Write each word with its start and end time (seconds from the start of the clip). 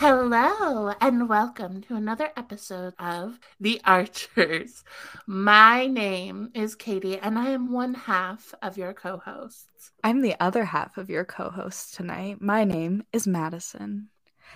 Hello, 0.00 0.92
and 1.00 1.28
welcome 1.28 1.80
to 1.80 1.96
another 1.96 2.30
episode 2.36 2.94
of 3.00 3.40
The 3.58 3.80
Archers. 3.84 4.84
My 5.26 5.88
name 5.88 6.52
is 6.54 6.76
Katie, 6.76 7.18
and 7.18 7.36
I 7.36 7.48
am 7.48 7.72
one 7.72 7.94
half 7.94 8.54
of 8.62 8.78
your 8.78 8.92
co 8.92 9.16
hosts. 9.16 9.90
I'm 10.04 10.22
the 10.22 10.36
other 10.38 10.66
half 10.66 10.98
of 10.98 11.10
your 11.10 11.24
co 11.24 11.50
hosts 11.50 11.96
tonight. 11.96 12.40
My 12.40 12.62
name 12.62 13.06
is 13.12 13.26
Madyson. 13.26 14.04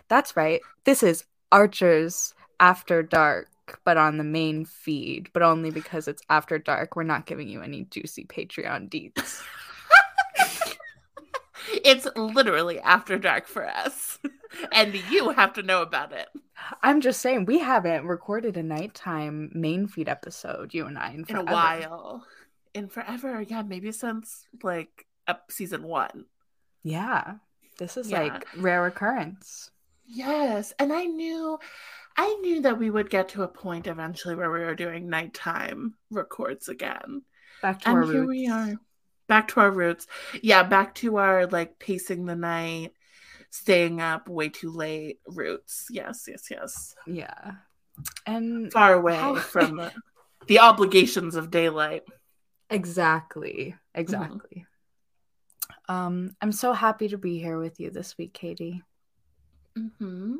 That's 0.06 0.36
right. 0.36 0.60
This 0.84 1.02
is 1.02 1.24
Archers 1.50 2.34
After 2.60 3.02
Dark, 3.02 3.48
but 3.84 3.96
on 3.96 4.18
the 4.18 4.24
main 4.24 4.64
feed, 4.64 5.28
but 5.32 5.42
only 5.42 5.72
because 5.72 6.06
it's 6.06 6.22
after 6.30 6.60
dark. 6.60 6.94
We're 6.94 7.02
not 7.02 7.26
giving 7.26 7.48
you 7.48 7.62
any 7.62 7.82
juicy 7.90 8.26
Patreon 8.26 8.90
deets. 8.90 9.42
it's 11.84 12.06
literally 12.16 12.78
after 12.80 13.18
dark 13.18 13.46
for 13.46 13.66
us. 13.66 14.18
and 14.72 14.94
you 15.10 15.30
have 15.30 15.52
to 15.54 15.62
know 15.62 15.82
about 15.82 16.12
it. 16.12 16.28
I'm 16.82 17.00
just 17.00 17.20
saying 17.20 17.44
we 17.44 17.58
haven't 17.58 18.06
recorded 18.06 18.56
a 18.56 18.62
nighttime 18.62 19.50
main 19.54 19.88
feed 19.88 20.08
episode, 20.08 20.74
you 20.74 20.86
and 20.86 20.98
I, 20.98 21.12
in, 21.12 21.24
in 21.28 21.36
a 21.36 21.44
while. 21.44 22.24
In 22.74 22.88
forever, 22.88 23.42
yeah, 23.42 23.62
maybe 23.62 23.92
since 23.92 24.46
like 24.62 25.06
up 25.26 25.50
season 25.50 25.82
one. 25.82 26.26
Yeah. 26.82 27.34
This 27.78 27.96
is 27.96 28.10
yeah. 28.10 28.22
like 28.22 28.46
rare 28.56 28.86
occurrence. 28.86 29.70
Yes. 30.06 30.72
And 30.78 30.92
I 30.92 31.04
knew 31.04 31.58
I 32.16 32.34
knew 32.42 32.60
that 32.62 32.78
we 32.78 32.90
would 32.90 33.10
get 33.10 33.30
to 33.30 33.42
a 33.42 33.48
point 33.48 33.86
eventually 33.86 34.34
where 34.34 34.50
we 34.50 34.60
were 34.60 34.74
doing 34.74 35.08
nighttime 35.08 35.94
records 36.10 36.68
again. 36.68 37.22
Back 37.62 37.80
to 37.82 37.88
and 37.88 37.98
our 37.98 38.04
here 38.04 38.20
roots. 38.20 38.28
we 38.28 38.48
are. 38.48 38.74
Back 39.32 39.48
to 39.48 39.60
our 39.60 39.70
roots. 39.70 40.06
Yeah, 40.42 40.62
back 40.62 40.94
to 40.96 41.16
our 41.16 41.46
like 41.46 41.78
pacing 41.78 42.26
the 42.26 42.36
night, 42.36 42.92
staying 43.48 43.98
up 43.98 44.28
way 44.28 44.50
too 44.50 44.70
late 44.70 45.20
roots. 45.26 45.86
Yes, 45.88 46.26
yes, 46.28 46.48
yes. 46.50 46.94
Yeah. 47.06 47.52
And 48.26 48.70
far 48.70 48.92
away 48.92 49.16
how... 49.16 49.36
from 49.36 49.78
the, 49.78 49.90
the, 50.48 50.58
obligations 50.58 51.34
of 51.34 51.50
daylight. 51.50 52.02
Exactly. 52.68 53.74
Exactly. 53.94 54.66
Mm-hmm. 55.88 55.94
Um, 55.94 56.36
I'm 56.42 56.52
so 56.52 56.74
happy 56.74 57.08
to 57.08 57.16
be 57.16 57.38
here 57.38 57.58
with 57.58 57.80
you 57.80 57.88
this 57.88 58.18
week, 58.18 58.34
Katie. 58.34 58.82
Mm-hmm. 59.78 60.34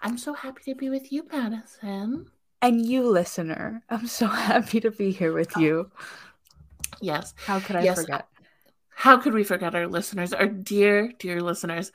I'm 0.00 0.16
so 0.16 0.32
happy 0.32 0.62
to 0.64 0.74
be 0.74 0.88
with 0.88 1.12
you, 1.12 1.24
Madyson. 1.24 2.28
And 2.62 2.86
you, 2.86 3.06
listener. 3.06 3.82
I'm 3.90 4.06
so 4.06 4.26
happy 4.28 4.80
to 4.80 4.90
be 4.90 5.10
here 5.10 5.34
with 5.34 5.54
you. 5.58 5.90
Yes. 7.00 7.34
How 7.46 7.60
could 7.60 7.76
I 7.76 7.82
yes. 7.82 8.00
forget? 8.00 8.26
how 9.00 9.16
could 9.16 9.32
we 9.32 9.44
forget 9.44 9.74
our 9.74 9.88
listeners, 9.88 10.34
our 10.34 10.46
dear, 10.46 11.10
dear 11.18 11.40
listeners? 11.40 11.90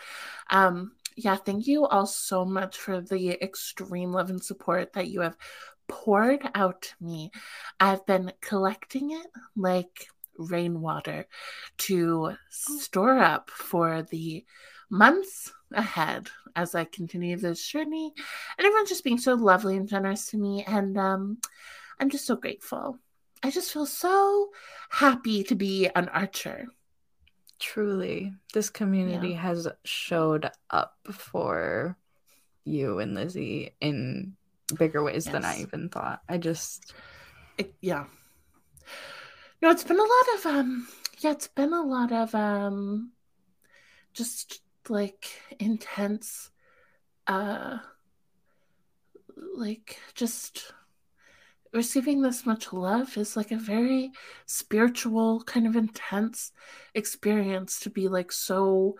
Um, 0.49 0.93
yeah, 1.15 1.35
thank 1.35 1.67
you 1.67 1.85
all 1.85 2.07
so 2.07 2.43
much 2.43 2.77
for 2.77 2.99
the 2.99 3.29
extreme 3.43 4.11
love 4.11 4.31
and 4.31 4.43
support 4.43 4.93
that 4.93 5.07
you 5.07 5.21
have 5.21 5.37
poured 5.87 6.41
out 6.55 6.81
to 6.81 6.93
me. 6.99 7.29
I've 7.79 8.03
been 8.07 8.33
collecting 8.41 9.11
it 9.11 9.27
like 9.55 10.07
rainwater 10.39 11.27
to 11.77 12.33
store 12.49 13.19
up 13.19 13.51
for 13.51 14.01
the 14.01 14.43
months 14.89 15.53
ahead 15.71 16.29
as 16.55 16.73
I 16.73 16.85
continue 16.85 17.37
this 17.37 17.63
journey. 17.67 18.13
And 18.57 18.65
everyone's 18.65 18.89
just 18.89 19.03
being 19.03 19.19
so 19.19 19.35
lovely 19.35 19.77
and 19.77 19.87
generous 19.87 20.25
to 20.31 20.37
me. 20.37 20.63
And 20.65 20.97
um, 20.97 21.37
I'm 21.99 22.09
just 22.09 22.25
so 22.25 22.35
grateful. 22.35 22.97
I 23.43 23.51
just 23.51 23.71
feel 23.71 23.85
so 23.85 24.49
happy 24.89 25.43
to 25.43 25.55
be 25.55 25.87
an 25.95 26.09
archer. 26.09 26.67
Truly, 27.59 28.33
this 28.53 28.69
community 28.69 29.29
yeah. 29.29 29.41
has 29.41 29.67
showed 29.83 30.49
up 30.69 30.97
for 31.11 31.97
you 32.63 32.99
and 32.99 33.13
Lizzy 33.13 33.75
in 33.79 34.35
bigger 34.77 35.03
ways 35.03 35.25
yes. 35.25 35.33
than 35.33 35.45
I 35.45 35.59
even 35.59 35.89
thought. 35.89 36.21
I 36.27 36.37
just, 36.37 36.93
it, 37.57 37.73
yeah. 37.81 38.05
No, 39.61 39.69
it's 39.69 39.83
been 39.83 39.99
a 39.99 40.01
lot 40.01 40.35
of 40.35 40.45
um, 40.47 40.87
yeah, 41.19 41.31
it's 41.31 41.47
been 41.47 41.73
a 41.73 41.81
lot 41.81 42.11
of 42.11 42.35
um, 42.35 43.11
just 44.13 44.61
like 44.89 45.27
intense, 45.59 46.51
uh, 47.27 47.77
like 49.55 49.99
just 50.13 50.73
receiving 51.75 52.21
this 52.21 52.45
much 52.45 52.71
love 52.71 53.17
is 53.17 53.35
like 53.35 53.51
a 53.51 53.57
very 53.57 54.11
spiritual 54.45 55.43
kind 55.43 55.67
of 55.67 55.75
intense 55.75 56.53
experience 56.95 57.79
to 57.81 57.89
be 57.89 58.07
like 58.07 58.31
so 58.31 58.95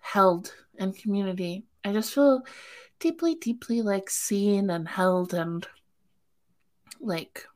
held 0.00 0.52
in 0.78 0.92
community. 0.92 1.64
I 1.84 1.92
just 1.92 2.12
feel 2.12 2.42
deeply 2.98 3.36
deeply 3.36 3.80
like 3.80 4.10
seen 4.10 4.70
and 4.70 4.88
held 4.88 5.34
and 5.34 5.66
like 7.00 7.46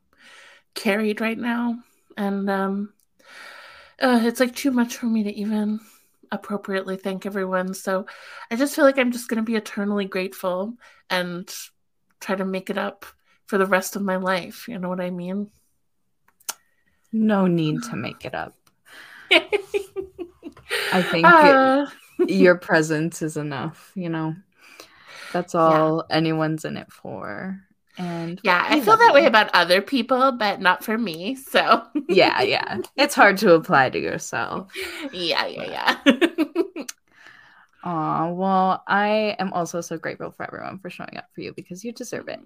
carried 0.73 1.19
right 1.19 1.37
now. 1.37 1.79
And 2.15 2.49
um 2.49 2.93
uh, 3.99 4.19
it's 4.23 4.39
like 4.39 4.55
too 4.55 4.71
much 4.71 4.95
for 4.95 5.05
me 5.05 5.23
to 5.23 5.33
even 5.33 5.79
appropriately 6.31 6.95
thank 6.95 7.25
everyone. 7.25 7.73
So 7.73 8.05
i 8.49 8.55
just 8.55 8.75
feel 8.75 8.85
like 8.85 8.97
i'm 8.97 9.11
just 9.11 9.27
going 9.27 9.37
to 9.43 9.51
be 9.51 9.57
eternally 9.57 10.05
grateful 10.05 10.73
and 11.09 11.53
try 12.21 12.35
to 12.35 12.45
make 12.45 12.69
it 12.69 12.77
up 12.77 13.05
for 13.51 13.57
the 13.57 13.65
rest 13.65 13.97
of 13.97 14.01
my 14.01 14.15
life. 14.15 14.69
You 14.69 14.79
know 14.79 14.87
what 14.87 15.01
I 15.01 15.09
mean? 15.09 15.51
No 17.11 17.47
need 17.47 17.83
to 17.89 17.97
make 17.97 18.23
it 18.23 18.33
up. 18.33 18.55
I 20.93 21.01
think 21.01 21.27
uh, 21.27 21.85
it, 22.19 22.29
your 22.29 22.55
presence 22.55 23.21
is 23.21 23.35
enough, 23.35 23.91
you 23.93 24.07
know. 24.07 24.35
That's 25.33 25.53
all 25.53 26.05
yeah. 26.09 26.15
anyone's 26.15 26.63
in 26.63 26.77
it 26.77 26.93
for. 26.93 27.59
And 27.97 28.39
yeah, 28.41 28.65
I 28.69 28.79
feel 28.79 28.95
that 28.95 29.07
you. 29.09 29.13
way 29.15 29.25
about 29.25 29.49
other 29.53 29.81
people, 29.81 30.31
but 30.31 30.61
not 30.61 30.81
for 30.81 30.97
me. 30.97 31.35
So 31.35 31.83
yeah, 32.07 32.41
yeah. 32.43 32.77
It's 32.95 33.15
hard 33.15 33.37
to 33.39 33.53
apply 33.53 33.89
to 33.89 33.99
yourself. 33.99 34.71
Yeah, 35.11 35.45
yeah, 35.47 35.97
yeah. 36.05 36.83
Aw, 37.83 38.29
well, 38.29 38.81
I 38.87 39.35
am 39.39 39.51
also 39.51 39.81
so 39.81 39.97
grateful 39.97 40.31
for 40.31 40.47
everyone 40.47 40.79
for 40.79 40.89
showing 40.89 41.17
up 41.17 41.25
for 41.35 41.41
you 41.41 41.51
because 41.51 41.83
you 41.83 41.91
deserve 41.91 42.29
it. 42.29 42.39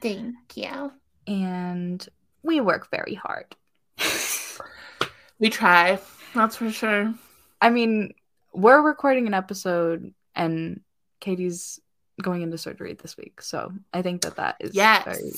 Thank 0.00 0.36
you. 0.54 0.92
And 1.26 2.06
we 2.42 2.60
work 2.60 2.90
very 2.90 3.14
hard. 3.14 3.54
we 5.38 5.50
try, 5.50 5.98
that's 6.34 6.56
for 6.56 6.70
sure. 6.70 7.14
I 7.60 7.70
mean, 7.70 8.14
we're 8.52 8.82
recording 8.82 9.26
an 9.26 9.34
episode 9.34 10.12
and 10.34 10.80
Katie's 11.20 11.80
going 12.20 12.42
into 12.42 12.58
surgery 12.58 12.94
this 12.94 13.16
week. 13.16 13.40
So 13.40 13.72
I 13.92 14.02
think 14.02 14.22
that 14.22 14.36
that 14.36 14.56
is 14.60 14.74
yes. 14.74 15.04
very 15.04 15.32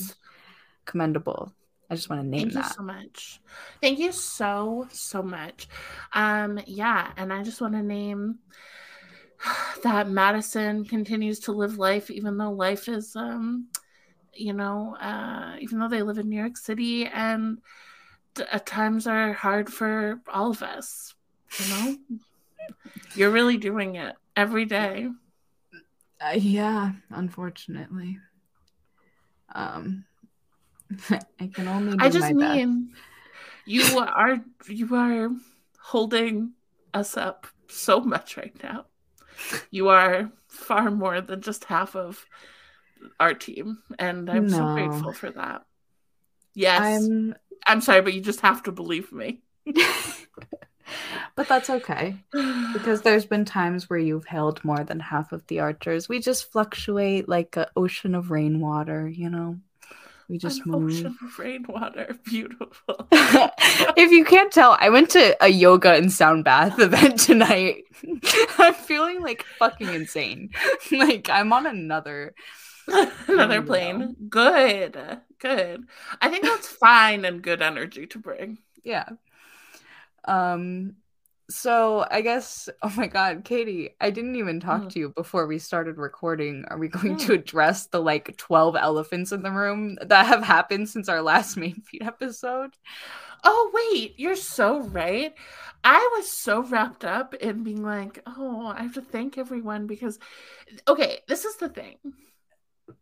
commendable. 0.85 1.53
I 1.89 1.95
just 1.95 2.09
want 2.09 2.23
to 2.23 2.27
name 2.27 2.49
Thank 2.49 2.53
that. 2.53 2.63
Thank 2.63 2.69
you 2.69 2.75
so 2.75 2.83
much. 2.83 3.41
Thank 3.81 3.99
you 3.99 4.11
so 4.11 4.87
so 4.91 5.21
much. 5.21 5.67
Um 6.13 6.59
yeah, 6.65 7.11
and 7.15 7.31
I 7.31 7.43
just 7.43 7.61
want 7.61 7.73
to 7.73 7.83
name 7.83 8.39
that 9.83 10.07
Madyson 10.07 10.89
continues 10.89 11.41
to 11.41 11.51
live 11.51 11.77
life 11.77 12.09
even 12.09 12.37
though 12.37 12.51
life 12.51 12.89
is 12.89 13.15
um 13.15 13.67
you 14.35 14.53
know, 14.53 14.95
uh, 14.99 15.55
even 15.59 15.79
though 15.79 15.87
they 15.87 16.01
live 16.03 16.17
in 16.17 16.29
New 16.29 16.39
York 16.39 16.57
City 16.57 17.05
and 17.05 17.59
at 18.51 18.65
times 18.65 19.07
are 19.07 19.33
hard 19.33 19.71
for 19.71 20.21
all 20.27 20.51
of 20.51 20.61
us, 20.61 21.13
you 21.59 21.69
know, 21.69 21.97
you're 23.15 23.31
really 23.31 23.57
doing 23.57 23.95
it 23.95 24.15
every 24.35 24.65
day. 24.65 25.07
Uh, 26.19 26.35
yeah, 26.37 26.91
unfortunately. 27.09 28.17
Um, 29.53 30.05
I 31.09 31.47
can 31.47 31.67
only. 31.67 31.97
I 31.99 32.09
just 32.09 32.31
mean 32.31 32.89
best. 32.89 33.01
you 33.65 33.99
are 33.99 34.43
you 34.67 34.95
are 34.95 35.29
holding 35.79 36.53
us 36.93 37.17
up 37.17 37.47
so 37.67 37.99
much 37.99 38.37
right 38.37 38.55
now. 38.63 38.85
You 39.71 39.89
are 39.89 40.31
far 40.47 40.89
more 40.91 41.21
than 41.21 41.41
just 41.41 41.65
half 41.65 41.95
of 41.95 42.25
our 43.19 43.33
team, 43.33 43.79
and 43.99 44.29
I'm 44.29 44.47
no. 44.47 44.57
so 44.57 44.73
grateful 44.73 45.13
for 45.13 45.31
that. 45.31 45.65
Yes, 46.53 46.81
I'm. 46.81 47.35
I'm 47.67 47.81
sorry, 47.81 48.01
but 48.01 48.13
you 48.13 48.21
just 48.21 48.41
have 48.41 48.63
to 48.63 48.71
believe 48.71 49.11
me. 49.11 49.41
but 51.35 51.47
that's 51.47 51.69
okay 51.69 52.15
because 52.73 53.01
there's 53.01 53.25
been 53.25 53.45
times 53.45 53.89
where 53.89 53.99
you've 53.99 54.25
held 54.25 54.63
more 54.63 54.83
than 54.83 54.99
half 54.99 55.31
of 55.31 55.45
the 55.47 55.59
archers. 55.59 56.07
We 56.07 56.19
just 56.19 56.51
fluctuate 56.51 57.27
like 57.27 57.57
an 57.57 57.65
ocean 57.75 58.15
of 58.15 58.31
rainwater, 58.31 59.07
you 59.09 59.29
know. 59.29 59.57
We 60.27 60.39
just 60.39 60.65
An 60.65 60.71
move. 60.71 60.91
Ocean 60.91 61.17
of 61.23 61.39
rainwater, 61.39 62.17
beautiful. 62.25 63.07
if 63.11 64.11
you 64.11 64.25
can't 64.25 64.51
tell, 64.51 64.75
I 64.79 64.89
went 64.89 65.11
to 65.11 65.37
a 65.43 65.49
yoga 65.49 65.93
and 65.93 66.11
sound 66.11 66.43
bath 66.43 66.79
event 66.79 67.19
tonight. 67.19 67.83
I'm 68.57 68.73
feeling 68.73 69.21
like 69.21 69.43
fucking 69.59 69.93
insane. 69.93 70.49
like 70.91 71.29
I'm 71.29 71.53
on 71.53 71.67
another 71.67 72.33
Another 73.27 73.61
plane. 73.61 74.15
Good. 74.29 74.97
Good. 75.39 75.87
I 76.21 76.29
think 76.29 76.43
that's 76.43 76.67
fine 76.67 77.25
and 77.25 77.41
good 77.41 77.61
energy 77.61 78.07
to 78.07 78.19
bring. 78.19 78.59
Yeah. 78.83 79.09
Um 80.25 80.95
So 81.49 82.05
I 82.09 82.21
guess, 82.21 82.69
oh 82.81 82.93
my 82.97 83.07
God, 83.07 83.43
Katie, 83.45 83.95
I 84.01 84.09
didn't 84.09 84.35
even 84.35 84.59
talk 84.59 84.81
Mm. 84.83 84.89
to 84.89 84.99
you 84.99 85.09
before 85.09 85.45
we 85.47 85.59
started 85.59 85.97
recording. 85.97 86.65
Are 86.69 86.77
we 86.79 86.87
going 86.87 87.17
Mm. 87.17 87.19
to 87.27 87.33
address 87.33 87.87
the 87.87 88.01
like 88.01 88.35
12 88.37 88.75
elephants 88.75 89.31
in 89.31 89.43
the 89.43 89.51
room 89.51 89.97
that 90.01 90.25
have 90.25 90.43
happened 90.43 90.89
since 90.89 91.07
our 91.09 91.21
last 91.21 91.55
main 91.63 91.81
feed 91.81 92.03
episode? 92.03 92.71
Oh, 93.43 93.71
wait, 93.73 94.15
you're 94.19 94.35
so 94.35 94.81
right. 94.81 95.33
I 95.83 96.09
was 96.17 96.29
so 96.31 96.63
wrapped 96.63 97.05
up 97.05 97.35
in 97.35 97.63
being 97.63 97.83
like, 97.83 98.21
oh, 98.25 98.67
I 98.67 98.81
have 98.83 98.93
to 98.95 99.01
thank 99.01 99.37
everyone 99.37 99.87
because, 99.87 100.17
okay, 100.87 101.19
this 101.27 101.45
is 101.45 101.57
the 101.57 101.69
thing. 101.69 101.97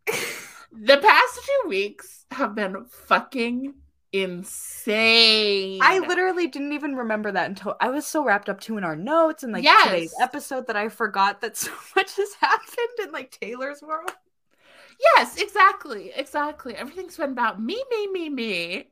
The 0.05 0.97
past 0.97 1.39
two 1.45 1.69
weeks 1.69 2.25
have 2.31 2.55
been 2.55 2.85
fucking 2.85 3.73
insane. 4.11 5.81
I 5.81 5.99
literally 5.99 6.47
didn't 6.47 6.73
even 6.73 6.95
remember 6.95 7.31
that 7.31 7.49
until 7.49 7.75
I 7.79 7.89
was 7.89 8.05
so 8.05 8.23
wrapped 8.23 8.49
up 8.49 8.59
too 8.61 8.77
in 8.77 8.83
our 8.83 8.95
notes 8.95 9.43
and 9.43 9.53
like 9.53 9.63
Yes. 9.63 9.83
today's 9.83 10.15
episode 10.21 10.67
that 10.67 10.75
I 10.75 10.89
forgot 10.89 11.41
that 11.41 11.57
so 11.57 11.71
much 11.95 12.15
has 12.15 12.33
happened 12.39 12.99
in 13.07 13.11
like 13.11 13.31
Taylor's 13.31 13.81
world. 13.81 14.11
Yes, 15.17 15.37
exactly. 15.41 16.11
Exactly. 16.15 16.75
Everything's 16.75 17.17
been 17.17 17.31
about 17.31 17.61
me, 17.61 17.81
me, 17.89 18.07
me, 18.07 18.29
me 18.29 18.85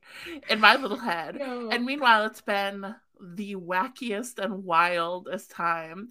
in 0.49 0.59
my 0.59 0.75
little 0.75 0.97
head. 0.97 1.39
And 1.71 1.85
meanwhile, 1.85 2.25
it's 2.25 2.41
been 2.41 2.95
the 3.19 3.55
wackiest 3.55 4.39
and 4.39 4.63
wildest 4.63 5.51
time 5.51 6.09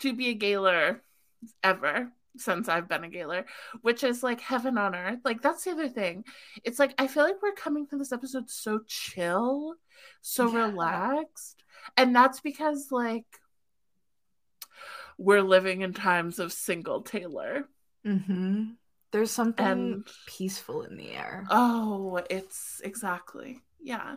to 0.00 0.12
be 0.12 0.28
a 0.28 0.34
Gaylor 0.34 1.02
ever 1.62 2.12
since 2.40 2.68
I've 2.68 2.88
been 2.88 3.04
a 3.04 3.08
Gaylor, 3.08 3.44
which 3.82 4.02
is 4.04 4.22
like 4.22 4.40
heaven 4.40 4.78
on 4.78 4.94
earth. 4.94 5.20
Like, 5.24 5.42
that's 5.42 5.64
the 5.64 5.70
other 5.72 5.88
thing. 5.88 6.24
It's 6.64 6.78
like, 6.78 6.94
I 6.98 7.06
feel 7.06 7.24
like 7.24 7.42
we're 7.42 7.52
coming 7.52 7.86
to 7.88 7.96
this 7.96 8.12
episode 8.12 8.48
so 8.50 8.80
chill, 8.86 9.74
so 10.22 10.50
Yeah. 10.52 10.66
relaxed. 10.66 11.62
And 11.96 12.14
that's 12.14 12.40
because, 12.40 12.90
like, 12.90 13.26
we're 15.18 15.42
living 15.42 15.82
in 15.82 15.92
times 15.92 16.38
of 16.38 16.52
single 16.52 17.02
Taylor. 17.02 17.64
Mm-hmm. 18.06 18.70
There's 19.12 19.30
something 19.30 19.66
And 19.66 20.06
peaceful 20.26 20.82
in 20.82 20.96
the 20.96 21.10
air. 21.10 21.46
oh, 21.50 22.20
it's 22.30 22.80
exactly. 22.84 23.60
Yeah. 23.82 24.16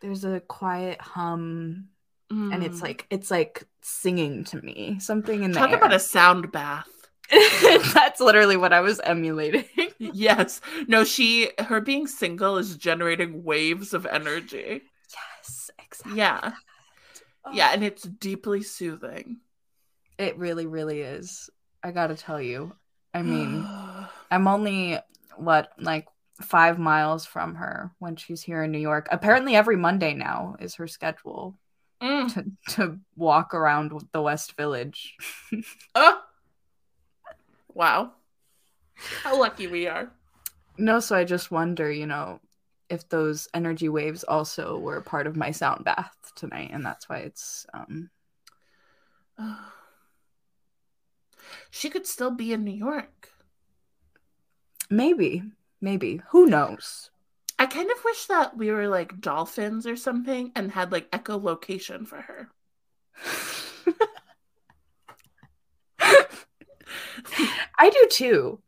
There's 0.00 0.24
a 0.24 0.40
quiet 0.40 1.00
hum, 1.00 1.88
and 2.28 2.62
it's 2.64 2.80
Mm. 2.80 2.82
like 2.82 3.06
it's 3.08 3.30
like 3.30 3.64
singing 3.82 4.42
to 4.44 4.60
me. 4.60 4.98
Something 5.00 5.44
in 5.44 5.52
the 5.52 5.58
talk 5.60 5.70
about 5.70 5.92
a 5.94 5.98
sound 6.00 6.50
bath. 6.52 6.88
That's 7.94 8.20
literally 8.20 8.56
what 8.56 8.72
I 8.72 8.80
was 8.80 9.00
emulating. 9.00 9.64
yes. 9.98 10.60
No, 10.86 11.04
she 11.04 11.50
her 11.58 11.80
being 11.80 12.06
single 12.06 12.56
is 12.56 12.76
generating 12.76 13.42
waves 13.44 13.94
of 13.94 14.06
energy. 14.06 14.82
yes, 15.38 15.70
exactly. 15.78 16.18
Yeah. 16.18 16.40
that. 16.40 16.54
Yeah, 17.52 17.68
Oh, 17.70 17.74
and 17.74 17.84
it's 17.84 18.02
deeply 18.02 18.62
soothing. 18.62 19.38
it 20.18 20.36
really, 20.38 20.66
really 20.66 21.00
is. 21.00 21.48
I 21.82 21.92
gotta 21.92 22.16
tell 22.16 22.40
you. 22.40 22.72
I 23.14 23.22
mean, 23.22 23.64
I'm 24.30 24.48
only 24.48 24.98
what 25.36 25.70
like 25.78 26.06
five 26.42 26.78
miles 26.78 27.24
from 27.24 27.54
her 27.56 27.90
when 27.98 28.16
she's 28.16 28.42
here 28.42 28.62
in 28.64 28.70
New 28.72 28.78
York. 28.78 29.08
Apparently, 29.10 29.54
every 29.56 29.76
Monday 29.76 30.12
now 30.14 30.56
is 30.60 30.74
her 30.76 30.86
schedule 30.88 31.58
Mm. 32.02 32.30
to 32.34 32.74
to 32.74 32.98
walk 33.16 33.54
around 33.54 33.90
the 34.12 34.20
West 34.20 34.54
Village. 34.56 35.16
Oh. 35.94 36.20
Wow. 37.76 38.12
How 39.22 39.38
lucky 39.38 39.66
we 39.66 39.86
are. 39.86 40.10
no, 40.78 40.98
so 40.98 41.14
I 41.14 41.24
just 41.24 41.50
wonder, 41.50 41.92
you 41.92 42.06
know, 42.06 42.40
if 42.88 43.06
those 43.10 43.48
energy 43.52 43.90
waves 43.90 44.24
also 44.24 44.78
were 44.78 45.02
part 45.02 45.26
of 45.26 45.36
my 45.36 45.50
sound 45.50 45.84
bath 45.84 46.16
tonight, 46.36 46.70
and 46.72 46.82
that's 46.82 47.06
why 47.06 47.18
it's 47.18 47.66
um 47.74 48.08
She 51.70 51.90
could 51.90 52.06
still 52.06 52.30
be 52.30 52.54
in 52.54 52.64
New 52.64 52.72
York. 52.72 53.28
maybe, 54.88 55.42
maybe 55.78 56.22
who 56.30 56.46
knows. 56.46 57.10
I 57.58 57.66
kind 57.66 57.90
of 57.90 58.04
wish 58.06 58.24
that 58.24 58.56
we 58.56 58.70
were 58.70 58.88
like 58.88 59.20
dolphins 59.20 59.86
or 59.86 59.96
something 59.96 60.50
and 60.56 60.72
had 60.72 60.92
like 60.92 61.10
echolocation 61.10 62.06
for 62.06 62.22
her. 62.22 62.48
I 67.78 67.90
do 67.90 68.06
too. 68.10 68.60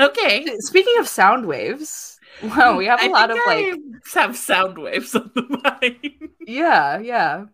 Okay. 0.00 0.46
Speaking 0.60 0.94
of 0.98 1.08
sound 1.08 1.46
waves, 1.46 2.18
wow, 2.42 2.76
we 2.76 2.86
have 2.86 3.00
a 3.00 3.04
I 3.04 3.08
lot 3.08 3.30
of 3.30 3.38
think 3.46 3.76
like 3.94 4.14
have 4.14 4.36
sound 4.36 4.78
waves 4.78 5.14
on 5.14 5.30
the 5.34 5.42
mind. 5.64 6.28
Yeah, 6.46 6.98
yeah. 6.98 7.44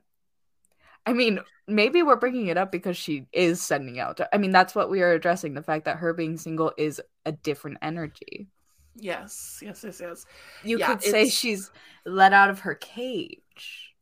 I 1.05 1.13
mean, 1.13 1.41
maybe 1.67 2.03
we're 2.03 2.17
bringing 2.17 2.47
it 2.47 2.57
up 2.57 2.73
because 2.73 2.97
she 2.97 3.27
is 3.33 3.61
sending 3.61 3.99
out. 3.99 4.21
I 4.33 4.39
mean, 4.39 4.51
that's 4.51 4.75
what 4.75 4.89
we 4.91 5.03
are 5.03 5.13
addressing 5.13 5.55
the 5.55 5.63
fact 5.63 5.85
that 5.85 5.99
her 5.99 6.13
being 6.15 6.37
single 6.39 6.73
is 6.79 7.01
a 7.27 7.33
different 7.33 7.79
energy. 7.83 8.49
yes, 8.97 9.61
yes, 9.63 9.85
yes, 9.85 10.01
yes. 10.01 10.25
You 10.65 10.79
Yeah, 10.79 10.87
could 10.87 11.03
say 11.03 11.23
it's- 11.23 11.33
she's 11.33 11.71
let 12.07 12.33
out 12.33 12.51
of 12.51 12.61
her 12.61 12.75
cage. 12.75 13.95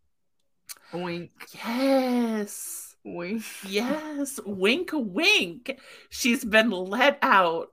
Wink, 0.93 1.31
Yes. 1.53 2.86
Wink. 3.07 3.43
Yes. 3.67 4.41
Wink 4.45 4.91
wink. 4.93 5.79
She's 6.11 6.45
been 6.45 6.71
let 6.71 7.19
out 7.23 7.69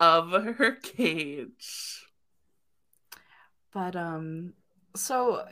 of 0.00 0.32
her 0.32 0.72
cage. 0.82 2.04
But 3.72 3.94
um 3.96 4.54
so 4.96 5.44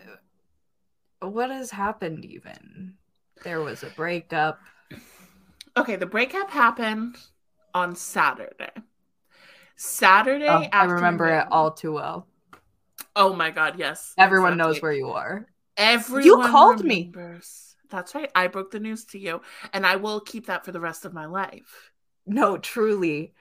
what 1.20 1.50
has 1.50 1.70
happened 1.70 2.25
even? 2.25 2.94
There 3.44 3.61
was 3.61 3.82
a 3.82 3.90
breakup. 3.90 4.58
Okay, 5.76 5.96
the 5.96 6.06
breakup 6.06 6.50
happened 6.50 7.16
on 7.75 7.94
Saturday. 7.94 8.73
Saturday 9.76 10.49
Oh, 10.49 10.66
I 10.73 10.84
remember 10.84 11.26
it 11.28 11.46
all 11.50 11.70
too 11.70 11.93
well. 11.93 12.26
Oh 13.16 13.34
my 13.34 13.50
god, 13.50 13.78
yes. 13.78 14.14
Everyone 14.19 14.56
knows 14.56 14.82
where 14.82 14.93
you 14.93 15.11
are. 15.11 15.46
Everyone 15.76 16.50
called 16.50 16.84
me. 16.84 17.12
That's 17.90 18.14
right. 18.14 18.31
I 18.34 18.46
broke 18.46 18.70
the 18.70 18.81
news 18.81 19.04
to 19.06 19.19
you, 19.19 19.42
and 19.72 19.84
I 19.87 19.96
will 19.96 20.20
keep 20.20 20.46
that 20.46 20.64
for 20.64 20.72
the 20.72 20.81
rest 20.81 21.04
of 21.04 21.12
my 21.12 21.26
life. 21.26 21.90
No, 22.26 22.58
truly, 22.58 23.34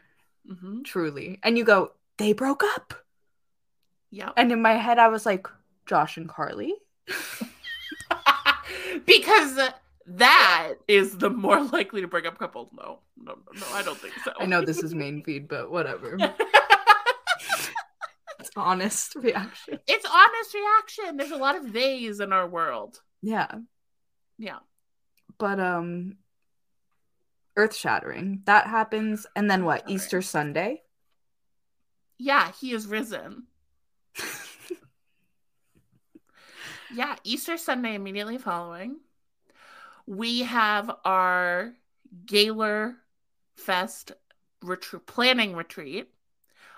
hmm 0.47 0.81
truly. 0.83 1.39
And 1.43 1.57
you 1.57 1.63
go, 1.63 1.91
they 2.17 2.33
broke 2.33 2.63
up. 2.63 2.93
Yeah. 4.11 4.31
And 4.35 4.51
in 4.51 4.61
my 4.61 4.73
head, 4.73 4.97
I 4.97 5.07
was 5.09 5.25
like, 5.25 5.47
Josh 5.85 6.17
and 6.17 6.27
Carly. 6.27 6.73
because 9.05 9.59
that 10.07 10.73
is 10.87 11.17
the 11.17 11.29
more 11.29 11.61
likely 11.63 12.01
to 12.01 12.07
break 12.07 12.25
up 12.25 12.37
couple. 12.39 12.69
No, 12.75 12.99
no, 13.17 13.37
no, 13.53 13.65
I 13.73 13.83
don't 13.83 13.97
think 13.97 14.15
so. 14.23 14.31
I 14.39 14.45
know 14.45 14.65
this 14.65 14.83
is 14.83 14.95
main 14.95 15.23
feed, 15.23 15.47
but 15.47 15.71
whatever. 15.71 16.17
It's 18.39 18.51
honest 18.55 19.15
reaction. 19.15 19.79
it's 19.85 20.05
honest 20.05 20.53
reaction. 20.53 21.17
There's 21.17 21.31
a 21.31 21.37
lot 21.37 21.55
of 21.55 21.71
theys 21.71 22.19
in 22.19 22.31
our 22.31 22.47
world. 22.47 23.01
Yeah. 23.21 23.47
Yeah. 24.39 24.59
But 25.37 25.59
um 25.59 26.17
earth 27.55 27.75
shattering. 27.75 28.41
That 28.45 28.65
happens. 28.65 29.27
And 29.35 29.51
then 29.51 29.65
what? 29.65 29.83
Easter 29.87 30.21
Sunday? 30.21 30.81
Yeah, 32.17 32.51
he 32.59 32.71
is 32.71 32.87
risen. 32.87 33.43
Yeah, 36.91 37.15
Easter 37.23 37.57
Sunday 37.57 37.95
immediately 37.95 38.37
following. 38.37 38.97
We 40.07 40.41
have 40.41 40.89
our 41.05 41.73
Gaylor 42.25 42.95
Fest 43.57 44.11
retreat 44.61 45.05
planning 45.05 45.55
retreat 45.55 46.09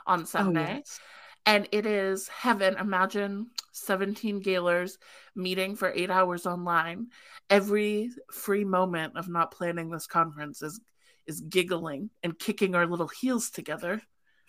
on 0.05 0.25
Sunday. 0.25 0.73
Oh, 0.73 0.75
yes. 0.77 0.99
And 1.45 1.67
it 1.71 1.85
is 1.85 2.27
heaven. 2.27 2.75
Imagine 2.77 3.47
17 3.71 4.39
Gaylors 4.39 4.97
meeting 5.35 5.75
for 5.75 5.91
eight 5.91 6.09
hours 6.09 6.45
online. 6.45 7.07
Every 7.49 8.09
free 8.31 8.63
moment 8.65 9.17
of 9.17 9.29
not 9.29 9.51
planning 9.51 9.89
this 9.89 10.07
conference 10.07 10.61
is 10.61 10.79
is 11.27 11.41
giggling 11.41 12.09
and 12.23 12.37
kicking 12.37 12.73
our 12.75 12.87
little 12.87 13.07
heels 13.07 13.49
together 13.51 14.01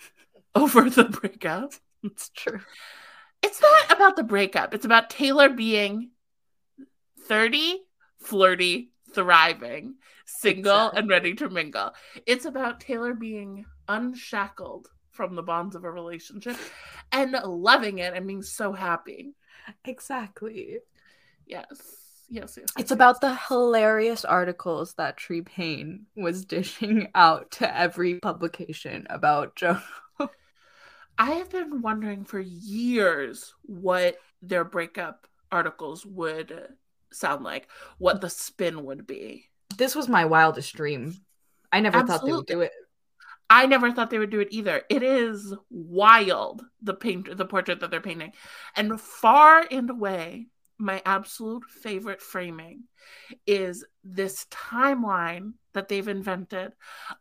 over 0.55 0.89
the 0.89 1.05
breakup. 1.05 1.73
It's 2.03 2.31
true. 2.31 2.61
It's 3.43 3.61
not 3.61 3.93
about 3.93 4.17
the 4.17 4.23
breakup. 4.25 4.73
It's 4.75 4.85
about 4.87 5.11
Taylor 5.11 5.49
being 5.51 6.11
30, 7.29 7.81
flirty, 8.21 8.91
thriving, 9.15 9.97
single, 10.27 10.73
Exactly. 10.89 10.99
and 11.01 11.09
ready 11.11 11.35
to 11.35 11.51
mingle. 11.51 11.93
It's 12.27 12.45
about 12.47 12.81
Taylor 12.81 13.15
being 13.15 13.65
unshackled 13.89 14.89
from 15.13 15.37
the 15.37 15.43
bonds 15.43 15.77
of 15.77 15.85
a 15.85 15.91
relationship 15.91 16.57
and 17.13 17.33
loving 17.45 17.99
it 17.99 18.15
and 18.15 18.27
being 18.27 18.43
so 18.43 18.73
happy. 18.73 19.35
Exactly. 19.85 20.79
Yes. 21.47 21.69
Yes, 22.29 22.57
yes. 22.57 22.57
yes, 22.57 22.69
It's 22.79 22.91
yes. 22.91 22.91
about 22.91 23.21
the 23.21 23.35
hilarious 23.49 24.25
articles 24.25 24.95
that 24.95 25.19
Tree 25.19 25.43
Paine 25.43 26.07
was 26.17 26.45
dishing 26.45 27.09
out 27.15 27.51
to 27.53 27.79
every 27.79 28.19
publication 28.21 29.07
about 29.11 29.55
Joe. 29.55 29.79
I 31.19 31.33
have 31.33 31.51
been 31.51 31.83
wondering 31.83 32.25
for 32.25 32.41
years 32.41 33.55
what 33.63 34.17
their 34.41 34.65
breakup 34.65 35.27
articles 35.51 36.07
would 36.07 36.69
sound 37.13 37.45
like, 37.45 37.69
what 37.99 38.21
the 38.23 38.31
spin 38.31 38.85
would 38.85 39.07
be. 39.07 39.51
This 39.77 39.95
was 39.95 40.09
my 40.09 40.25
wildest 40.25 40.75
dream. 40.75 41.15
I 41.71 41.81
never 41.81 41.99
Absolutely. 41.99 42.31
thought 42.31 42.47
they 42.47 42.57
would 42.57 42.61
do 42.61 42.61
it. 42.63 42.73
I 43.51 43.67
never 43.67 43.93
thought 43.93 44.11
they 44.11 44.19
would 44.19 44.31
do 44.31 44.41
it 44.41 44.49
either. 44.51 44.83
It 44.89 45.03
is 45.03 45.55
wild 45.71 46.65
the 46.81 46.95
paint 46.95 47.37
the 47.37 47.45
portrait 47.45 47.81
that 47.81 47.91
they're 47.91 48.01
painting. 48.01 48.33
And 48.77 49.01
far 49.01 49.67
and 49.71 49.91
away, 49.91 50.47
my 50.79 51.03
absolute 51.05 51.65
favorite 51.65 52.21
framing 52.21 52.85
is 53.47 53.85
this 54.05 54.47
timeline 54.51 55.53
that 55.75 55.89
they've 55.89 56.09
invented 56.09 56.73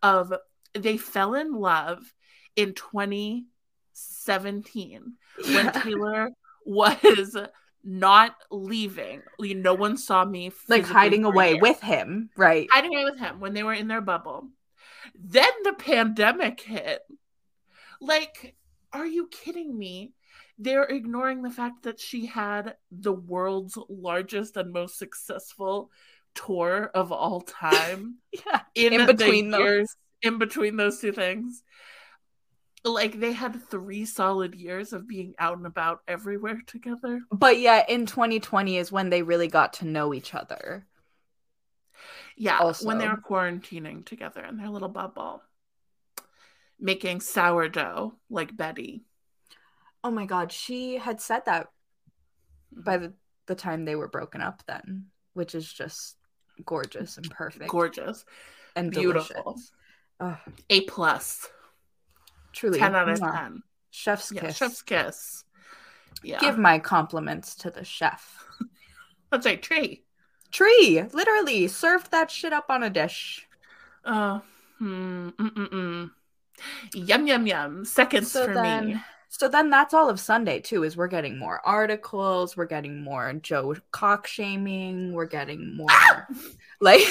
of 0.01 0.33
they 0.73 0.97
fell 0.97 1.35
in 1.35 1.53
love 1.53 2.13
in 2.55 2.73
2017 2.73 5.13
when 5.53 5.71
Taylor 5.73 6.31
was 6.65 7.37
not 7.83 8.35
leaving. 8.49 9.21
No 9.39 9.73
one 9.73 9.97
saw 9.97 10.25
me 10.25 10.51
like 10.67 10.85
hiding 10.85 11.25
away 11.25 11.55
with 11.55 11.81
him, 11.81 12.29
right? 12.37 12.67
Hiding 12.71 12.95
away 12.95 13.05
with 13.05 13.19
him 13.19 13.39
when 13.39 13.53
they 13.53 13.63
were 13.63 13.73
in 13.73 13.87
their 13.87 14.01
bubble. 14.01 14.47
Then 15.15 15.49
the 15.63 15.73
pandemic 15.73 16.61
hit. 16.61 17.01
Like, 17.99 18.55
are 18.91 19.05
you 19.05 19.27
kidding 19.27 19.77
me? 19.77 20.13
They're 20.57 20.85
ignoring 20.85 21.41
the 21.41 21.49
fact 21.49 21.83
that 21.83 21.99
she 21.99 22.25
had 22.25 22.75
the 22.91 23.13
world's 23.13 23.77
largest 23.89 24.57
and 24.57 24.71
most 24.71 24.97
successful 24.97 25.91
tour 26.35 26.91
of 26.93 27.11
all 27.11 27.41
time. 27.61 28.17
yeah, 28.45 28.61
in, 28.75 28.93
in 28.93 29.05
between 29.05 29.51
those. 29.51 29.59
Years, 29.59 29.95
in 30.21 30.37
between 30.37 30.77
those 30.77 30.99
two 30.99 31.11
things 31.11 31.63
like 32.83 33.19
they 33.19 33.31
had 33.31 33.61
three 33.69 34.05
solid 34.05 34.55
years 34.55 34.93
of 34.93 35.07
being 35.07 35.35
out 35.37 35.57
and 35.57 35.67
about 35.67 35.99
everywhere 36.07 36.61
together. 36.65 37.21
But 37.31 37.59
yeah, 37.59 37.83
in 37.87 38.05
2020 38.05 38.77
is 38.77 38.91
when 38.91 39.09
they 39.09 39.21
really 39.21 39.47
got 39.47 39.73
to 39.73 39.85
know 39.85 40.13
each 40.13 40.33
other. 40.33 40.87
Yeah, 42.37 42.59
also. 42.59 42.85
when 42.85 42.97
they 42.97 43.07
were 43.07 43.17
quarantining 43.17 44.05
together 44.05 44.43
in 44.43 44.57
their 44.57 44.69
little 44.69 44.89
bubble, 44.89 45.43
making 46.79 47.21
sourdough 47.21 48.13
like 48.29 48.55
Betty. 48.55 49.03
Oh 50.03 50.11
my 50.11 50.25
god, 50.25 50.51
she 50.51 50.97
had 50.97 51.21
said 51.21 51.45
that 51.45 51.67
mm-hmm. 52.73 52.83
by 52.83 52.97
the, 52.97 53.13
the 53.47 53.55
time 53.55 53.85
they 53.85 53.95
were 53.95 54.07
broken 54.07 54.41
up, 54.41 54.63
then, 54.67 55.07
which 55.33 55.53
is 55.55 55.71
just 55.71 56.17
gorgeous 56.65 57.17
and 57.17 57.29
perfect. 57.29 57.69
Gorgeous 57.69 58.25
and 58.75 58.91
beautiful. 58.91 59.57
A 60.69 60.81
plus. 60.81 61.47
Truly. 62.53 62.79
10 62.79 62.95
out 62.95 63.09
of 63.09 63.19
10. 63.19 63.63
Chef's 63.91 64.31
yeah, 64.31 64.41
kiss. 64.41 64.57
Chef's 64.57 64.81
kiss. 64.81 65.43
Yeah. 66.23 66.39
Give 66.39 66.57
my 66.57 66.79
compliments 66.79 67.55
to 67.55 67.71
the 67.71 67.83
chef. 67.83 68.45
That's 69.31 69.45
a 69.45 69.55
tree. 69.55 70.03
Tree. 70.51 71.03
Literally 71.13 71.67
served 71.67 72.11
that 72.11 72.29
shit 72.29 72.53
up 72.53 72.65
on 72.69 72.83
a 72.83 72.89
dish. 72.89 73.47
Oh, 74.05 74.41
hmm, 74.77 75.29
mm-mm-mm. 75.29 76.11
Yum, 76.93 77.27
yum, 77.27 77.47
yum. 77.47 77.85
Seconds 77.85 78.31
so 78.31 78.45
for 78.45 78.53
then, 78.53 78.87
me. 78.87 79.01
So 79.29 79.47
then 79.47 79.69
that's 79.69 79.93
all 79.93 80.09
of 80.09 80.19
Sunday, 80.19 80.59
too, 80.59 80.83
is 80.83 80.97
we're 80.97 81.07
getting 81.07 81.39
more 81.39 81.61
articles. 81.65 82.57
We're 82.57 82.65
getting 82.65 83.01
more 83.01 83.31
Joe 83.33 83.75
cock 83.91 84.27
shaming. 84.27 85.13
We're 85.13 85.25
getting 85.25 85.75
more. 85.75 86.27
like. 86.81 87.01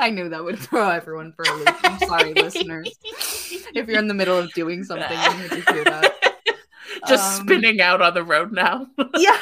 I 0.00 0.10
knew 0.10 0.30
that 0.30 0.42
would 0.42 0.58
throw 0.58 0.88
everyone 0.88 1.32
for 1.32 1.44
a 1.46 1.54
loop. 1.54 1.68
I'm 1.84 1.98
sorry, 1.98 2.32
listeners. 2.42 2.98
If 3.74 3.86
you're 3.86 3.98
in 3.98 4.08
the 4.08 4.14
middle 4.14 4.38
of 4.38 4.52
doing 4.54 4.82
something, 4.82 5.10
you 5.10 5.42
need 5.42 5.50
to 5.50 5.72
hear 5.72 5.84
that. 5.84 6.14
Just 7.08 7.40
um, 7.40 7.46
spinning 7.46 7.80
out 7.80 8.00
on 8.00 8.14
the 8.14 8.24
road 8.24 8.52
now. 8.52 8.86
yeah. 9.16 9.38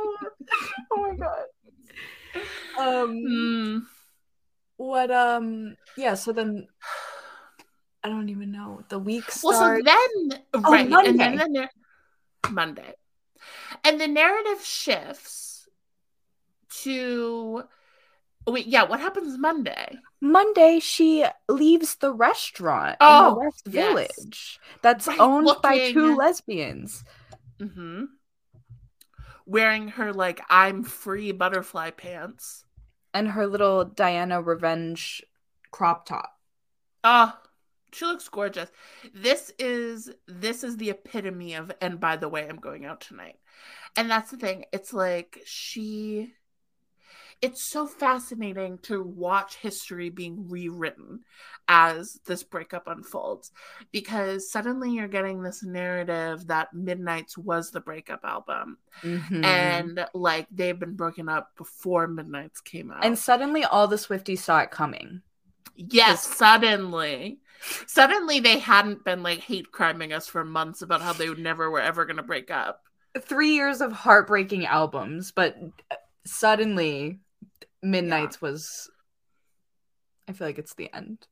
Oh 0.92 0.96
my 0.96 1.14
god. 1.16 1.46
Um. 2.78 3.10
Mm. 3.16 3.82
What? 4.76 5.10
Um. 5.10 5.76
Yeah. 5.96 6.14
So 6.14 6.32
then. 6.32 6.66
I 8.02 8.08
don't 8.08 8.30
even 8.30 8.50
know. 8.50 8.82
The 8.88 8.98
week 8.98 9.30
starts. 9.30 9.44
Well, 9.44 9.76
so 9.76 9.82
then, 9.84 10.40
oh, 10.54 10.72
right, 10.72 10.88
Monday. 10.88 11.10
and 11.10 11.20
then 11.20 11.36
the 11.36 11.48
nar- 11.48 11.70
Monday, 12.50 12.94
and 13.84 14.00
the 14.00 14.08
narrative 14.08 14.64
shifts 14.64 15.68
to 16.82 17.64
Wait, 18.46 18.66
yeah, 18.66 18.84
what 18.84 19.00
happens 19.00 19.38
Monday? 19.38 19.98
Monday, 20.20 20.78
she 20.80 21.24
leaves 21.48 21.96
the 21.96 22.12
restaurant 22.12 22.96
oh, 23.00 23.28
in 23.28 23.34
the 23.34 23.40
West 23.40 23.62
yes. 23.66 23.86
Village 23.86 24.60
that's 24.82 25.06
right, 25.06 25.20
owned 25.20 25.46
looking... 25.46 25.62
by 25.62 25.92
two 25.92 26.16
lesbians. 26.16 27.04
Mm-hmm. 27.60 28.04
Wearing 29.50 29.88
her 29.88 30.12
like 30.12 30.40
I'm 30.48 30.84
free 30.84 31.32
butterfly 31.32 31.90
pants. 31.90 32.64
And 33.12 33.32
her 33.32 33.48
little 33.48 33.84
Diana 33.84 34.40
Revenge 34.40 35.24
crop 35.72 36.06
top. 36.06 36.38
Oh, 37.02 37.36
she 37.92 38.04
looks 38.04 38.28
gorgeous. 38.28 38.70
This 39.12 39.52
is 39.58 40.08
this 40.28 40.62
is 40.62 40.76
the 40.76 40.90
epitome 40.90 41.54
of 41.54 41.72
and 41.80 41.98
by 41.98 42.14
the 42.14 42.28
way, 42.28 42.46
I'm 42.48 42.58
going 42.58 42.84
out 42.84 43.00
tonight. 43.00 43.40
And 43.96 44.08
that's 44.08 44.30
the 44.30 44.36
thing. 44.36 44.66
It's 44.72 44.92
like 44.92 45.40
she 45.44 46.32
it's 47.42 47.62
so 47.62 47.86
fascinating 47.86 48.78
to 48.78 49.02
watch 49.02 49.56
history 49.56 50.10
being 50.10 50.48
rewritten 50.48 51.20
as 51.68 52.20
this 52.26 52.42
breakup 52.42 52.86
unfolds 52.86 53.52
because 53.92 54.50
suddenly 54.50 54.90
you're 54.90 55.08
getting 55.08 55.42
this 55.42 55.62
narrative 55.62 56.46
that 56.48 56.74
Midnights 56.74 57.38
was 57.38 57.70
the 57.70 57.80
breakup 57.80 58.20
album 58.24 58.76
mm-hmm. 59.02 59.44
and 59.44 60.04
like 60.12 60.48
they've 60.50 60.78
been 60.78 60.96
broken 60.96 61.28
up 61.28 61.56
before 61.56 62.06
Midnights 62.08 62.60
came 62.60 62.90
out. 62.90 63.04
And 63.04 63.18
suddenly 63.18 63.64
all 63.64 63.86
the 63.86 63.96
Swifties 63.96 64.38
saw 64.38 64.60
it 64.60 64.70
coming. 64.70 65.22
Yes, 65.76 66.26
suddenly. 66.26 67.38
Suddenly 67.86 68.40
they 68.40 68.58
hadn't 68.58 69.04
been 69.04 69.22
like 69.22 69.38
hate 69.38 69.70
criming 69.72 70.12
us 70.12 70.26
for 70.26 70.44
months 70.44 70.82
about 70.82 71.00
how 71.02 71.12
they 71.12 71.28
would 71.28 71.38
never 71.38 71.70
were 71.70 71.80
ever 71.80 72.04
going 72.04 72.16
to 72.16 72.22
break 72.22 72.50
up. 72.50 72.82
3 73.18 73.54
years 73.54 73.80
of 73.80 73.92
heartbreaking 73.92 74.66
albums, 74.66 75.32
but 75.32 75.56
suddenly 76.26 77.20
Midnights 77.82 78.38
yeah. 78.40 78.48
was 78.48 78.90
I 80.30 80.32
feel 80.32 80.46
like 80.46 80.58
it's 80.58 80.74
the 80.74 80.94
end. 80.94 81.26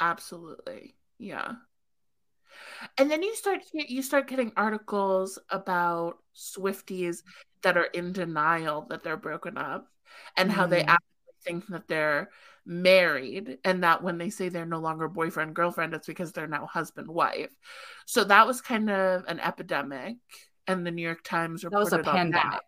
Absolutely. 0.00 0.94
Yeah. 1.18 1.52
And 2.96 3.10
then 3.10 3.22
you 3.22 3.34
start 3.36 3.60
you 3.72 4.02
start 4.02 4.28
getting 4.28 4.52
articles 4.56 5.38
about 5.50 6.18
Swifties 6.36 7.22
that 7.62 7.76
are 7.76 7.84
in 7.84 8.12
denial 8.12 8.86
that 8.90 9.02
they're 9.02 9.16
broken 9.16 9.56
up 9.56 9.86
and 10.36 10.50
mm. 10.50 10.52
how 10.52 10.66
they 10.66 10.80
mm-hmm. 10.80 10.90
actually 10.90 11.34
think 11.44 11.66
that 11.68 11.86
they're 11.88 12.30
married 12.66 13.58
and 13.64 13.82
that 13.84 14.02
when 14.02 14.18
they 14.18 14.30
say 14.30 14.48
they're 14.48 14.66
no 14.66 14.78
longer 14.78 15.08
boyfriend 15.08 15.54
girlfriend 15.54 15.94
it's 15.94 16.06
because 16.06 16.32
they're 16.32 16.48
now 16.48 16.66
husband 16.66 17.08
wife. 17.08 17.54
So 18.06 18.24
that 18.24 18.46
was 18.46 18.60
kind 18.60 18.90
of 18.90 19.24
an 19.28 19.38
epidemic 19.38 20.16
and 20.66 20.84
the 20.84 20.90
New 20.90 21.02
York 21.02 21.22
Times 21.22 21.62
reported 21.62 21.90
that 21.90 21.98
was 21.98 22.06
a 22.06 22.10
pandemic. 22.10 22.60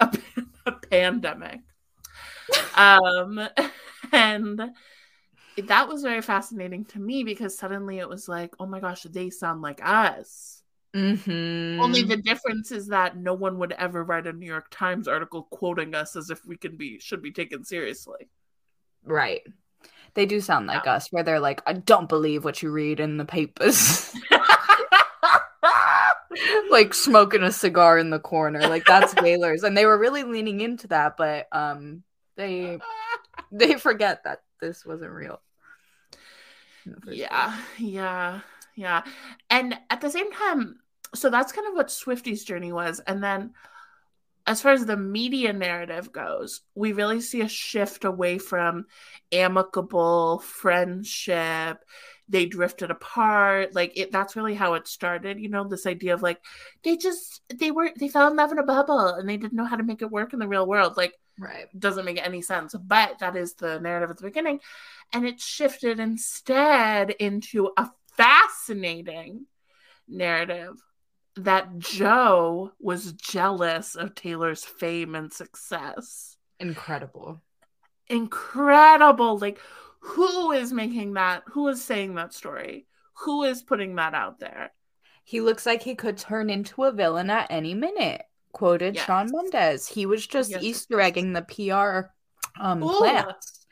A, 0.00 0.18
a 0.66 0.72
pandemic 0.72 1.60
um, 2.74 3.40
and 4.12 4.60
that 5.66 5.88
was 5.88 6.02
very 6.02 6.22
fascinating 6.22 6.84
to 6.86 7.00
me 7.00 7.24
because 7.24 7.56
suddenly 7.56 7.98
it 7.98 8.08
was 8.08 8.28
like, 8.28 8.54
oh 8.60 8.66
my 8.66 8.80
gosh, 8.80 9.02
they 9.02 9.30
sound 9.30 9.62
like 9.62 9.80
us. 9.82 10.62
Mm-hmm. 10.94 11.80
Only 11.80 12.02
the 12.02 12.16
difference 12.16 12.72
is 12.72 12.88
that 12.88 13.16
no 13.16 13.34
one 13.34 13.58
would 13.58 13.72
ever 13.72 14.02
write 14.02 14.26
a 14.26 14.32
New 14.32 14.46
York 14.46 14.68
Times 14.70 15.06
article 15.06 15.46
quoting 15.50 15.94
us 15.94 16.16
as 16.16 16.30
if 16.30 16.44
we 16.46 16.56
can 16.56 16.76
be 16.76 16.98
should 16.98 17.22
be 17.22 17.32
taken 17.32 17.64
seriously. 17.64 18.28
Right. 19.04 19.42
They 20.14 20.26
do 20.26 20.40
sound 20.40 20.66
like 20.66 20.86
yeah. 20.86 20.94
us, 20.94 21.12
where 21.12 21.22
they're 21.22 21.40
like, 21.40 21.62
I 21.66 21.74
don't 21.74 22.08
believe 22.08 22.44
what 22.44 22.62
you 22.62 22.70
read 22.70 23.00
in 23.00 23.18
the 23.18 23.24
papers. 23.24 24.14
like 26.70 26.94
smoking 26.94 27.42
a 27.42 27.52
cigar 27.52 27.98
in 27.98 28.10
the 28.10 28.18
corner. 28.18 28.60
Like 28.60 28.84
that's 28.86 29.14
Wailers. 29.16 29.62
And 29.62 29.76
they 29.76 29.86
were 29.86 29.98
really 29.98 30.22
leaning 30.22 30.60
into 30.60 30.88
that, 30.88 31.16
but 31.16 31.46
um 31.52 32.02
they 32.38 32.78
they 33.52 33.74
forget 33.74 34.24
that 34.24 34.40
this 34.62 34.86
wasn't 34.86 35.12
real. 35.12 35.42
Yeah, 37.06 37.54
yeah, 37.76 38.40
yeah. 38.74 39.02
And 39.50 39.78
at 39.90 40.00
the 40.00 40.10
same 40.10 40.32
time, 40.32 40.78
so 41.14 41.28
that's 41.28 41.52
kind 41.52 41.68
of 41.68 41.74
what 41.74 41.90
Swifty's 41.90 42.44
journey 42.44 42.72
was. 42.72 43.00
And 43.00 43.22
then 43.22 43.52
as 44.46 44.62
far 44.62 44.72
as 44.72 44.86
the 44.86 44.96
media 44.96 45.52
narrative 45.52 46.10
goes, 46.10 46.62
we 46.74 46.92
really 46.94 47.20
see 47.20 47.42
a 47.42 47.48
shift 47.48 48.06
away 48.06 48.38
from 48.38 48.86
amicable 49.30 50.38
friendship. 50.38 51.84
They 52.30 52.46
drifted 52.46 52.90
apart. 52.90 53.74
Like 53.74 53.92
it 53.96 54.10
that's 54.10 54.36
really 54.36 54.54
how 54.54 54.74
it 54.74 54.88
started, 54.88 55.38
you 55.38 55.50
know, 55.50 55.68
this 55.68 55.86
idea 55.86 56.14
of 56.14 56.22
like 56.22 56.38
they 56.82 56.96
just 56.96 57.42
they 57.54 57.70
were 57.70 57.90
they 57.98 58.08
fell 58.08 58.28
in 58.28 58.36
love 58.36 58.52
in 58.52 58.58
a 58.58 58.62
bubble 58.62 59.08
and 59.08 59.28
they 59.28 59.36
didn't 59.36 59.52
know 59.52 59.66
how 59.66 59.76
to 59.76 59.82
make 59.82 60.00
it 60.00 60.10
work 60.10 60.32
in 60.32 60.38
the 60.38 60.48
real 60.48 60.66
world. 60.66 60.96
Like 60.96 61.12
Right. 61.38 61.66
Doesn't 61.78 62.04
make 62.04 62.24
any 62.24 62.42
sense. 62.42 62.74
But 62.74 63.20
that 63.20 63.36
is 63.36 63.54
the 63.54 63.78
narrative 63.80 64.10
at 64.10 64.16
the 64.16 64.24
beginning. 64.24 64.60
And 65.12 65.26
it 65.26 65.40
shifted 65.40 66.00
instead 66.00 67.10
into 67.10 67.70
a 67.76 67.88
fascinating 68.16 69.46
narrative 70.08 70.74
that 71.36 71.78
Joe 71.78 72.72
was 72.80 73.12
jealous 73.12 73.94
of 73.94 74.14
Taylor's 74.14 74.64
fame 74.64 75.14
and 75.14 75.32
success. 75.32 76.36
Incredible. 76.58 77.40
Incredible. 78.08 79.38
Like, 79.38 79.60
who 80.00 80.52
is 80.52 80.72
making 80.72 81.14
that? 81.14 81.44
Who 81.52 81.68
is 81.68 81.82
saying 81.82 82.16
that 82.16 82.34
story? 82.34 82.86
Who 83.24 83.44
is 83.44 83.62
putting 83.62 83.96
that 83.96 84.14
out 84.14 84.40
there? 84.40 84.72
He 85.24 85.40
looks 85.40 85.66
like 85.66 85.82
he 85.82 85.94
could 85.94 86.16
turn 86.16 86.50
into 86.50 86.84
a 86.84 86.92
villain 86.92 87.30
at 87.30 87.48
any 87.50 87.74
minute. 87.74 88.22
Quoted 88.58 88.96
Yes. 88.96 89.06
Shawn 89.06 89.28
Mendes. 89.30 89.86
He 89.86 90.04
was 90.04 90.26
just 90.26 90.50
Yes, 90.50 90.62
Easter 90.64 91.00
egging 91.00 91.32
the 91.32 91.42
PR 91.42 92.10
um 92.60 92.82
Ooh. 92.82 92.92
plans. 92.98 93.66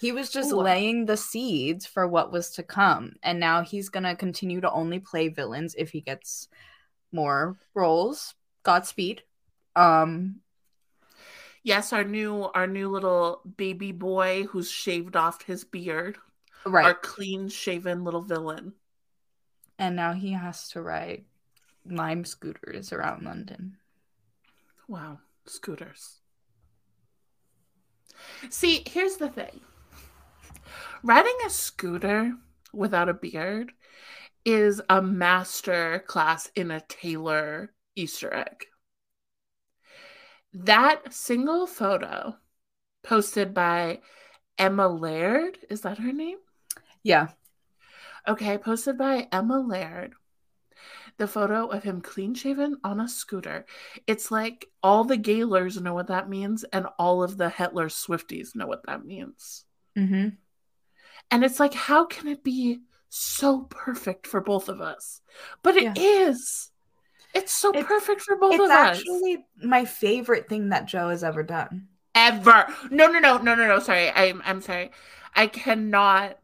He 0.00 0.12
was 0.12 0.30
just 0.30 0.50
Ooh. 0.52 0.62
laying 0.62 1.04
the 1.04 1.18
seeds 1.18 1.84
for 1.84 2.08
what 2.08 2.32
was 2.32 2.48
to 2.52 2.62
come. 2.62 3.16
And 3.22 3.38
now 3.38 3.60
he's 3.62 3.90
gonna 3.90 4.16
continue 4.16 4.62
to 4.62 4.70
only 4.70 4.98
play 4.98 5.28
villains 5.28 5.74
if 5.76 5.90
he 5.90 6.00
gets 6.00 6.48
more 7.12 7.58
roles. 7.74 8.34
Godspeed. 8.62 9.22
Um 9.76 10.40
Yes, 11.62 11.92
our 11.92 12.04
new 12.04 12.44
our 12.54 12.66
new 12.66 12.88
little 12.88 13.42
baby 13.58 13.92
boy 13.92 14.44
who's 14.44 14.70
shaved 14.70 15.16
off 15.16 15.42
his 15.42 15.64
beard. 15.64 16.16
right. 16.64 16.86
Our 16.86 16.94
clean 16.94 17.50
shaven 17.50 18.04
little 18.04 18.22
villain. 18.22 18.72
and 19.78 19.96
now 19.96 20.14
he 20.14 20.32
has 20.32 20.68
to 20.70 20.80
ride 20.80 21.24
lime 21.84 22.24
scooters 22.24 22.90
around 22.92 23.22
London. 23.24 23.76
Wow, 24.90 25.20
scooters. 25.46 26.18
See, 28.48 28.82
here's 28.88 29.18
the 29.18 29.28
thing. 29.28 29.60
Riding 31.04 31.36
a 31.46 31.50
scooter 31.50 32.32
without 32.72 33.08
a 33.08 33.14
beard 33.14 33.70
is 34.44 34.82
a 34.90 35.00
master 35.00 36.02
class 36.08 36.50
in 36.56 36.72
a 36.72 36.82
Taylor 36.88 37.72
Easter 37.94 38.34
egg. 38.34 38.64
That 40.52 41.14
single 41.14 41.68
photo 41.68 42.34
posted 43.04 43.54
by 43.54 44.00
Emma 44.58 44.88
Laird, 44.88 45.56
is 45.70 45.82
that 45.82 45.98
her 45.98 46.12
name? 46.12 46.38
Yeah. 47.04 47.28
Okay, 48.26 48.58
posted 48.58 48.98
by 48.98 49.28
Emma 49.30 49.60
Laird. 49.60 50.14
The 51.20 51.28
photo 51.28 51.66
of 51.66 51.82
him 51.82 52.00
clean 52.00 52.32
shaven 52.32 52.78
on 52.82 52.98
a 52.98 53.06
scooter. 53.06 53.66
It's 54.06 54.30
like 54.30 54.66
all 54.82 55.04
the 55.04 55.18
Gaylors 55.18 55.78
know 55.78 55.92
what 55.92 56.06
that 56.06 56.30
means, 56.30 56.64
and 56.64 56.86
all 56.98 57.22
of 57.22 57.36
the 57.36 57.50
Hitler 57.50 57.88
Swifties 57.90 58.56
know 58.56 58.66
what 58.66 58.86
that 58.86 59.04
means. 59.04 59.66
Mm-hmm. 59.98 60.30
And 61.30 61.44
it's 61.44 61.60
like, 61.60 61.74
how 61.74 62.06
can 62.06 62.26
it 62.28 62.42
be 62.42 62.80
so 63.10 63.64
perfect 63.68 64.26
for 64.26 64.40
both 64.40 64.70
of 64.70 64.80
us? 64.80 65.20
But 65.62 65.76
it 65.76 65.82
Yeah. 65.82 65.92
is. 65.96 66.70
It's 67.34 67.52
so 67.52 67.68
It's- 67.68 67.84
perfect 67.84 68.22
for 68.22 68.36
both 68.36 68.54
of 68.54 68.70
us. 68.70 68.98
It's 68.98 69.00
actually 69.00 69.44
my 69.62 69.84
favorite 69.84 70.48
thing 70.48 70.70
that 70.70 70.86
Joe 70.86 71.10
has 71.10 71.22
ever 71.22 71.42
done. 71.42 71.88
Ever. 72.14 72.66
No, 72.90 73.08
no, 73.08 73.18
no, 73.18 73.36
no, 73.36 73.54
no, 73.54 73.68
no. 73.68 73.78
Sorry. 73.78 74.08
I'm 74.10 74.40
I'm 74.46 74.62
sorry. 74.62 74.90
I 75.36 75.48
cannot 75.48 76.38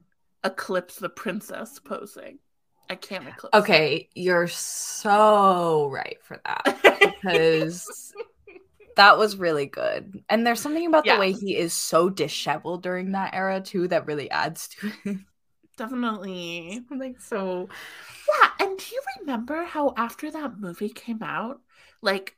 eclipse 0.45 0.97
the 0.97 1.09
princess 1.09 1.79
posing. 1.79 2.41
I 2.89 2.95
can't 2.97 3.25
it. 3.27 3.37
Okay, 3.55 4.09
you're 4.15 4.49
so 4.49 5.89
right 5.91 6.19
for 6.23 6.41
that 6.45 6.75
because 7.03 8.15
that 8.97 9.19
was 9.19 9.37
really 9.37 9.67
good. 9.67 10.25
And 10.29 10.47
there's 10.47 10.61
something 10.61 10.87
about 10.87 11.07
Yeah. 11.07 11.15
the 11.15 11.17
way 11.17 11.33
he 11.33 11.57
is 11.57 11.75
so 11.75 12.09
disheveled 12.09 12.83
during 12.83 13.13
that 13.13 13.35
era 13.35 13.61
too 13.61 13.89
that 13.89 14.07
really 14.07 14.31
adds 14.31 14.69
to 14.69 14.93
it. 15.05 15.17
Definitely. 15.77 16.85
like 16.91 17.21
so 17.21 17.69
Yeah, 18.29 18.51
and 18.61 18.79
do 18.79 18.85
you 18.95 19.03
remember 19.21 19.65
how 19.65 19.95
after 19.97 20.31
that 20.31 20.59
movie 20.59 20.89
came 20.91 21.23
out, 21.23 21.61
like 22.03 22.37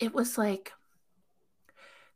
it 0.00 0.14
was 0.14 0.38
like 0.38 0.72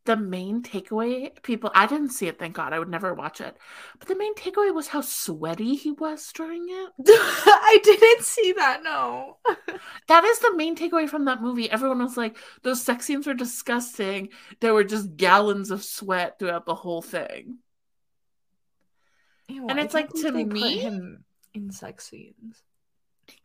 the 0.07 0.17
main 0.17 0.63
takeaway 0.63 1.31
people 1.43 1.71
I 1.75 1.87
didn't 1.87 2.11
see 2.11 2.27
it, 2.29 2.39
thank 2.39 2.55
God. 2.57 2.73
I 2.73 2.79
would 2.79 2.89
never 2.89 3.13
watch 3.15 3.41
it. 3.41 3.57
But 3.99 4.09
the 4.09 4.17
main 4.17 4.35
takeaway 4.35 4.73
was 4.75 4.89
how 4.89 5.01
sweaty 5.03 5.75
he 5.75 5.91
was 5.93 6.31
during 6.33 6.67
it. 6.69 6.91
I 7.09 7.79
didn't 7.83 8.23
see 8.23 8.53
that, 8.53 8.83
no. 8.83 9.39
That 10.09 10.25
is 10.25 10.39
the 10.39 10.55
main 10.57 10.77
takeaway 10.77 11.09
from 11.09 11.25
that 11.27 11.43
movie. 11.43 11.71
Everyone 11.71 11.99
was 11.99 12.17
like, 12.17 12.39
those 12.63 12.83
sex 12.83 13.07
scenes 13.07 13.27
were 13.27 13.35
disgusting. 13.35 14.29
There 14.61 14.73
were 14.75 14.85
just 14.85 15.17
gallons 15.17 15.71
of 15.71 15.83
sweat 15.83 16.39
throughout 16.39 16.65
the 16.65 16.75
whole 16.77 17.03
thing. 17.03 17.59
Ew, 19.49 19.67
And 19.69 19.79
it's 19.79 19.95
like, 19.95 20.11
to 20.11 20.33
me- 20.33 20.79
him 20.79 21.25
in 21.55 21.71
sex 21.71 22.09
scenes. 22.09 22.63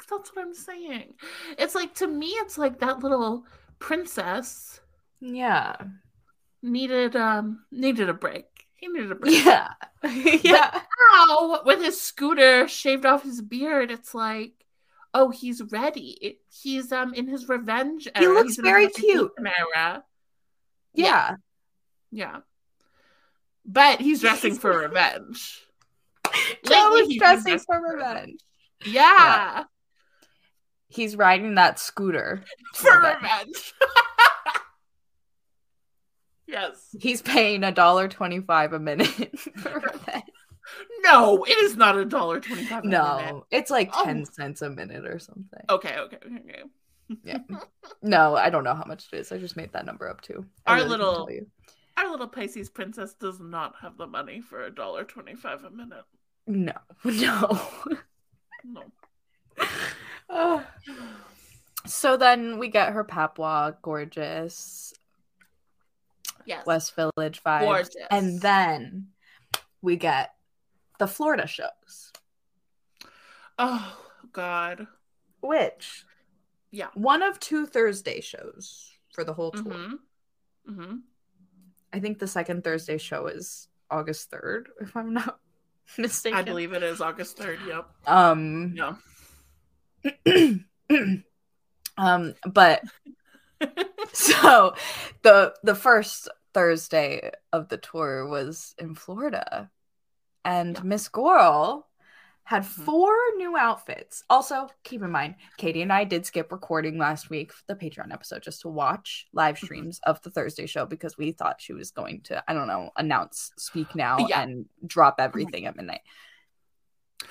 That's 0.10 0.36
what 0.36 0.45
I'm 0.45 0.54
saying. 0.54 1.13
It's 1.58 1.74
like 1.76 1.95
to 1.95 2.08
me, 2.08 2.28
it's 2.28 2.58
like 2.58 2.80
that 2.80 3.00
little 3.00 3.45
princess 3.80 4.80
Yeah. 5.19 5.76
Needed 6.62 7.15
um 7.15 7.63
needed 7.71 8.10
a 8.10 8.13
break. 8.13 8.45
He 8.76 8.88
needed 8.88 9.12
a 9.12 9.15
break. 9.15 9.43
Yeah. 9.45 9.69
yeah. 10.04 10.82
Now 11.13 11.62
with 11.65 11.82
his 11.82 12.00
scooter 12.02 12.67
shaved 12.67 13.06
off 13.06 13.24
his 13.24 13.41
beard, 13.41 13.91
it's 13.91 14.13
like, 14.15 14.54
oh, 15.13 15.30
he's 15.30 15.62
ready. 15.71 16.39
He's 16.50 16.91
um 16.91 17.13
in 17.13 17.28
his 17.28 17.47
revenge 17.47 18.08
era. 18.15 18.26
He 18.26 18.28
looks 18.34 18.56
He's 18.56 18.63
very 18.63 18.89
cute. 18.89 19.32
Era. 19.39 20.04
Yeah. 20.93 21.36
Yeah. 22.12 22.38
But 23.65 24.02
he's 24.02 24.21
dressing 24.21 24.56
for 24.56 24.80
revenge. 24.80 25.62
Joe 26.65 26.95
is 26.97 27.15
dressing 27.17 27.60
for 27.60 27.82
revenge. 27.82 28.39
Yeah. 28.86 29.63
He's 30.88 31.15
riding 31.15 31.56
that 31.56 31.80
scooter 31.80 32.43
For 32.74 32.97
revenge. 32.97 33.21
revenge. 33.21 33.74
Yes. 36.51 36.95
He's 36.99 37.21
paying 37.21 37.63
a 37.63 37.71
dollar 37.71 38.07
twenty-five 38.07 38.73
a 38.73 38.79
minute. 38.79 39.09
No, 41.03 41.43
it 41.43 41.57
is 41.57 41.75
not 41.75 41.97
a 41.97 42.05
dollar 42.05 42.39
twenty-five. 42.39 42.83
a 42.85 42.87
minute. 42.87 42.97
No, 42.97 43.45
it's 43.51 43.69
like 43.71 43.89
Oh. 43.93 44.05
ten 44.05 44.23
cents 44.25 44.61
a 44.61 44.69
minute 44.69 45.05
or 45.05 45.19
something. 45.19 45.59
Okay, 45.69 45.97
okay, 45.97 46.17
okay, 46.25 46.63
okay. 47.25 47.39
No, 48.01 48.35
I 48.37 48.49
don't 48.49 48.63
know 48.63 48.75
how 48.75 48.85
much 48.85 49.07
it 49.11 49.17
is. 49.17 49.31
I 49.33 49.37
just 49.37 49.57
made 49.57 49.73
that 49.73 49.85
number 49.85 50.07
up 50.07 50.21
too. 50.21 50.45
I 50.65 50.71
Our 50.73 50.77
really 50.77 50.89
little- 50.89 51.29
Our 51.97 52.09
little 52.09 52.27
Pisces 52.27 52.69
princess 52.69 53.15
does 53.15 53.39
not 53.41 53.73
have 53.81 53.97
the 53.97 54.07
money 54.07 54.39
for 54.39 54.63
a 54.63 54.73
dollar 54.73 55.03
twenty-five 55.03 55.63
a 55.65 55.71
minute. 55.71 56.05
No, 56.47 56.73
no. 57.03 57.59
No. 58.63 58.83
Ugh. 60.29 60.63
so 61.85 62.15
then 62.15 62.59
we 62.59 62.69
get 62.69 62.93
her 62.93 63.03
Papua, 63.03 63.75
gorgeous 63.81 64.93
Yes. 66.45 66.65
West 66.65 66.95
Village 66.95 67.41
vibes, 67.45 67.62
Gorgeous. 67.62 67.95
and 68.10 68.41
then 68.41 69.08
we 69.82 69.95
get 69.95 70.34
the 70.99 71.08
Florida 71.08 71.47
shows, 71.47 72.12
Oh 73.58 73.97
God. 74.32 74.88
which 75.41 76.06
Yeah. 76.71 76.88
one 76.93 77.21
of 77.23 77.39
two 77.39 77.65
Thursday 77.65 78.21
shows 78.21 78.91
for 79.13 79.23
the 79.23 79.34
whole 79.34 79.51
tour. 79.51 79.63
Mm-hmm. 79.63 79.93
Mm-hmm. 80.71 80.95
I 81.93 81.99
think 81.99 82.19
the 82.19 82.27
second 82.27 82.63
Thursday 82.63 82.97
show 82.97 83.27
is 83.27 83.67
August 83.89 84.30
third, 84.30 84.69
if 84.80 84.95
I'm 84.95 85.13
not 85.13 85.39
mistaken. 85.97 86.39
I 86.39 86.43
believe 86.43 86.73
it 86.73 86.84
is 86.84 87.01
August 87.01 87.38
third. 87.38 87.60
Yep. 87.67 87.86
Um, 88.08 88.73
Yeah. 88.75 88.95
um, 91.97 92.34
but 92.51 92.82
so 94.13 94.76
the 95.24 95.54
the 95.63 95.76
first 95.76 96.30
Thursday 96.54 97.32
of 97.54 97.69
the 97.69 97.78
tour 97.78 98.28
was 98.28 98.76
in 98.78 98.95
Florida, 98.95 99.69
and 100.43 100.76
Yeah. 100.78 100.84
Miss 100.84 101.08
Goral 101.08 101.88
had 102.43 102.63
Mhm. 102.63 102.86
four 102.86 103.15
new 103.38 103.56
outfits. 103.56 104.24
Also, 104.30 104.67
keep 104.84 105.02
in 105.04 105.12
mind, 105.12 105.36
Katie 105.58 105.84
and 105.84 105.93
I 105.93 106.04
did 106.04 106.26
skip 106.26 106.52
recording 106.52 106.97
last 106.97 107.30
week 107.30 107.54
for 107.54 107.63
the 107.67 107.76
Patreon 107.76 108.12
episode 108.12 108.41
just 108.43 108.62
to 108.62 108.67
watch 108.67 109.28
live 109.32 109.56
Mm-hmm. 109.56 109.65
streams 109.65 110.00
of 110.04 110.21
the 110.24 110.32
Thursday 110.32 110.65
show 110.65 110.86
because 110.86 111.17
we 111.17 111.32
thought 111.32 111.62
she 111.62 111.71
was 111.74 111.91
going 111.91 112.21
to, 112.24 112.43
I 112.50 112.54
don't 112.54 112.67
know, 112.67 112.89
announce 112.97 113.52
speak 113.58 113.95
now 113.95 114.17
Yeah. 114.28 114.41
and 114.41 114.65
drop 114.86 115.15
everything 115.19 115.65
at 115.67 115.76
midnight. 115.76 116.02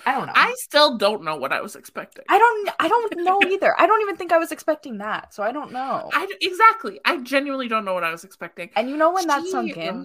I 0.07 0.12
don't 0.12 0.26
know. 0.26 0.33
I 0.35 0.55
still 0.59 0.96
don't 0.98 1.24
know 1.24 1.37
what 1.37 1.53
I 1.53 1.61
was 1.61 1.76
expecting. 1.76 2.24
I 2.29 2.38
don't 2.38 2.70
I 2.79 2.88
don't 2.88 3.16
know 3.24 3.40
either. 3.50 3.74
I 3.79 3.87
don't 3.87 4.00
even 4.03 4.16
think 4.16 4.33
I 4.33 4.38
was 4.38 4.53
expecting 4.53 4.98
that. 4.98 5.35
So 5.35 5.42
I 5.42 5.53
don't 5.53 5.72
know. 5.72 6.11
I 6.12 6.26
exactly. 6.40 7.00
I 7.05 7.18
genuinely 7.18 7.68
don't 7.68 7.85
know 7.85 7.94
what 7.94 8.05
I 8.05 8.11
was 8.11 8.24
expecting. 8.24 8.70
and 8.76 8.88
you 8.88 8.96
know 8.96 9.12
when 9.12 9.26
that 9.26 9.44
sunk 9.46 9.76
in? 9.76 9.88
uh, 9.88 10.05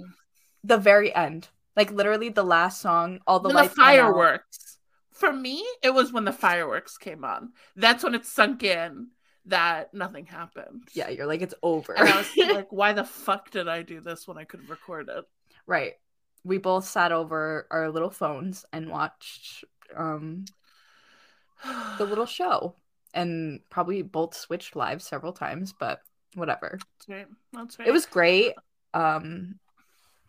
The 0.64 0.78
very 0.78 1.14
end. 1.16 1.48
Like 1.76 1.92
literally 1.92 2.30
the 2.30 2.44
last 2.44 2.82
song, 2.82 3.20
all 3.28 3.40
the 3.40 3.50
the 3.50 3.56
lights 3.56 3.78
went 3.78 3.90
out. 3.90 3.96
fireworks. 3.96 4.78
For 5.12 5.32
me, 5.32 5.66
it 5.82 5.94
was 5.94 6.12
when 6.12 6.26
the 6.26 6.34
fireworks 6.34 6.98
came 6.98 7.24
on. 7.24 7.54
That's 7.76 8.04
when 8.04 8.16
it 8.16 8.26
sunk 8.26 8.64
in 8.64 9.08
that 9.46 9.94
nothing 9.94 10.26
happened. 10.26 10.84
Yeah, 10.94 11.10
you're 11.10 11.26
like 11.28 11.42
it's 11.42 11.54
over. 11.64 11.94
And 11.94 12.10
I 12.10 12.18
was 12.18 12.30
like, 12.38 12.72
why 12.72 12.94
the 12.94 13.04
fuck 13.04 13.52
did 13.52 13.68
I 13.68 13.82
do 13.84 14.02
this 14.02 14.28
when 14.28 14.38
I 14.38 14.44
could 14.44 14.68
record 14.70 15.10
it? 15.10 15.24
right. 15.68 15.94
We 16.44 16.60
both 16.60 16.86
sat 16.86 17.12
over 17.12 17.66
our 17.72 17.90
little 17.90 18.12
phones 18.12 18.66
and 18.72 18.90
watched 18.92 19.66
um 19.96 20.46
the 21.98 22.06
little 22.06 22.26
show. 22.26 22.76
and 23.14 23.62
probably 23.70 24.02
both 24.02 24.36
switched 24.36 24.76
lives 24.76 25.06
several 25.06 25.32
times, 25.32 25.74
but 25.80 26.02
whatever. 26.36 26.78
That's 27.00 27.10
right. 27.10 27.28
That's 27.54 27.80
right. 27.80 27.88
It 27.88 27.92
was 27.92 28.06
great. 28.06 28.54
Um 28.94 29.60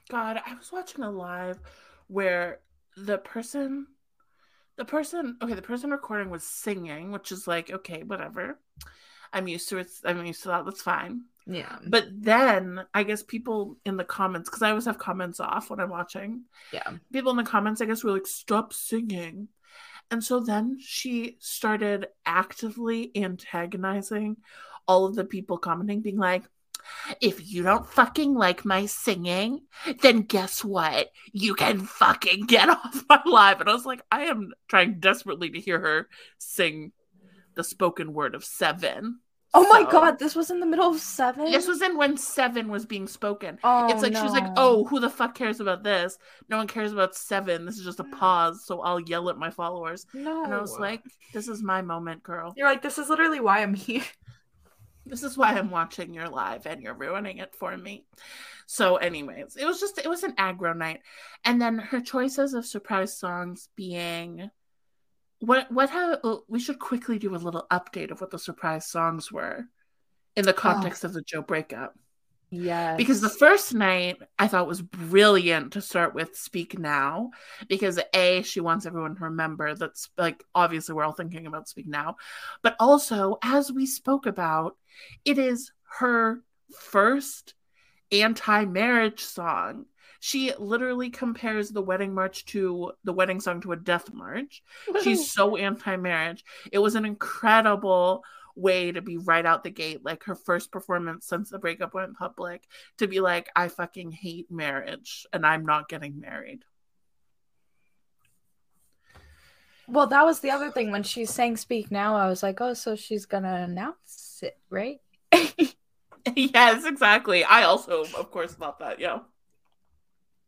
God, 0.09 0.41
I 0.47 0.55
was 0.55 0.71
watching 0.71 1.03
a 1.03 1.11
live 1.11 1.59
where 2.07 2.61
the 2.97 3.19
person 3.19 3.89
the 4.77 4.85
person 4.85 5.37
okay, 5.43 5.55
the 5.55 5.63
person 5.63 5.91
recording 5.91 6.31
was 6.31 6.45
singing, 6.45 7.11
which 7.11 7.33
is 7.33 7.47
like, 7.49 7.71
okay, 7.73 8.03
whatever. 8.03 8.59
I'm 9.33 9.49
used 9.49 9.69
to 9.71 9.79
it. 9.79 9.91
I'm 10.05 10.25
used 10.25 10.43
to 10.43 10.49
that. 10.49 10.65
That's 10.65 10.83
fine. 10.83 11.23
Yeah. 11.47 11.79
But 11.87 12.07
then 12.11 12.85
I 12.93 13.03
guess 13.05 13.23
people 13.23 13.77
in 13.85 13.97
the 13.97 14.05
comments, 14.05 14.49
because 14.51 14.63
I 14.63 14.71
always 14.71 14.87
have 14.87 14.99
comments 14.99 15.41
off 15.41 15.71
when 15.71 15.81
I'm 15.81 15.91
watching, 15.91 16.43
Yeah. 16.73 16.95
people 17.13 17.31
in 17.31 17.37
the 17.37 17.45
comments, 17.45 17.81
I 17.81 17.87
guess, 17.87 18.03
were 18.03 18.13
like, 18.13 18.27
stop 18.27 18.73
singing. 18.73 19.49
And 20.11 20.23
so 20.23 20.41
then 20.41 20.79
she 20.81 21.37
started 21.41 22.09
actively 22.25 23.11
antagonizing 23.17 24.37
all 24.89 25.05
of 25.07 25.15
the 25.15 25.25
people 25.25 25.59
commenting, 25.59 26.01
being 26.01 26.19
like, 26.19 26.45
if 27.21 27.51
you 27.53 27.63
don't 27.65 27.87
fucking 27.87 28.35
like 28.35 28.65
my 28.65 28.87
singing, 28.87 29.63
then 30.03 30.23
guess 30.23 30.63
what? 30.65 31.11
You 31.33 31.55
can 31.55 31.81
fucking 31.81 32.47
get 32.47 32.69
off 32.71 33.05
my 33.09 33.21
live. 33.25 33.61
And 33.61 33.69
I 33.69 33.73
was 33.73 33.87
like, 33.87 34.03
I 34.11 34.23
am 34.27 34.53
trying 34.69 35.01
desperately 35.01 35.51
to 35.51 35.61
hear 35.61 35.81
her 35.81 36.09
sing 36.39 36.93
the 37.55 37.65
spoken 37.65 38.13
word 38.13 38.35
of 38.35 38.45
seven. 38.45 39.21
Oh 39.59 39.69
my 39.69 39.83
So- 39.85 39.91
god, 39.91 40.19
this 40.19 40.35
was 40.37 40.51
in 40.51 40.61
the 40.61 40.67
middle 40.67 40.89
of 40.91 41.01
seven. 41.01 41.51
This 41.51 41.67
was 41.67 41.81
in 41.83 41.97
when 41.97 42.17
seven 42.17 42.69
was 42.69 42.85
being 42.87 43.07
spoken. 43.07 43.59
oh, 43.65 43.89
it's 43.91 44.03
like 44.03 44.15
she 44.17 44.23
was 44.23 44.33
like, 44.33 44.53
"Oh, 44.57 44.85
who 44.85 45.01
the 45.01 45.11
fuck 45.11 45.35
cares 45.35 45.61
about 45.61 45.83
this? 45.83 46.19
No 46.49 46.59
one 46.59 46.67
cares 46.67 46.93
about 46.93 47.15
seven. 47.15 47.65
This 47.65 47.79
is 47.79 47.85
just 47.85 48.01
a 48.01 48.05
Mm. 48.05 48.13
pause, 48.19 48.65
so 48.65 48.81
I'll 48.83 49.01
yell 49.01 49.29
at 49.31 49.39
my 49.39 49.51
followers." 49.51 50.07
no. 50.15 50.45
And 50.45 50.53
I 50.55 50.61
was 50.61 50.79
like, 50.79 51.03
"This 51.33 51.49
is 51.49 51.63
my 51.63 51.83
moment, 51.83 52.23
girl. 52.23 52.53
You're 52.57 52.69
like, 52.69 52.83
this 52.83 52.99
is 52.99 53.09
literally 53.09 53.41
why 53.41 53.63
I'm 53.63 53.75
here. 53.75 54.03
This 55.09 55.23
is 55.23 55.39
why 55.39 55.53
I'm 55.57 55.71
watching 55.71 56.13
your 56.15 56.29
live, 56.29 56.67
and 56.67 56.83
you're 56.83 56.93
ruining 56.95 57.39
it 57.39 57.55
for 57.55 57.77
me." 57.77 58.05
So, 58.67 58.97
anyways, 58.97 59.55
it 59.57 59.65
was 59.65 59.79
just 59.79 59.99
it 59.99 60.09
was 60.09 60.25
an 60.25 60.33
aggro 60.35 60.77
night, 60.77 61.01
and 61.45 61.63
then 61.63 61.79
her 61.79 62.01
choices 62.01 62.55
of 62.55 62.67
surprise 62.67 63.17
songs 63.17 63.69
being. 63.77 64.51
What 65.41 65.71
what 65.71 65.91
have 65.91 66.21
oh, 66.25 66.33
uh, 66.33 66.39
we 66.49 66.59
should 66.59 66.79
quickly 66.79 67.19
do 67.19 67.35
a 67.35 67.37
little 67.37 67.67
update 67.71 68.11
of 68.11 68.21
what 68.21 68.31
the 68.31 68.39
surprise 68.39 68.87
songs 68.87 69.31
were 69.31 69.67
in 70.35 70.45
the 70.45 70.55
oh. 70.55 70.59
context 70.59 71.05
of 71.05 71.13
the 71.13 71.23
Joe 71.23 71.43
breakup. 71.43 71.95
Yeah. 72.51 72.95
because 72.95 73.21
the 73.21 73.29
first 73.29 73.75
night 73.75 74.19
I 74.39 74.47
thought 74.47 74.69
was 74.69 74.81
brilliant 74.81 75.73
to 75.73 75.81
start 75.81 76.15
with 76.15 76.37
Speak 76.37 76.79
Now 76.79 77.31
because 77.69 77.99
a 78.15 78.43
she 78.43 78.61
wants 78.61 78.87
everyone 78.87 79.17
to 79.17 79.25
remember 79.25 79.75
that's 79.75 80.11
like 80.17 80.45
obviously 80.55 80.95
we're 80.95 81.03
all 81.03 81.13
thinking 81.13 81.49
about 81.49 81.69
Speak 81.69 81.89
Now 81.89 82.17
but 82.63 82.77
also 82.79 83.39
as 83.43 83.73
we 83.73 83.85
spoke 83.85 84.27
about 84.27 84.77
it 85.25 85.39
is 85.39 85.73
her 85.99 86.41
first 86.79 87.55
anti-marriage 88.13 89.21
song 89.21 89.87
she 90.21 90.53
literally 90.59 91.11
compares 91.11 91.71
the 91.71 91.83
wedding 91.83 92.15
march 92.15 92.45
to 92.47 92.93
the 93.05 93.13
wedding 93.13 93.41
song 93.41 93.61
to 93.63 93.73
a 93.73 93.77
death 93.77 94.13
march. 94.13 94.63
She's 95.03 95.31
so 95.33 95.57
anti-marriage. 95.57 96.45
It 96.73 96.79
was 96.79 96.95
an 96.95 97.05
incredible 97.05 98.25
way 98.55 98.91
to 98.91 99.03
be 99.03 99.19
right 99.19 99.45
out 99.45 99.65
the 99.65 99.71
gate. 99.71 100.05
Like 100.05 100.25
her 100.25 100.35
first 100.35 100.73
performance 100.73 101.27
since 101.27 101.51
the 101.51 101.59
breakup 101.59 101.95
went 101.95 102.17
public 102.17 102.65
to 102.99 103.07
be 103.07 103.21
like 103.21 103.51
i 103.55 103.69
fucking 103.69 104.11
hate 104.11 104.51
marriage 104.51 105.27
and 105.33 105.47
i'm 105.47 105.65
not 105.65 105.89
getting 105.89 106.21
married. 106.21 106.65
Well, 109.89 110.09
that 110.09 110.25
was 110.25 110.41
the 110.41 110.51
other 110.51 110.73
thing. 110.73 110.91
When 110.91 111.05
she 111.05 111.27
sang 111.27 111.57
"Speak 111.57 111.93
Now." 111.93 112.17
I 112.17 112.29
was 112.29 112.43
like, 112.43 112.61
oh, 112.61 112.75
so 112.75 112.97
she's 112.97 113.25
gonna 113.25 113.67
announce 113.69 114.41
it, 114.43 114.59
right? 114.69 115.01
yes 116.35 116.85
exactly. 116.85 117.45
I 117.45 117.63
also 117.63 118.03
of 118.03 118.31
course 118.31 118.53
thought 118.53 118.79
that 118.81 119.01
yeah 119.01 119.21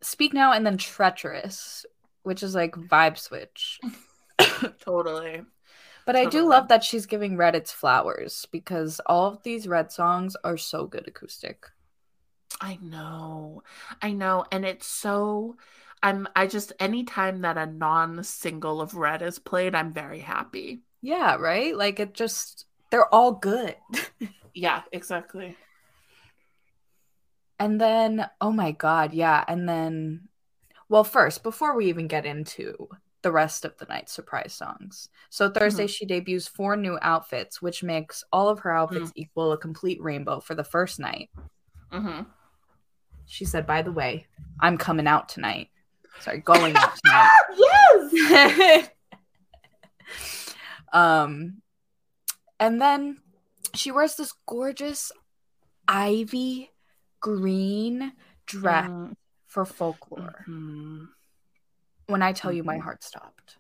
"Speak 0.00 0.32
Now" 0.32 0.52
and 0.52 0.66
then 0.66 0.76
"Treacherous," 0.78 1.86
which 2.22 2.42
is 2.42 2.54
like 2.54 2.74
vibe 2.74 3.18
switch. 3.18 3.80
totally 4.80 5.42
But 6.04 6.16
I 6.16 6.26
do 6.26 6.44
love 6.48 6.66
that 6.68 6.82
she's 6.82 7.06
giving 7.06 7.36
Red 7.36 7.54
its 7.54 7.70
flowers 7.72 8.46
because 8.50 9.00
all 9.06 9.26
of 9.26 9.42
these 9.44 9.68
Red 9.68 9.92
songs 9.92 10.36
are 10.42 10.56
so 10.56 10.86
good 10.86 11.06
acoustic. 11.06 11.66
i 12.60 12.78
know 12.80 13.62
i 14.02 14.12
know 14.12 14.44
and 14.50 14.64
it's 14.64 14.86
so 14.86 15.56
i'm 16.02 16.26
i 16.34 16.46
just 16.46 16.72
anytime 16.80 17.40
that 17.42 17.56
a 17.58 17.66
non-single 17.66 18.80
of 18.80 18.94
red 18.94 19.22
is 19.22 19.38
played 19.38 19.74
i'm 19.74 19.92
very 19.92 20.20
happy 20.20 20.82
Yeah, 21.00 21.36
right? 21.36 21.76
Like 21.76 22.00
it 22.00 22.14
just 22.14 22.66
they're 22.90 23.12
all 23.14 23.32
good. 23.32 23.76
yeah 24.54 24.82
exactly 24.92 25.56
And 27.58 27.80
then, 27.80 28.28
oh 28.40 28.52
my 28.52 28.72
God, 28.72 29.12
yeah. 29.12 29.44
And 29.48 29.68
then, 29.68 30.28
well, 30.88 31.04
first, 31.04 31.42
before 31.42 31.74
we 31.76 31.86
even 31.86 32.06
get 32.06 32.24
into 32.24 32.88
the 33.22 33.32
rest 33.32 33.64
of 33.64 33.76
the 33.78 33.84
night's 33.86 34.12
surprise 34.12 34.52
songs. 34.52 35.08
So 35.28 35.50
Thursday, 35.50 35.88
she 35.88 36.06
debuts 36.06 36.46
four 36.46 36.76
new 36.76 36.98
outfits, 37.02 37.60
which 37.60 37.82
makes 37.82 38.22
all 38.32 38.48
of 38.48 38.60
her 38.60 38.72
outfits 38.72 39.10
equal 39.16 39.52
a 39.52 39.58
complete 39.58 40.00
rainbow 40.00 40.38
for 40.40 40.54
the 40.54 40.64
first 40.64 41.00
night. 41.00 41.28
hmm 41.90 42.20
She 43.26 43.44
said, 43.44 43.66
by 43.66 43.82
the 43.82 43.92
way, 43.92 44.26
I'm 44.60 44.78
coming 44.78 45.08
out 45.08 45.28
tonight. 45.28 45.68
Sorry, 46.20 46.38
going 46.38 46.76
out 46.76 46.92
tonight. 47.04 47.30
yes 48.12 48.90
um, 50.92 51.60
and 52.60 52.80
then 52.80 53.18
she 53.74 53.90
wears 53.90 54.14
this 54.14 54.32
gorgeous 54.46 55.12
ivy 55.86 56.70
green 57.20 58.12
dress 58.46 58.88
Mm, 58.88 59.14
for 59.46 59.64
folklore. 59.64 60.44
mhm. 60.48 61.08
when 62.06 62.22
I 62.22 62.32
tell 62.32 62.52
you 62.52 62.64
my 62.64 62.76
Mhm. 62.78 62.82
heart 62.82 63.04
stopped. 63.04 63.58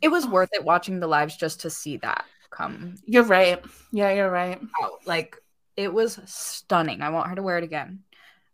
It 0.00 0.08
was 0.08 0.26
Oh. 0.26 0.30
worth 0.30 0.50
it 0.52 0.64
watching 0.64 0.98
the 1.00 1.06
lives 1.06 1.36
just 1.36 1.60
to 1.60 1.70
see 1.70 1.96
that 1.98 2.24
come 2.50 2.96
You're 3.04 3.24
right. 3.24 3.64
Yeah, 3.92 4.12
you're 4.12 4.30
right. 4.30 4.60
out. 4.82 5.06
Like 5.06 5.36
it 5.76 5.92
was 5.92 6.18
stunning. 6.24 7.02
I 7.02 7.10
want 7.10 7.28
her 7.28 7.34
to 7.36 7.42
wear 7.42 7.58
it 7.58 7.64
again. 7.64 8.04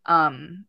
Um, 0.06 0.66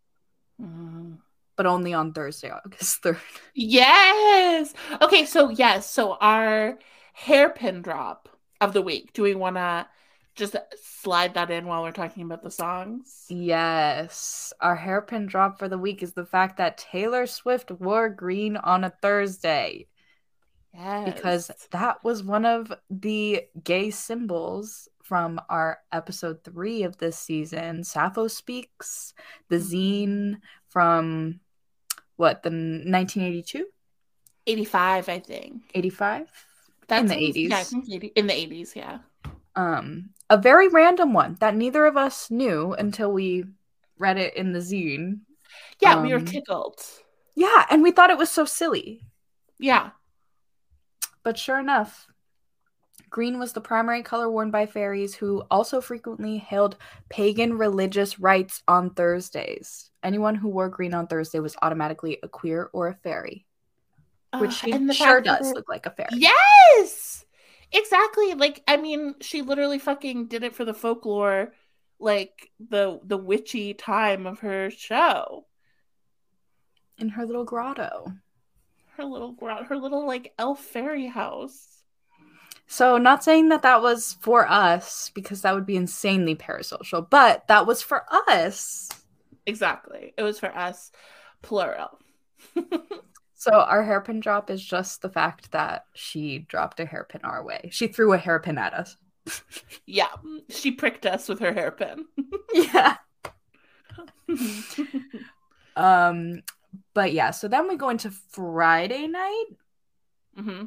Mm. 0.61 1.17
but 1.55 1.65
only 1.65 1.93
on 1.93 2.13
Thursday, 2.13 2.49
August 2.49 3.01
3rd. 3.03 3.19
Yes. 3.53 4.73
Okay, 5.01 5.25
so 5.25 5.49
yes, 5.49 5.89
so 5.89 6.13
our 6.15 6.77
hairpin 7.13 7.81
drop 7.81 8.29
of 8.59 8.73
the 8.73 8.81
week. 8.81 9.13
Do 9.13 9.23
we 9.23 9.35
want 9.35 9.55
to 9.57 9.87
just 10.35 10.55
slide 10.81 11.33
that 11.33 11.51
in 11.51 11.65
while 11.65 11.81
we're 11.83 11.91
talking 11.91 12.23
about 12.23 12.43
the 12.43 12.51
songs? 12.51 13.25
Yes. 13.29 14.53
Our 14.61 14.75
hairpin 14.75 15.25
drop 15.25 15.59
for 15.59 15.67
the 15.67 15.77
week 15.77 16.01
is 16.03 16.13
the 16.13 16.25
fact 16.25 16.57
that 16.57 16.77
Taylor 16.77 17.25
Swift 17.27 17.71
wore 17.71 18.09
green 18.09 18.57
on 18.57 18.83
a 18.83 18.93
Thursday 19.01 19.87
Yes. 20.73 21.13
because 21.13 21.51
that 21.71 22.03
was 22.03 22.23
one 22.23 22.45
of 22.45 22.71
the 22.89 23.43
gay 23.63 23.89
symbols 23.89 24.87
from 25.03 25.41
our 25.49 25.79
episode 25.91 26.43
three 26.45 26.83
of 26.83 26.97
this 26.97 27.17
season. 27.17 27.83
Sappho 27.83 28.27
Speaks, 28.27 29.13
the 29.49 29.57
Mhm. 29.57 29.61
zine 29.69 30.41
from 30.69 31.41
what, 32.15 32.43
the 32.43 32.51
1982? 32.51 33.65
85, 34.47 35.09
I 35.09 35.19
think. 35.19 35.63
85? 35.75 36.31
That's 36.87 37.01
In 37.01 37.07
the 37.07 37.15
80s. 37.15 37.49
Yeah, 37.49 37.57
I 37.57 37.63
think 37.63 37.89
80, 37.89 38.07
in 38.15 38.27
the 38.27 38.33
80s, 38.33 38.75
yeah. 38.75 38.99
Um, 39.55 40.11
a 40.31 40.37
very 40.37 40.69
random 40.69 41.11
one 41.11 41.35
that 41.41 41.55
neither 41.55 41.85
of 41.85 41.97
us 41.97 42.31
knew 42.31 42.73
until 42.73 43.11
we 43.11 43.43
read 43.99 44.17
it 44.17 44.33
in 44.37 44.53
the 44.53 44.59
zine. 44.59 45.19
Yeah, 45.81 46.01
we 46.01 46.13
were 46.13 46.19
Um, 46.19 46.25
tickled. 46.25 46.79
Yeah, 47.35 47.65
and 47.69 47.83
we 47.83 47.91
thought 47.91 48.09
it 48.09 48.17
was 48.17 48.31
so 48.31 48.45
silly. 48.45 49.03
Yeah. 49.59 49.91
But 51.23 51.37
sure 51.37 51.59
enough, 51.59 52.07
green 53.09 53.39
was 53.39 53.51
the 53.51 53.59
primary 53.59 54.03
color 54.03 54.29
worn 54.31 54.51
by 54.51 54.65
fairies 54.67 55.13
who 55.15 55.43
also 55.51 55.81
frequently 55.81 56.37
held 56.37 56.77
pagan 57.09 57.57
religious 57.57 58.17
rites 58.17 58.63
on 58.69 58.91
Thursdays. 58.91 59.91
Anyone 60.01 60.35
who 60.35 60.47
wore 60.47 60.69
green 60.69 60.93
on 60.93 61.07
Thursday 61.07 61.39
was 61.39 61.57
automatically 61.61 62.19
a 62.23 62.29
queer 62.29 62.69
or 62.71 62.87
a 62.87 62.95
fairy, 62.95 63.45
which 64.39 64.51
Uh, 64.51 64.53
she 64.53 64.71
sure 64.71 64.93
fact 64.93 65.25
that 65.25 65.39
does 65.39 65.51
look 65.51 65.67
like 65.67 65.85
a 65.85 65.91
fairy. 65.91 66.09
Yes. 66.13 67.25
Exactly. 67.71 68.33
Like 68.33 68.63
I 68.67 68.77
mean, 68.77 69.15
she 69.21 69.41
literally 69.41 69.79
fucking 69.79 70.27
did 70.27 70.43
it 70.43 70.55
for 70.55 70.65
the 70.65 70.73
folklore 70.73 71.53
like 71.99 72.51
the 72.59 72.99
the 73.03 73.17
witchy 73.17 73.73
time 73.73 74.25
of 74.25 74.39
her 74.39 74.69
show. 74.69 75.45
In 76.97 77.09
her 77.09 77.25
little 77.25 77.45
grotto. 77.45 78.13
Her 78.97 79.05
little 79.05 79.31
gro- 79.31 79.63
her 79.63 79.77
little 79.77 80.05
like 80.05 80.33
elf 80.37 80.59
fairy 80.59 81.07
house. 81.07 81.83
So, 82.67 82.97
not 82.97 83.23
saying 83.23 83.49
that 83.49 83.63
that 83.63 83.81
was 83.81 84.17
for 84.21 84.49
us 84.49 85.11
because 85.13 85.41
that 85.41 85.53
would 85.53 85.65
be 85.65 85.75
insanely 85.75 86.35
parasocial, 86.35 87.09
but 87.09 87.47
that 87.47 87.67
was 87.67 87.81
for 87.81 88.05
us. 88.29 88.89
Exactly. 89.45 90.13
It 90.17 90.23
was 90.23 90.39
for 90.39 90.55
us 90.55 90.91
plural. 91.41 91.99
So 93.41 93.53
our 93.53 93.83
hairpin 93.83 94.19
drop 94.19 94.51
is 94.51 94.63
just 94.63 95.01
the 95.01 95.09
fact 95.09 95.49
that 95.49 95.85
she 95.95 96.37
dropped 96.37 96.79
a 96.79 96.85
hairpin 96.85 97.21
our 97.23 97.43
way. 97.43 97.69
She 97.71 97.87
threw 97.87 98.13
a 98.13 98.17
hairpin 98.19 98.59
at 98.59 98.75
us. 98.75 98.97
yeah, 99.87 100.11
she 100.49 100.69
pricked 100.69 101.07
us 101.07 101.27
with 101.27 101.39
her 101.39 101.51
hairpin. 101.51 102.05
yeah. 102.53 102.97
um, 105.75 106.43
but 106.93 107.13
yeah. 107.13 107.31
So 107.31 107.47
then 107.47 107.67
we 107.67 107.77
go 107.77 107.89
into 107.89 108.11
Friday 108.11 109.07
night. 109.07 109.45
Mm-hmm. 110.37 110.65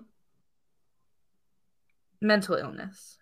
Mental 2.22 2.56
illness. 2.56 3.18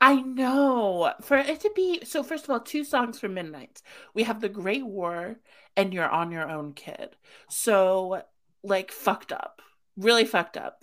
I 0.00 0.20
know. 0.20 1.12
For 1.22 1.38
it 1.38 1.58
to 1.58 1.72
be 1.74 2.04
so, 2.04 2.22
first 2.22 2.44
of 2.44 2.50
all, 2.50 2.60
two 2.60 2.84
songs 2.84 3.18
for 3.18 3.28
Midnight. 3.28 3.82
We 4.14 4.22
have 4.22 4.40
The 4.40 4.48
Great 4.48 4.86
War 4.86 5.40
and 5.76 5.92
You're 5.92 6.08
on 6.08 6.30
Your 6.32 6.48
Own 6.48 6.72
Kid. 6.72 7.16
So, 7.48 8.22
like, 8.62 8.90
fucked 8.90 9.32
up. 9.32 9.62
Really 9.96 10.24
fucked 10.24 10.56
up. 10.56 10.82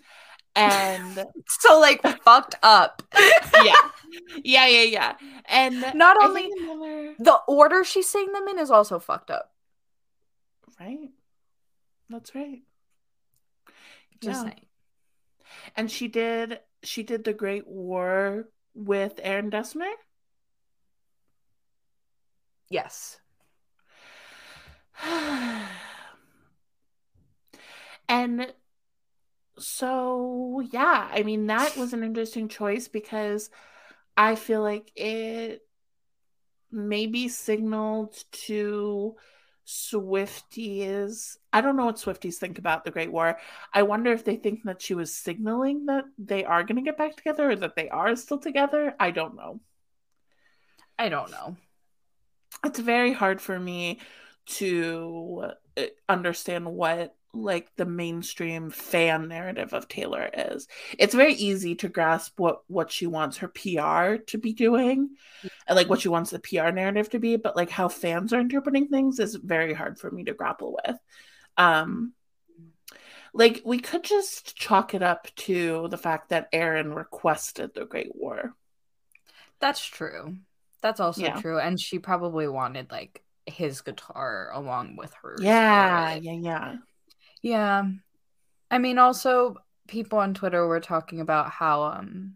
And 0.56 1.26
so, 1.48 1.80
like, 1.80 2.02
fucked 2.24 2.56
up. 2.64 3.02
yeah. 3.64 3.76
Yeah, 4.44 4.68
yeah, 4.68 4.84
yeah. 4.84 5.14
And 5.46 5.84
not 5.96 6.22
only 6.22 6.50
another... 6.62 7.16
the 7.18 7.40
order 7.48 7.84
she 7.84 8.02
sang 8.04 8.32
them 8.32 8.48
in 8.48 8.60
is 8.60 8.72
also 8.72 9.00
fucked 9.00 9.32
up. 9.32 9.52
Right. 10.80 11.10
That's 12.10 12.36
right. 12.36 12.62
Just 14.22 14.38
yeah. 14.38 14.44
saying. 14.44 14.66
And 15.76 15.90
she 15.90 16.08
did 16.08 16.60
she 16.84 17.04
did 17.04 17.24
the 17.24 17.34
Great 17.34 17.68
War 17.68 18.50
with 18.76 19.20
Aaron 19.24 19.50
Dessner? 19.50 19.92
Yes. 22.70 23.20
and 28.10 28.54
so, 29.58 30.62
yeah, 30.72 31.10
I 31.12 31.24
mean, 31.24 31.48
that 31.48 31.76
was 31.78 31.94
an 31.94 32.04
interesting 32.04 32.48
choice 32.48 32.88
because 32.88 33.50
I 34.18 34.36
feel 34.36 34.62
like 34.62 34.92
it 34.96 35.62
maybe 36.72 37.28
signaled 37.28 38.16
to 38.32 39.16
Swifties. 39.66 41.38
I 41.52 41.62
don't 41.62 41.78
know 41.78 41.86
what 41.86 41.96
Swifties 41.98 42.36
think 42.36 42.58
about 42.58 42.84
the 42.84 42.92
Great 42.92 43.12
War. 43.12 43.38
I 43.74 43.84
wonder 43.84 44.12
if 44.12 44.26
they 44.26 44.36
think 44.36 44.64
that 44.64 44.82
she 44.82 44.94
was 44.94 45.16
signaling 45.16 45.86
that 45.86 46.06
they 46.18 46.44
are 46.44 46.64
going 46.64 46.78
to 46.78 46.82
get 46.82 46.98
back 46.98 47.16
together 47.16 47.52
or 47.52 47.56
that 47.58 47.76
they 47.76 47.90
are 47.90 48.16
still 48.16 48.40
together. 48.40 48.96
I 49.00 49.12
don't 49.12 49.36
know. 49.36 49.60
I 50.98 51.10
don't 51.10 51.32
know. 51.32 51.56
It's 52.66 52.80
very 52.80 53.14
hard 53.14 53.42
for 53.42 53.60
me 53.60 54.00
to 54.46 55.52
uh, 55.78 55.84
understand 56.10 56.66
what 56.66 57.16
like 57.34 57.68
the 57.78 57.86
mainstream 57.86 58.70
fan 58.70 59.28
narrative 59.28 59.74
of 59.74 59.88
Taylor 59.88 60.30
is. 60.32 60.68
It's 61.00 61.16
very 61.16 61.34
easy 61.34 61.76
to 61.76 61.90
grasp 61.90 62.40
what 62.40 62.62
what 62.68 62.92
she 62.92 63.08
wants 63.08 63.38
her 63.38 63.48
PR 63.48 64.24
to 64.28 64.38
be 64.38 64.54
doing 64.54 65.10
and 65.68 65.76
like 65.76 65.90
what 65.90 66.02
she 66.02 66.10
wants 66.10 66.30
the 66.30 66.40
PR 66.40 66.70
narrative 66.70 67.10
to 67.10 67.20
be, 67.20 67.38
but 67.38 67.56
like 67.56 67.72
how 67.72 67.90
fans 67.90 68.34
are 68.34 68.40
interpreting 68.40 68.88
things 68.88 69.20
is 69.20 69.36
very 69.36 69.74
hard 69.74 69.98
for 69.98 70.12
me 70.12 70.24
to 70.26 70.34
grapple 70.34 70.78
with. 70.86 70.98
Um 71.58 72.14
like 73.34 73.64
we 73.66 73.80
could 73.80 74.04
just 74.04 74.56
chalk 74.56 74.94
it 74.94 75.02
up 75.02 75.28
to 75.36 75.88
the 75.90 75.98
fact 75.98 76.30
that 76.30 76.50
Aaron 76.54 76.94
requested 76.94 77.74
the 77.74 77.86
Great 77.86 78.16
War. 78.16 78.54
That's 79.60 79.84
true. 79.84 80.38
That's 80.82 81.00
also 81.00 81.24
yeah. 81.24 81.42
true 81.42 81.58
and 81.58 81.80
she 81.80 81.98
probably 81.98 82.48
wanted 82.48 82.92
like 82.92 83.24
his 83.46 83.82
guitar 83.82 84.50
along 84.54 84.96
with 84.96 85.14
her. 85.22 85.36
Yeah, 85.40 86.16
yeah, 86.16 86.32
yeah. 86.34 86.76
Yeah. 87.42 87.84
I 88.72 88.78
mean 88.78 88.98
also 88.98 89.58
people 89.88 90.20
on 90.20 90.34
Twitter 90.34 90.66
were 90.66 90.80
talking 90.80 91.20
about 91.20 91.50
how 91.50 91.84
um 91.84 92.36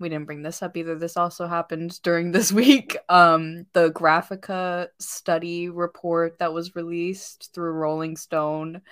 we 0.00 0.08
didn't 0.08 0.26
bring 0.26 0.42
this 0.42 0.62
up 0.62 0.76
either. 0.76 0.94
This 0.94 1.16
also 1.16 1.46
happened 1.46 2.00
during 2.02 2.32
this 2.32 2.52
week. 2.64 2.96
Um 3.08 3.66
the 3.72 3.90
Graphika 3.90 4.88
study 4.98 5.68
report 5.68 6.38
that 6.38 6.52
was 6.52 6.74
released 6.76 7.50
through 7.54 7.72
Rolling 7.72 8.16
Stone 8.16 8.82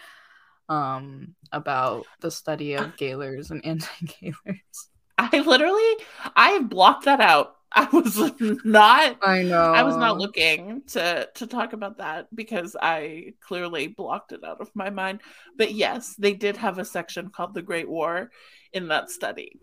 um 0.69 1.35
about 1.53 2.07
the 2.21 2.31
study 2.31 2.75
of 2.75 2.97
Gaylors 2.97 3.51
and 3.51 3.65
anti-Gaylors. 3.67 4.89
I 5.19 5.41
literally 5.41 6.05
I 6.35 6.61
blocked 6.61 7.07
that 7.07 7.21
out 7.21 7.56
I 7.73 7.89
was 7.93 8.17
not 8.65 9.19
I 9.23 9.43
know. 9.43 9.73
I 9.73 9.83
was 9.83 9.97
not 9.97 10.19
looking 10.19 10.83
to 10.89 11.29
to 11.35 11.47
talk 11.47 11.73
about 11.73 11.99
that 11.99 12.29
because 12.35 12.77
I 12.81 13.35
clearly 13.41 13.89
blocked 13.89 14.33
it 14.33 14.45
out 14.45 14.61
of 14.61 14.71
my 14.75 14.91
mind. 14.91 15.21
But 15.57 15.73
yes, 15.75 16.15
they 16.15 16.33
did 16.33 16.57
have 16.57 16.79
a 16.79 16.85
section 16.85 17.29
called 17.29 17.55
the 17.55 17.63
Great 17.63 17.89
War 17.89 18.31
in 18.73 18.89
that 18.89 19.11
study. 19.11 19.61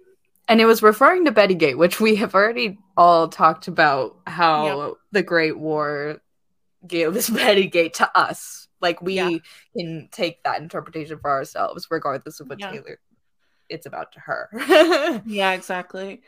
And 0.50 0.60
it 0.60 0.66
was 0.66 0.84
referring 0.84 1.26
to 1.26 1.32
Bettygate, 1.32 1.78
which 1.78 2.02
we 2.02 2.16
have 2.16 2.36
already 2.36 2.78
all 2.98 3.30
talked 3.30 3.70
about 3.70 4.18
how 4.28 4.88
yep. 4.88 4.94
the 5.13 5.24
Great 5.24 5.58
War 5.58 6.22
gave 6.86 7.13
this 7.13 7.30
Bettygate 7.30 7.94
to 7.94 8.18
us. 8.18 8.68
Like 8.82 9.02
we 9.02 9.16
yeah. 9.16 9.38
can 9.78 10.10
take 10.12 10.44
that 10.44 10.62
interpretation 10.62 11.18
for 11.20 11.32
ourselves, 11.32 11.88
regardless 11.89 12.42
of 12.42 12.50
what 12.50 12.60
yeah. 12.60 12.72
Taylor 12.72 13.00
it's 13.70 13.86
about 13.86 14.12
to 14.12 14.20
her. 14.20 14.50
yeah, 15.26 15.54
exactly. 15.54 16.22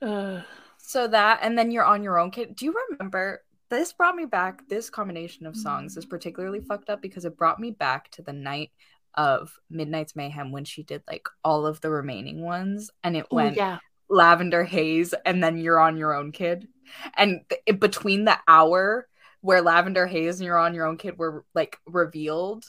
Uh 0.00 0.42
so 0.86 1.08
that, 1.08 1.40
and 1.42 1.58
then 1.58 1.72
you're 1.72 1.84
on 1.84 2.04
your 2.04 2.16
own 2.16 2.30
kid. 2.30 2.54
Do 2.54 2.64
you 2.64 2.74
remember? 2.90 3.42
This 3.68 3.92
brought 3.92 4.14
me 4.14 4.24
back. 4.24 4.68
This 4.68 4.88
combination 4.88 5.44
of 5.44 5.56
songs 5.56 5.96
is 5.96 6.04
mm-hmm. 6.04 6.10
particularly 6.10 6.60
fucked 6.60 6.88
up 6.88 7.02
because 7.02 7.24
it 7.24 7.36
brought 7.36 7.58
me 7.58 7.72
back 7.72 8.08
to 8.12 8.22
the 8.22 8.32
night 8.32 8.70
of 9.14 9.58
Midnight's 9.68 10.14
Mayhem 10.14 10.52
when 10.52 10.64
she 10.64 10.84
did 10.84 11.02
like 11.08 11.26
all 11.42 11.66
of 11.66 11.80
the 11.80 11.90
remaining 11.90 12.44
ones, 12.44 12.92
and 13.02 13.16
it 13.16 13.26
went 13.32 13.56
yeah. 13.56 13.78
Lavender 14.08 14.62
Haze, 14.62 15.12
and 15.24 15.42
then 15.42 15.58
you're 15.58 15.80
on 15.80 15.96
your 15.96 16.14
own 16.14 16.30
kid, 16.30 16.68
and 17.16 17.40
th- 17.48 17.80
between 17.80 18.24
the 18.24 18.38
hour 18.46 19.08
where 19.40 19.62
Lavender 19.62 20.06
Haze 20.06 20.38
and 20.38 20.46
you're 20.46 20.56
on 20.56 20.72
your 20.72 20.86
own 20.86 20.98
kid 20.98 21.18
were 21.18 21.44
like 21.52 21.80
revealed, 21.84 22.64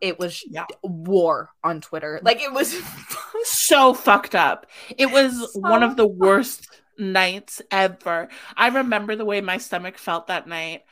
it 0.00 0.16
was 0.20 0.44
yeah. 0.48 0.66
war 0.84 1.50
on 1.64 1.80
Twitter. 1.80 2.20
Like 2.22 2.40
it 2.40 2.52
was 2.52 2.80
so 3.42 3.94
fucked 3.94 4.36
up. 4.36 4.66
It 4.96 5.10
was 5.10 5.52
so 5.52 5.58
one 5.58 5.82
of 5.82 5.96
the 5.96 6.06
worst 6.06 6.68
nights 6.98 7.62
ever. 7.70 8.28
I 8.56 8.68
remember 8.68 9.16
the 9.16 9.24
way 9.24 9.40
my 9.40 9.58
stomach 9.58 9.98
felt 9.98 10.26
that 10.26 10.46
night. 10.48 10.82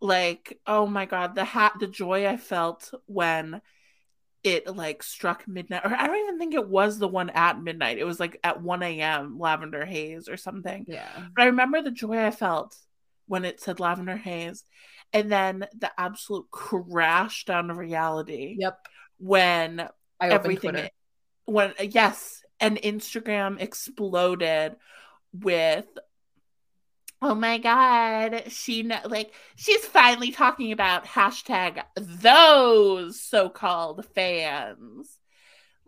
Like, 0.00 0.60
oh 0.66 0.86
my 0.86 1.06
god, 1.06 1.34
the 1.34 1.44
hat 1.44 1.74
the 1.80 1.88
joy 1.88 2.26
I 2.26 2.36
felt 2.36 2.92
when 3.06 3.60
it 4.44 4.68
like 4.76 5.02
struck 5.02 5.48
midnight 5.48 5.84
or 5.84 5.92
I 5.92 6.06
don't 6.06 6.16
even 6.16 6.38
think 6.38 6.54
it 6.54 6.68
was 6.68 6.98
the 6.98 7.08
one 7.08 7.30
at 7.30 7.60
midnight. 7.60 7.98
It 7.98 8.04
was 8.04 8.20
like 8.20 8.38
at 8.44 8.62
1 8.62 8.82
a.m. 8.84 9.38
lavender 9.38 9.84
haze 9.84 10.28
or 10.28 10.36
something. 10.36 10.84
Yeah. 10.86 11.08
But 11.34 11.42
I 11.42 11.46
remember 11.46 11.82
the 11.82 11.90
joy 11.90 12.24
I 12.24 12.30
felt 12.30 12.76
when 13.26 13.44
it 13.44 13.60
said 13.60 13.80
lavender 13.80 14.16
haze 14.16 14.64
and 15.12 15.30
then 15.30 15.66
the 15.76 15.90
absolute 15.98 16.50
crash 16.50 17.44
down 17.44 17.68
to 17.68 17.74
reality. 17.74 18.56
Yep. 18.58 18.78
When 19.18 19.88
I 20.20 20.28
everything 20.28 20.88
when 21.44 21.72
yes, 21.80 22.42
and 22.60 22.76
Instagram 22.76 23.60
exploded 23.60 24.76
with 25.32 25.86
oh 27.20 27.34
my 27.34 27.58
god 27.58 28.44
she 28.48 28.82
know, 28.82 29.00
like 29.06 29.32
she's 29.56 29.84
finally 29.84 30.30
talking 30.30 30.72
about 30.72 31.04
hashtag 31.04 31.82
those 31.96 33.20
so-called 33.20 34.04
fans. 34.14 35.18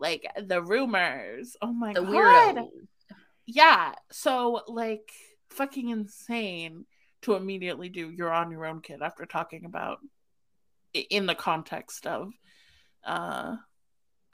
Like 0.01 0.25
the 0.35 0.63
rumors. 0.63 1.55
Oh 1.61 1.71
my 1.71 1.93
the 1.93 2.01
god. 2.01 2.65
yeah. 3.45 3.93
So 4.11 4.63
like 4.67 5.11
fucking 5.51 5.89
insane 5.89 6.85
to 7.21 7.35
immediately 7.35 7.89
do 7.89 8.09
you're 8.09 8.33
on 8.33 8.49
your 8.49 8.65
own 8.65 8.81
kid 8.81 9.01
after 9.03 9.27
talking 9.27 9.63
about 9.63 9.99
in 10.93 11.27
the 11.27 11.35
context 11.35 12.07
of 12.07 12.33
uh 13.05 13.55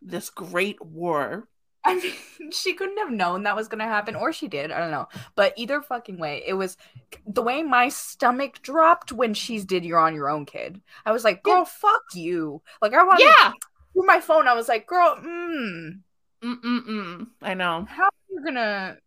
this 0.01 0.29
great 0.29 0.83
war 0.83 1.47
I 1.83 1.95
mean, 1.95 2.13
she 2.51 2.73
couldn't 2.73 2.97
have 2.97 3.11
known 3.11 3.43
that 3.43 3.55
was 3.55 3.67
going 3.67 3.79
to 3.79 3.85
happen, 3.85 4.15
or 4.15 4.33
she 4.33 4.47
did. 4.47 4.71
I 4.71 4.79
don't 4.79 4.91
know. 4.91 5.07
But 5.35 5.53
either 5.57 5.81
fucking 5.81 6.17
way, 6.17 6.43
it 6.45 6.53
was 6.53 6.77
the 7.25 7.41
way 7.41 7.63
my 7.63 7.89
stomach 7.89 8.61
dropped 8.61 9.11
when 9.11 9.33
she's 9.33 9.65
did 9.65 9.85
You're 9.85 9.99
on 9.99 10.15
Your 10.15 10.29
Own 10.29 10.45
Kid. 10.45 10.81
I 11.05 11.11
was 11.11 11.23
like, 11.23 11.43
girl, 11.43 11.59
yeah. 11.59 11.63
fuck 11.65 12.03
you. 12.13 12.61
Like, 12.81 12.93
I 12.93 13.03
wanted 13.03 13.25
yeah. 13.25 13.51
through 13.93 14.05
my 14.05 14.19
phone. 14.19 14.47
I 14.47 14.53
was 14.53 14.67
like, 14.67 14.87
girl, 14.87 15.17
mm. 15.17 15.99
Mm-mm-mm. 16.43 17.27
I 17.41 17.53
know. 17.53 17.85
How 17.89 18.03
are 18.03 18.09
you 18.29 18.43
going 18.43 18.55
to. 18.55 18.97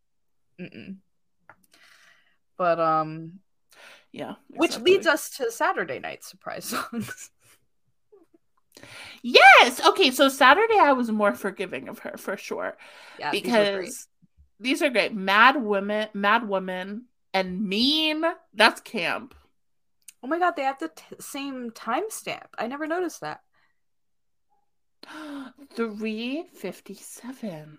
Mm-mm. 0.61 0.97
But, 2.57 2.81
um. 2.81 3.41
Yeah. 4.13 4.35
Exactly. 4.51 4.59
Which 4.59 4.79
leads 4.81 5.07
us 5.07 5.31
to 5.37 5.51
Saturday 5.53 6.01
night 6.01 6.25
surprise 6.25 6.65
songs. 6.65 7.31
Yes. 9.23 9.85
Okay. 9.87 10.11
So 10.11 10.29
Saturday, 10.29 10.79
I 10.79 10.93
was 10.93 11.11
more 11.11 11.35
forgiving 11.35 11.89
of 11.89 12.01
her 12.01 12.17
for 12.17 12.37
sure. 12.37 12.77
Yeah, 13.19 13.31
because 13.31 13.85
these, 13.85 14.09
these 14.59 14.83
are 14.83 14.91
great. 14.91 15.15
Mad 15.15 15.63
women, 15.63 16.09
mad 16.15 16.49
woman, 16.49 17.05
and 17.33 17.67
mean. 17.67 18.25
That's 18.55 18.81
camp. 18.81 19.35
Oh 20.23 20.29
my 20.29 20.39
god, 20.39 20.55
they 20.57 20.63
have 20.63 20.79
the 20.79 20.89
t- 20.89 21.17
same 21.19 21.71
timestamp. 21.71 22.47
I 22.59 22.67
never 22.67 22.87
noticed 22.87 23.23
that. 23.23 23.41
357 25.75 27.79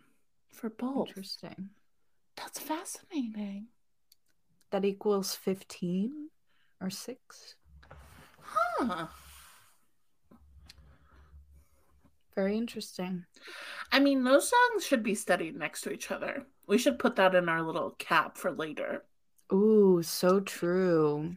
for 0.49 0.69
both. 0.69 1.09
Interesting. 1.09 1.69
That's 2.35 2.59
fascinating. 2.59 3.67
That 4.71 4.85
equals 4.85 5.35
15 5.35 6.29
or 6.81 6.89
6. 6.89 7.55
Huh. 8.41 9.07
Very 12.35 12.57
interesting. 12.57 13.25
I 13.91 13.99
mean, 13.99 14.23
those 14.23 14.49
songs 14.49 14.85
should 14.85 15.03
be 15.03 15.15
studied 15.15 15.55
next 15.55 15.81
to 15.81 15.91
each 15.91 16.11
other. 16.11 16.45
We 16.67 16.77
should 16.77 16.99
put 16.99 17.17
that 17.17 17.35
in 17.35 17.49
our 17.49 17.61
little 17.61 17.91
cap 17.91 18.37
for 18.37 18.51
later. 18.51 19.03
Ooh, 19.51 20.01
so 20.01 20.39
true. 20.39 21.35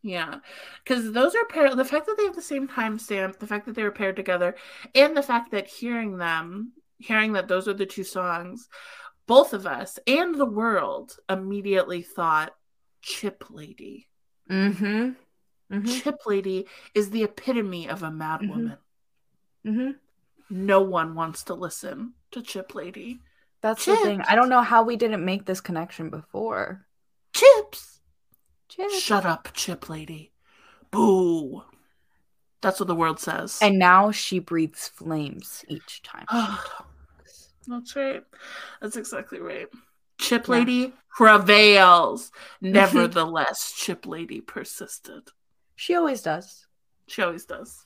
Yeah, 0.00 0.36
because 0.82 1.12
those 1.12 1.34
are 1.34 1.44
paired. 1.46 1.76
The 1.76 1.84
fact 1.84 2.06
that 2.06 2.16
they 2.18 2.24
have 2.24 2.34
the 2.34 2.42
same 2.42 2.68
timestamp, 2.68 3.38
the 3.38 3.46
fact 3.46 3.66
that 3.66 3.74
they 3.74 3.82
were 3.82 3.90
paired 3.90 4.16
together, 4.16 4.54
and 4.94 5.16
the 5.16 5.22
fact 5.22 5.50
that 5.52 5.66
hearing 5.66 6.16
them, 6.18 6.72
hearing 6.98 7.32
that 7.32 7.48
those 7.48 7.68
are 7.68 7.74
the 7.74 7.86
two 7.86 8.04
songs, 8.04 8.68
both 9.26 9.52
of 9.54 9.66
us 9.66 9.98
and 10.06 10.34
the 10.34 10.46
world 10.46 11.16
immediately 11.28 12.02
thought 12.02 12.54
Chip 13.00 13.44
Lady. 13.50 14.08
Mm-hmm. 14.50 15.10
mm-hmm. 15.72 15.84
Chip 15.86 16.16
Lady 16.26 16.66
is 16.94 17.10
the 17.10 17.24
epitome 17.24 17.88
of 17.88 18.02
a 18.02 18.10
mad 18.10 18.40
Mhm. 18.40 18.48
woman. 18.48 18.78
Mm-hmm. 19.66 19.90
No 20.50 20.80
one 20.80 21.14
wants 21.14 21.44
to 21.44 21.54
listen 21.54 22.14
to 22.32 22.42
Chip 22.42 22.74
Lady. 22.74 23.20
That's 23.60 23.84
the 23.86 23.96
thing. 23.96 24.20
I 24.22 24.34
don't 24.34 24.50
know 24.50 24.60
how 24.62 24.82
we 24.82 24.96
didn't 24.96 25.24
make 25.24 25.46
this 25.46 25.60
connection 25.60 26.10
before. 26.10 26.86
Chips! 27.32 28.00
Chips. 28.68 29.00
Shut 29.00 29.24
up, 29.24 29.48
Chip 29.54 29.88
Lady. 29.88 30.32
Boo. 30.90 31.62
That's 32.60 32.78
what 32.80 32.86
the 32.86 32.94
world 32.94 33.20
says. 33.20 33.58
And 33.62 33.78
now 33.78 34.10
she 34.10 34.38
breathes 34.38 34.88
flames 34.88 35.64
each 35.68 36.02
time. 36.02 36.26
she 36.30 36.36
talks. 36.36 37.48
That's 37.66 37.96
right. 37.96 38.22
That's 38.80 38.96
exactly 38.96 39.40
right. 39.40 39.66
Chip 40.18 40.46
Yeah. 40.46 40.54
Lady 40.54 40.92
prevails. 41.16 42.30
Nevertheless, 42.60 43.72
Chip 43.76 44.06
Lady 44.06 44.40
persisted. 44.40 45.28
She 45.76 45.94
always 45.94 46.22
does. 46.22 46.66
She 47.06 47.22
always 47.22 47.44
does. 47.44 47.83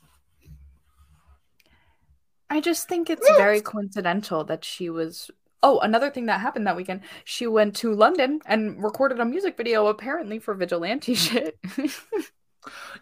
I 2.50 2.60
just 2.60 2.88
think 2.88 3.10
it's 3.10 3.26
Yes. 3.28 3.36
very 3.38 3.60
coincidental 3.60 4.44
that 4.44 4.64
she 4.64 4.90
was. 4.90 5.30
Oh, 5.62 5.80
another 5.80 6.08
thing 6.10 6.26
that 6.26 6.40
happened 6.40 6.66
that 6.66 6.76
weekend, 6.76 7.00
she 7.24 7.46
went 7.46 7.74
to 7.76 7.92
London 7.92 8.40
and 8.46 8.82
recorded 8.82 9.18
a 9.20 9.24
music 9.24 9.56
video 9.56 9.86
apparently 9.88 10.38
for 10.38 10.54
vigilante 10.54 11.14
shit. 11.26 11.58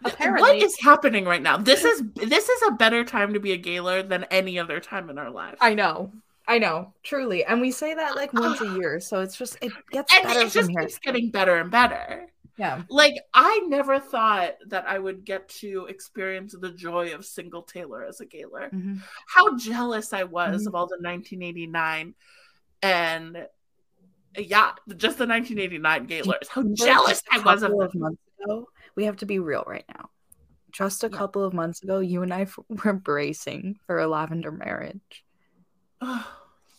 Apparently. 0.03 0.41
What 0.41 0.55
is 0.57 0.75
happening 0.81 1.25
right 1.25 1.41
now? 1.41 1.57
This 1.57 1.83
is 1.83 2.01
this 2.15 2.47
is 2.49 2.61
a 2.67 2.71
better 2.71 3.03
time 3.03 3.33
to 3.33 3.39
be 3.39 3.51
a 3.51 3.57
Gaylor 3.57 4.01
than 4.03 4.23
any 4.25 4.57
other 4.59 4.79
time 4.79 5.09
in 5.09 5.17
our 5.17 5.29
lives. 5.29 5.57
I 5.61 5.73
know. 5.73 6.11
I 6.47 6.59
know. 6.59 6.93
Truly. 7.03 7.43
And 7.43 7.59
we 7.59 7.71
say 7.71 7.93
that 7.93 8.15
like 8.15 8.31
once 8.33 8.61
a 8.61 8.65
year, 8.77 8.99
so 8.99 9.19
it's 9.21 9.35
just 9.37 9.57
it 9.61 9.71
gets 9.91 10.13
and 10.13 10.23
better 10.23 10.39
it 10.41 10.43
just 10.51 10.55
from 10.57 10.69
here. 10.69 10.81
keeps 10.81 10.99
getting 10.99 11.29
better 11.31 11.57
and 11.57 11.69
better. 11.69 12.27
Yeah. 12.57 12.83
Like 12.89 13.15
I 13.33 13.59
never 13.67 13.99
thought 13.99 14.55
that 14.67 14.85
I 14.87 14.97
would 14.97 15.23
get 15.25 15.47
to 15.61 15.85
experience 15.87 16.55
the 16.59 16.71
joy 16.71 17.13
of 17.13 17.25
single 17.25 17.61
Taylor 17.61 18.03
as 18.03 18.19
a 18.19 18.25
Gaylor. 18.25 18.69
Mhm. 18.73 19.01
How 19.27 19.55
jealous 19.57 20.11
I 20.13 20.23
was 20.23 20.63
Mhm. 20.63 20.67
of 20.67 20.75
all 20.75 20.87
the 20.87 20.97
1989 20.99 22.15
and 22.81 23.47
yeah, 24.37 24.73
just 24.95 25.17
the 25.17 25.25
1989 25.27 26.05
Gaylors. 26.05 26.47
How 26.49 26.63
jealous 26.73 27.21
I 27.31 27.39
was 27.39 27.63
of 27.63 27.71
them. 27.71 27.81
of 27.81 27.95
months 27.95 28.21
ago. 28.43 28.67
We 28.95 29.05
have 29.05 29.17
to 29.17 29.25
be 29.25 29.39
real 29.39 29.63
right 29.67 29.85
now. 29.95 30.09
Just 30.71 31.03
a 31.03 31.09
Yeah. 31.09 31.17
couple 31.17 31.43
of 31.43 31.53
months 31.53 31.81
ago, 31.83 31.99
you 31.99 32.21
and 32.23 32.33
I 32.33 32.41
f- 32.41 32.59
were 32.85 32.93
bracing 32.93 33.79
for 33.85 33.99
a 33.99 34.07
lavender 34.07 34.51
marriage. 34.51 35.23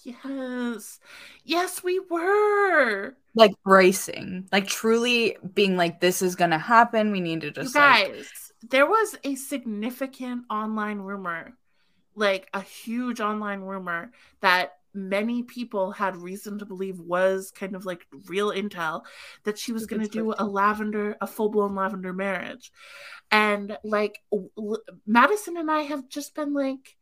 Yes. 0.02 1.00
Yes, 1.44 1.82
we 1.82 2.00
were. 2.11 3.16
Like 3.34 3.52
bracing, 3.64 4.48
like 4.52 4.66
truly 4.66 5.37
being 5.54 5.76
like, 5.76 6.00
this 6.00 6.22
is 6.22 6.34
gonna 6.34 6.58
happen. 6.58 7.11
We 7.12 7.20
need 7.20 7.42
to 7.42 7.48
You 7.48 7.52
just 7.52 7.74
like, 7.74 8.08
guys, 8.08 8.52
there 8.68 8.87
was 8.87 9.16
a 9.24 9.34
significant 9.34 10.44
online 10.50 10.98
rumor, 10.98 11.56
like 12.14 12.48
a 12.52 12.61
huge 12.61 13.20
online 13.20 13.61
rumor 13.61 14.12
that 14.40 14.78
many 14.94 15.42
people 15.42 15.92
had 15.92 16.16
reason 16.16 16.58
to 16.58 16.64
believe 16.64 16.98
was 16.98 17.52
kind 17.52 17.76
of 17.76 17.87
like 17.87 18.06
real 18.26 18.50
intel 18.50 19.02
that 19.44 19.58
she 19.58 19.72
was 19.72 19.87
going 19.87 20.02
to 20.02 20.08
do 20.08 20.34
a 20.37 20.44
lavender, 20.44 21.16
a 21.20 21.26
full 21.26 21.50
blown 21.50 21.74
lavender 21.74 22.12
marriage. 22.12 22.72
And 23.30 23.76
like 23.84 24.20
w- 24.30 24.78
Madyson 25.08 25.58
and 25.58 25.70
I 25.70 25.82
have 25.82 26.08
just 26.08 26.34
been 26.34 26.54
like 26.54 26.96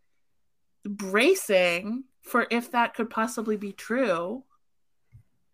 bracing 0.84 2.04
for 2.26 2.46
if 2.50 2.70
that 2.72 2.94
could 2.94 3.10
possibly 3.10 3.56
be 3.56 3.72
true. 3.72 4.44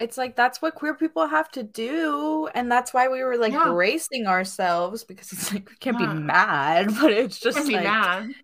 it's 0.00 0.18
like 0.18 0.34
that's 0.34 0.60
what 0.60 0.74
queer 0.74 0.94
people 0.94 1.26
have 1.28 1.50
to 1.52 1.62
do, 1.62 2.48
and 2.54 2.70
that's 2.70 2.92
why 2.92 3.08
we 3.08 3.22
were 3.22 3.36
like 3.36 3.62
Yeah. 3.62 3.62
bracing 3.62 4.26
ourselves 4.26 5.04
because 5.04 5.32
it's 5.32 5.52
like 5.52 5.68
we 5.70 5.76
can't 5.76 5.96
Yeah. 5.96 5.98
be 5.98 6.08
mad, 6.08 6.88
but 7.00 7.12
it's 7.12 7.38
just 7.38 7.54
Can't 7.54 7.68
be 7.68 7.78
like, 7.78 7.78
mad. 7.78 8.34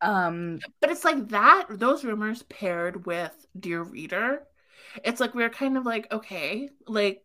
um, 0.00 0.64
But 0.80 0.90
it's 0.90 1.04
like 1.04 1.28
that, 1.28 1.66
those 1.70 2.04
rumors 2.04 2.42
paired 2.44 3.06
with 3.06 3.46
Dear 3.58 3.82
Reader. 3.82 4.42
It's 5.04 5.20
like 5.20 5.34
we're 5.34 5.50
kind 5.50 5.76
of 5.76 5.84
like, 5.84 6.10
okay, 6.12 6.70
like 6.86 7.22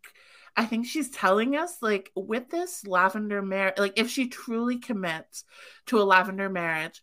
I 0.57 0.65
think 0.65 0.85
she's 0.85 1.09
telling 1.09 1.55
us, 1.55 1.81
like, 1.81 2.11
with 2.15 2.49
this 2.49 2.85
lavender 2.85 3.41
marriage, 3.41 3.75
like 3.77 3.93
if 3.97 4.09
she 4.09 4.27
truly 4.27 4.77
commits 4.79 5.45
to 5.87 5.99
a 5.99 6.03
lavender 6.03 6.49
marriage 6.49 7.01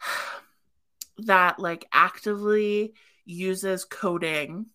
that 1.18 1.58
like 1.58 1.86
actively 1.92 2.94
uses 3.24 3.84
coding 3.84 4.66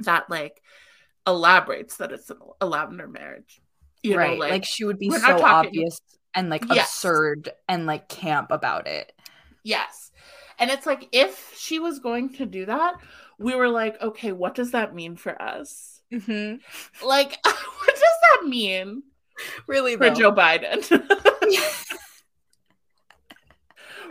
that 0.00 0.30
like 0.30 0.62
elaborates 1.26 1.96
that 1.98 2.12
it's 2.12 2.30
a 2.60 2.66
lavender 2.66 3.08
marriage. 3.08 3.60
You 4.02 4.16
right, 4.16 4.38
know, 4.38 4.46
like, 4.46 4.64
she 4.64 4.84
would 4.84 4.98
be 4.98 5.10
so 5.10 5.18
talking- 5.18 5.44
obvious 5.44 6.00
and 6.34 6.48
like 6.48 6.64
Yes. 6.70 6.86
absurd 6.86 7.50
and 7.68 7.86
like 7.86 8.08
camp 8.08 8.50
about 8.50 8.86
it. 8.86 9.12
Yes. 9.62 10.10
And 10.58 10.70
it's 10.70 10.86
like 10.86 11.08
if 11.12 11.54
she 11.56 11.78
was 11.78 11.98
going 11.98 12.34
to 12.34 12.46
do 12.46 12.66
that, 12.66 12.94
we 13.38 13.54
were 13.54 13.68
like, 13.68 14.00
okay, 14.00 14.32
what 14.32 14.54
does 14.54 14.70
that 14.72 14.94
mean 14.94 15.16
for 15.16 15.40
us? 15.40 16.00
Mm-hmm. 16.12 17.06
Like, 17.06 17.38
what 17.44 17.86
does 17.86 18.00
that 18.40 18.48
mean 18.48 19.02
Really, 19.66 19.96
for 19.96 20.10
though. 20.10 20.14
Joe 20.14 20.32
Biden? 20.32 20.82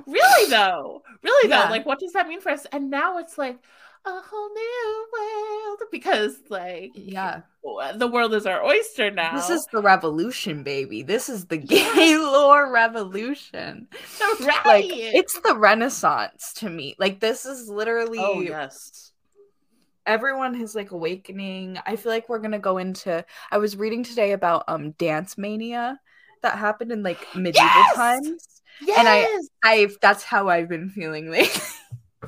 really 0.13 0.49
though. 0.49 1.01
Really 1.23 1.49
Yeah. 1.49 1.65
though. 1.65 1.71
Like, 1.71 1.85
what 1.85 1.99
does 1.99 2.13
that 2.13 2.27
mean 2.27 2.41
for 2.41 2.49
us? 2.51 2.65
And 2.71 2.89
now 2.89 3.17
it's 3.17 3.37
like 3.37 3.59
a 4.05 4.21
whole 4.21 4.49
new 4.53 5.07
world 5.13 5.79
because 5.91 6.37
like 6.49 6.91
yeah, 6.95 7.41
the 7.95 8.07
world 8.07 8.33
is 8.33 8.45
our 8.45 8.63
oyster 8.63 9.11
now. 9.11 9.35
this 9.35 9.49
is 9.49 9.67
the 9.73 9.81
revolution, 9.81 10.63
baby. 10.63 11.01
This 11.03 11.27
is 11.29 11.45
the 11.45 11.57
gay 11.75 12.17
lore 12.17 12.71
revolution. 12.71 13.87
right. 14.41 14.65
Like 14.65 14.85
it's 14.87 15.39
the 15.41 15.55
renaissance 15.55 16.53
to 16.57 16.69
me. 16.69 16.95
Like 16.97 17.19
this 17.19 17.45
is 17.45 17.67
literally 17.67 18.19
oh 18.21 18.39
yes. 18.39 19.11
everyone 20.05 20.59
is 20.59 20.75
like 20.75 20.91
awakening. 20.91 21.77
I 21.85 21.97
feel 21.97 22.11
like 22.11 22.29
we're 22.29 22.39
gonna 22.39 22.57
go 22.59 22.77
into. 22.77 23.25
I 23.51 23.57
was 23.57 23.75
reading 23.75 24.03
today 24.03 24.31
about 24.31 24.63
um 24.67 24.91
dance 24.91 25.37
mania 25.37 25.99
that 26.41 26.57
happened 26.57 26.91
in 26.91 27.03
like 27.03 27.19
medieval 27.35 27.61
Yes! 27.69 27.95
times. 27.95 28.61
Yes. 28.81 28.97
And 28.99 29.07
I- 29.07 29.27
I've 29.63 29.97
that's 30.01 30.23
how 30.23 30.47
I've 30.49 30.69
been 30.69 30.89
feeling 30.89 31.29
lately. 31.31 31.61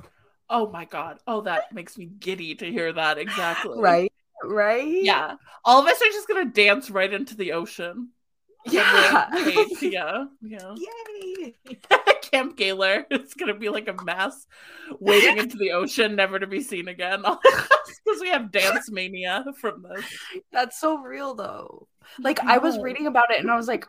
oh 0.49 0.69
my 0.69 0.85
god. 0.85 1.19
Oh, 1.27 1.41
that 1.41 1.73
makes 1.73 1.97
me 1.97 2.05
giddy 2.05 2.55
to 2.55 2.65
hear 2.71 2.91
that 2.93 3.17
exactly. 3.17 3.79
right, 3.79 4.11
right, 4.43 4.85
Yeah. 5.03 5.35
All 5.63 5.79
of 5.81 5.87
us 5.87 6.01
are 6.01 6.11
just 6.11 6.27
gonna 6.27 6.45
dance 6.45 6.89
right 6.89 7.11
into 7.11 7.35
the 7.35 7.53
ocean. 7.53 8.09
yeah. 8.65 9.27
Yeah. 9.81 10.25
Yeah. 10.41 10.75
Yay! 10.75 11.55
Camp 12.21 12.55
Gaylor. 12.55 13.05
It's 13.09 13.33
gonna 13.33 13.55
be 13.55 13.69
like 13.69 13.87
a 13.87 14.03
mass 14.03 14.45
wading 14.99 15.37
into 15.37 15.57
the 15.57 15.71
ocean, 15.71 16.15
never 16.15 16.37
to 16.39 16.47
be 16.47 16.61
seen 16.61 16.87
again. 16.87 17.21
Because 17.23 18.21
we 18.21 18.29
have 18.29 18.51
dance 18.51 18.89
mania 18.91 19.43
from 19.59 19.83
this. 19.83 20.05
That's 20.51 20.79
so 20.79 20.97
real 20.99 21.33
though. 21.33 21.87
Like 22.19 22.39
I 22.41 22.57
was 22.59 22.77
reading 22.79 23.07
about 23.07 23.31
it 23.31 23.39
and 23.39 23.49
I 23.49 23.55
was 23.55 23.67
like, 23.67 23.85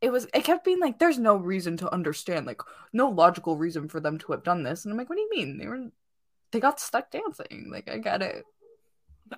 it 0.00 0.10
was 0.10 0.26
it 0.32 0.44
kept 0.44 0.64
being 0.64 0.80
like, 0.80 0.98
there's 0.98 1.18
no 1.18 1.36
reason 1.36 1.76
to 1.78 1.92
understand, 1.92 2.46
like 2.46 2.62
no 2.92 3.08
logical 3.08 3.56
reason 3.56 3.88
for 3.88 4.00
them 4.00 4.18
to 4.18 4.32
have 4.32 4.44
done 4.44 4.62
this. 4.62 4.84
And 4.84 4.92
I'm 4.92 4.98
like, 4.98 5.08
what 5.08 5.16
do 5.16 5.22
you 5.22 5.30
mean? 5.30 5.58
They 5.58 5.66
were 5.66 5.90
they 6.52 6.60
got 6.60 6.80
stuck 6.80 7.10
dancing. 7.10 7.68
Like 7.70 7.90
I 7.90 7.98
get 7.98 8.22
it. 8.22 8.44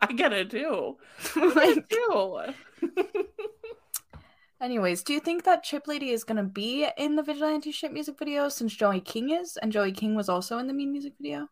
I 0.00 0.12
get 0.12 0.32
it 0.32 0.50
too. 0.50 0.98
I 1.36 1.52
like, 1.54 1.78
it 1.78 1.90
too. 1.90 3.24
anyways, 4.60 5.02
do 5.02 5.12
you 5.12 5.20
think 5.20 5.44
that 5.44 5.64
Chip 5.64 5.88
Lady 5.88 6.10
is 6.10 6.24
gonna 6.24 6.44
be 6.44 6.86
in 6.96 7.16
the 7.16 7.22
vigilante 7.22 7.72
shit 7.72 7.92
music 7.92 8.18
video 8.18 8.48
since 8.48 8.74
Joey 8.74 9.00
King 9.00 9.30
is? 9.30 9.56
And 9.56 9.72
Joey 9.72 9.92
King 9.92 10.14
was 10.14 10.28
also 10.28 10.58
in 10.58 10.66
the 10.66 10.74
mean 10.74 10.92
music 10.92 11.14
video? 11.20 11.48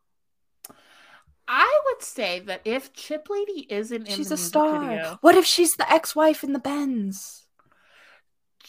I 1.48 1.80
would 1.86 2.02
say 2.02 2.40
that 2.40 2.60
if 2.66 2.92
Chip 2.92 3.28
Lady 3.30 3.66
isn't 3.70 4.06
in 4.06 4.16
she's 4.16 4.28
the 4.28 4.34
a 4.34 4.36
music 4.36 4.46
star. 4.48 4.80
video, 4.80 5.18
What 5.22 5.34
if 5.34 5.46
she's 5.46 5.76
the 5.76 5.90
ex-wife 5.90 6.44
in 6.44 6.52
the 6.52 6.58
Benz? 6.58 7.47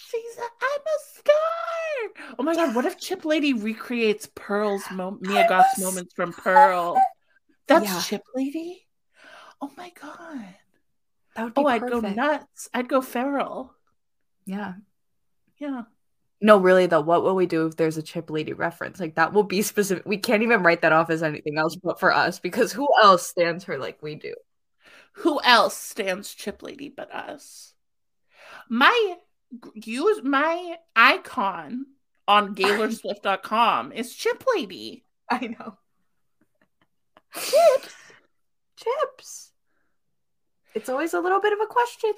She's 0.10 0.38
a, 0.38 0.42
I'm 0.42 0.82
a 0.82 1.00
star. 1.20 2.36
Oh 2.40 2.44
my 2.44 2.56
god, 2.56 2.76
what 2.76 2.86
if 2.86 2.98
Chip 2.98 3.26
Lady 3.26 3.54
recreates 3.54 4.28
Pearl's 4.34 4.84
mo- 4.92 5.18
Mia 5.22 5.48
Goth's 5.48 5.80
moments 5.80 6.14
from 6.16 6.34
Pearl? 6.34 6.98
That's 7.68 7.86
Yeah. 7.86 8.02
Chip 8.02 8.24
Lady? 8.36 8.88
Oh 9.62 9.72
my 9.78 9.92
god. 10.02 10.56
That 11.36 11.44
would 11.44 11.54
be 11.54 11.62
Oh, 11.62 11.68
I'd 11.68 11.82
go 11.82 12.00
nuts. 12.00 12.70
I'd 12.74 12.90
go 12.90 13.02
feral. 13.02 13.74
Yeah. 14.46 14.74
Yeah. 15.58 15.84
No, 16.42 16.58
really 16.58 16.88
though, 16.88 17.02
what 17.02 17.22
will 17.24 17.36
we 17.36 17.46
do 17.46 17.68
if 17.68 17.76
there's 17.76 17.98
a 17.98 18.02
Chip 18.02 18.30
Lady 18.30 18.54
reference? 18.54 19.00
Like 19.00 19.16
that 19.16 19.34
will 19.34 19.44
be 19.44 19.62
specific. 19.62 20.06
We 20.06 20.18
can't 20.18 20.42
even 20.42 20.64
write 20.64 20.82
that 20.82 20.94
off 20.94 21.10
as 21.10 21.22
anything 21.22 21.58
else 21.58 21.76
but 21.76 22.00
for 22.00 22.14
us 22.14 22.40
because 22.40 22.72
who 22.72 22.88
else 23.04 23.28
stands 23.28 23.66
her 23.66 23.78
like 23.78 24.02
we 24.02 24.16
do? 24.16 24.34
Who 25.14 25.40
else 25.42 25.78
stands 25.78 26.34
Chip 26.34 26.64
Lady 26.64 26.90
but 26.90 27.14
us? 27.14 27.74
My 28.70 29.18
use 29.74 30.22
my 30.24 30.78
icon 30.96 31.86
on 32.28 32.56
GaylorSwift.com 32.56 33.92
is 33.92 34.14
Chip 34.16 34.44
Lady. 34.56 35.04
I 35.30 35.48
know. 35.48 35.78
Chips. 37.34 37.96
Chips. 38.76 39.52
It's 40.74 40.90
always 40.90 41.14
a 41.14 41.20
little 41.20 41.42
bit 41.42 41.54
of 41.54 41.60
a 41.62 41.68
question. 41.68 42.14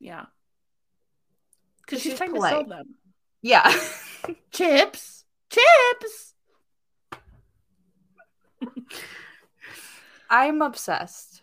Yeah. 0.00 0.26
Because 1.82 2.02
She's 2.02 2.12
she's 2.12 2.18
trying 2.18 2.34
to 2.34 2.40
sell 2.40 2.64
them. 2.64 2.96
Yeah. 3.42 3.72
Chips. 4.50 5.24
Chips. 5.50 6.34
I'm 10.30 10.60
obsessed. 10.60 11.37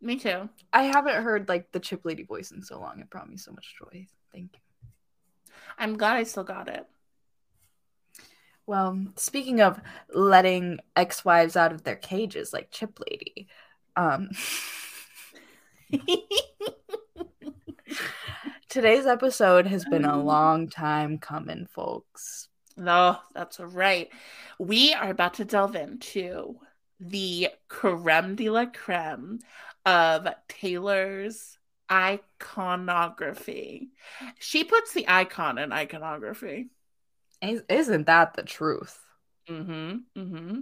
Me 0.00 0.16
too. 0.16 0.48
I 0.72 0.84
haven't 0.84 1.22
heard 1.22 1.48
like 1.48 1.72
the 1.72 1.80
Chip 1.80 2.04
Lady 2.04 2.22
voice 2.22 2.52
in 2.52 2.62
so 2.62 2.80
long. 2.80 3.00
It 3.00 3.10
brought 3.10 3.28
me 3.28 3.36
so 3.36 3.52
much 3.52 3.74
joy. 3.78 4.06
Thank 4.32 4.54
you. 4.54 4.60
I'm 5.78 5.96
glad 5.96 6.16
I 6.16 6.22
still 6.22 6.44
got 6.44 6.68
it. 6.68 6.86
Well, 8.66 9.06
speaking 9.16 9.60
of 9.60 9.80
letting 10.12 10.78
ex-wives 10.94 11.56
out 11.56 11.72
of 11.72 11.82
their 11.82 11.96
cages 11.96 12.52
like 12.52 12.70
Chip 12.70 12.98
Lady, 13.00 13.48
um 13.96 14.30
today's 18.68 19.06
episode 19.06 19.66
has 19.66 19.84
been 19.84 20.04
a 20.04 20.22
long 20.22 20.68
time 20.68 21.18
coming, 21.18 21.66
folks. 21.66 22.48
No, 22.76 23.18
that's 23.34 23.58
right. 23.58 24.08
We 24.58 24.94
are 24.94 25.10
about 25.10 25.34
to 25.34 25.44
delve 25.44 25.74
into 25.74 26.56
the 27.00 27.48
creme 27.68 28.36
de 28.36 28.48
la 28.50 28.66
creme 28.66 29.40
of 29.86 30.28
Taylor's 30.48 31.56
iconography. 31.90 33.90
She 34.38 34.64
puts 34.64 34.92
the 34.92 35.06
icon 35.08 35.58
in 35.58 35.72
iconography. 35.72 36.68
Is- 37.42 37.62
Isn't 37.68 38.06
that 38.06 38.34
the 38.34 38.42
truth? 38.42 38.98
Mm-hmm. 39.48 40.20
Mm-hmm. 40.20 40.60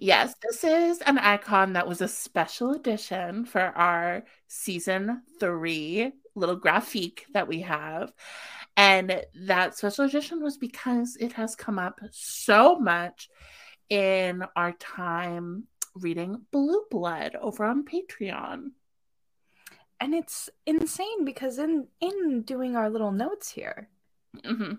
Yes, 0.00 0.34
this 0.42 0.64
is 0.64 1.00
an 1.02 1.18
icon 1.18 1.74
that 1.74 1.86
was 1.86 2.00
a 2.00 2.08
special 2.08 2.72
edition 2.72 3.44
for 3.44 3.60
our 3.60 4.24
season 4.48 5.22
three 5.38 6.12
little 6.34 6.58
graphique 6.58 7.20
that 7.34 7.46
we 7.46 7.60
have. 7.60 8.12
And 8.76 9.22
that 9.42 9.76
special 9.76 10.06
edition 10.06 10.42
was 10.42 10.56
because 10.56 11.16
it 11.20 11.34
has 11.34 11.54
come 11.54 11.78
up 11.78 12.00
so 12.10 12.78
much 12.78 13.28
in 13.88 14.44
our 14.56 14.72
time 14.72 15.64
reading 15.94 16.42
Blue 16.50 16.84
Blood 16.90 17.36
over 17.40 17.64
on 17.64 17.84
Patreon. 17.84 18.70
And 20.00 20.14
it's 20.14 20.50
insane 20.66 21.24
because 21.24 21.58
in 21.58 21.86
in 22.00 22.42
doing 22.42 22.76
our 22.76 22.90
little 22.90 23.12
notes 23.12 23.50
here, 23.50 23.88
Mhm. 24.36 24.78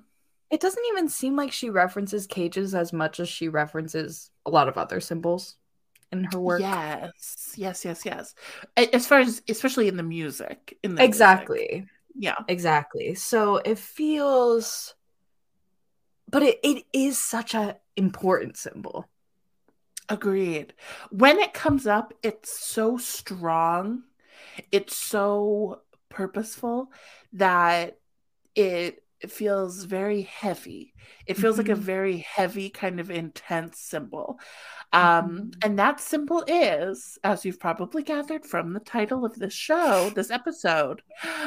it 0.51 0.59
doesn't 0.59 0.85
even 0.91 1.07
seem 1.09 1.35
like 1.35 1.51
she 1.51 1.69
references 1.69 2.27
cages 2.27 2.75
as 2.75 2.91
much 2.93 3.19
as 3.19 3.29
she 3.29 3.47
references 3.47 4.29
a 4.45 4.49
lot 4.49 4.67
of 4.67 4.77
other 4.77 4.99
symbols 4.99 5.55
in 6.11 6.25
her 6.25 6.39
work. 6.39 6.59
Yes, 6.61 7.55
yes, 7.57 7.85
yes, 7.85 8.05
yes. 8.05 8.35
As 8.77 9.07
far 9.07 9.19
as, 9.19 9.41
especially 9.47 9.87
in 9.87 9.97
the 9.97 10.03
music, 10.03 10.77
in 10.83 10.91
the 10.95 10.99
music. 10.99 11.07
Exactly. 11.09 11.87
yeah. 12.13 12.35
Exactly. 12.47 13.15
So 13.15 13.57
it 13.57 13.79
feels 13.79 14.95
but 16.29 16.43
it, 16.43 16.59
it 16.63 16.85
is 16.91 17.17
such 17.17 17.53
a 17.53 17.77
important 17.95 18.57
symbol. 18.57 19.07
Agreed. 20.09 20.73
When 21.09 21.39
it 21.39 21.53
comes 21.53 21.87
up, 21.87 22.13
it's 22.21 22.57
so 22.59 22.97
strong, 22.97 24.03
it's 24.71 24.95
so 24.95 25.81
purposeful 26.09 26.91
that 27.33 27.97
it 28.55 29.01
it 29.21 29.31
feels 29.31 29.85
very 29.85 30.23
heavy. 30.23 30.93
It 31.25 31.37
feels 31.37 31.57
like 31.57 31.69
a 31.69 31.75
Mhm. 31.75 31.77
very 31.79 32.17
heavy, 32.17 32.69
kind 32.69 32.99
of 32.99 33.09
intense 33.09 33.79
symbol. 33.79 34.39
Um, 34.91 35.39
Mhm. 35.53 35.53
and 35.63 35.79
that 35.79 35.99
symbol 36.01 36.43
is, 36.47 37.17
as 37.23 37.45
you've 37.45 37.59
probably 37.59 38.03
gathered 38.03 38.45
from 38.45 38.73
the 38.73 38.81
title 38.81 39.25
of 39.25 39.33
this 39.35 39.53
show, 39.53 40.11
this 40.11 40.29
episode, 40.29 41.01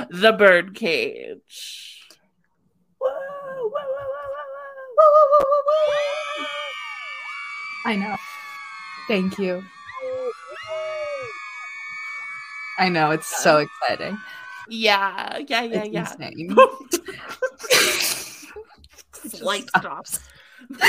the 0.08 0.32
bird 0.32 0.74
cage. 0.74 2.08
Whoa, 2.98 3.10
whoa, 3.10 3.68
whoa, 3.68 3.84
whoa, 4.96 5.28
whoa, 5.30 5.62
whoa. 5.66 6.46
I 7.84 7.96
know. 7.96 8.16
Thank 9.08 9.38
you. 9.38 9.64
I 12.78 12.88
know 12.88 13.10
it's 13.10 13.26
so 13.26 13.58
exciting. 13.58 14.18
Yeah, 14.68 15.38
yeah, 15.48 15.62
yeah, 15.62 15.84
It's 15.84 15.92
yeah. 15.92 16.12
insane. 16.12 16.56
Light 19.42 19.68
stops. 19.68 20.20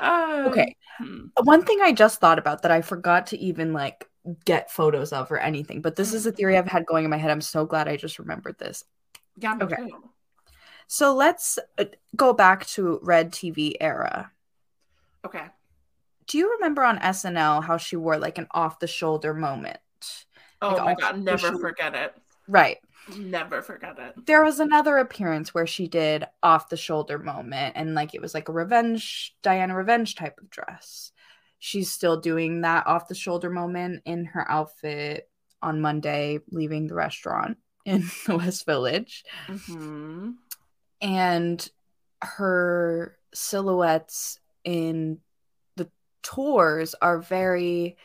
Um, 0.00 0.46
Okay. 0.48 0.74
hmm. 0.98 1.26
One 1.42 1.62
thing 1.62 1.80
I 1.82 1.92
just 1.92 2.20
thought 2.20 2.38
about 2.38 2.62
that 2.62 2.70
I 2.70 2.80
forgot 2.80 3.26
to 3.28 3.38
even 3.38 3.74
like 3.74 4.08
get 4.46 4.70
photos 4.70 5.12
of 5.12 5.30
or 5.30 5.38
anything, 5.38 5.82
but 5.82 5.94
this 5.96 6.14
is 6.14 6.24
a 6.26 6.32
theory 6.32 6.56
I've 6.56 6.66
had 6.66 6.86
going 6.86 7.04
in 7.04 7.10
my 7.10 7.18
head. 7.18 7.30
I'm 7.30 7.42
so 7.42 7.66
glad 7.66 7.86
I 7.86 7.96
just 7.96 8.18
remembered 8.18 8.58
this. 8.58 8.84
Yeah, 9.36 9.58
Okay. 9.60 9.76
too. 9.76 10.10
So 10.86 11.14
let's 11.14 11.58
uh, 11.78 11.84
go 12.16 12.32
back 12.32 12.66
to 12.68 12.98
Red 13.02 13.32
TV 13.32 13.76
era. 13.80 14.32
Okay. 15.24 15.46
Do 16.26 16.38
you 16.38 16.52
remember 16.52 16.82
on 16.82 16.98
SNL 16.98 17.60
how 17.60 17.76
she 17.76 17.96
wore 17.96 18.18
like 18.18 18.38
an 18.38 18.46
off 18.52 18.78
the 18.78 18.86
shoulder 18.86 19.34
moment? 19.34 19.78
Oh 20.62 20.76
Like, 20.76 20.84
my 20.84 20.94
god, 20.94 21.18
never 21.20 21.38
shoulder. 21.38 21.58
forget 21.58 21.94
it. 21.94 22.14
Right. 22.46 22.78
Never 23.18 23.62
forget 23.62 23.98
it. 23.98 24.26
There 24.26 24.44
was 24.44 24.60
another 24.60 24.98
appearance 24.98 25.52
where 25.54 25.66
she 25.66 25.88
did 25.88 26.24
off 26.42 26.68
the 26.68 26.76
shoulder 26.76 27.18
moment 27.18 27.72
and 27.76 27.94
like 27.94 28.14
it 28.14 28.20
was 28.20 28.34
like 28.34 28.48
a 28.48 28.52
revenge 28.52 29.34
Diana 29.42 29.74
revenge 29.74 30.14
type 30.14 30.38
of 30.38 30.50
dress. 30.50 31.12
She's 31.58 31.90
still 31.90 32.20
doing 32.20 32.60
that 32.62 32.86
off 32.86 33.08
the 33.08 33.14
shoulder 33.14 33.50
moment 33.50 34.02
in 34.04 34.26
her 34.26 34.48
outfit 34.50 35.28
on 35.62 35.80
Monday 35.80 36.38
leaving 36.50 36.86
the 36.86 36.94
restaurant 36.94 37.58
in 37.84 38.04
the 38.26 38.36
West 38.36 38.66
Village. 38.66 39.24
hmm 39.48 40.30
and 41.00 41.70
her 42.22 43.16
silhouettes 43.32 44.39
in 44.64 45.18
the 45.76 45.90
tours 46.22 46.94
are 47.00 47.18
very 47.18 47.96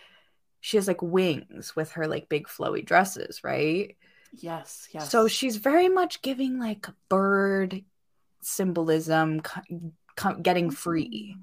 she 0.62 0.78
has 0.78 0.88
like 0.88 1.02
wings 1.02 1.76
with 1.76 1.92
her 1.92 2.08
like 2.08 2.30
big 2.30 2.48
flowy 2.48 2.86
dresses 2.86 3.44
right 3.44 3.96
Yes, 4.38 4.90
yes. 4.92 5.10
so 5.10 5.28
she's 5.30 5.56
very 5.58 5.88
much 5.88 6.22
giving 6.22 6.60
like 6.60 6.88
bird 7.08 7.84
symbolism 8.42 9.42
getting 10.42 10.70
free 10.72 11.38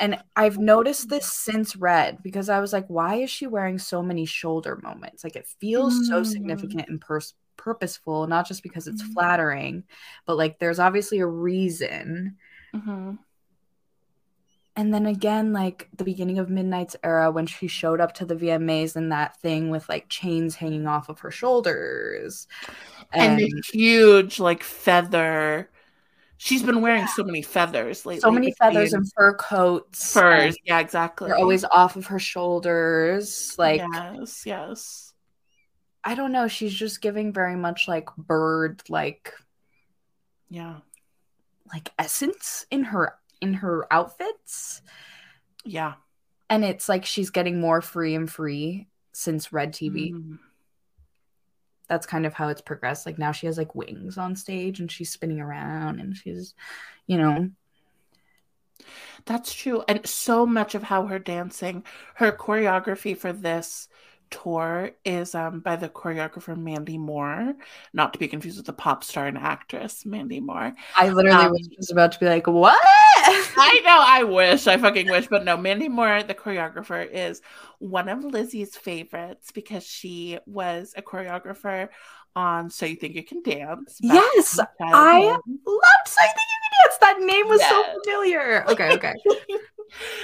and 0.00 0.18
i've 0.36 0.58
noticed 0.58 1.08
this 1.08 1.30
since 1.32 1.76
red 1.76 2.22
because 2.22 2.48
i 2.48 2.58
was 2.60 2.72
like 2.72 2.86
why 2.88 3.16
is 3.16 3.30
she 3.30 3.46
wearing 3.46 3.78
so 3.78 4.02
many 4.02 4.24
shoulder 4.24 4.78
moments 4.82 5.24
like 5.24 5.36
it 5.36 5.46
feels 5.60 6.08
so 6.08 6.20
Mm. 6.22 6.26
significant 6.26 6.88
and 6.88 7.00
pers- 7.00 7.34
purposeful 7.56 8.26
not 8.26 8.46
just 8.48 8.62
because 8.62 8.86
it's 8.88 9.02
Mm. 9.02 9.12
flattering 9.12 9.84
but 10.26 10.36
like 10.36 10.58
there's 10.58 10.78
obviously 10.78 11.20
a 11.20 11.26
reason 11.26 12.36
Mhm. 12.74 13.18
And 14.76 14.92
then 14.92 15.06
again 15.06 15.52
like 15.52 15.88
the 15.96 16.04
beginning 16.04 16.38
of 16.38 16.48
midnight's 16.48 16.96
era 17.04 17.30
when 17.30 17.46
she 17.46 17.66
showed 17.66 18.00
up 18.00 18.14
to 18.14 18.24
the 18.24 18.34
vmas 18.34 18.96
and 18.96 19.12
that 19.12 19.36
thing 19.40 19.70
with 19.70 19.88
like 19.88 20.08
chains 20.08 20.54
hanging 20.54 20.86
off 20.86 21.08
of 21.08 21.20
her 21.20 21.30
shoulders 21.30 22.46
and 23.12 23.32
and, 23.32 23.40
the 23.40 23.62
huge 23.72 24.40
like 24.40 24.62
feather. 24.62 25.68
She's 26.38 26.62
been 26.62 26.80
wearing 26.80 27.06
so 27.06 27.22
many 27.22 27.40
feathers 27.42 28.04
lately. 28.04 28.20
so 28.20 28.30
many 28.32 28.52
feathers 28.58 28.92
and 28.94 29.06
fur 29.16 29.34
coats 29.34 30.12
furs. 30.12 30.56
Yeah, 30.64 30.80
exactly. 30.80 31.28
they're 31.28 31.36
always 31.38 31.64
off 31.64 31.94
of 31.96 32.06
her 32.06 32.18
shoulders 32.18 33.54
like 33.58 33.80
yes, 33.92 34.42
yes. 34.44 35.12
i 36.02 36.14
don't 36.16 36.32
know 36.32 36.48
she's 36.48 36.74
just 36.74 37.00
giving 37.00 37.32
very 37.32 37.54
much 37.54 37.86
like 37.86 38.08
bird 38.16 38.82
like 38.88 39.32
Yeah, 40.48 40.78
like 41.72 41.90
essence 41.98 42.66
in 42.70 42.84
her 42.84 43.14
in 43.42 43.52
her 43.52 43.86
outfits 43.92 44.80
yeah. 45.64 45.94
and 46.48 46.64
it's 46.64 46.88
like 46.88 47.04
she's 47.04 47.30
getting 47.30 47.60
more 47.60 47.82
free 47.82 48.14
and 48.14 48.30
free 48.32 48.88
since 49.12 49.52
red 49.52 49.72
tv 49.74 50.12
Mhm. 50.12 50.38
that's 51.88 52.06
kind 52.06 52.24
of 52.24 52.32
how 52.32 52.48
it's 52.48 52.62
progressed. 52.62 53.04
Like 53.04 53.18
now 53.18 53.32
she 53.32 53.44
has 53.46 53.58
like 53.58 53.74
wings 53.74 54.16
on 54.16 54.34
stage 54.34 54.80
and 54.80 54.90
she's 54.90 55.10
spinning 55.10 55.40
around 55.40 56.00
and 56.00 56.16
she's, 56.16 56.54
you 57.06 57.18
know. 57.18 57.50
That's 59.26 59.52
true. 59.52 59.84
And 59.86 60.06
so 60.06 60.46
much 60.46 60.74
of 60.74 60.84
how 60.84 61.06
her 61.06 61.18
dancing, 61.18 61.84
her 62.14 62.32
choreography 62.32 63.14
for 63.16 63.32
this 63.32 63.88
tour 64.32 64.90
is 65.04 65.34
um, 65.34 65.60
by 65.60 65.76
the 65.76 65.88
choreographer 65.88 66.56
Mandy 66.56 66.98
Moore, 66.98 67.54
not 67.92 68.12
to 68.12 68.18
be 68.18 68.26
confused 68.26 68.56
with 68.56 68.66
the 68.66 68.72
pop 68.72 69.04
star 69.04 69.26
and 69.26 69.38
actress 69.38 70.04
Mandy 70.04 70.40
Moore. 70.40 70.72
I 70.96 71.10
literally 71.10 71.46
um, 71.46 71.52
was 71.52 71.68
just 71.68 71.92
about 71.92 72.10
to 72.12 72.18
be 72.18 72.26
like, 72.26 72.48
"What?" 72.48 72.80
I 72.84 73.80
know. 73.84 74.02
I 74.04 74.24
wish. 74.24 74.66
I 74.66 74.76
fucking 74.78 75.06
wish, 75.10 75.28
but 75.28 75.44
no. 75.44 75.56
Mandy 75.56 75.88
Moore, 75.88 76.22
the 76.22 76.34
choreographer, 76.34 77.08
is 77.08 77.40
one 77.78 78.08
of 78.08 78.24
Lizzy's 78.24 78.76
favorites 78.76 79.52
because 79.52 79.84
she 79.84 80.38
was 80.46 80.94
a 80.96 81.02
choreographer 81.02 81.88
on 82.34 82.70
So 82.70 82.86
You 82.86 82.96
Think 82.96 83.14
You 83.14 83.24
Can 83.24 83.42
Dance. 83.42 83.98
Yes, 84.00 84.58
I 84.80 85.20
loved 85.20 85.42
So 86.06 86.20
You 86.22 86.28
Think 86.28 86.48
You 86.50 86.58
Can 86.62 86.72
Dance. 86.82 86.98
That 87.00 87.20
name 87.20 87.48
was 87.48 87.60
yes. 87.60 87.70
so 87.70 88.00
familiar. 88.00 88.64
Okay, 88.68 88.92
okay. 88.94 89.14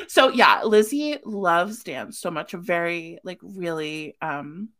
so 0.07 0.29
yeah, 0.31 0.63
Lizzy 0.65 1.19
loves 1.25 1.83
dance 1.83 2.19
so 2.19 2.31
much. 2.31 2.53
Very 2.53 3.19
like 3.25 3.39
really 3.43 4.17
um 4.21 4.71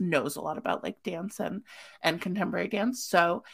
knows 0.00 0.36
a 0.36 0.40
lot 0.40 0.58
about 0.58 0.82
like 0.82 1.02
dance 1.02 1.40
and 1.40 1.62
and 2.02 2.20
contemporary 2.20 2.68
dance. 2.68 3.04
So 3.04 3.44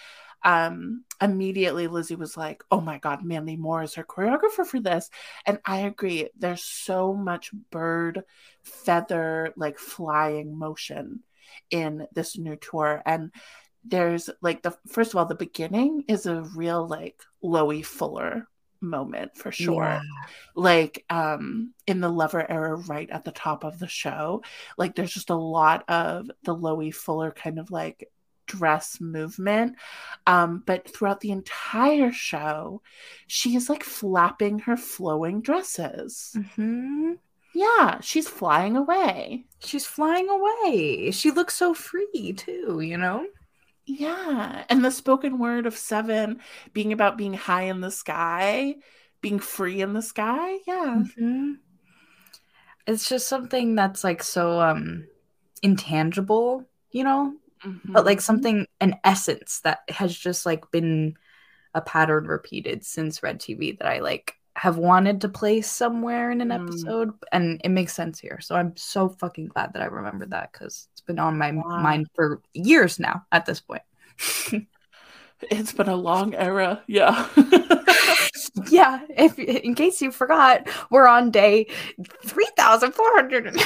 um 0.42 1.04
immediately 1.20 1.86
Lizzy 1.86 2.16
was 2.16 2.36
like, 2.36 2.64
"Oh 2.70 2.80
my 2.80 2.98
god, 2.98 3.24
Mandy 3.24 3.56
Moore 3.56 3.82
is 3.82 3.94
her 3.94 4.04
choreographer 4.04 4.66
for 4.66 4.80
this." 4.80 5.10
And 5.46 5.58
I 5.64 5.80
agree. 5.80 6.30
There's 6.38 6.64
so 6.64 7.12
much 7.14 7.50
bird 7.70 8.24
feather 8.62 9.52
like 9.56 9.78
flying 9.78 10.58
motion 10.58 11.20
in 11.70 12.06
this 12.14 12.38
new 12.38 12.56
tour 12.56 13.02
and 13.04 13.32
there's 13.84 14.28
like 14.42 14.62
the 14.62 14.76
first 14.86 15.12
of 15.12 15.16
all 15.16 15.26
the 15.26 15.34
beginning 15.34 16.04
is 16.08 16.26
a 16.26 16.42
real 16.42 16.86
like 16.86 17.20
Loie 17.42 17.82
Fuller 17.82 18.46
moment 18.80 19.36
for 19.36 19.52
sure. 19.52 19.84
Yeah. 19.84 20.02
Like 20.54 21.04
um 21.10 21.74
in 21.86 22.00
the 22.00 22.08
lover 22.08 22.48
era 22.50 22.76
right 22.76 23.08
at 23.10 23.24
the 23.24 23.32
top 23.32 23.64
of 23.64 23.78
the 23.78 23.88
show, 23.88 24.42
like 24.76 24.94
there's 24.94 25.12
just 25.12 25.30
a 25.30 25.34
lot 25.34 25.88
of 25.88 26.30
the 26.44 26.54
Loie 26.54 26.90
Fuller 26.92 27.30
kind 27.30 27.58
of 27.58 27.70
like 27.70 28.10
dress 28.46 29.00
movement. 29.00 29.76
Um 30.26 30.62
but 30.64 30.88
throughout 30.92 31.20
the 31.20 31.30
entire 31.30 32.12
show, 32.12 32.82
she 33.26 33.56
is 33.56 33.68
like 33.68 33.84
flapping 33.84 34.60
her 34.60 34.76
flowing 34.76 35.40
dresses. 35.40 36.32
Mm-hmm. 36.36 37.12
Yeah, 37.54 38.00
she's 38.00 38.28
flying 38.28 38.76
away. 38.76 39.46
She's 39.58 39.84
flying 39.84 40.28
away. 40.28 41.10
She 41.10 41.30
looks 41.30 41.54
so 41.54 41.74
free 41.74 42.32
too, 42.36 42.80
you 42.80 42.96
know? 42.96 43.26
Yeah. 43.86 44.64
And 44.68 44.84
the 44.84 44.90
spoken 44.90 45.38
word 45.38 45.66
of 45.66 45.76
seven 45.76 46.40
being 46.72 46.92
about 46.92 47.18
being 47.18 47.34
high 47.34 47.64
in 47.64 47.80
the 47.80 47.90
sky, 47.90 48.76
being 49.20 49.38
free 49.38 49.80
in 49.80 49.92
the 49.92 50.02
sky. 50.02 50.58
Yeah. 50.66 51.02
Mm-hmm. 51.02 51.52
It's 52.86 53.08
just 53.08 53.28
something 53.28 53.74
that's 53.74 54.04
like 54.04 54.22
so 54.22 54.60
um 54.60 55.06
intangible, 55.62 56.68
you 56.90 57.04
know? 57.04 57.34
Mm-hmm. 57.64 57.92
But 57.92 58.06
like 58.06 58.20
something 58.20 58.66
an 58.80 58.96
essence 59.04 59.60
that 59.64 59.80
has 59.88 60.16
just 60.16 60.46
like 60.46 60.70
been 60.70 61.14
a 61.74 61.80
pattern 61.80 62.24
repeated 62.24 62.84
since 62.84 63.22
Red 63.22 63.40
TV 63.40 63.78
that 63.78 63.86
I 63.86 64.00
like 64.00 64.34
have 64.56 64.76
wanted 64.76 65.20
to 65.20 65.28
place 65.28 65.70
somewhere 65.70 66.30
in 66.30 66.40
an 66.40 66.48
mm. 66.48 66.62
episode 66.62 67.12
and 67.32 67.60
it 67.64 67.70
makes 67.70 67.94
sense 67.94 68.18
here. 68.18 68.40
So 68.40 68.56
I'm 68.56 68.76
so 68.76 69.08
fucking 69.08 69.48
glad 69.48 69.72
that 69.72 69.82
I 69.82 69.86
remembered 69.86 70.30
that 70.30 70.52
cuz 70.52 70.88
it's 70.92 71.00
been 71.00 71.18
on 71.18 71.38
my 71.38 71.52
wow. 71.52 71.80
mind 71.80 72.08
for 72.14 72.42
years 72.52 72.98
now 72.98 73.24
at 73.32 73.46
this 73.46 73.60
point. 73.60 73.82
it's 75.42 75.72
been 75.72 75.88
a 75.88 75.96
long 75.96 76.34
era. 76.34 76.82
Yeah. 76.86 77.28
yeah, 78.70 79.00
if 79.08 79.38
in 79.38 79.74
case 79.74 80.02
you 80.02 80.10
forgot, 80.10 80.68
we're 80.90 81.06
on 81.06 81.30
day 81.30 81.66
3400 82.24 83.46
of 83.46 83.54
Red 83.54 83.64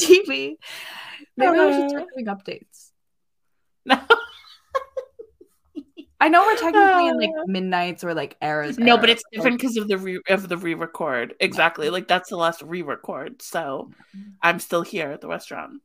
TV. 0.00 0.56
Maybe 1.36 1.58
uh, 1.58 1.66
we 1.66 1.72
should 1.72 1.90
start 1.90 2.04
doing 2.14 2.26
updates. 2.26 2.90
No. 3.84 4.00
I 6.22 6.28
know 6.28 6.46
we're 6.46 6.56
technically 6.56 7.08
in 7.08 7.18
like 7.18 7.32
midnights 7.48 8.04
or 8.04 8.14
like 8.14 8.36
eras. 8.40 8.78
No, 8.78 8.92
era, 8.92 9.00
but 9.00 9.10
it's 9.10 9.24
different 9.32 9.58
because 9.58 9.76
of 9.76 9.88
the 9.88 9.98
re- 9.98 10.22
of 10.28 10.48
the 10.48 10.56
re-record. 10.56 11.34
Exactly, 11.40 11.90
like 11.90 12.06
that's 12.06 12.30
the 12.30 12.36
last 12.36 12.62
re-record. 12.62 13.42
So 13.42 13.90
mm-hmm. 14.16 14.30
I'm 14.40 14.60
still 14.60 14.82
here 14.82 15.10
at 15.10 15.20
the 15.20 15.26
restaurant. 15.26 15.82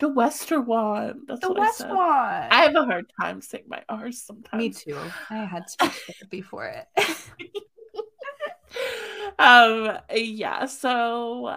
The 0.00 0.08
Western 0.08 0.66
one. 0.66 1.22
That's 1.28 1.42
the 1.42 1.52
West 1.52 1.82
I 1.82 1.92
one. 1.92 2.48
I 2.50 2.64
have 2.64 2.74
a 2.74 2.84
hard 2.84 3.06
time 3.20 3.40
saying 3.40 3.66
my 3.68 3.84
R's 3.88 4.20
sometimes. 4.20 4.60
Me 4.60 4.70
too. 4.70 4.98
I 5.30 5.44
had 5.44 5.70
speech 5.70 5.92
therapy 6.08 6.42
for 6.42 6.66
it. 6.66 6.88
um. 9.38 9.96
Yeah. 10.12 10.66
So. 10.66 11.56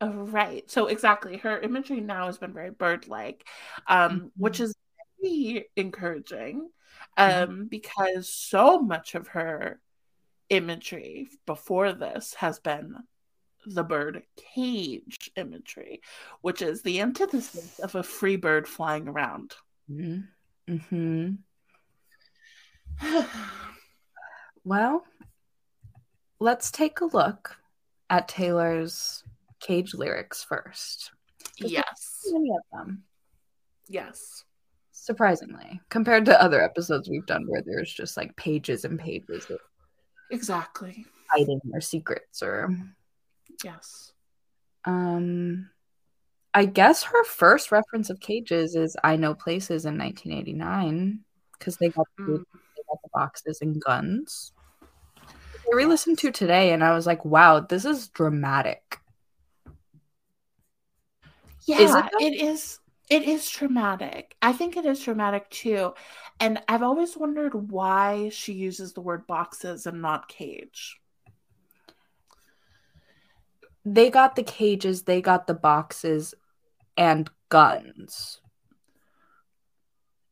Right. 0.00 0.70
So 0.70 0.86
exactly, 0.86 1.36
her 1.36 1.60
imagery 1.60 2.00
now 2.00 2.24
has 2.26 2.38
been 2.38 2.54
very 2.54 2.70
bird-like, 2.70 3.46
um, 3.88 4.10
mm-hmm. 4.10 4.26
which 4.38 4.58
is 4.58 4.74
very 5.20 5.66
encouraging. 5.76 6.70
Um, 7.16 7.30
mm-hmm. 7.30 7.64
because 7.64 8.28
so 8.28 8.80
much 8.80 9.14
of 9.14 9.28
her 9.28 9.80
imagery 10.48 11.28
before 11.46 11.92
this 11.92 12.34
has 12.34 12.58
been 12.58 12.96
the 13.66 13.84
bird 13.84 14.22
cage 14.54 15.30
imagery, 15.36 16.00
which 16.40 16.62
is 16.62 16.82
the 16.82 17.00
antithesis 17.00 17.78
of 17.78 17.94
a 17.94 18.02
free 18.02 18.36
bird 18.36 18.66
flying 18.66 19.08
around. 19.08 19.54
Mm-hmm. 19.90 20.74
mm-hmm. 20.74 21.32
well, 24.64 25.04
let's 26.40 26.70
take 26.70 27.00
a 27.00 27.06
look 27.06 27.56
at 28.10 28.28
Taylor's 28.28 29.22
cage 29.60 29.94
lyrics 29.94 30.42
first. 30.42 31.12
Yes. 31.58 32.22
Many 32.26 32.50
of 32.50 32.62
them. 32.72 33.04
Yes 33.88 34.44
surprisingly, 35.02 35.80
compared 35.88 36.24
to 36.24 36.40
other 36.40 36.62
episodes 36.62 37.08
we've 37.08 37.26
done 37.26 37.44
where 37.48 37.60
there's 37.60 37.92
just 37.92 38.16
like 38.16 38.36
pages 38.36 38.84
and 38.84 39.00
pages 39.00 39.50
of 39.50 39.58
exactly 40.30 41.04
hiding 41.28 41.60
their 41.64 41.80
secrets 41.80 42.40
or 42.40 42.70
yes. 43.64 44.12
Um, 44.84 45.70
I 46.54 46.66
guess 46.66 47.02
her 47.02 47.24
first 47.24 47.72
reference 47.72 48.10
of 48.10 48.20
cages 48.20 48.76
is 48.76 48.96
"I 49.02 49.16
Know 49.16 49.34
Places" 49.34 49.86
in 49.86 49.98
1989 49.98 51.18
because 51.58 51.76
they 51.78 51.88
got 51.88 52.06
mm. 52.20 52.38
they 52.38 52.82
got 52.88 53.02
the 53.02 53.10
boxes 53.12 53.60
and 53.60 53.82
guns. 53.82 54.52
I 55.20 55.74
re-listened 55.74 56.18
to 56.18 56.30
today 56.30 56.72
and 56.72 56.84
I 56.84 56.94
was 56.94 57.08
like, 57.08 57.24
"Wow, 57.24 57.58
this 57.58 57.84
is 57.84 58.06
dramatic." 58.08 59.00
Yeah, 61.66 61.80
is 61.80 61.94
it, 61.94 62.04
it 62.20 62.40
is. 62.40 62.78
It 63.12 63.24
is 63.24 63.50
traumatic. 63.50 64.36
I 64.40 64.54
think 64.54 64.74
it 64.74 64.86
is 64.86 65.00
traumatic 65.00 65.50
too. 65.50 65.92
And 66.40 66.62
I've 66.66 66.82
always 66.82 67.14
wondered 67.14 67.70
why 67.70 68.30
she 68.30 68.54
uses 68.54 68.94
the 68.94 69.02
word 69.02 69.26
boxes 69.26 69.84
and 69.86 70.00
not 70.00 70.28
cage. 70.28 70.98
They 73.84 74.08
got 74.08 74.34
the 74.34 74.42
cages, 74.42 75.02
they 75.02 75.20
got 75.20 75.46
the 75.46 75.52
boxes 75.52 76.34
and 76.96 77.28
guns. 77.50 78.40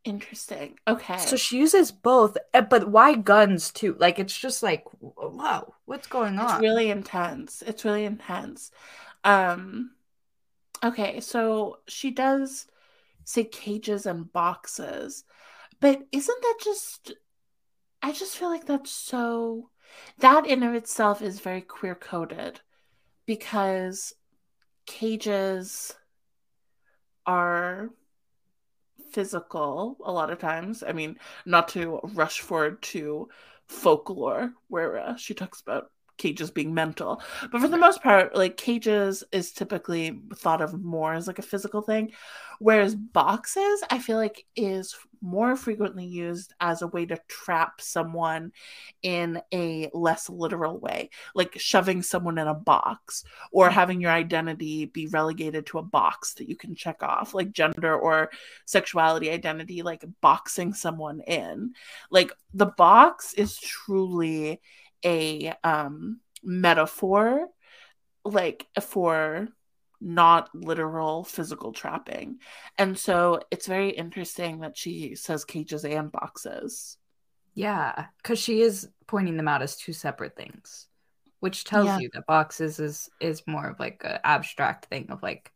Interesting. 0.05 0.79
Okay. 0.89 1.19
So 1.19 1.37
she 1.37 1.59
uses 1.59 1.93
both, 1.93 2.39
eh, 2.55 2.63
but 2.63 2.89
why 2.89 3.15
guns 3.15 3.71
too? 3.71 3.95
Like 3.99 4.19
it's 4.19 4.37
just 4.37 4.63
like, 4.63 4.85
wow, 5.01 5.75
what's 5.85 6.07
going 6.07 6.39
on? 6.39 6.51
It's 6.51 6.63
really 6.63 6.91
intense. 6.91 7.63
It's 7.67 7.85
really 7.85 8.07
intense. 8.07 8.71
Um 9.23 9.91
Okay, 10.83 11.21
so 11.21 11.81
she 11.87 12.11
does 12.11 12.67
say 13.31 13.45
cages 13.45 14.07
and 14.07 14.33
boxes, 14.33 15.25
but 15.81 16.03
isn't 16.13 16.43
that 16.43 16.59
just? 16.63 17.15
I 18.03 18.13
just 18.13 18.37
feel 18.37 18.49
like 18.49 18.67
that's 18.67 18.91
so. 18.91 19.71
That 20.19 20.47
in 20.47 20.63
of 20.63 20.75
itself 20.75 21.23
is 21.23 21.41
very 21.41 21.61
queer 21.61 21.95
coded, 21.95 22.61
because 23.27 24.15
cages 24.87 25.95
are 27.27 27.91
physical 29.13 29.97
a 30.05 30.13
lot 30.13 30.31
of 30.31 30.39
times. 30.39 30.83
I 30.87 30.93
mean, 30.93 31.17
not 31.45 31.69
to 31.69 32.01
rush 32.15 32.41
forward 32.41 32.83
to 32.83 33.29
folklore 33.67 34.53
where 34.69 34.99
uh, 34.99 35.17
she 35.17 35.35
talks 35.35 35.61
about 35.61 35.91
cages 36.21 36.51
being 36.51 36.75
mental. 36.75 37.23
But 37.51 37.61
for 37.61 37.69
the 37.69 37.79
most 37.79 38.03
part, 38.03 38.37
like 38.37 38.57
cages 38.57 39.25
is 39.33 39.53
typically 39.53 40.21
thought 40.37 40.61
of 40.61 40.81
more 40.83 41.15
as 41.15 41.27
like 41.27 41.39
a 41.39 41.43
physical 41.43 41.81
thing, 41.81 42.13
whereas 42.59 42.95
boxes, 42.95 43.83
I 43.91 43.99
feel 43.99 44.19
like 44.19 44.45
is 44.55 44.95
more 45.23 45.57
frequently 45.57 46.05
used 46.05 46.55
as 46.61 46.83
a 46.83 46.87
way 46.87 47.07
to 47.07 47.19
trap 47.29 47.81
someone 47.81 48.53
in 49.03 49.41
a 49.53 49.91
less 49.93 50.29
literal 50.31 50.79
way, 50.79 51.11
like 51.35 51.59
shoving 51.59 52.03
someone 52.03 52.39
in 52.39 52.47
a 52.47 52.55
box 52.55 53.25
or 53.53 53.69
mm. 53.69 53.73
having 53.73 54.01
your 54.01 54.13
identity 54.13 54.87
be 54.87 55.07
relegated 55.09 55.67
to 55.67 55.79
a 55.79 55.83
box 55.83 56.35
that 56.35 56.49
you 56.49 56.57
can 56.57 56.75
check 56.75 57.03
off, 57.03 57.35
like 57.35 57.53
gender 57.53 57.95
or 57.95 58.31
sexuality 58.67 59.31
identity, 59.31 59.83
like 59.83 60.05
boxing 60.21 60.73
someone 60.73 61.21
in. 61.21 61.73
Like 62.11 62.33
the 62.55 62.67
box 62.67 63.35
is 63.35 63.59
truly 63.59 64.61
a 65.05 65.53
um 65.65 66.21
metaphor 66.43 67.49
like 68.25 68.67
for 68.81 69.49
not 70.01 70.49
literal 70.55 71.25
physical 71.25 71.73
trapping. 71.73 72.39
And 72.79 72.99
so 72.99 73.41
it's 73.51 73.67
very 73.67 73.91
interesting 73.91 74.61
that 74.61 74.77
she 74.77 75.15
says 75.15 75.45
cages 75.45 75.85
and 75.85 76.11
boxes. 76.11 76.97
Yeah, 77.55 78.07
because 78.17 78.39
she 78.39 78.63
is 78.63 78.89
pointing 79.07 79.37
them 79.37 79.49
out 79.49 79.63
as 79.63 79.77
two 79.77 79.93
separate 79.93 80.37
things, 80.37 80.87
which 81.41 81.65
tells 81.65 81.87
yeah. 81.87 81.99
you 81.99 82.11
that 82.15 82.27
boxes 82.27 82.79
is 82.79 83.11
is 83.21 83.47
more 83.47 83.69
of 83.69 83.81
like 83.81 84.01
an 84.05 84.21
abstract 84.25 84.87
thing 84.87 85.11
of 85.11 85.23
like, 85.23 85.53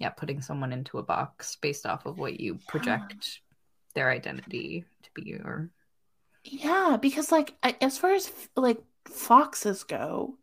yeah, 0.00 0.08
putting 0.08 0.40
someone 0.40 0.72
into 0.72 0.98
a 0.98 1.02
box 1.02 1.56
based 1.60 1.86
off 1.86 2.06
of 2.06 2.18
what 2.18 2.40
you 2.40 2.58
project 2.66 3.12
yeah. 3.12 3.54
their 3.94 4.10
identity 4.10 4.84
to 5.02 5.10
be 5.14 5.34
or. 5.34 5.70
Yeah, 6.46 6.96
because 7.00 7.32
like 7.32 7.54
as 7.80 7.98
far 7.98 8.12
as 8.12 8.30
like 8.56 8.78
foxes 9.08 9.84
go, 9.84 10.34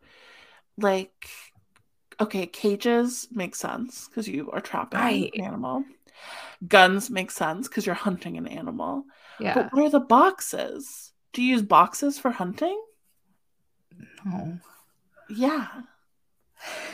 like 0.77 1.27
okay, 2.19 2.45
cages 2.45 3.27
make 3.31 3.55
sense 3.55 4.07
because 4.07 4.27
you 4.27 4.51
are 4.51 4.61
trapping 4.61 4.99
right. 4.99 5.31
an 5.33 5.41
animal. 5.41 5.83
Guns 6.67 7.09
make 7.09 7.31
sense 7.31 7.67
because 7.67 7.85
you're 7.85 7.95
hunting 7.95 8.37
an 8.37 8.47
animal. 8.47 9.05
Yeah. 9.39 9.53
But 9.55 9.73
what 9.73 9.85
are 9.85 9.89
the 9.89 9.99
boxes? 9.99 11.11
Do 11.33 11.41
you 11.41 11.51
use 11.51 11.61
boxes 11.61 12.19
for 12.19 12.31
hunting? 12.31 12.79
No. 14.25 14.59
Yeah. 15.29 15.67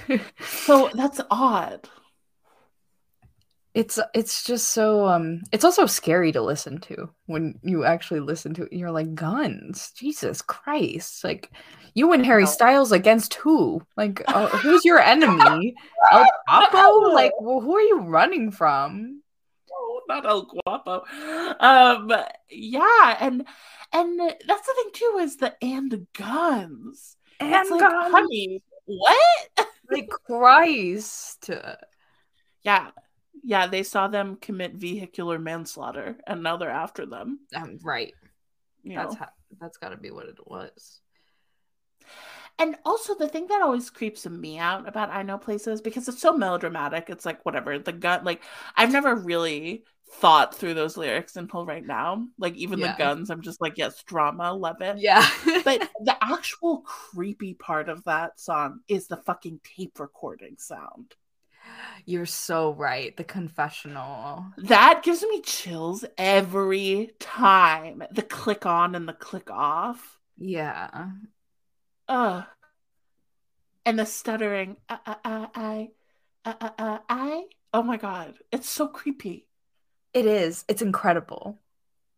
so 0.40 0.90
that's 0.94 1.22
odd 1.30 1.88
it's 3.76 4.00
it's 4.16 4.44
just 4.44 4.70
so 4.70 5.06
um 5.06 5.42
it's 5.52 5.64
also 5.64 5.86
scary 5.86 6.32
to 6.32 6.42
listen 6.42 6.80
to 6.80 7.10
when 7.28 7.60
you 7.62 7.86
actually 7.86 8.20
listen 8.20 8.54
to 8.54 8.64
it 8.64 8.74
you're 8.74 8.92
like 8.92 9.14
guns 9.14 9.92
jesus 9.96 10.42
christ 10.42 11.24
like 11.24 11.52
you 11.94 12.14
and 12.14 12.26
harry 12.26 12.46
styles 12.46 12.92
against 12.92 13.34
who? 13.36 13.82
Like 13.98 14.24
uh, 14.28 14.48
who's 14.48 14.86
your 14.86 15.00
enemy? 15.00 15.76
El 16.12 16.26
guapo? 16.48 17.14
Like 17.14 17.34
well, 17.40 17.62
who 17.62 17.76
are 17.76 17.82
you 17.82 18.00
running 18.02 18.52
from? 18.52 19.22
Oh 19.72 20.02
not 20.08 20.26
el 20.26 20.44
guapo. 20.44 21.04
Um 21.60 22.12
yeah 22.50 23.18
and 23.20 23.46
and 23.92 24.20
that's 24.20 24.68
the 24.68 24.74
thing 24.76 24.92
too 24.94 25.18
is 25.20 25.38
the 25.38 25.56
and 25.62 26.08
guns. 26.14 27.18
And 27.40 27.54
it's 27.54 27.72
like, 27.72 27.82
guns. 27.82 28.14
honey 28.14 28.64
what? 28.86 29.50
Like 29.92 30.10
christ. 30.10 31.50
Yeah 32.62 32.92
yeah, 33.44 33.68
they 33.68 33.84
saw 33.84 34.08
them 34.08 34.38
commit 34.42 34.74
vehicular 34.74 35.40
manslaughter, 35.40 36.18
and 36.28 36.44
now 36.44 36.58
they're 36.58 36.70
after 36.70 37.06
them. 37.06 37.40
Um, 37.56 37.80
right. 37.84 38.14
You 38.84 38.96
that's 38.96 39.16
how, 39.16 39.30
that's 39.60 39.78
got 39.78 39.90
to 39.90 39.98
be 39.98 40.12
what 40.12 40.28
it 40.28 40.38
was. 40.46 41.02
And 42.58 42.76
also, 42.84 43.16
the 43.16 43.30
thing 43.30 43.48
that 43.48 43.62
always 43.62 43.90
creeps 43.90 44.28
me 44.28 44.58
out 44.58 44.88
about 44.88 45.10
I 45.10 45.24
Know 45.24 45.38
Places 45.38 45.82
because 45.82 46.10
it's 46.10 46.22
so 46.22 46.34
melodramatic. 46.34 47.10
It's 47.10 47.26
like 47.26 47.46
whatever 47.46 47.80
the 47.80 47.94
gun. 47.94 48.26
Like 48.26 48.44
I've 48.76 48.92
never 48.92 49.16
really 49.16 49.86
thought 50.12 50.56
through 50.56 50.74
those 50.74 50.98
lyrics 50.98 51.38
until 51.38 51.66
right 51.66 51.86
now. 51.86 52.28
Like 52.38 52.56
even 52.56 52.80
yeah. 52.80 52.92
the 52.92 52.98
guns, 52.98 53.30
I'm 53.30 53.42
just 53.42 53.62
like, 53.62 53.78
yes, 53.78 54.04
drama, 54.04 54.52
love 54.52 54.82
it. 54.82 54.98
Yeah. 54.98 55.26
but 55.64 55.90
the 56.04 56.18
actual 56.22 56.80
creepy 56.80 57.54
part 57.54 57.88
of 57.88 58.04
that 58.06 58.40
song 58.40 58.82
is 58.88 59.08
the 59.08 59.18
fucking 59.18 59.62
tape 59.64 60.00
recording 60.00 60.56
sound. 60.58 61.16
You're 62.06 62.26
so 62.26 62.74
right. 62.74 63.16
The 63.16 63.24
confessional. 63.24 64.46
That 64.58 65.02
gives 65.04 65.24
me 65.24 65.42
chills 65.42 66.06
every 66.18 67.12
time. 67.20 68.04
The 68.12 68.22
click 68.22 68.66
on 68.66 68.96
and 68.96 69.08
the 69.08 69.14
click 69.14 69.50
off. 69.52 70.18
Yeah. 70.38 71.10
Ugh. 72.08 72.44
And 73.86 74.00
the 74.00 74.06
stuttering. 74.06 74.78
Uh, 74.88 74.98
uh, 75.06 75.16
uh, 75.24 75.48
I. 75.54 75.90
Uh, 76.46 76.54
uh, 76.60 76.70
uh, 76.78 76.98
I. 77.08 77.44
Oh 77.74 77.84
my 77.84 77.98
god. 77.98 78.36
It's 78.52 78.70
so 78.70 78.88
creepy. 78.88 79.48
It 80.14 80.26
is. 80.26 80.66
It's 80.68 80.82
incredible. 80.82 81.60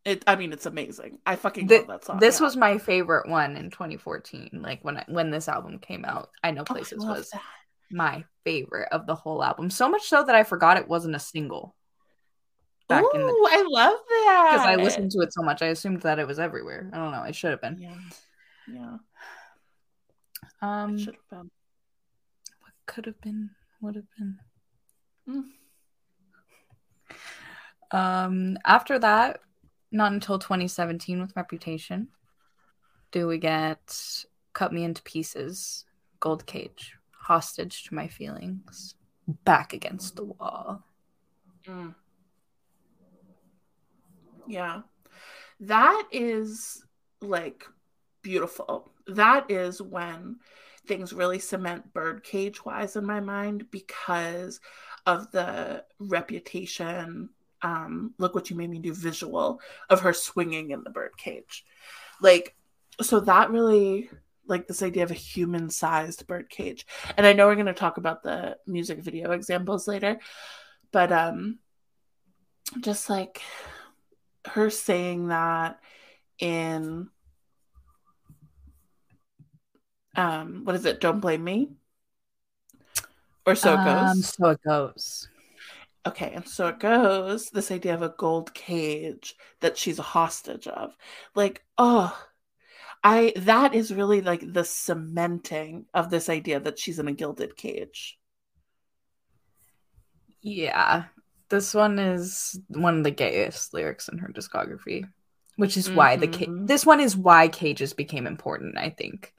It, 0.04 0.24
I 0.26 0.36
mean, 0.36 0.52
it's 0.52 0.66
amazing. 0.66 1.20
I 1.26 1.36
fucking 1.36 1.68
the, 1.68 1.80
love 1.80 1.88
that 1.88 2.06
song. 2.06 2.20
This 2.20 2.40
yeah. 2.40 2.46
was 2.46 2.58
my 2.58 2.78
favorite 2.80 3.30
one 3.30 3.56
in 3.56 3.70
2014. 3.70 4.62
Like 4.64 4.84
when 4.84 4.98
I, 4.98 5.06
when 5.08 5.30
this 5.30 5.48
album 5.48 5.78
came 5.78 6.06
out, 6.06 6.30
I 6.44 6.52
know 6.52 6.64
places 6.64 7.04
oh, 7.04 7.08
was 7.08 7.30
that 7.30 7.42
my 7.92 8.24
favorite 8.44 8.90
of 8.92 9.06
the 9.06 9.16
whole 9.16 9.44
album. 9.44 9.70
So 9.70 9.90
much 9.90 10.08
so 10.08 10.24
that 10.24 10.36
I 10.36 10.44
forgot 10.44 10.78
it 10.78 10.88
wasn't 10.88 11.16
a 11.16 11.20
single. 11.20 11.76
Back 12.88 13.04
Ooh, 13.04 13.12
the- 13.14 13.50
I 13.52 13.64
love 13.68 14.00
that. 14.10 14.50
Because 14.52 14.68
I 14.68 14.76
listened 14.76 15.12
to 15.12 15.20
it 15.22 15.34
so 15.34 15.42
much, 15.42 15.62
I 15.62 15.68
assumed 15.68 16.02
that 16.02 16.20
it 16.20 16.28
was 16.28 16.40
everywhere. 16.40 16.90
I 16.92 16.98
don't 16.98 17.12
know. 17.12 17.24
It 17.24 17.36
should 17.36 17.52
have 17.52 17.62
been. 17.62 17.80
Yeah. 17.80 17.96
Yeah. 18.72 18.98
Um, 20.62 20.98
should 20.98 21.16
have 21.16 21.30
been. 21.30 21.52
What 22.62 22.74
could 22.86 23.06
have 23.06 23.22
been? 23.22 23.52
Would 23.82 23.96
have 23.96 24.06
been. 24.18 24.40
Mm. 25.28 25.44
Um, 27.98 28.58
after 28.66 29.00
that, 29.00 29.42
not 29.92 30.14
until 30.14 30.40
2017 30.40 31.22
with 31.22 31.36
Reputation, 31.36 32.10
do 33.12 33.28
we 33.28 33.38
get 33.38 34.24
Cut 34.54 34.72
Me 34.74 34.84
Into 34.84 35.02
Pieces, 35.04 35.86
Gold 36.20 36.46
Cage 36.46 36.96
hostage 37.22 37.84
to 37.86 37.96
my 37.96 38.08
feelings, 38.08 38.96
back 39.46 39.74
against 39.74 40.16
the 40.16 40.26
wall. 40.26 40.84
Mm. 41.68 41.96
Yeah. 44.48 44.82
That 45.60 46.04
is 46.12 46.84
like 47.22 47.66
beautiful. 48.22 48.92
That 49.08 49.50
is 49.50 49.82
when 49.82 50.38
things 50.88 51.14
really 51.14 51.40
cement 51.40 51.94
birdcage 51.94 52.66
wise 52.66 52.96
in 52.96 53.06
my 53.06 53.20
mind 53.20 53.70
because 53.70 54.60
of 55.06 55.32
the 55.32 55.84
reputation 56.00 57.30
um 57.62 58.14
look 58.18 58.34
what 58.34 58.50
you 58.50 58.56
made 58.56 58.70
me 58.70 58.80
do 58.80 58.94
visual 58.94 59.62
of 59.90 60.00
her 60.02 60.14
swinging 60.14 60.72
in 60.72 60.84
the 60.84 60.90
birdcage 60.90 61.64
like 62.20 62.56
so 63.00 63.20
that 63.20 63.52
really 63.52 64.10
like 64.52 64.68
this 64.68 64.84
idea 64.84 65.04
of 65.04 65.10
a 65.10 65.16
human 65.16 65.70
sized 65.70 66.28
bird 66.28 66.50
cage. 66.50 66.86
And 67.18 67.26
I 67.26 67.34
know 67.34 67.48
we're 67.48 67.56
going 67.56 67.66
to 67.66 67.74
talk 67.74 67.98
about 67.98 68.22
the 68.22 68.58
music 68.68 69.00
video 69.00 69.32
examples 69.32 69.88
later, 69.88 70.20
but 70.92 71.12
um 71.12 71.58
just 72.82 73.10
like 73.10 73.42
her 74.46 74.70
saying 74.70 75.30
that 75.30 75.80
in 76.40 77.10
um 80.16 80.62
what 80.66 80.76
is 80.76 80.86
it? 80.86 81.02
Don't 81.02 81.20
blame 81.20 81.44
me. 81.44 81.70
Or 83.46 83.56
so 83.56 83.74
it 83.74 83.86
goes. 83.86 84.10
Um, 84.10 84.22
so 84.22 84.50
it 84.50 84.60
goes. 84.64 85.30
Okay, 86.06 86.32
and 86.34 86.48
so 86.48 86.68
it 86.68 86.80
goes. 86.80 87.50
This 87.50 87.72
idea 87.72 87.94
of 87.94 88.02
a 88.02 88.10
gold 88.18 88.54
cage 88.54 89.36
that 89.60 89.78
she's 89.78 90.00
a 90.00 90.04
hostage 90.04 90.68
of. 90.68 90.96
Like, 91.36 91.64
oh, 91.78 92.16
I 93.04 93.34
that 93.36 93.74
is 93.74 93.94
really 93.94 94.22
like 94.22 94.54
the 94.54 94.64
cementing 94.64 95.86
of 95.94 96.10
this 96.10 96.30
idea 96.30 96.60
that 96.60 96.80
she's 96.80 97.00
in 97.00 97.08
a 97.08 97.14
gilded 97.14 97.58
cage. 97.58 98.20
Yeah. 100.42 101.06
This 101.50 101.74
one 101.74 102.00
is 102.00 102.60
one 102.70 103.00
of 103.00 103.04
the 103.04 103.12
gayest 103.12 103.74
lyrics 103.74 104.08
in 104.08 104.20
her 104.20 104.30
discography, 104.30 105.04
which 105.58 105.76
is 105.78 105.88
mm-hmm. 105.88 105.96
why 105.96 106.16
the 106.16 106.28
ca- 106.28 106.46
mm-hmm. 106.46 106.66
this 106.66 106.86
one 106.86 107.00
is 107.00 107.18
why 107.18 107.48
cages 107.48 107.94
became 107.94 108.26
important, 108.26 108.78
I 108.78 108.90
think. 108.90 109.34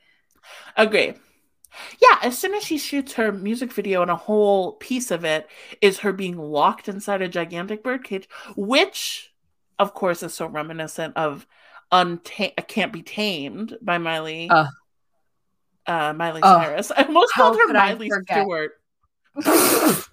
Agree. 0.77 1.15
Yeah, 2.03 2.19
as 2.23 2.39
soon 2.39 2.53
as 2.55 2.65
she 2.65 2.77
shoots 2.77 3.15
her 3.15 3.33
music 3.33 3.73
video 3.73 4.03
and 4.03 4.11
a 4.11 4.17
whole 4.17 4.73
piece 4.75 5.11
of 5.11 5.25
it 5.25 5.49
is 5.81 6.01
her 6.01 6.13
being 6.13 6.37
locked 6.37 6.87
inside 6.89 7.23
a 7.23 7.29
gigantic 7.29 7.83
birdcage, 7.83 8.29
which 8.57 9.33
of 9.79 9.95
course 9.95 10.23
is 10.23 10.35
so 10.35 10.47
reminiscent 10.47 11.17
of 11.17 11.47
Unta- 11.93 12.67
Can't 12.69 12.93
Be 12.93 13.03
Tamed 13.03 13.77
by 13.83 13.99
Miley. 13.99 14.49
Uh, 14.49 14.67
uh, 15.87 16.13
Miley 16.15 16.41
uh, 16.43 16.63
Cyrus. 16.63 16.91
I 16.97 17.03
almost 17.03 17.35
called 17.35 17.57
her 17.59 17.73
Miley 17.73 18.11
Stewart. 18.29 18.73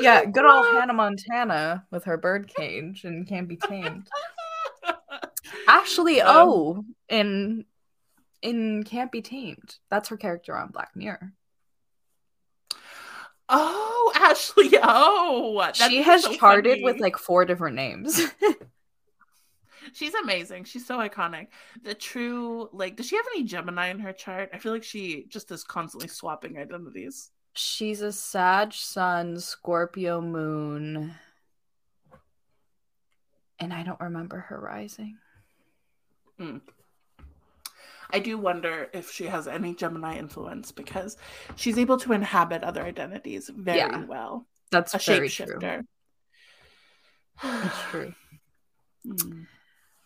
yeah, 0.00 0.24
good 0.24 0.44
old 0.44 0.66
Hannah 0.72 0.94
Montana 0.94 1.86
with 1.90 2.04
her 2.04 2.16
birdcage 2.16 3.04
and 3.04 3.26
Can't 3.26 3.48
Be 3.48 3.56
Tamed. 3.56 4.08
Actually, 5.66 6.20
um, 6.20 6.36
oh, 6.36 6.84
in 7.08 7.64
in 8.42 8.82
Can't 8.84 9.12
Be 9.12 9.22
Tamed. 9.22 9.76
That's 9.90 10.08
her 10.08 10.16
character 10.16 10.56
on 10.56 10.70
Black 10.70 10.90
Mirror. 10.94 11.32
Oh, 13.48 14.12
Ashley. 14.14 14.70
Oh, 14.80 15.70
she 15.74 16.02
has 16.02 16.22
so 16.22 16.32
charted 16.34 16.74
funny. 16.74 16.84
with 16.84 17.00
like 17.00 17.16
four 17.16 17.44
different 17.44 17.74
names. 17.76 18.20
She's 19.92 20.14
amazing. 20.14 20.64
She's 20.64 20.86
so 20.86 20.98
iconic. 20.98 21.48
The 21.82 21.94
true, 21.94 22.68
like, 22.72 22.96
does 22.96 23.06
she 23.06 23.16
have 23.16 23.26
any 23.34 23.44
Gemini 23.44 23.88
in 23.88 23.98
her 24.00 24.12
chart? 24.12 24.50
I 24.52 24.58
feel 24.58 24.72
like 24.72 24.84
she 24.84 25.26
just 25.28 25.50
is 25.50 25.64
constantly 25.64 26.08
swapping 26.08 26.58
identities. 26.58 27.30
She's 27.54 28.00
a 28.00 28.12
Sag 28.12 28.72
Sun, 28.72 29.40
Scorpio 29.40 30.20
Moon, 30.20 31.12
and 33.58 33.72
I 33.72 33.82
don't 33.82 34.00
remember 34.00 34.38
her 34.38 34.60
rising. 34.60 35.18
Hmm. 36.38 36.58
I 38.12 38.18
do 38.18 38.38
wonder 38.38 38.88
if 38.92 39.10
she 39.10 39.26
has 39.26 39.46
any 39.46 39.74
Gemini 39.74 40.18
influence 40.18 40.72
because 40.72 41.16
she's 41.56 41.78
able 41.78 41.96
to 41.98 42.12
inhabit 42.12 42.64
other 42.64 42.82
identities 42.82 43.50
very 43.54 43.78
yeah, 43.78 44.04
well. 44.04 44.46
That's 44.70 44.94
a 44.94 44.98
very 44.98 45.28
shapeshifter. 45.28 45.60
True. 45.60 45.82
That's 47.42 47.82
true. 47.90 48.14
Mm. 49.06 49.46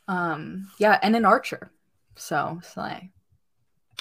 Um, 0.09 0.71
yeah, 0.79 0.99
and 1.03 1.17
an 1.17 1.25
archer. 1.25 1.71
So 2.17 2.61
slay. 2.63 3.11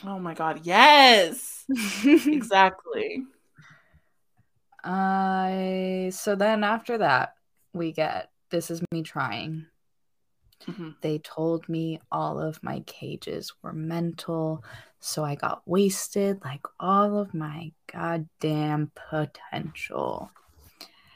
Oh 0.05 0.19
my 0.19 0.33
god, 0.33 0.61
yes. 0.63 1.65
exactly. 2.05 3.23
I 4.83 6.07
uh, 6.09 6.11
so 6.11 6.35
then 6.35 6.63
after 6.63 6.97
that 6.97 7.35
we 7.73 7.93
get 7.93 8.29
this 8.49 8.69
is 8.69 8.81
me 8.91 9.01
trying. 9.01 9.65
Mm-hmm. 10.67 10.89
They 11.01 11.19
told 11.19 11.67
me 11.67 11.99
all 12.11 12.39
of 12.39 12.61
my 12.63 12.81
cages 12.81 13.53
were 13.61 13.73
mental, 13.73 14.63
so 14.99 15.23
I 15.23 15.35
got 15.35 15.61
wasted 15.65 16.41
like 16.43 16.65
all 16.79 17.17
of 17.17 17.33
my 17.33 17.71
goddamn 17.91 18.91
potential. 19.09 20.31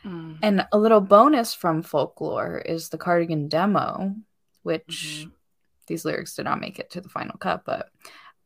Mm. 0.05 0.39
And 0.41 0.67
a 0.71 0.77
little 0.77 1.01
bonus 1.01 1.53
from 1.53 1.81
folklore 1.81 2.59
is 2.59 2.89
the 2.89 2.97
cardigan 2.97 3.47
demo, 3.47 4.15
which 4.67 5.21
mm-hmm. 5.21 5.29
these 5.87 6.03
lyrics 6.03 6.35
did 6.35 6.43
not 6.43 6.59
make 6.59 6.77
it 6.77 6.89
to 6.91 6.99
the 6.99 7.07
final 7.07 7.37
cut, 7.37 7.63
but 7.65 7.89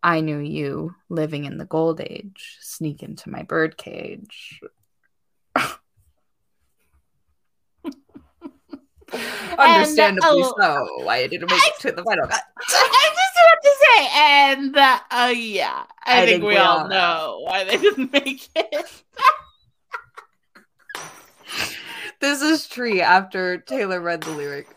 I 0.03 0.21
knew 0.21 0.37
you 0.37 0.93
living 1.09 1.45
in 1.45 1.57
the 1.57 1.65
gold 1.65 1.99
age, 1.99 2.57
sneak 2.61 3.01
into 3.01 3.31
my 3.31 3.41
birdcage. 3.41 4.61
Understandably 9.57 10.43
and, 10.43 10.43
oh, 10.43 10.53
so. 10.59 11.03
Why 11.03 11.25
didn't 11.25 11.49
make 11.49 11.59
I, 11.59 11.71
it 11.75 11.81
to 11.81 11.91
the 11.91 12.03
final 12.03 12.27
cut. 12.27 12.43
I 12.69 13.09
just 13.15 13.35
want 13.47 13.61
to 13.63 13.71
say, 13.81 14.07
and 14.13 14.77
uh, 14.77 14.99
yeah, 15.35 15.85
I, 16.05 16.21
I 16.21 16.25
think, 16.25 16.29
think, 16.29 16.43
we, 16.43 16.49
we 16.49 16.57
all 16.57 16.87
know, 16.87 16.89
know 16.89 17.41
why 17.45 17.63
they 17.63 17.77
didn't 17.81 18.13
make 18.13 18.47
it. 18.55 19.03
this 22.19 22.43
is 22.43 22.67
Tree 22.67 23.01
after 23.01 23.57
Taylor 23.57 23.99
read 23.99 24.21
the 24.21 24.29
lyric. 24.31 24.67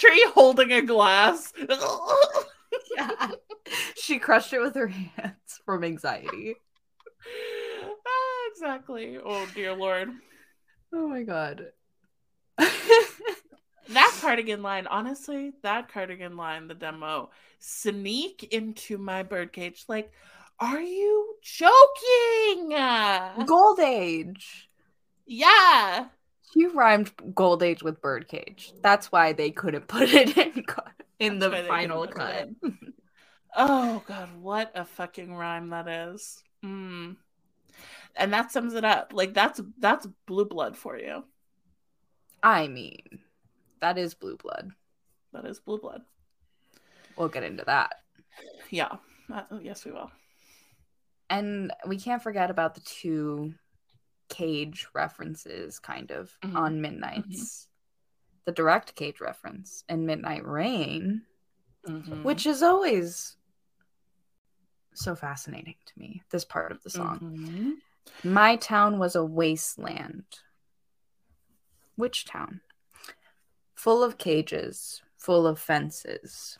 Tree 0.00 0.26
holding 0.34 0.72
a 0.72 0.80
glass. 0.80 1.52
yeah. 2.96 3.30
She 3.96 4.18
crushed 4.18 4.52
it 4.52 4.60
with 4.60 4.74
her 4.74 4.88
hands 4.88 5.60
from 5.64 5.84
anxiety. 5.84 6.56
Ah, 7.82 8.48
exactly. 8.50 9.18
Oh 9.22 9.46
dear 9.54 9.74
lord. 9.74 10.08
Oh 10.92 11.06
my 11.06 11.22
god. 11.22 11.66
that 12.56 14.18
cardigan 14.20 14.62
line, 14.62 14.86
honestly, 14.86 15.52
that 15.62 15.92
cardigan 15.92 16.36
line, 16.36 16.66
the 16.66 16.74
demo, 16.74 17.30
sneak 17.58 18.42
into 18.52 18.96
my 18.98 19.22
birdcage. 19.22 19.84
Like, 19.86 20.12
are 20.58 20.80
you 20.80 21.36
joking? 21.42 22.74
Gold 23.46 23.80
Age. 23.80 24.68
Yeah. 25.26 26.06
You 26.54 26.72
rhymed 26.72 27.12
Gold 27.34 27.62
Age 27.62 27.82
with 27.82 28.00
Birdcage. 28.00 28.72
That's 28.82 29.12
why 29.12 29.32
they 29.32 29.50
couldn't 29.50 29.86
put 29.88 30.08
it 30.08 30.36
in 30.36 30.64
in 31.18 31.38
That's 31.38 31.54
the 31.54 31.68
final 31.68 32.06
cut. 32.06 32.48
oh 33.56 34.02
god, 34.06 34.28
what 34.40 34.72
a 34.74 34.84
fucking 34.84 35.34
rhyme 35.34 35.70
that 35.70 35.86
is. 35.86 36.42
Mm. 36.64 37.16
And 38.16 38.32
that 38.32 38.50
sums 38.50 38.74
it 38.74 38.84
up. 38.84 39.12
Like 39.14 39.34
that's 39.34 39.60
that's 39.78 40.08
blue 40.26 40.46
blood 40.46 40.76
for 40.76 40.98
you. 40.98 41.24
I 42.42 42.68
mean, 42.68 43.20
that 43.80 43.98
is 43.98 44.14
blue 44.14 44.36
blood. 44.36 44.70
That 45.32 45.44
is 45.44 45.60
blue 45.60 45.78
blood. 45.78 46.02
We'll 47.16 47.28
get 47.28 47.44
into 47.44 47.64
that. 47.66 47.92
Yeah. 48.70 48.96
Uh, 49.32 49.42
yes, 49.60 49.84
we 49.84 49.92
will. 49.92 50.10
And 51.28 51.72
we 51.86 51.98
can't 51.98 52.22
forget 52.22 52.50
about 52.50 52.74
the 52.74 52.80
two 52.80 53.54
cage 54.30 54.86
references 54.94 55.78
kind 55.78 56.10
of 56.10 56.30
mm-hmm. 56.42 56.56
on 56.56 56.80
midnights 56.80 57.26
mm-hmm. 57.26 58.40
the 58.46 58.52
direct 58.52 58.94
cage 58.94 59.20
reference 59.20 59.84
in 59.88 60.06
midnight 60.06 60.46
rain 60.46 61.22
mm-hmm. 61.86 62.22
which 62.22 62.46
is 62.46 62.62
always 62.62 63.36
so 64.94 65.14
fascinating 65.14 65.74
to 65.84 65.92
me 65.98 66.22
this 66.30 66.44
part 66.44 66.72
of 66.72 66.82
the 66.82 66.90
song 66.90 67.18
mm-hmm. 67.18 68.32
my 68.32 68.56
town 68.56 68.98
was 68.98 69.16
a 69.16 69.24
wasteland 69.24 70.24
which 71.96 72.24
town 72.24 72.60
full 73.74 74.02
of 74.02 74.16
cages 74.16 75.02
full 75.18 75.46
of 75.46 75.58
fences 75.58 76.56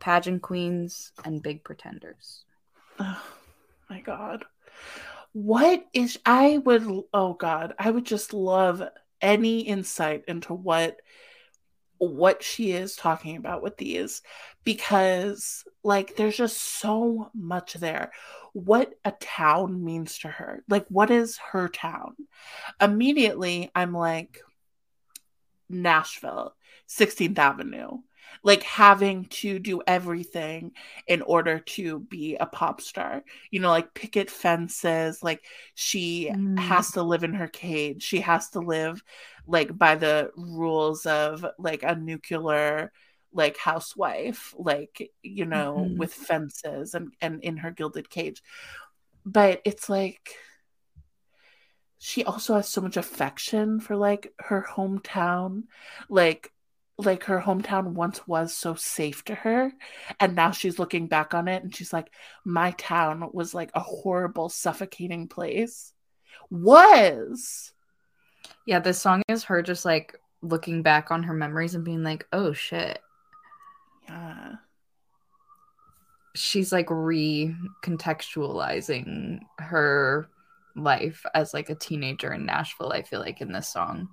pageant 0.00 0.42
queens 0.42 1.12
and 1.24 1.42
big 1.42 1.62
pretenders 1.62 2.44
oh 2.98 3.22
my 3.88 4.00
god 4.00 4.44
what 5.32 5.86
is 5.92 6.18
I 6.26 6.58
would 6.58 6.86
oh 7.12 7.34
god, 7.34 7.74
I 7.78 7.90
would 7.90 8.04
just 8.04 8.34
love 8.34 8.82
any 9.20 9.60
insight 9.60 10.24
into 10.28 10.54
what 10.54 11.00
what 11.98 12.42
she 12.42 12.72
is 12.72 12.96
talking 12.96 13.36
about 13.36 13.62
with 13.62 13.76
these 13.76 14.22
because 14.64 15.64
like 15.84 16.16
there's 16.16 16.36
just 16.36 16.60
so 16.60 17.30
much 17.34 17.74
there. 17.74 18.10
What 18.52 18.92
a 19.04 19.12
town 19.12 19.84
means 19.84 20.18
to 20.20 20.28
her. 20.28 20.64
Like 20.68 20.86
what 20.88 21.10
is 21.10 21.38
her 21.52 21.68
town? 21.68 22.16
Immediately 22.80 23.70
i'm 23.74 23.94
like 23.94 24.40
nashville 25.68 26.54
16th 26.88 27.38
avenue 27.38 27.98
like 28.42 28.62
having 28.62 29.24
to 29.26 29.58
do 29.58 29.80
everything 29.86 30.72
in 31.06 31.22
order 31.22 31.60
to 31.60 32.00
be 32.00 32.36
a 32.36 32.46
pop 32.46 32.80
star 32.80 33.22
you 33.50 33.60
know 33.60 33.70
like 33.70 33.94
picket 33.94 34.30
fences 34.30 35.22
like 35.22 35.44
she 35.74 36.30
mm. 36.32 36.58
has 36.58 36.92
to 36.92 37.02
live 37.02 37.24
in 37.24 37.34
her 37.34 37.48
cage 37.48 38.02
she 38.02 38.20
has 38.20 38.50
to 38.50 38.60
live 38.60 39.02
like 39.46 39.76
by 39.76 39.94
the 39.94 40.30
rules 40.36 41.06
of 41.06 41.44
like 41.58 41.82
a 41.82 41.94
nuclear 41.94 42.92
like 43.32 43.56
housewife 43.56 44.54
like 44.58 45.10
you 45.22 45.44
know 45.44 45.76
mm-hmm. 45.78 45.96
with 45.96 46.12
fences 46.12 46.94
and 46.94 47.12
and 47.20 47.42
in 47.42 47.56
her 47.56 47.70
gilded 47.70 48.10
cage 48.10 48.42
but 49.24 49.60
it's 49.64 49.88
like 49.88 50.34
she 51.98 52.24
also 52.24 52.54
has 52.54 52.68
so 52.68 52.80
much 52.80 52.96
affection 52.96 53.78
for 53.78 53.96
like 53.96 54.32
her 54.38 54.66
hometown 54.68 55.62
like 56.08 56.52
like 56.98 57.24
her 57.24 57.40
hometown 57.40 57.92
once 57.92 58.26
was 58.28 58.54
so 58.54 58.74
safe 58.74 59.24
to 59.24 59.34
her 59.34 59.72
and 60.20 60.36
now 60.36 60.50
she's 60.50 60.78
looking 60.78 61.06
back 61.06 61.34
on 61.34 61.48
it 61.48 61.62
and 61.62 61.74
she's 61.74 61.92
like 61.92 62.12
my 62.44 62.70
town 62.72 63.30
was 63.32 63.54
like 63.54 63.70
a 63.74 63.80
horrible 63.80 64.48
suffocating 64.48 65.28
place. 65.28 65.92
Was. 66.50 67.72
Yeah 68.66 68.80
this 68.80 69.00
song 69.00 69.22
is 69.28 69.44
her 69.44 69.62
just 69.62 69.84
like 69.84 70.16
looking 70.42 70.82
back 70.82 71.10
on 71.10 71.22
her 71.22 71.34
memories 71.34 71.74
and 71.74 71.84
being 71.84 72.02
like 72.02 72.26
oh 72.32 72.52
shit. 72.52 73.00
Yeah. 74.08 74.54
She's 76.34 76.72
like 76.72 76.88
recontextualizing 76.88 79.40
her 79.58 80.28
life 80.74 81.26
as 81.34 81.52
like 81.52 81.68
a 81.70 81.74
teenager 81.74 82.32
in 82.32 82.46
Nashville 82.46 82.92
I 82.92 83.02
feel 83.02 83.20
like 83.20 83.40
in 83.40 83.52
this 83.52 83.68
song 83.68 84.08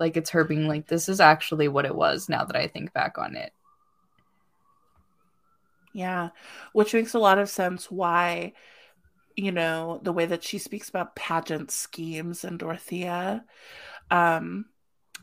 like 0.00 0.16
it's 0.16 0.30
her 0.30 0.44
being 0.44 0.66
like, 0.66 0.88
this 0.88 1.08
is 1.08 1.20
actually 1.20 1.68
what 1.68 1.84
it 1.84 1.94
was 1.94 2.28
now 2.28 2.44
that 2.44 2.56
I 2.56 2.66
think 2.66 2.92
back 2.92 3.18
on 3.18 3.36
it. 3.36 3.52
Yeah, 5.92 6.30
which 6.72 6.94
makes 6.94 7.14
a 7.14 7.18
lot 7.18 7.38
of 7.38 7.48
sense 7.50 7.90
why, 7.90 8.54
you 9.36 9.52
know, 9.52 10.00
the 10.02 10.12
way 10.12 10.26
that 10.26 10.42
she 10.42 10.58
speaks 10.58 10.88
about 10.88 11.16
pageant 11.16 11.70
schemes 11.70 12.44
and 12.44 12.58
Dorothea. 12.58 13.44
Um, 14.10 14.66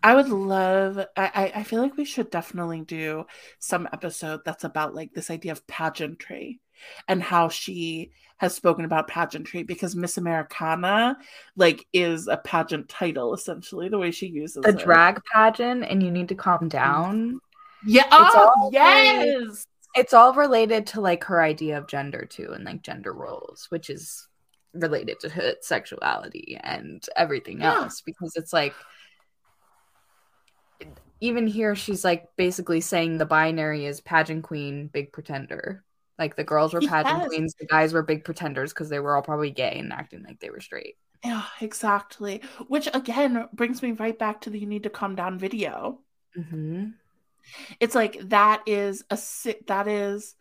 I 0.03 0.15
would 0.15 0.29
love, 0.29 0.99
I, 1.17 1.51
I 1.55 1.63
feel 1.63 1.81
like 1.81 1.97
we 1.97 2.05
should 2.05 2.29
definitely 2.29 2.81
do 2.81 3.25
some 3.59 3.89
episode 3.91 4.41
that's 4.45 4.63
about 4.63 4.93
like 4.93 5.13
this 5.13 5.31
idea 5.31 5.51
of 5.51 5.65
pageantry 5.67 6.59
and 7.07 7.23
how 7.23 7.49
she 7.49 8.11
has 8.37 8.53
spoken 8.53 8.85
about 8.85 9.07
pageantry 9.07 9.63
because 9.63 9.95
Miss 9.95 10.17
Americana 10.17 11.17
like 11.55 11.85
is 11.91 12.27
a 12.27 12.37
pageant 12.37 12.87
title 12.87 13.33
essentially 13.33 13.89
the 13.89 13.97
way 13.97 14.11
she 14.11 14.27
uses 14.27 14.63
the 14.63 14.69
it. 14.69 14.79
drag 14.79 15.19
pageant 15.33 15.83
and 15.83 16.01
you 16.01 16.11
need 16.11 16.29
to 16.29 16.35
calm 16.35 16.59
mm-hmm. 16.59 16.67
down. 16.67 17.39
Yeah, 17.85 18.05
It's 18.05 18.35
oh, 18.35 18.51
all 18.55 18.69
yes. 18.71 19.65
It's 19.95 20.13
all 20.13 20.33
related 20.33 20.85
to 20.87 21.01
like 21.01 21.23
her 21.23 21.41
idea 21.41 21.77
of 21.77 21.87
gender 21.87 22.25
too 22.25 22.51
and 22.53 22.63
like 22.63 22.83
gender 22.83 23.13
roles, 23.13 23.65
which 23.69 23.89
is 23.89 24.27
related 24.73 25.19
to 25.21 25.29
her 25.29 25.55
sexuality 25.61 26.59
and 26.61 27.03
everything 27.15 27.61
Yeah. 27.61 27.75
else 27.75 28.01
because 28.01 28.35
it's 28.35 28.53
like 28.53 28.75
even 31.19 31.47
here 31.47 31.73
she's 31.75 32.05
like 32.05 32.27
basically 32.35 32.81
saying 32.81 33.17
the 33.17 33.25
binary 33.25 33.85
is 33.85 34.01
pageant 34.01 34.43
queen, 34.43 34.87
big 34.87 35.11
pretender. 35.11 35.83
Like 36.19 36.35
the 36.35 36.43
girls 36.43 36.73
were 36.73 36.81
pageant 36.81 37.19
Yes. 37.19 37.27
queens, 37.27 37.55
the 37.59 37.65
guys 37.67 37.93
were 37.93 38.03
big 38.03 38.23
pretenders 38.23 38.73
because 38.73 38.89
they 38.89 38.99
were 38.99 39.15
all 39.15 39.21
probably 39.21 39.51
gay 39.51 39.77
and 39.79 39.93
acting 39.93 40.23
like 40.23 40.39
they 40.39 40.49
were 40.49 40.61
straight. 40.61 40.95
Yeah, 41.23 41.43
exactly. 41.61 42.41
Which 42.67 42.87
again 42.93 43.47
brings 43.53 43.81
me 43.81 43.91
right 43.91 44.17
back 44.17 44.41
to 44.41 44.49
the 44.49 44.59
you 44.59 44.65
need 44.67 44.83
to 44.83 44.89
calm 44.89 45.15
down 45.15 45.37
video. 45.39 45.99
Mm-hmm. 46.37 46.89
It's 47.79 47.95
like 47.95 48.19
that 48.29 48.63
is 48.65 49.03
a 49.09 49.17
that 49.67 49.87
is 49.87 50.35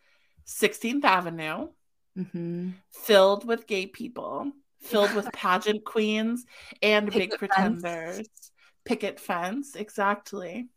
16th 0.47 1.03
Avenue 1.03 1.69
Mm-hmm. 2.17 2.69
filled 2.91 3.45
with 3.45 3.67
gay 3.67 3.85
people, 3.85 4.51
filled 4.81 5.13
with 5.13 5.31
pageant 5.33 5.85
queens 5.85 6.45
and 6.81 7.11
big 7.11 7.29
Picket 7.29 7.39
fence. 7.53 7.81
pretenders. 7.81 8.27
Picket 8.85 9.19
fence, 9.19 9.75
exactly. 9.75 10.67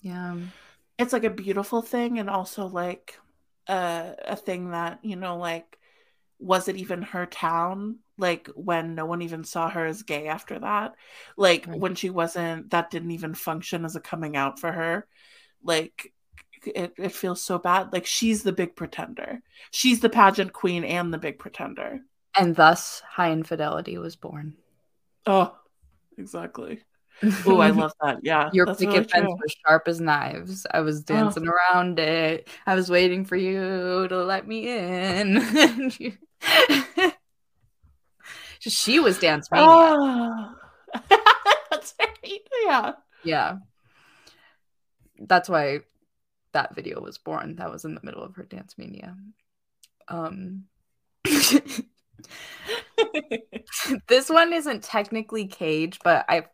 Yeah. 0.00 0.36
It's 0.98 1.12
like 1.12 1.24
a 1.24 1.30
beautiful 1.30 1.82
thing 1.82 2.18
and 2.18 2.28
also 2.30 2.66
like 2.66 3.18
a 3.68 4.14
a 4.26 4.36
thing 4.36 4.70
that, 4.70 5.00
you 5.04 5.16
know, 5.16 5.36
like 5.36 5.78
was 6.40 6.68
it 6.68 6.76
even 6.76 7.02
her 7.02 7.26
town? 7.26 8.00
Like 8.18 8.48
when 8.56 8.94
no 8.96 9.06
one 9.06 9.22
even 9.22 9.44
saw 9.44 9.70
her 9.70 9.86
as 9.86 10.02
gay 10.04 10.28
after 10.28 10.58
that? 10.60 10.94
Like 11.36 11.66
Right. 11.66 11.80
when 11.80 11.94
she 11.96 12.10
wasn't 12.10 12.70
that 12.70 12.90
didn't 12.90 13.12
even 13.12 13.34
function 13.34 13.84
as 13.84 13.96
a 13.96 14.00
coming 14.00 14.36
out 14.36 14.60
for 14.60 14.72
her. 14.72 15.06
Like 15.64 16.14
it, 16.66 16.94
it 16.98 17.12
feels 17.12 17.42
so 17.42 17.58
bad. 17.58 17.92
Like 17.92 18.06
she's 18.06 18.42
the 18.44 18.52
big 18.52 18.76
pretender. 18.76 19.42
She's 19.72 20.00
the 20.00 20.10
pageant 20.10 20.52
queen 20.54 20.84
and 20.84 21.12
the 21.14 21.18
big 21.18 21.38
pretender. 21.38 22.00
And 22.34 22.56
thus 22.56 23.00
high 23.00 23.32
infidelity 23.32 23.98
was 23.98 24.16
born. 24.16 24.56
Oh, 25.26 25.56
exactly. 26.16 26.84
Oh, 27.46 27.58
I 27.58 27.70
love 27.70 27.92
that. 28.02 28.18
Yeah. 28.22 28.50
Your 28.52 28.66
picket 28.66 28.88
really 28.88 29.04
fence 29.04 29.28
was 29.28 29.56
sharp 29.66 29.88
as 29.88 30.00
knives. 30.00 30.66
I 30.70 30.80
was 30.80 31.02
dancing 31.02 31.48
around 31.48 31.98
it. 31.98 32.48
I 32.66 32.74
was 32.74 32.90
waiting 32.90 33.24
for 33.24 33.36
you 33.36 34.06
to 34.08 34.24
let 34.24 34.46
me 34.46 34.68
in. 34.68 35.40
she 38.60 39.00
was 39.00 39.18
dance 39.18 39.50
mania. 39.52 39.66
Oh. 39.66 40.54
that's 41.70 41.94
right. 41.98 42.40
Yeah. 42.64 42.92
Yeah. 43.24 43.56
That's 45.18 45.48
why 45.48 45.80
that 46.52 46.74
video 46.74 47.00
was 47.00 47.18
born. 47.18 47.56
That 47.56 47.70
was 47.70 47.84
in 47.84 47.94
the 47.94 48.00
middle 48.02 48.22
of 48.22 48.36
her 48.36 48.44
dance 48.44 48.76
mania. 48.78 49.16
Um 50.06 50.64
this 54.08 54.30
one 54.30 54.52
isn't 54.52 54.82
technically 54.82 55.46
cage, 55.46 55.98
but 56.02 56.24
I 56.28 56.46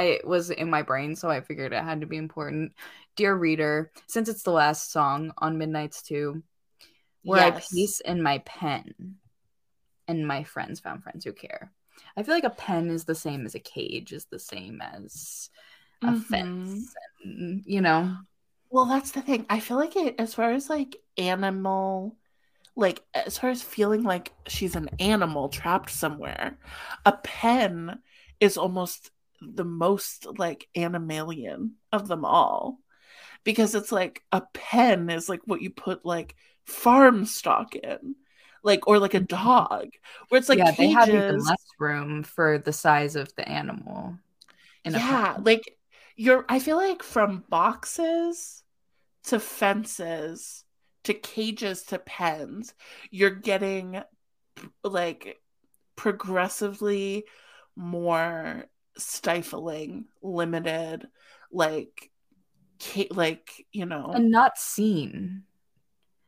I 0.00 0.04
it 0.04 0.26
was 0.26 0.50
in 0.50 0.70
my 0.70 0.82
brain, 0.82 1.16
so 1.16 1.30
I 1.30 1.40
figured 1.40 1.72
it 1.72 1.82
had 1.84 2.00
to 2.00 2.06
be 2.06 2.16
important. 2.16 2.72
Dear 3.16 3.34
reader, 3.36 3.92
since 4.06 4.28
it's 4.28 4.42
the 4.42 4.52
last 4.52 4.92
song 4.92 5.32
on 5.38 5.58
Midnight's 5.58 6.02
2, 6.02 6.42
where 7.24 7.42
I 7.42 7.52
Yes. 7.52 7.70
piece 7.72 8.00
in 8.00 8.22
my 8.22 8.38
pen 8.40 9.16
and 10.08 10.26
my 10.26 10.44
friends 10.44 10.80
found 10.80 11.02
friends 11.02 11.24
who 11.24 11.32
care. 11.32 11.72
I 12.16 12.22
feel 12.22 12.34
like 12.34 12.44
a 12.44 12.50
pen 12.50 12.90
is 12.90 13.04
the 13.04 13.14
same 13.14 13.46
as 13.46 13.54
a 13.54 13.60
cage, 13.60 14.12
is 14.12 14.26
the 14.26 14.38
same 14.38 14.80
as 14.80 15.50
a 16.06 16.12
Mhm. 16.12 16.14
fence. 16.14 16.94
And, 17.24 17.62
you 17.66 17.80
know, 17.80 18.16
Well, 18.70 18.86
that's 18.86 19.12
the 19.12 19.22
thing. 19.22 19.46
I 19.50 19.60
feel 19.60 19.76
like 19.76 19.96
it, 19.96 20.14
as 20.18 20.34
far 20.34 20.52
as 20.52 20.70
like 20.70 20.96
animal, 21.16 22.16
like 22.76 23.02
as 23.14 23.38
far 23.38 23.50
as 23.50 23.62
feeling 23.62 24.02
like 24.04 24.32
she's 24.48 24.76
an 24.76 24.90
animal 25.00 25.48
trapped 25.50 25.90
somewhere, 25.90 26.58
a 27.06 27.12
pen 27.12 28.00
is 28.40 28.58
almost 28.58 29.10
the 29.40 29.64
most 29.64 30.26
like 30.38 30.68
animalian 30.76 31.70
of 31.92 32.08
them 32.08 32.24
all 32.24 32.78
because 33.44 33.74
it's 33.74 33.92
like 33.92 34.22
a 34.32 34.42
pen 34.52 35.10
is 35.10 35.28
like 35.28 35.40
what 35.46 35.62
you 35.62 35.70
put 35.70 36.04
like 36.04 36.36
farm 36.64 37.24
stock 37.24 37.74
in, 37.74 38.14
like 38.62 38.86
or 38.86 38.98
like 38.98 39.14
a 39.14 39.20
mm-hmm. 39.20 39.36
dog, 39.48 39.88
where 40.28 40.38
it's 40.38 40.48
like 40.48 40.58
yeah, 40.58 40.72
they 40.72 40.90
have 40.90 41.08
even 41.08 41.38
less 41.38 41.64
room 41.78 42.22
for 42.22 42.58
the 42.58 42.72
size 42.72 43.16
of 43.16 43.34
the 43.36 43.48
animal. 43.48 44.18
in 44.84 44.92
yeah 44.92 45.36
like 45.42 45.76
you're 46.16 46.44
i 46.48 46.58
feel 46.58 46.76
like 46.76 47.02
from 47.02 47.44
boxes 47.48 48.62
to 49.24 49.40
fences 49.40 50.64
to 51.04 51.14
cages 51.14 51.82
to 51.84 51.98
pens 51.98 52.74
you're 53.10 53.30
getting 53.30 54.02
like 54.84 55.38
progressively 55.96 57.24
more 57.76 58.64
stifling 58.96 60.06
limited 60.22 61.06
like 61.52 62.10
like 63.10 63.66
you 63.72 63.86
know 63.86 64.12
and 64.14 64.30
not 64.30 64.56
seen. 64.58 65.42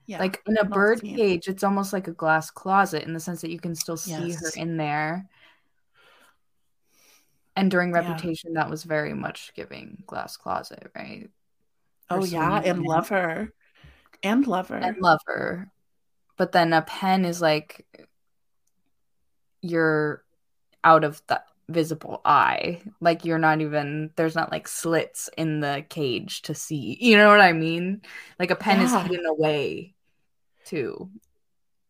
yeah 0.06 0.18
like 0.18 0.42
in 0.46 0.56
a 0.58 0.64
bird 0.64 1.00
seen. 1.00 1.16
cage, 1.16 1.48
it's 1.48 1.64
almost 1.64 1.92
like 1.92 2.08
a 2.08 2.12
glass 2.12 2.50
closet 2.50 3.04
in 3.04 3.14
the 3.14 3.20
sense 3.20 3.40
that 3.40 3.50
you 3.50 3.58
can 3.58 3.74
still 3.74 3.96
see 3.96 4.32
her 4.32 4.50
in 4.56 4.76
there. 4.76 5.28
And 7.54 7.70
during 7.70 7.90
Yeah. 7.90 7.98
Reputation, 7.98 8.54
that 8.54 8.70
was 8.70 8.82
very 8.82 9.12
much 9.12 9.52
giving 9.54 10.02
glass 10.06 10.36
closet, 10.36 10.90
right? 10.94 11.28
oh 12.10 12.24
yeah 12.24 12.60
and 12.64 12.82
lover 12.82 13.52
and 14.22 14.46
lover 14.46 14.76
and 14.76 14.96
lover. 15.00 15.70
But 16.36 16.52
then 16.52 16.72
a 16.72 16.82
pen 16.82 17.24
is 17.24 17.40
like 17.40 17.86
you're 19.60 20.24
out 20.84 21.04
of 21.04 21.22
the 21.28 21.42
visible 21.72 22.20
eye. 22.24 22.82
Like 23.00 23.24
you're 23.24 23.38
not 23.38 23.60
even 23.60 24.10
there's 24.16 24.34
not 24.34 24.52
like 24.52 24.68
slits 24.68 25.30
in 25.36 25.60
the 25.60 25.84
cage 25.88 26.42
to 26.42 26.54
see. 26.54 26.96
You 27.00 27.16
know 27.16 27.28
what 27.28 27.40
I 27.40 27.52
mean? 27.52 28.02
Like 28.38 28.50
a 28.50 28.56
pen 28.56 28.80
Yeah. 28.80 28.82
is 28.82 28.94
hidden 28.94 29.26
away 29.26 29.94
too. 30.64 31.10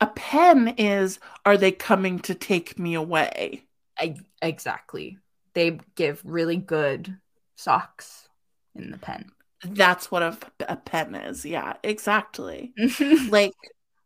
a 0.00 0.06
pen 0.06 0.68
is 0.78 1.18
are 1.46 1.56
they 1.56 1.72
coming 1.72 2.18
to 2.20 2.34
take 2.34 2.78
me 2.78 2.94
away 2.94 3.66
I, 3.98 4.16
exactly. 4.40 5.18
They 5.54 5.78
give 5.96 6.22
really 6.24 6.56
good 6.56 7.18
socks 7.56 8.28
in 8.74 8.90
the 8.90 8.98
pen. 8.98 9.32
That's 9.64 10.10
what 10.10 10.22
a, 10.22 10.36
a 10.68 10.76
pen 10.76 11.14
is. 11.14 11.44
Yeah, 11.44 11.74
exactly. 11.82 12.74
Like, 13.28 13.54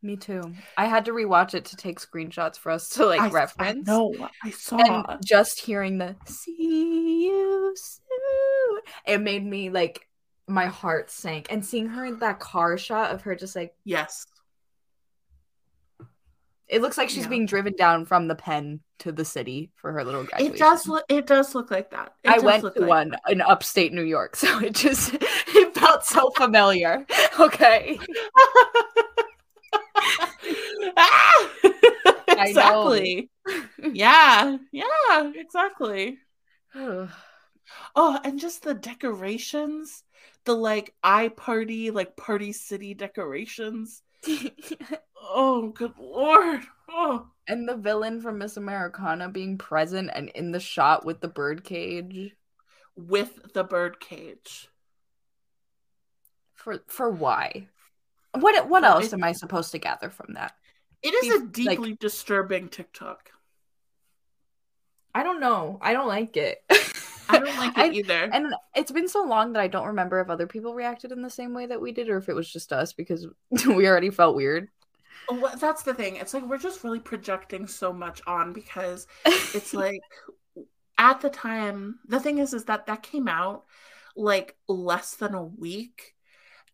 Me 0.00 0.16
too. 0.16 0.52
I 0.76 0.86
had 0.86 1.04
to 1.06 1.10
rewatch 1.12 1.54
it 1.54 1.64
to 1.66 1.76
take 1.76 1.98
screenshots 1.98 2.56
for 2.56 2.70
us 2.70 2.88
to 2.90 3.04
like 3.06 3.20
I, 3.20 3.28
reference. 3.30 3.86
No, 3.86 4.14
I 4.44 4.50
saw. 4.50 4.76
And 4.78 5.24
just 5.24 5.58
hearing 5.60 5.98
the 5.98 6.14
"See 6.24 7.26
you 7.26 7.74
soon," 7.76 8.80
it 9.06 9.20
made 9.20 9.44
me 9.44 9.70
like 9.70 10.06
my 10.46 10.66
heart 10.66 11.10
sank. 11.10 11.48
And 11.50 11.64
seeing 11.66 11.88
her 11.88 12.04
in 12.04 12.18
that 12.20 12.38
car 12.38 12.78
shot 12.78 13.10
of 13.10 13.22
her 13.22 13.34
just 13.34 13.56
like 13.56 13.74
yes, 13.84 14.24
it 16.68 16.80
looks 16.80 16.96
like 16.96 17.08
she's 17.08 17.24
Yeah. 17.24 17.30
being 17.30 17.46
driven 17.46 17.74
down 17.76 18.04
from 18.04 18.28
the 18.28 18.34
pen 18.36 18.80
to 19.00 19.10
the 19.10 19.24
city 19.24 19.72
for 19.74 19.92
her 19.92 20.04
little 20.04 20.22
graduation. 20.24 20.54
it 20.54 20.58
does 20.58 20.86
look. 20.86 21.04
It 21.08 21.26
does 21.26 21.54
look 21.56 21.72
like 21.72 21.90
that. 21.90 22.14
It 22.22 22.30
I 22.30 22.38
went 22.38 22.62
to 22.62 22.68
like 22.80 22.88
one 22.88 23.16
in 23.28 23.40
upstate 23.40 23.92
New 23.92 24.02
York, 24.02 24.36
so 24.36 24.60
it 24.60 24.74
just 24.76 25.12
it 25.20 25.74
felt 25.74 26.04
so 26.04 26.30
familiar. 26.36 27.04
Okay. 27.40 27.96
Ah! 30.96 31.50
exactly. 32.36 33.30
yeah, 33.92 34.58
yeah, 34.72 35.32
exactly. 35.34 36.18
Oh, 37.94 38.18
and 38.24 38.38
just 38.40 38.62
the 38.62 38.74
decorations, 38.74 40.02
the 40.44 40.54
like 40.54 40.94
eye 41.02 41.28
party, 41.28 41.90
like 41.90 42.16
party 42.16 42.52
city 42.52 42.94
decorations. 42.94 44.02
Oh, 45.30 45.68
good 45.70 45.92
lord. 45.98 46.62
Oh, 46.88 47.28
and 47.46 47.68
the 47.68 47.76
villain 47.76 48.20
from 48.22 48.38
Miss 48.38 48.56
Americana 48.56 49.28
being 49.28 49.58
present 49.58 50.10
and 50.14 50.30
in 50.30 50.52
the 50.52 50.60
shot 50.60 51.04
with 51.04 51.20
the 51.20 51.28
birdcage. 51.28 52.34
with 52.96 53.52
the 53.54 53.64
bird 53.64 53.98
cage. 54.00 54.68
For 56.54 56.84
for 56.88 57.10
why? 57.10 57.68
What 58.34 58.68
what 58.68 58.84
else 58.84 59.12
am 59.12 59.24
I 59.24 59.32
supposed 59.32 59.72
to 59.72 59.78
gather 59.78 60.10
from 60.10 60.34
that? 60.34 60.54
It 61.02 61.14
is 61.14 61.36
a 61.42 61.44
Be- 61.44 61.64
like- 61.64 61.76
deeply 61.78 61.94
disturbing 61.94 62.68
TikTok. 62.68 63.30
I 65.14 65.22
don't 65.22 65.40
know. 65.40 65.78
I 65.80 65.92
don't 65.92 66.08
like 66.08 66.36
it. 66.36 66.62
I 67.28 67.38
don't 67.38 67.56
like 67.56 67.76
it 67.76 67.78
I- 67.80 67.90
either. 67.90 68.30
And 68.32 68.54
it's 68.74 68.92
been 68.92 69.08
so 69.08 69.24
long 69.24 69.52
that 69.52 69.60
I 69.62 69.68
don't 69.68 69.86
remember 69.88 70.20
if 70.20 70.30
other 70.30 70.46
people 70.46 70.74
reacted 70.74 71.12
in 71.12 71.22
the 71.22 71.30
same 71.30 71.54
way 71.54 71.66
that 71.66 71.80
we 71.80 71.92
did 71.92 72.08
or 72.08 72.18
if 72.18 72.28
it 72.28 72.34
was 72.34 72.50
just 72.52 72.72
us 72.72 72.92
because 72.92 73.26
we 73.66 73.86
already 73.88 74.10
felt 74.10 74.36
weird. 74.36 74.68
Well, 75.30 75.56
that's 75.60 75.82
the 75.82 75.94
thing. 75.94 76.16
It's 76.16 76.32
like 76.34 76.44
we're 76.44 76.58
just 76.58 76.84
really 76.84 77.00
projecting 77.00 77.66
so 77.66 77.92
much 77.92 78.22
on 78.26 78.52
because 78.52 79.06
it's 79.26 79.74
like 79.74 80.00
at 80.96 81.20
the 81.20 81.30
time 81.30 81.98
the 82.06 82.18
thing 82.20 82.38
is 82.38 82.54
is 82.54 82.64
that 82.64 82.86
that 82.86 83.02
came 83.02 83.28
out 83.28 83.64
like 84.16 84.56
less 84.68 85.14
than 85.14 85.34
a 85.34 85.44
week 85.44 86.14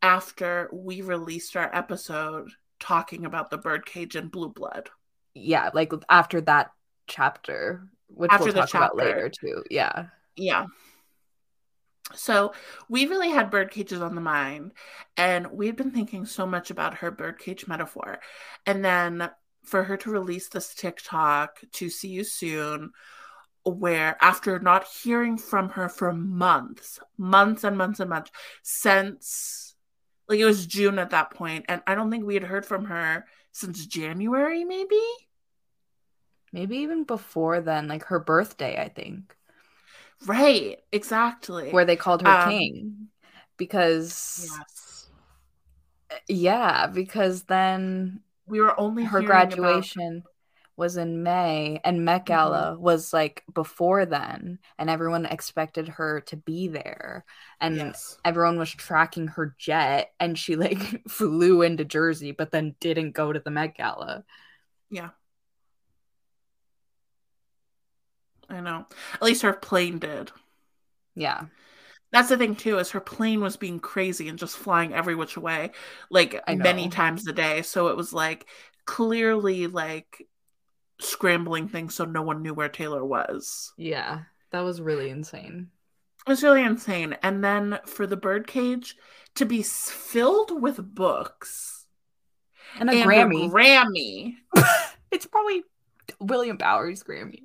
after 0.03 0.71
we 0.73 1.03
released 1.03 1.57
our 1.57 1.69
episode 1.75 2.51
talking 2.85 3.25
about 3.25 3.51
the 3.51 3.59
birdcage 3.59 4.15
and 4.15 4.31
blue 4.31 4.49
blood 4.49 4.91
yeah, 5.35 5.71
like 5.75 5.93
after 6.09 6.41
that 6.43 6.71
chapter, 7.07 7.89
which 8.07 8.31
After 8.31 8.45
we'll 8.45 8.55
talk 8.55 8.75
about 8.75 8.97
later 8.97 9.29
too. 9.29 9.65
Yeah. 9.71 10.07
yeah 10.37 10.67
so 12.13 12.53
we 12.89 13.07
really 13.07 13.31
had 13.31 13.51
bird 13.51 13.71
cages 13.71 14.03
on 14.03 14.15
the 14.15 14.21
mind 14.21 14.73
and 15.17 15.51
we'd 15.51 15.75
been 15.75 15.91
thinking 15.91 16.27
so 16.27 16.47
much 16.47 16.71
about 16.71 16.99
her 16.99 17.11
birdcage 17.11 17.67
metaphor 17.67 18.21
and 18.67 18.85
then 18.85 19.31
for 19.65 19.83
her 19.85 19.97
to 19.97 20.11
release 20.11 20.49
this 20.49 20.75
tiktok 20.75 21.61
to 21.73 21.89
see 21.89 22.09
you 22.09 22.23
soon 22.23 22.91
where 23.65 24.19
after 24.21 24.59
not 24.59 24.87
hearing 25.03 25.39
from 25.39 25.71
her 25.71 25.89
for 25.89 26.13
months 26.13 27.01
months 27.17 27.65
and 27.65 27.79
months 27.79 28.01
and 28.01 28.11
months 28.11 28.31
since 28.63 29.64
like 30.29 30.39
it 30.39 30.45
was 30.45 30.67
june 30.67 30.99
at 30.99 31.11
that 31.11 31.31
point 31.31 31.65
and 31.69 31.83
i 31.87 31.95
don't 31.95 32.11
think 32.11 32.25
we 32.25 32.35
had 32.35 32.45
heard 32.45 32.65
from 32.67 32.87
her 32.87 33.25
since 33.53 33.87
january 33.87 34.65
maybe? 34.65 35.01
Maybe 36.53 36.77
even 36.79 37.03
before 37.03 37.61
then, 37.61 37.89
like 37.89 38.05
her 38.05 38.21
birthday, 38.21 38.81
I 38.81 38.89
think, 38.89 39.35
right 40.25 40.79
exactly. 40.93 41.73
Where 41.73 41.85
they 41.85 41.97
called 41.97 42.23
her 42.23 42.29
Um, 42.29 42.49
king. 42.49 43.09
Because 43.57 44.49
yes. 44.51 45.09
Yeah, 46.29 46.87
because 46.87 47.43
then 47.43 48.21
we 48.47 48.61
were 48.61 48.79
only 48.79 49.03
her 49.03 49.21
graduation 49.21 50.23
was 50.77 50.97
in 50.97 51.23
May 51.23 51.81
and 51.85 52.05
Met 52.05 52.25
mm-hmm. 52.25 52.35
Gala 52.35 52.79
was 52.79 53.13
like 53.13 53.45
before 53.53 54.07
then 54.07 54.59
and 54.79 54.91
everyone 54.91 55.27
expected 55.27 55.89
her 55.89 56.21
to 56.23 56.37
be 56.37 56.69
there 56.69 57.25
and 57.61 57.77
yes 57.77 58.19
everyone 58.25 58.59
was 58.59 58.71
tracking 58.71 59.29
her 59.29 59.55
jet 59.59 60.13
and 60.19 60.39
she 60.39 60.57
like 60.57 61.09
flew 61.09 61.63
into 61.63 61.85
Jersey 61.85 62.33
but 62.33 62.51
then 62.51 62.75
didn't 62.81 63.13
go 63.13 63.33
to 63.33 63.41
the 63.41 63.51
Met 63.51 63.77
Gala. 63.77 64.25
Yeah. 64.91 65.11
I 68.49 68.61
know. 68.61 68.87
At 69.15 69.23
least 69.23 69.43
her 69.43 69.53
plane 69.53 69.99
did. 69.99 70.31
Yeah. 71.15 71.45
That's 72.13 72.29
the 72.29 72.37
thing 72.37 72.55
too, 72.55 72.79
is 72.79 72.93
her 72.93 73.01
plane 73.01 73.41
was 73.41 73.57
being 73.57 73.81
crazy 73.81 74.29
and 74.29 74.39
just 74.39 74.57
flying 74.57 74.95
every 74.95 75.17
which 75.17 75.37
way, 75.37 75.73
like 76.11 76.41
many 76.49 76.89
times 76.89 77.27
a 77.27 77.33
day. 77.33 77.63
So 77.63 77.89
it 77.89 77.97
was 77.97 78.13
like 78.13 78.47
clearly 78.85 79.67
like 79.67 80.25
scrambling 81.01 81.69
things 81.69 81.95
so 81.95 82.05
no 82.05 82.23
one 82.23 82.43
knew 82.43 82.55
where 82.55 82.69
Taylor 82.69 83.05
was. 83.05 83.73
Yeah. 83.77 84.21
That 84.51 84.61
was 84.61 84.81
really 84.81 85.11
insane. 85.11 85.69
It 86.27 86.31
was 86.31 86.43
really 86.43 86.63
insane. 86.63 87.17
And 87.23 87.43
then 87.45 87.79
for 87.87 88.07
the 88.07 88.17
birdcage 88.17 88.97
to 89.35 89.45
be 89.45 89.63
filled 89.63 90.63
with 90.63 90.95
books 90.95 91.87
And 92.79 92.89
a 92.89 92.93
and 92.95 93.11
Grammy. 93.11 93.47
a 93.47 93.51
Grammy, 93.51 94.35
it's 95.11 95.27
probably 95.27 95.65
William 96.21 96.57
Bowery's 96.57 97.03
Grammy. 97.03 97.41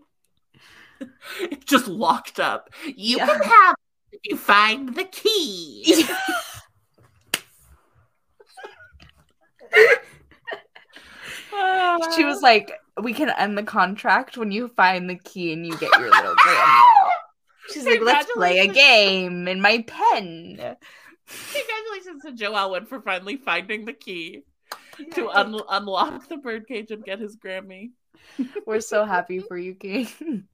just 1.65 1.87
locked 1.87 2.39
up. 2.39 2.69
You 2.85 3.17
Yeah. 3.17 3.25
can 3.27 3.41
have 3.41 3.75
if 4.11 4.19
you 4.23 4.37
find 4.37 4.95
the 4.95 5.05
key. 5.05 6.05
she 12.15 12.23
was 12.23 12.41
like, 12.41 12.71
"We 13.03 13.13
can 13.13 13.29
end 13.29 13.57
the 13.57 13.63
contract 13.63 14.37
when 14.37 14.51
you 14.51 14.67
find 14.69 15.09
the 15.09 15.17
key 15.17 15.53
and 15.53 15.65
you 15.65 15.77
get 15.77 15.91
your 15.99 16.09
little 16.09 16.35
Grammy." 16.35 17.09
She's 17.73 17.85
like, 17.85 18.01
"Let's 18.01 18.31
play 18.31 18.59
a 18.59 18.67
game 18.67 19.47
in 19.47 19.61
my 19.61 19.85
pen." 19.87 20.75
Congratulations 21.53 22.23
to 22.23 22.33
Joe 22.33 22.55
Alwyn 22.55 22.85
for 22.85 23.01
finally 23.01 23.37
finding 23.37 23.85
the 23.85 23.93
key 23.93 24.43
to 25.13 25.29
un- 25.29 25.61
unlock 25.69 26.27
the 26.27 26.37
birdcage 26.37 26.91
and 26.91 27.03
get 27.03 27.19
his 27.19 27.37
Grammy. 27.37 27.91
We're 28.65 28.81
so 28.81 29.05
happy 29.05 29.39
for 29.39 29.57
you, 29.57 29.75
King. 29.75 30.07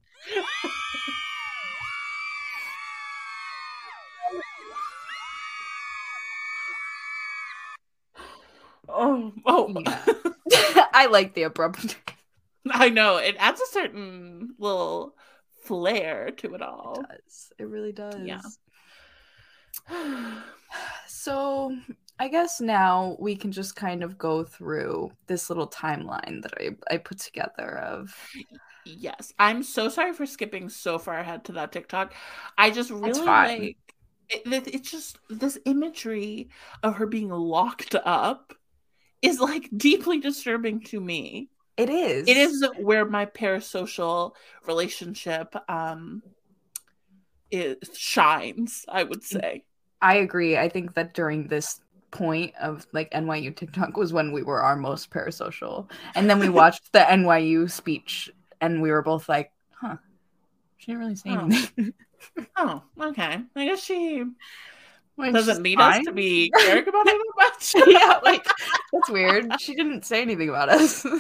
Oh, 8.88 9.34
oh, 9.46 9.74
Yeah. 10.50 10.86
I 10.94 11.08
like 11.08 11.34
the 11.34 11.44
abrupt. 11.44 11.98
I 12.72 12.90
know 12.90 13.18
it 13.18 13.36
adds 13.40 13.62
a 13.62 13.68
certain 13.68 14.56
little 14.58 15.16
flair 15.64 16.32
to 16.38 16.56
it 16.56 16.62
all. 16.62 17.02
It 17.02 17.08
does. 17.26 17.54
It 17.60 17.68
really 17.68 17.92
does. 17.92 18.26
Yeah. 18.26 18.42
So 21.08 21.76
I 22.20 22.28
guess 22.28 22.60
now 22.60 23.16
we 23.20 23.36
can 23.36 23.52
just 23.52 23.76
kind 23.76 24.04
of 24.04 24.18
go 24.18 24.44
through 24.44 25.12
this 25.28 25.50
little 25.50 25.68
timeline 25.68 26.42
that 26.44 26.54
I, 26.60 26.94
I 26.94 26.98
put 26.98 27.20
together 27.20 27.78
of 27.78 28.14
Yes, 28.84 29.34
I'm 29.40 29.64
so 29.64 29.90
sorry 29.90 30.14
for 30.14 30.26
skipping 30.26 30.70
so 30.70 31.00
far 31.00 31.18
ahead 31.18 31.46
to 31.46 31.54
that 31.54 31.72
TikTok. 31.72 32.14
I 32.58 32.70
just 32.70 32.92
really 32.92 33.34
like 33.34 33.78
it, 34.30 34.42
it- 34.52 34.76
it's 34.76 34.92
just 34.92 35.18
this 35.30 35.58
imagery 35.66 36.50
of 36.84 36.96
her 36.96 37.08
being 37.08 37.30
locked 37.30 37.96
up 37.96 38.54
is 39.22 39.40
like 39.40 39.70
deeply 39.76 40.20
disturbing 40.20 40.82
to 40.86 41.00
me. 41.02 41.50
It 41.78 41.90
is. 41.90 42.28
It 42.28 42.38
is 42.38 42.66
where 42.80 43.06
my 43.06 43.26
parasocial 43.26 44.34
relationship 44.66 45.54
um 45.70 46.22
it 47.52 47.88
shines, 47.96 48.86
I 48.90 49.04
would 49.04 49.24
say. 49.24 49.64
I 50.02 50.16
agree. 50.16 50.58
I 50.58 50.68
think 50.70 50.94
that 50.96 51.14
during 51.14 51.48
this 51.48 51.80
point 52.12 52.54
of 52.62 52.86
like 52.92 53.12
NYU 53.12 53.56
TikTok 53.56 53.98
was 53.98 54.14
when 54.14 54.32
we 54.32 54.42
were 54.44 54.62
our 54.62 54.76
most 54.76 55.10
parasocial. 55.12 55.90
And 56.16 56.30
then 56.30 56.40
we 56.40 56.50
watched 56.62 56.92
the 56.92 57.00
NYU 57.00 57.70
speech 57.70 58.30
and 58.62 58.82
we 58.82 58.92
were 58.92 59.02
both 59.02 59.30
like, 59.30 59.52
huh, 59.80 59.98
she 60.78 60.88
didn't 60.88 61.02
really 61.02 61.16
say 61.16 61.30
Oh. 61.32 61.40
anything. 61.46 61.94
Oh, 62.58 62.84
okay. 63.00 63.40
I 63.56 63.66
guess 63.66 63.84
she 63.84 64.24
doesn't 65.18 65.62
need 65.62 65.80
us 65.80 66.04
to 66.06 66.12
be 66.12 66.50
caring 66.58 66.88
about 66.88 67.08
it 67.08 67.18
that 67.18 67.34
much. 67.38 67.88
yeah, 67.88 68.20
like 68.24 68.46
that's 68.92 69.10
weird. 69.10 69.60
She 69.62 69.76
didn't 69.76 70.04
say 70.06 70.22
anything 70.22 70.50
about 70.50 70.70
us. 70.70 71.06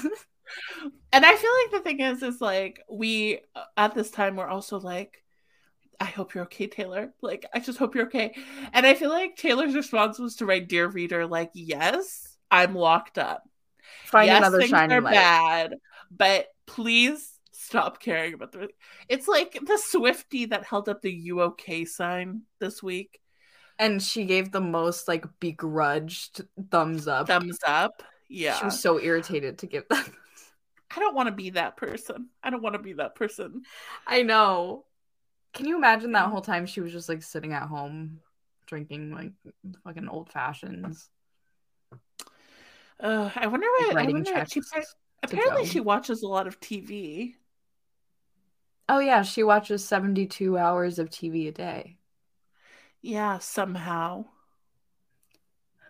and 1.12 1.26
I 1.26 1.36
feel 1.36 1.52
like 1.64 1.72
the 1.72 1.90
thing 1.90 2.00
is, 2.02 2.24
is 2.24 2.42
like 2.42 2.82
we 2.90 3.40
uh, 3.56 3.64
at 3.78 3.96
this 3.96 4.12
time 4.12 4.36
we're 4.36 4.48
also 4.48 4.80
like, 4.80 5.24
I 6.00 6.06
hope 6.06 6.34
you're 6.34 6.46
okay, 6.46 6.68
Taylor. 6.68 7.14
Like, 7.22 7.46
I 7.54 7.60
just 7.60 7.80
hope 7.80 7.96
you're 7.96 8.08
okay. 8.08 8.36
And 8.74 8.86
I 8.86 8.94
feel 8.94 9.10
like 9.10 9.38
Taylor's 9.38 9.76
response 9.76 10.20
was 10.20 10.38
to 10.38 10.46
write, 10.46 10.68
"Dear 10.68 10.88
reader, 10.88 11.26
like, 11.26 11.52
yes, 11.54 12.38
I'm 12.52 12.76
locked 12.76 13.18
up. 13.18 13.44
Find 14.06 14.28
yes, 14.28 14.40
another 14.40 14.60
things 14.60 14.72
shining 14.72 14.98
are 14.98 15.02
light. 15.02 15.14
bad, 15.14 15.76
but 16.12 16.48
please 16.66 17.40
stop 17.52 18.02
caring 18.02 18.34
about 18.34 18.52
the." 18.52 18.70
It's 19.08 19.28
like 19.28 19.58
the 19.66 19.78
Swifty 19.78 20.46
that 20.46 20.66
held 20.66 20.90
up 20.90 21.02
the 21.02 21.12
"You 21.12 21.42
okay" 21.42 21.86
sign 21.86 22.42
this 22.60 22.84
week. 22.84 23.20
And 23.78 24.02
she 24.02 24.26
gave 24.26 24.52
the 24.52 24.62
most 24.62 25.08
like 25.08 25.26
begrudged 25.40 26.42
thumbs 26.72 27.08
up. 27.08 27.28
Thumbs 27.28 27.60
up. 27.66 28.04
Yeah. 28.30 28.58
She 28.58 28.66
was 28.66 28.80
so 28.80 29.00
irritated 29.00 29.60
to 29.60 29.68
give 29.68 29.84
that. 29.90 30.10
I 30.96 31.00
don't 31.00 31.16
want 31.16 31.28
to 31.28 31.36
be 31.36 31.52
that 31.52 31.78
person. 31.78 32.30
I 32.44 32.50
don't 32.50 32.64
want 32.64 32.74
to 32.74 32.82
be 32.82 32.94
that 32.94 33.16
person. 33.16 33.64
I 34.08 34.22
know. 34.22 34.86
Can 35.54 35.66
you 35.66 35.78
imagine 35.78 36.14
that 36.14 36.30
whole 36.30 36.42
time 36.42 36.66
she 36.66 36.82
was 36.82 36.92
just 36.92 37.10
like 37.10 37.24
sitting 37.24 37.54
at 37.54 37.64
home 37.64 38.20
drinking 38.66 39.12
like 39.12 39.32
fucking 39.84 40.08
old 40.08 40.32
fashions? 40.32 41.10
Uh, 43.00 43.30
I 43.36 43.48
wonder 43.48 43.68
Like. 43.94 44.08
I 44.08 44.12
wonder. 44.12 44.46
She, 44.48 44.62
apparently, 45.24 45.66
she 45.66 45.80
watches 45.80 46.24
a 46.24 46.28
lot 46.28 46.48
of 46.48 46.60
TV. 46.60 47.36
Oh 48.88 49.00
yeah, 49.00 49.24
she 49.24 49.44
watches 49.44 49.86
72 49.86 50.58
hours 50.58 51.00
of 51.00 51.10
TV 51.10 51.48
a 51.48 51.52
day. 51.52 51.98
Yeah, 53.02 53.40
somehow. 53.40 54.26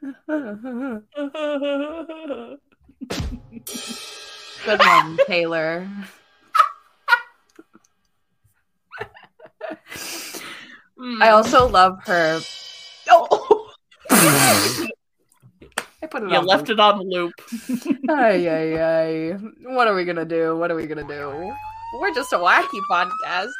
Good 4.65 4.79
one, 4.79 5.17
Taylor. 5.27 5.87
I 11.21 11.29
also 11.29 11.67
love 11.69 11.99
her. 12.05 12.41
Oh, 13.11 13.71
I 14.09 14.87
put 16.09 16.23
it 16.23 16.31
you 16.31 16.37
on 16.37 16.45
left 16.47 16.69
it 16.71 16.79
on 16.79 17.07
loop. 17.07 17.33
Ay, 18.09 18.47
ay, 18.49 18.81
ay. 18.81 19.31
What 19.65 19.87
are 19.87 19.93
we 19.93 20.03
gonna 20.03 20.25
do? 20.25 20.57
What 20.57 20.71
are 20.71 20.75
we 20.75 20.87
gonna 20.87 21.07
do? 21.07 21.53
We're 21.99 22.13
just 22.15 22.33
a 22.33 22.37
wacky 22.37 22.79
podcast. 22.89 23.51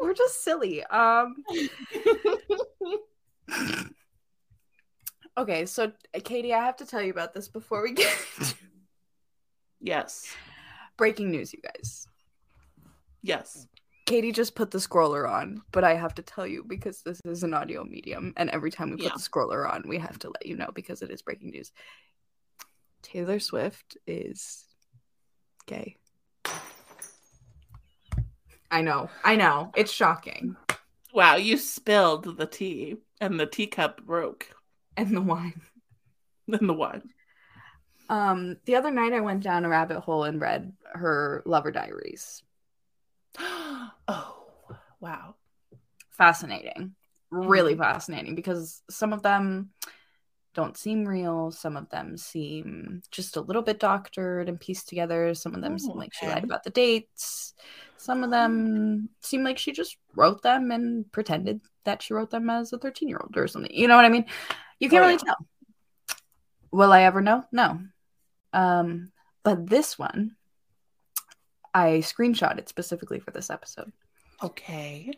We're 0.00 0.14
just 0.14 0.44
silly. 0.44 0.84
Um. 0.84 1.36
Okay, 5.40 5.64
so 5.64 5.90
uh, 6.14 6.20
Katie, 6.22 6.52
I 6.52 6.62
have 6.62 6.76
to 6.76 6.84
tell 6.84 7.00
you 7.00 7.10
about 7.10 7.32
this 7.32 7.48
before 7.48 7.82
we 7.82 7.92
get 7.94 8.14
yes. 9.80 10.26
breaking 10.98 11.30
news, 11.30 11.54
you 11.54 11.60
guys. 11.62 12.06
Yes. 13.22 13.66
Katie 14.04 14.32
just 14.32 14.54
put 14.54 14.70
the 14.70 14.76
scroller 14.76 15.26
on, 15.26 15.62
but 15.72 15.82
I 15.82 15.94
have 15.94 16.14
to 16.16 16.22
tell 16.22 16.46
you 16.46 16.62
because 16.62 17.00
this 17.00 17.22
is 17.24 17.42
an 17.42 17.54
audio 17.54 17.84
medium, 17.84 18.34
and 18.36 18.50
every 18.50 18.70
time 18.70 18.90
we 18.90 18.96
put 18.96 19.04
Yeah. 19.04 19.12
the 19.14 19.18
scroller 19.18 19.66
on, 19.66 19.84
we 19.88 19.96
have 19.96 20.18
to 20.18 20.28
let 20.28 20.44
you 20.44 20.56
know 20.56 20.72
because 20.74 21.00
it 21.00 21.10
is 21.10 21.22
breaking 21.22 21.52
news. 21.52 21.72
Taylor 23.00 23.40
Swift 23.40 23.96
is 24.06 24.66
gay. 25.64 25.96
I 28.70 28.82
know, 28.82 29.08
I 29.24 29.36
know, 29.36 29.72
it's 29.74 29.90
shocking. 29.90 30.56
Wow, 31.14 31.36
you 31.36 31.56
spilled 31.56 32.36
the 32.36 32.46
tea, 32.46 32.96
and 33.22 33.40
the 33.40 33.46
teacup 33.46 34.04
broke 34.04 34.48
And 35.00 35.16
the 35.16 35.22
wine. 35.22 35.60
in 36.48 36.66
the 36.66 36.74
wine. 36.74 37.02
Um, 38.10 38.56
the 38.66 38.76
other 38.76 38.90
night 38.90 39.12
I 39.12 39.20
went 39.20 39.42
down 39.42 39.64
a 39.64 39.68
rabbit 39.68 40.00
hole 40.00 40.24
and 40.24 40.40
read 40.40 40.72
her 40.92 41.42
lover 41.46 41.70
diaries. 41.70 42.42
oh, 43.38 44.44
wow. 45.00 45.36
Fascinating. 46.10 46.94
Really 47.30 47.76
fascinating 47.76 48.34
because 48.34 48.82
some 48.90 49.12
of 49.12 49.22
them 49.22 49.70
don't 50.52 50.76
seem 50.76 51.06
real. 51.06 51.50
Some 51.50 51.76
of 51.76 51.88
them 51.88 52.16
seem 52.16 53.00
just 53.10 53.36
a 53.36 53.40
little 53.40 53.62
bit 53.62 53.78
doctored 53.78 54.48
and 54.48 54.60
pieced 54.60 54.88
together. 54.88 55.32
Some 55.32 55.54
of 55.54 55.62
them 55.62 55.78
seem 55.78 55.92
Oh, 55.92 55.98
like 55.98 56.12
she 56.12 56.26
lied 56.26 56.44
about 56.44 56.64
the 56.64 56.70
dates. 56.70 57.54
Some 57.96 58.24
of 58.24 58.30
them 58.30 59.08
seem 59.22 59.44
like 59.44 59.56
she 59.56 59.72
just 59.72 59.96
wrote 60.16 60.42
them 60.42 60.72
and 60.72 61.10
pretended 61.12 61.60
that 61.84 62.02
she 62.02 62.12
wrote 62.12 62.30
them 62.30 62.50
as 62.50 62.72
a 62.72 62.78
13 62.78 63.08
year 63.08 63.20
old 63.22 63.36
or 63.36 63.46
something. 63.46 63.72
You 63.72 63.86
know 63.86 63.96
what 63.96 64.04
I 64.04 64.08
mean? 64.08 64.26
You 64.80 64.88
can't 64.88 65.04
Oh, 65.04 65.06
really 65.06 65.18
tell. 65.18 65.36
Will 66.72 66.92
I 66.92 67.02
ever 67.02 67.20
know? 67.20 67.44
No. 67.52 67.80
Um, 68.52 69.12
but 69.42 69.68
this 69.68 69.98
one, 69.98 70.36
I 71.72 71.98
screenshotted 71.98 72.68
specifically 72.68 73.20
for 73.20 73.30
this 73.30 73.50
episode. 73.50 73.92
Okay. 74.42 75.12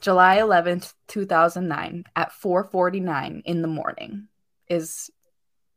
July 0.00 0.36
11th, 0.36 0.92
2009 1.08 2.04
at 2.14 2.32
4:49 2.32 3.42
in 3.44 3.62
the 3.62 3.68
morning 3.68 4.28
is 4.68 5.10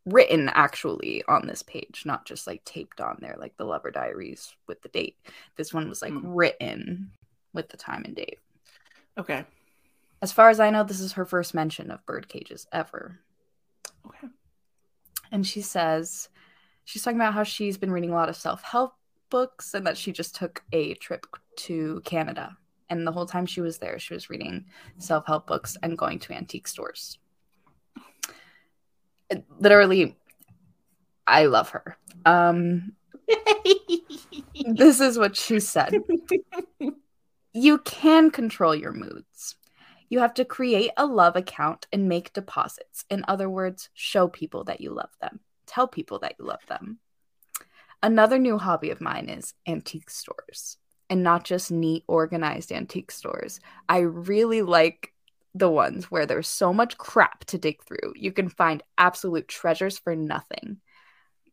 written 0.05 0.49
actually 0.49 1.23
on 1.27 1.47
this 1.47 1.63
page, 1.63 2.03
not 2.05 2.25
just 2.25 2.45
like 2.47 2.63
taped 2.65 3.01
on 3.01 3.17
there 3.21 3.35
like 3.37 3.55
the 3.57 3.65
lover 3.65 3.91
diaries 3.91 4.53
with 4.67 4.81
the 4.81 4.89
date. 4.89 5.17
This 5.55 5.73
one 5.73 5.87
was 5.89 6.01
like 6.01 6.13
Hmm. 6.13 6.27
written 6.27 7.11
with 7.53 7.69
the 7.69 7.77
time 7.77 8.03
and 8.05 8.15
date. 8.15 8.39
Okay. 9.17 9.45
As 10.21 10.31
far 10.31 10.49
as 10.49 10.59
I 10.59 10.69
know, 10.69 10.83
this 10.83 10.99
is 10.99 11.13
her 11.13 11.25
first 11.25 11.53
mention 11.53 11.91
of 11.91 12.05
bird 12.05 12.27
cages 12.27 12.67
ever. 12.71 13.19
Okay. 14.05 14.27
And 15.31 15.45
she 15.45 15.61
says 15.61 16.29
she's 16.85 17.03
talking 17.03 17.19
about 17.19 17.33
how 17.33 17.43
she's 17.43 17.77
been 17.77 17.91
reading 17.91 18.11
a 18.11 18.15
lot 18.15 18.29
of 18.29 18.35
self-help 18.35 18.93
books 19.29 19.73
and 19.73 19.85
that 19.85 19.97
she 19.97 20.11
just 20.11 20.35
took 20.35 20.63
a 20.71 20.93
trip 20.95 21.25
to 21.57 22.01
Canada. 22.05 22.57
And 22.89 23.05
the 23.05 23.11
whole 23.11 23.25
time 23.25 23.45
she 23.45 23.61
was 23.61 23.77
there, 23.77 23.99
she 23.99 24.13
was 24.13 24.29
reading 24.29 24.65
self-help 24.97 25.45
books 25.45 25.77
and 25.83 25.97
going 25.97 26.19
to 26.19 26.33
antique 26.33 26.67
stores. 26.67 27.19
It- 29.29 29.45
literally 29.59 30.15
I 31.27 31.45
love 31.45 31.69
her. 31.69 31.97
Um 32.25 32.93
this 34.73 35.01
is 35.01 35.17
what 35.17 35.35
she 35.35 35.59
said. 35.59 36.01
You 37.51 37.79
can 37.79 38.31
control 38.31 38.73
your 38.73 38.93
moods. 38.93 39.57
You 40.09 40.19
have 40.19 40.33
to 40.35 40.45
create 40.45 40.91
a 40.97 41.05
love 41.05 41.35
account 41.35 41.87
and 41.91 42.07
make 42.07 42.33
deposits. 42.33 43.05
In 43.09 43.25
other 43.27 43.49
words, 43.49 43.89
show 43.93 44.27
people 44.27 44.63
that 44.65 44.81
you 44.81 44.91
love 44.91 45.11
them. 45.21 45.39
Tell 45.65 45.87
people 45.87 46.19
that 46.19 46.35
you 46.39 46.45
love 46.45 46.65
them. 46.67 46.99
Another 48.01 48.37
new 48.37 48.57
hobby 48.57 48.89
of 48.91 49.01
mine 49.01 49.27
is 49.27 49.53
antique 49.67 50.09
stores 50.09 50.77
and 51.09 51.23
not 51.23 51.43
just 51.43 51.71
neat, 51.71 52.03
organized 52.07 52.71
antique 52.71 53.11
stores. 53.11 53.59
I 53.89 53.99
really 53.99 54.61
like 54.61 55.13
the 55.55 55.69
ones 55.69 56.11
where 56.11 56.25
there's 56.25 56.47
so 56.47 56.73
much 56.73 56.97
crap 56.97 57.45
to 57.45 57.57
dig 57.57 57.83
through. 57.83 58.13
You 58.15 58.31
can 58.31 58.49
find 58.49 58.83
absolute 58.97 59.47
treasures 59.47 59.97
for 59.97 60.15
nothing. 60.15 60.77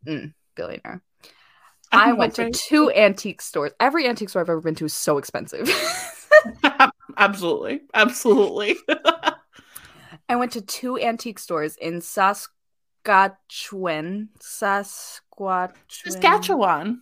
Mm, 0.07 0.35
billionaire. 0.55 1.03
I 1.93 2.11
I'm 2.11 2.17
went 2.17 2.35
to 2.37 2.51
two 2.51 2.91
antique 2.91 3.41
stores. 3.41 3.73
Every 3.79 4.07
antique 4.09 4.29
store 4.29 4.43
I've 4.43 4.51
ever 4.51 4.61
been 4.61 4.75
to 4.77 4.87
is 4.87 4.95
so 4.95 5.19
expensive. 5.19 5.69
absolutely. 7.17 7.83
Absolutely. 7.93 8.77
I 10.29 10.37
went 10.37 10.53
to 10.53 10.61
two 10.61 10.99
antique 10.99 11.39
stores 11.39 11.77
in 11.77 12.01
Saskatchewan. 12.01 14.31
Saskatchewan. 14.41 15.73
Saskatchewan. 15.89 17.01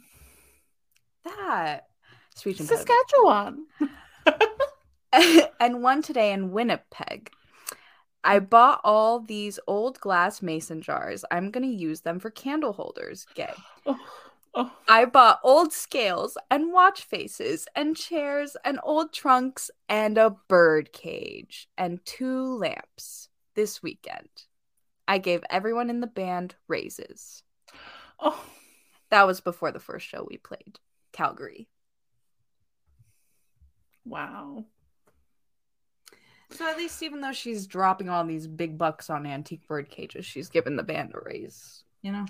That. 1.25 1.87
Speech. 2.35 2.61
Saskatchewan. 2.61 3.67
and 5.61 5.83
one 5.83 6.03
today 6.03 6.33
in 6.33 6.53
Winnipeg. 6.53 7.31
I 8.25 8.39
bought 8.39 8.81
all 8.85 9.21
these 9.21 9.59
old 9.67 10.01
glass 10.01 10.43
mason 10.43 10.81
jars. 10.81 11.25
I'm 11.31 11.51
going 11.51 11.69
to 11.69 11.77
use 11.77 12.03
them 12.03 12.19
for 12.19 12.31
candle 12.31 12.73
holders. 12.73 13.27
Gay. 13.35 13.53
Oh, 13.85 13.99
oh. 14.55 14.73
I 14.89 15.05
bought 15.05 15.41
old 15.43 15.73
scales 15.73 16.37
and 16.51 16.73
watch 16.73 17.03
faces 17.03 17.67
and 17.75 17.97
chairs 17.97 18.57
and 18.65 18.79
old 18.83 19.13
trunks 19.13 19.71
and 19.89 20.19
a 20.19 20.37
bird 20.49 20.93
cage 20.93 21.69
and 21.77 22.05
two 22.05 22.57
lamps 22.57 23.29
this 23.55 23.83
weekend. 23.83 24.29
I 25.09 25.19
gave 25.19 25.45
everyone 25.51 25.91
in 25.91 26.01
the 26.01 26.07
band 26.07 26.55
raises. 26.69 27.43
oh. 28.19 28.45
That 29.11 29.27
was 29.27 29.43
before 29.43 29.71
the 29.73 29.79
first 29.79 30.07
show 30.07 30.27
we 30.27 30.39
played, 30.39 30.79
Calgary. 31.13 31.69
Wow. 34.07 34.65
So 36.51 36.67
at 36.67 36.79
least 36.79 37.03
even 37.03 37.21
though 37.21 37.33
she's 37.33 37.67
dropping 37.67 38.09
all 38.09 38.25
these 38.25 38.47
big 38.47 38.79
bucks 38.79 39.11
on 39.11 39.27
antique 39.27 39.69
bird 39.69 39.91
cages, 39.91 40.25
she's 40.25 40.49
giving 40.49 40.77
the 40.77 40.83
band 40.83 41.13
a 41.15 41.21
raise. 41.23 41.85
You 42.03 42.13
know. 42.13 42.27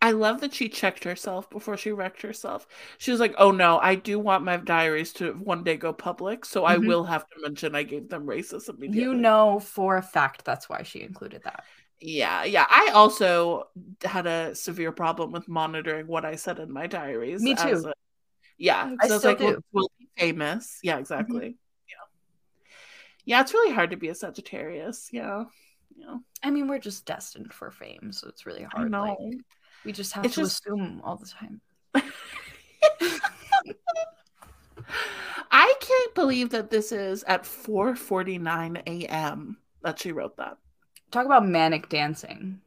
I 0.00 0.12
love 0.12 0.40
that 0.40 0.54
she 0.54 0.68
checked 0.68 1.04
herself 1.04 1.50
before 1.50 1.76
she 1.76 1.92
wrecked 1.92 2.22
herself. 2.22 2.66
She 2.98 3.10
was 3.10 3.20
like, 3.20 3.34
"Oh 3.38 3.50
no, 3.50 3.78
I 3.78 3.94
do 3.94 4.18
want 4.18 4.44
my 4.44 4.56
diaries 4.56 5.12
to 5.14 5.32
one 5.34 5.62
day 5.64 5.76
go 5.76 5.92
public, 5.92 6.44
so 6.44 6.64
I 6.64 6.76
Mhm. 6.78 6.86
will 6.86 7.04
have 7.04 7.28
to 7.28 7.40
mention 7.42 7.74
I 7.74 7.82
gave 7.82 8.08
them 8.08 8.26
racism. 8.26 8.76
You 8.94 9.14
know 9.14 9.60
for 9.60 9.96
a 9.96 10.02
fact 10.02 10.44
that's 10.44 10.68
why 10.68 10.82
she 10.82 11.02
included 11.02 11.42
that. 11.44 11.64
Yeah, 12.00 12.44
yeah. 12.44 12.66
I 12.68 12.92
also 12.94 13.64
had 14.02 14.26
a 14.26 14.54
severe 14.54 14.92
problem 14.92 15.32
with 15.32 15.48
monitoring 15.48 16.06
what 16.06 16.24
I 16.24 16.36
said 16.36 16.58
in 16.58 16.72
my 16.72 16.86
diaries. 16.86 17.42
Me 17.42 17.54
too. 17.54 17.82
a- 17.86 17.92
yeah, 18.56 18.94
I 19.00 19.08
so 19.08 19.16
it's 19.16 19.24
like, 19.24 19.38
do. 19.38 19.44
Mm-hmm. 19.44 19.60
we'll 19.72 19.90
be 19.98 20.08
famous. 20.16 20.78
Yeah, 20.82 20.98
exactly. 20.98 21.56
Yeah, 21.88 21.94
yeah. 23.24 23.40
It's 23.42 23.52
really 23.54 23.74
hard 23.74 23.90
to 23.90 23.96
be 23.96 24.08
a 24.08 24.14
Sagittarius. 24.14 25.10
Yeah, 25.12 25.44
yeah. 26.00 26.16
I 26.42 26.50
mean, 26.50 26.66
we're 26.68 26.78
just 26.78 27.04
destined 27.04 27.52
for 27.52 27.70
fame, 27.70 28.10
so 28.12 28.28
it's 28.28 28.46
really 28.46 28.62
hard. 28.64 28.90
know. 28.90 29.02
Like, 29.02 29.18
we 29.84 29.92
just 29.92 30.12
have 30.14 30.24
It's 30.24 30.34
to 30.36 30.42
just- 30.42 30.64
assume 30.66 31.00
all 31.04 31.16
the 31.16 31.26
time. 31.26 31.60
I 35.52 35.74
can't 35.80 36.14
believe 36.14 36.50
that 36.50 36.70
this 36.70 36.92
is 36.92 37.22
at 37.24 37.42
4:49 37.44 38.82
a.m. 38.86 39.58
that 39.82 39.98
she 39.98 40.12
wrote 40.12 40.36
that. 40.36 40.56
Talk 41.10 41.26
about 41.26 41.46
manic 41.46 41.88
dancing. 41.88 42.60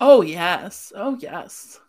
Oh 0.00 0.20
yes. 0.22 0.92
Oh 0.94 1.16
yes. 1.20 1.80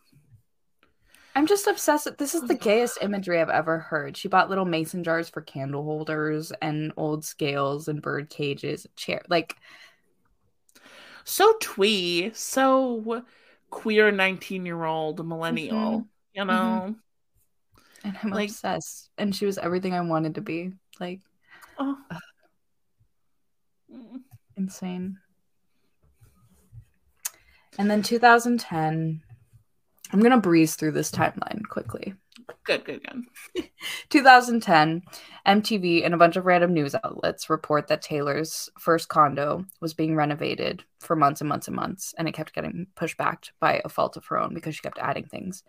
I'm 1.35 1.45
just 1.45 1.67
obsessed. 1.67 2.17
This 2.17 2.33
is 2.33 2.41
the 2.43 2.55
gayest 2.67 2.97
imagery 3.01 3.39
I've 3.41 3.49
ever 3.49 3.77
heard. 3.77 4.15
She 4.17 4.27
bought 4.27 4.49
little 4.49 4.65
mason 4.65 5.03
jars 5.03 5.29
for 5.29 5.41
candle 5.41 5.83
holders 5.83 6.51
and 6.61 6.91
old 6.97 7.23
scales 7.25 7.87
and 7.89 8.01
bird 8.01 8.29
cages, 8.29 8.87
chair. 8.95 9.21
Like, 9.29 9.55
So 11.29 11.53
twee, 11.59 12.31
so 12.33 13.21
queer 13.69 14.13
19-year-old 14.13 15.27
millennial, 15.27 15.75
Mhm. 16.01 16.07
you 16.33 16.45
know. 16.45 16.95
and 18.05 18.17
I'm 18.23 18.29
Like- 18.29 18.49
obsessed. 18.49 19.09
And 19.17 19.35
she 19.35 19.45
was 19.45 19.57
everything 19.57 19.93
I 19.93 19.99
wanted 19.99 20.35
to 20.35 20.41
be. 20.41 20.71
Like, 21.01 21.19
Oh. 21.77 21.97
Insane. 24.55 25.19
And 27.77 27.91
then 27.91 28.01
2010. 28.03 29.21
I'm 30.13 30.21
gonna 30.21 30.39
breeze 30.39 30.75
through 30.75 30.93
this 30.93 31.11
timeline 31.11 31.67
quickly. 31.67 32.15
Good, 32.63 32.85
good, 32.85 33.01
good. 33.03 33.69
2010, 34.09 35.01
MTV 35.45 36.05
and 36.05 36.13
a 36.13 36.17
bunch 36.17 36.35
of 36.35 36.45
random 36.45 36.73
news 36.73 36.95
outlets 37.03 37.49
report 37.49 37.87
that 37.87 38.01
Taylor's 38.01 38.69
first 38.79 39.09
condo 39.09 39.65
was 39.81 39.93
being 39.93 40.15
renovated 40.15 40.83
for 40.99 41.15
months 41.15 41.41
and 41.41 41.49
months 41.49 41.67
and 41.67 41.75
months, 41.75 42.13
and 42.17 42.27
it 42.27 42.33
kept 42.33 42.53
getting 42.53 42.87
pushed 42.95 43.17
back 43.17 43.45
by 43.59 43.81
a 43.83 43.89
fault 43.89 44.17
of 44.17 44.25
her 44.25 44.37
own 44.37 44.53
because 44.53 44.75
she 44.75 44.81
kept 44.81 44.99
adding 44.99 45.25
things. 45.25 45.63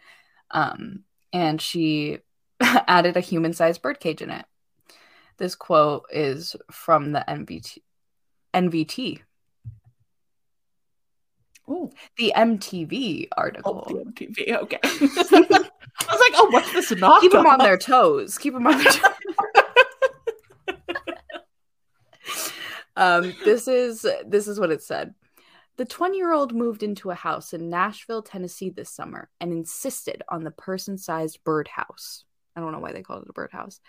Um, 0.51 1.05
and 1.33 1.61
she 1.61 2.19
added 2.61 3.17
a 3.17 3.21
human-sized 3.21 3.83
birdcage 3.83 4.23
in 4.23 4.31
it. 4.31 4.45
This 5.39 5.55
quote 5.55 6.05
is 6.11 6.57
from 6.71 7.13
the 7.13 7.25
NVT. 7.29 7.79
NVT, 8.55 9.21
Oh, 11.69 11.91
the 12.17 12.33
MTV 12.35 13.29
article. 13.37 13.85
oh 13.87 13.95
article. 13.95 14.13
the 14.17 14.27
MTV. 14.27 14.57
Okay. 14.63 14.79
I 14.85 16.13
was 16.13 16.21
like, 16.21 16.33
oh, 16.35 16.49
what's 16.51 16.73
this? 16.73 16.89
Keep 16.89 17.33
them 17.33 17.47
on 17.47 17.59
their 17.59 17.77
toes. 17.77 18.39
Keep 18.39 18.55
them 18.55 18.67
on 18.67 18.79
their 18.79 18.93
toes. 18.93 19.13
um, 22.97 23.35
this 23.45 23.69
is 23.69 24.07
this 24.27 24.49
is 24.49 24.59
what 24.59 24.71
it 24.71 24.83
said. 24.83 25.15
The 25.77 25.87
20-year-old 25.87 26.55
moved 26.55 26.83
into 26.83 27.11
a 27.11 27.15
house 27.15 27.53
in 27.53 27.71
Nashville, 27.71 28.23
Tennessee 28.23 28.71
this 28.71 28.91
summer 28.91 29.29
and 29.41 29.53
insisted 29.53 30.25
on 30.29 30.43
the 30.43 30.51
person-sized 30.51 31.39
birdhouse. 31.45 32.25
I 32.57 32.61
don't 32.61 32.73
know 32.73 32.81
why 32.81 32.93
they 32.93 33.03
called 33.03 33.23
it 33.23 33.29
a 33.29 33.33
birdhouse. 33.33 33.81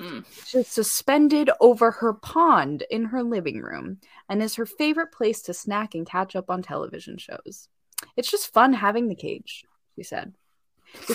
Mm. 0.00 0.24
She's 0.46 0.68
suspended 0.68 1.50
over 1.60 1.90
her 1.90 2.12
pond 2.12 2.84
in 2.90 3.06
her 3.06 3.22
living 3.22 3.60
room 3.60 3.98
and 4.28 4.42
is 4.42 4.56
her 4.56 4.66
favorite 4.66 5.12
place 5.12 5.42
to 5.42 5.54
snack 5.54 5.94
and 5.94 6.06
catch 6.06 6.34
up 6.34 6.50
on 6.50 6.62
television 6.62 7.16
shows. 7.18 7.68
It's 8.16 8.30
just 8.30 8.52
fun 8.52 8.72
having 8.72 9.08
the 9.08 9.14
cage, 9.14 9.64
she 9.96 10.02
said. 10.02 10.34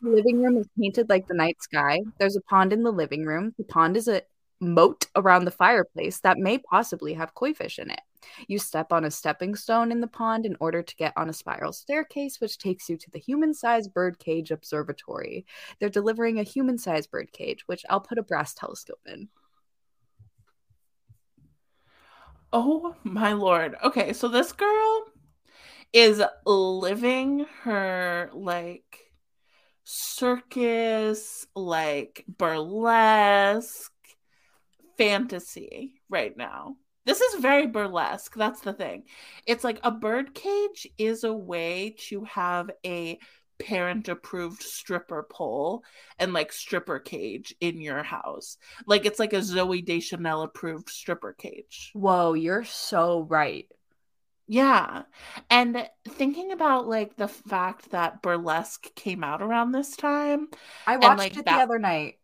The 0.00 0.10
living 0.10 0.40
room 0.40 0.56
is 0.58 0.68
painted 0.78 1.08
like 1.08 1.26
the 1.26 1.34
night 1.34 1.60
sky. 1.60 2.00
There's 2.18 2.36
a 2.36 2.40
pond 2.42 2.72
in 2.72 2.84
the 2.84 2.92
living 2.92 3.26
room. 3.26 3.52
The 3.58 3.64
pond 3.64 3.96
is 3.96 4.06
a 4.06 4.22
moat 4.60 5.06
around 5.16 5.44
the 5.44 5.50
fireplace 5.50 6.20
that 6.20 6.38
may 6.38 6.58
possibly 6.58 7.14
have 7.14 7.34
koi 7.34 7.52
fish 7.52 7.80
in 7.80 7.90
it. 7.90 8.00
You 8.46 8.58
step 8.58 8.92
on 8.92 9.04
a 9.04 9.10
stepping 9.10 9.54
stone 9.54 9.92
in 9.92 10.00
the 10.00 10.06
pond 10.06 10.46
in 10.46 10.56
order 10.60 10.82
to 10.82 10.96
get 10.96 11.12
on 11.16 11.28
a 11.28 11.32
spiral 11.32 11.72
staircase, 11.72 12.40
which 12.40 12.58
takes 12.58 12.88
you 12.88 12.96
to 12.96 13.10
the 13.10 13.18
human 13.18 13.54
sized 13.54 13.92
birdcage 13.92 14.50
observatory. 14.50 15.46
They're 15.78 15.88
delivering 15.88 16.38
a 16.38 16.44
human 16.44 16.78
sized 16.78 17.10
birdcage, 17.10 17.66
which 17.66 17.84
I'll 17.88 18.00
put 18.00 18.18
a 18.18 18.22
brass 18.22 18.54
telescope 18.54 19.00
in. 19.06 19.28
Oh 22.52 22.94
my 23.04 23.34
lord. 23.34 23.76
Okay, 23.84 24.12
so 24.12 24.28
this 24.28 24.52
girl 24.52 25.04
is 25.92 26.22
living 26.46 27.46
her 27.62 28.30
like 28.32 29.12
circus, 29.84 31.46
like 31.54 32.24
burlesque 32.28 33.92
fantasy 34.96 36.00
right 36.08 36.36
now. 36.36 36.76
This 37.08 37.22
is 37.22 37.40
very 37.40 37.66
burlesque. 37.66 38.34
That's 38.34 38.60
the 38.60 38.74
thing. 38.74 39.04
It's 39.46 39.64
like 39.64 39.80
a 39.82 39.90
birdcage 39.90 40.86
is 40.98 41.24
a 41.24 41.32
way 41.32 41.96
to 42.08 42.24
have 42.24 42.70
a 42.84 43.18
parent 43.58 44.10
approved 44.10 44.62
stripper 44.62 45.26
pole 45.30 45.82
and 46.18 46.34
like 46.34 46.52
stripper 46.52 46.98
cage 46.98 47.54
in 47.62 47.80
your 47.80 48.02
house. 48.02 48.58
Like 48.84 49.06
it's 49.06 49.18
like 49.18 49.32
a 49.32 49.36
Zooey 49.36 49.82
Deschanel 49.82 50.42
approved 50.42 50.90
stripper 50.90 51.32
cage. 51.32 51.92
Whoa, 51.94 52.34
you're 52.34 52.64
so 52.64 53.22
right. 53.22 53.66
Yeah. 54.46 55.04
And 55.48 55.88
thinking 56.06 56.52
about 56.52 56.88
like 56.88 57.16
the 57.16 57.28
fact 57.28 57.92
that 57.92 58.20
burlesque 58.20 58.94
came 58.94 59.24
out 59.24 59.40
around 59.40 59.72
this 59.72 59.96
time. 59.96 60.48
I 60.86 60.98
watched 60.98 61.18
like, 61.18 61.36
it 61.38 61.46
that- 61.46 61.56
the 61.56 61.62
other 61.62 61.78
night. 61.78 62.16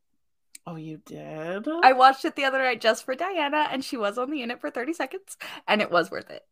Oh, 0.66 0.76
you 0.76 0.98
did? 1.04 1.66
I 1.82 1.92
watched 1.92 2.24
it 2.24 2.36
the 2.36 2.44
other 2.44 2.58
night 2.58 2.80
just 2.80 3.04
for 3.04 3.14
Dianna, 3.14 3.66
and 3.70 3.84
she 3.84 3.96
was 3.96 4.16
on 4.16 4.30
the 4.30 4.38
unit 4.38 4.60
for 4.60 4.70
30 4.70 4.94
seconds, 4.94 5.36
and 5.68 5.82
it 5.82 5.90
was 5.90 6.10
worth 6.10 6.30
it. 6.30 6.42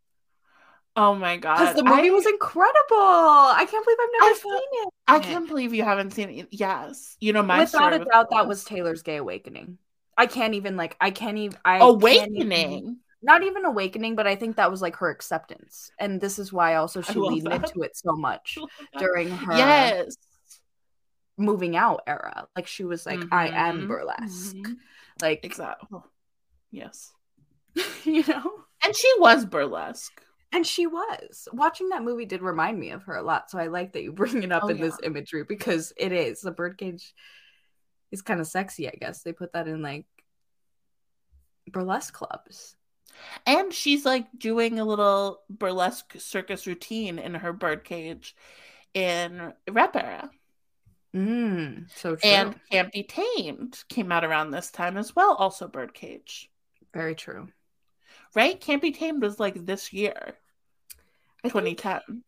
oh 0.97 1.15
my 1.15 1.39
god. 1.39 1.59
Because 1.59 1.77
the 1.77 1.85
movie 1.85 2.09
I, 2.09 2.13
was 2.13 2.27
incredible. 2.27 2.73
I 2.99 3.67
can't 3.71 3.85
believe 3.85 3.99
I've 4.01 4.21
never 4.21 4.25
I 4.25 4.39
seen 4.43 4.83
it. 4.83 4.89
I 5.09 5.19
can't 5.19 5.49
believe 5.49 5.73
you 5.75 5.85
haven't 5.85 6.11
seen 6.13 6.29
it. 6.31 6.49
Yes. 6.51 7.17
You 7.21 7.33
know, 7.33 7.43
my 7.43 7.61
Without 7.61 7.95
a 7.95 8.05
doubt, 8.05 8.29
that 8.31 8.47
was 8.47 8.65
Taylor's 8.65 9.03
gay 9.03 9.17
awakening. 9.17 9.79
I 10.19 10.27
can't 10.27 10.55
even 10.55 10.77
like. 10.77 10.97
I 11.01 11.11
can't 11.11 11.39
even. 11.39 11.59
I 11.65 11.79
can't 11.79 11.83
even- 11.83 11.95
awakening. 11.97 12.97
not 13.23 13.43
even 13.45 13.65
awakening, 13.65 14.15
but 14.17 14.27
I 14.27 14.37
think 14.37 14.57
that 14.57 14.71
was 14.71 14.83
like 14.83 14.97
her 14.97 15.09
acceptance, 15.09 15.91
and 15.99 16.21
this 16.21 16.39
is 16.39 16.53
why 16.53 16.75
also 16.75 17.01
she 17.01 17.15
leaned 17.19 17.49
into 17.51 17.81
it 17.83 17.97
so 17.97 18.13
much 18.13 18.59
during 18.99 19.31
her 19.31 19.57
Yes. 19.57 20.17
Moving 21.39 21.77
out 21.77 22.03
era. 22.07 22.47
Like 22.57 22.67
she 22.67 22.85
was 22.85 23.07
like, 23.07 23.27
"I 23.31 23.49
am 23.49 23.83
Mhm, 23.83 23.89
burlesque," 23.89 24.57
mhm. 24.57 24.77
like 25.21 25.45
Exactly. 25.45 26.01
Yes. 26.71 27.13
you 28.05 28.25
know. 28.27 28.65
And 28.85 28.97
she 28.97 29.11
was 29.19 29.45
burlesque. 29.45 30.23
And 30.53 30.67
she 30.67 30.87
was. 30.87 31.49
Watching 31.53 31.89
that 31.91 32.03
movie 32.03 32.27
did 32.27 32.43
remind 32.43 32.79
me 32.79 32.91
of 32.91 33.05
her 33.05 33.17
a 33.17 33.23
lot. 33.23 33.51
So 33.51 33.59
I 33.59 33.69
like 33.69 33.93
that 33.93 34.03
you 34.03 34.13
bring 34.13 34.43
it 34.43 34.53
up 34.53 34.65
Oh, 34.65 34.69
in 34.69 34.79
this 34.79 34.99
imagery 35.03 35.45
because 35.45 35.93
it 35.97 36.13
is. 36.13 36.41
The 36.43 36.51
birdcage 36.51 37.15
is 38.11 38.23
kind 38.23 38.41
of 38.41 38.47
sexy, 38.47 38.89
I 38.89 38.95
guess. 39.01 39.23
They 39.23 39.33
put 39.33 39.53
that 39.55 39.69
in 39.69 39.81
like 39.83 40.05
burlesque 41.71 42.13
clubs. 42.13 42.77
And 43.47 43.73
she's 43.73 44.05
like 44.05 44.27
doing 44.39 44.79
a 44.79 44.85
little 44.85 45.41
burlesque 45.49 46.15
circus 46.19 46.67
routine 46.67 47.19
in 47.19 47.35
her 47.35 47.53
birdcage 47.53 48.35
in 48.95 49.53
Rep 49.71 49.97
Era. 49.97 50.31
Mm, 51.15 51.91
so 51.95 52.17
true. 52.17 52.31
And 52.31 52.55
Can't 52.71 52.93
Be 52.93 53.03
Tamed 53.03 53.83
came 53.89 54.11
out 54.11 54.25
around 54.25 54.51
this 54.51 54.71
time 54.71 54.97
as 54.97 55.15
well, 55.15 55.35
also 55.35 55.69
birdcage. 55.69 56.51
Very 56.95 57.15
true. 57.15 57.49
Right? 58.35 58.59
Can't 58.61 58.81
Be 58.81 58.93
Tamed 58.93 59.23
was 59.23 59.39
like 59.39 59.67
this 59.67 59.93
year, 59.93 60.35
I 61.45 61.49
think- 61.51 61.77
2010. 61.77 62.23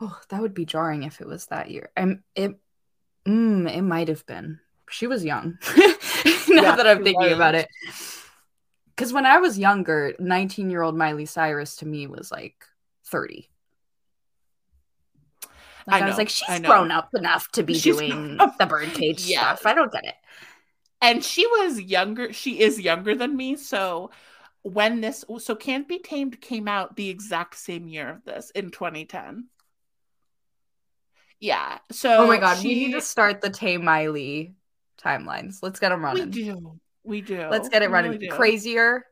oh, 0.00 0.20
that 0.28 0.42
would 0.42 0.54
be 0.54 0.66
jarring 0.66 1.04
if 1.04 1.20
it 1.20 1.26
was 1.26 1.46
that 1.46 1.70
year. 1.70 1.90
I'm 1.96 2.22
it 2.34 2.58
mm, 3.26 3.70
it 3.74 3.82
might 3.82 4.08
have 4.08 4.26
been. 4.26 4.60
She 4.90 5.06
was 5.06 5.24
young. 5.24 5.58
now 5.76 6.62
Yeah, 6.62 6.76
that 6.76 6.86
I'm 6.86 7.02
thinking 7.02 7.32
about 7.32 7.54
it. 7.54 7.68
Because 8.94 9.12
when 9.12 9.24
I 9.26 9.38
was 9.38 9.58
younger, 9.58 10.14
19 10.18 10.68
year 10.70 10.82
old 10.82 10.96
Miley 10.96 11.24
Cyrus 11.24 11.76
to 11.76 11.86
me 11.86 12.06
was 12.06 12.30
like 12.30 12.66
30. 13.06 13.48
Like, 15.86 16.02
I 16.02 16.06
I, 16.06 16.08
was 16.08 16.18
like, 16.18 16.28
she's 16.28 16.60
grown 16.60 16.90
up 16.90 17.10
enough 17.14 17.50
to 17.52 17.62
be 17.62 17.74
She's 17.74 17.96
doing 17.96 18.36
the 18.38 18.66
birdcage 18.66 19.26
Yes. 19.26 19.60
stuff. 19.60 19.66
I 19.66 19.74
don't 19.74 19.92
get 19.92 20.04
it. 20.04 20.14
And 21.02 21.22
she 21.22 21.46
was 21.46 21.80
younger. 21.80 22.32
She 22.32 22.60
is 22.60 22.80
younger 22.80 23.14
than 23.14 23.36
me. 23.36 23.56
So 23.56 24.10
when 24.62 25.02
this, 25.02 25.24
so 25.38 25.54
Can't 25.54 25.86
Be 25.86 25.98
Tamed 25.98 26.40
came 26.40 26.66
out 26.68 26.96
the 26.96 27.10
exact 27.10 27.56
same 27.58 27.86
year 27.88 28.08
of 28.08 28.24
this 28.24 28.50
in 28.50 28.70
2010. 28.70 29.48
Yeah. 31.40 31.78
So 31.92 32.24
oh 32.24 32.26
my 32.26 32.38
god, 32.38 32.56
she, 32.56 32.68
we 32.68 32.74
need 32.74 32.92
to 32.92 33.02
start 33.02 33.42
the 33.42 33.50
Tay 33.50 33.76
Miley 33.76 34.54
timelines. 35.02 35.58
Let's 35.62 35.78
get 35.78 35.90
them 35.90 36.02
running 36.02 36.30
We 36.30 36.30
do. 36.30 36.80
We 37.02 37.20
do. 37.20 37.48
Let's 37.50 37.68
get 37.68 37.82
it 37.82 37.90
running. 37.90 38.12
really. 38.12 38.28
Crazier. 38.28 39.04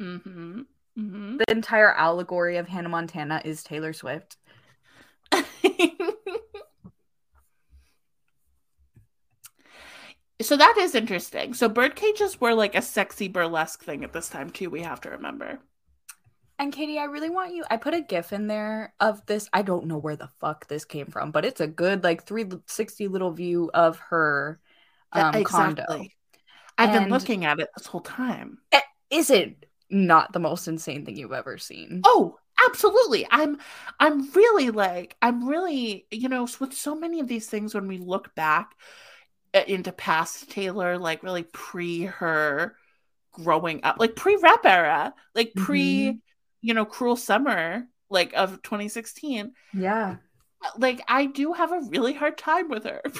Mm-hmm. 0.00 0.60
Mm-hmm. 0.98 1.36
The 1.36 1.44
entire 1.50 1.92
allegory 1.92 2.56
of 2.56 2.68
Hannah 2.68 2.88
Montana 2.88 3.42
is 3.44 3.62
Taylor 3.62 3.92
Swift. 3.92 4.36
so 10.40 10.56
that 10.56 10.76
is 10.78 10.94
interesting. 10.94 11.54
So 11.54 11.68
bird 11.68 11.96
cages 11.96 12.40
were 12.40 12.54
like 12.54 12.74
a 12.74 12.82
sexy 12.82 13.28
burlesque 13.28 13.82
thing 13.82 14.04
at 14.04 14.12
this 14.12 14.28
time 14.28 14.50
too. 14.50 14.70
We 14.70 14.82
have 14.82 15.00
to 15.02 15.10
remember. 15.10 15.60
And 16.58 16.72
Katie, 16.74 16.98
I 16.98 17.04
really 17.04 17.30
want 17.30 17.54
you. 17.54 17.64
I 17.70 17.78
put 17.78 17.94
a 17.94 18.02
GIF 18.02 18.34
in 18.34 18.46
there 18.46 18.92
of 19.00 19.24
this. 19.24 19.48
I 19.50 19.62
don't 19.62 19.86
know 19.86 19.96
where 19.96 20.16
the 20.16 20.28
fuck 20.40 20.68
this 20.68 20.84
came 20.84 21.06
from, 21.06 21.30
but 21.30 21.46
it's 21.46 21.62
a 21.62 21.66
good 21.66 22.04
like 22.04 22.24
360 22.24 23.08
little 23.08 23.32
view 23.32 23.70
of 23.72 23.98
her 24.10 24.60
um, 25.12 25.42
condo. 25.44 26.04
I've 26.76 26.92
been 26.92 27.08
looking 27.08 27.46
at 27.46 27.60
it 27.60 27.70
this 27.76 27.86
whole 27.86 28.02
time. 28.02 28.58
Is 29.10 29.30
it 29.30 29.66
not 29.88 30.32
the 30.32 30.38
most 30.38 30.68
insane 30.68 31.04
thing 31.04 31.16
you've 31.16 31.32
ever 31.32 31.58
seen? 31.58 32.02
Oh, 32.04 32.38
absolutely. 32.68 33.26
I'm 33.30 33.58
I'm 33.98 34.30
really 34.32 34.70
like 34.70 35.16
I'm 35.22 35.48
really, 35.48 36.06
you 36.10 36.28
know, 36.28 36.46
with 36.58 36.74
so 36.74 36.94
many 36.94 37.20
of 37.20 37.28
these 37.28 37.48
things 37.48 37.74
when 37.74 37.86
we 37.86 37.98
look 37.98 38.34
back 38.34 38.74
uh, 39.54 39.62
into 39.66 39.92
past 39.92 40.50
Taylor, 40.50 40.98
like 40.98 41.22
really 41.22 41.44
pre 41.44 42.04
her 42.04 42.76
growing 43.32 43.80
up, 43.84 43.96
like 43.98 44.16
pre 44.16 44.36
rep 44.36 44.64
era, 44.64 45.14
like 45.34 45.52
pre, 45.54 46.20
you 46.60 46.74
know, 46.74 46.84
cruel 46.84 47.16
summer, 47.16 47.86
like 48.08 48.32
of 48.34 48.62
2016. 48.62 49.52
Yeah. 49.72 50.16
Like 50.76 51.00
I 51.08 51.26
do 51.26 51.52
have 51.52 51.72
a 51.72 51.80
really 51.88 52.12
hard 52.12 52.36
time 52.36 52.68
with 52.68 52.84
her. 52.84 53.00
and 53.04 53.14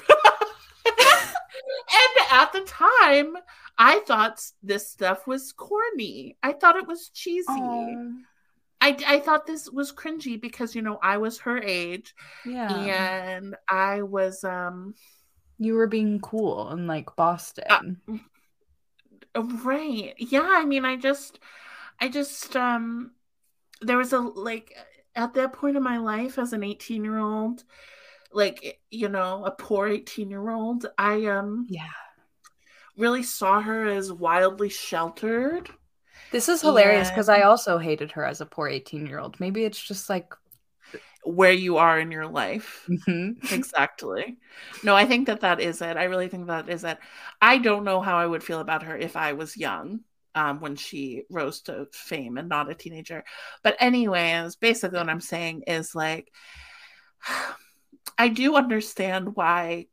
at 2.31 2.53
the 2.53 2.61
time, 2.67 3.37
I 3.79 4.01
thought 4.01 4.43
this 4.63 4.91
stuff 4.91 5.27
was 5.27 5.53
corny. 5.53 6.37
I 6.43 6.53
thought 6.53 6.77
it 6.77 6.87
was 6.87 7.09
cheesy. 7.15 7.47
Oh, 7.49 8.13
I, 8.81 8.97
I 9.07 9.21
thought 9.21 9.47
this 9.47 9.71
was 9.71 9.93
cringy 9.93 10.41
because 10.41 10.75
you 10.75 10.83
know 10.83 10.99
I 11.03 11.19
was 11.19 11.39
her 11.41 11.59
age 11.59 12.15
yeah. 12.47 12.73
and 12.75 13.57
I 13.69 14.03
was 14.03 14.43
um 14.45 14.95
You 15.59 15.75
were 15.75 15.87
being 15.87 16.21
cool 16.21 16.71
in 16.71 16.87
like 16.87 17.15
Boston. 17.17 18.01
right 19.35 20.15
yeah 20.19 20.49
I 20.49 20.65
mean 20.65 20.85
I 20.85 20.97
just 20.97 21.39
I 22.01 22.09
just 22.09 22.57
um 22.57 23.13
there 23.81 23.99
was 23.99 24.13
a 24.13 24.19
like 24.19 24.75
at 25.15 25.35
that 25.35 25.53
point 25.53 25.77
in 25.77 25.83
my 25.83 25.99
life 25.99 26.39
as 26.39 26.53
an 26.53 26.63
18 26.65 27.05
year 27.05 27.19
old 27.19 27.65
like 28.33 28.81
you 28.91 29.09
know 29.09 29.45
a 29.45 29.51
poor 29.51 29.87
18 29.87 30.31
year 30.31 30.51
old 30.51 30.87
I 30.97 31.27
um 31.27 31.67
yeah. 31.69 31.89
really 32.97 33.23
saw 33.23 33.61
her 33.61 33.87
as 33.87 34.13
wildly 34.13 34.69
sheltered 34.69 35.71
This 36.33 36.49
is 36.49 36.63
hilarious 36.63 37.11
because 37.11 37.29
I 37.29 37.43
also 37.43 37.79
hated 37.79 38.13
her 38.13 38.25
as 38.25 38.41
a 38.41 38.47
poor 38.47 38.69
18 38.69 39.07
year 39.07 39.19
old. 39.19 39.39
Maybe 39.41 39.65
it's 39.65 39.81
just 39.81 40.09
like, 40.09 40.33
where 41.25 41.53
you 41.53 41.77
are 41.77 42.01
in 42.01 42.11
your 42.11 42.27
life 42.27 42.87
mhm. 42.89 43.37
exactly. 43.53 44.39
No, 44.83 44.97
I 44.97 45.05
think 45.05 45.27
that 45.27 45.41
that 45.41 45.61
is 45.61 45.83
it. 45.83 45.97
I 45.97 46.05
really 46.05 46.29
think 46.29 46.47
that 46.47 46.69
is 46.69 46.83
it. 46.85 46.99
I 47.43 47.59
don't 47.59 47.85
know 47.85 48.01
how 48.01 48.17
I 48.17 48.27
would 48.27 48.43
feel 48.43 48.61
about 48.61 48.85
her 48.85 48.97
if 48.97 49.17
I 49.17 49.35
was 49.35 49.57
young 49.57 50.01
um, 50.35 50.61
when 50.61 50.77
she 50.77 51.25
rose 51.29 51.61
to 51.63 51.89
fame 51.93 52.39
and 52.39 52.49
not 52.49 52.71
a 52.71 52.75
teenager. 52.75 53.25
But, 53.63 53.77
anyways, 53.81 54.57
basically, 54.57 54.99
what 54.99 55.11
I'm 55.11 55.21
saying 55.21 55.65
is 55.67 55.95
like, 55.95 56.33
I 58.19 58.29
do 58.29 58.57
understand 58.57 59.37
why 59.37 59.87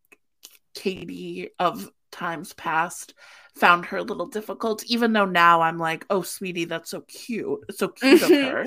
Katie 0.74 1.50
of 1.60 1.90
times 2.12 2.54
past 2.54 3.14
found 3.60 3.86
her 3.88 3.98
a 3.98 4.04
little 4.04 4.28
difficult, 4.28 4.84
even 4.86 5.14
though 5.14 5.26
now 5.26 5.62
I'm 5.62 5.78
like, 5.78 6.06
oh, 6.10 6.22
sweetie, 6.22 6.66
that's 6.66 6.90
so 6.90 7.02
cute. 7.02 7.60
It's 7.70 7.80
so 7.80 7.90
cute 7.90 8.22
of 8.22 8.30
her. 8.30 8.66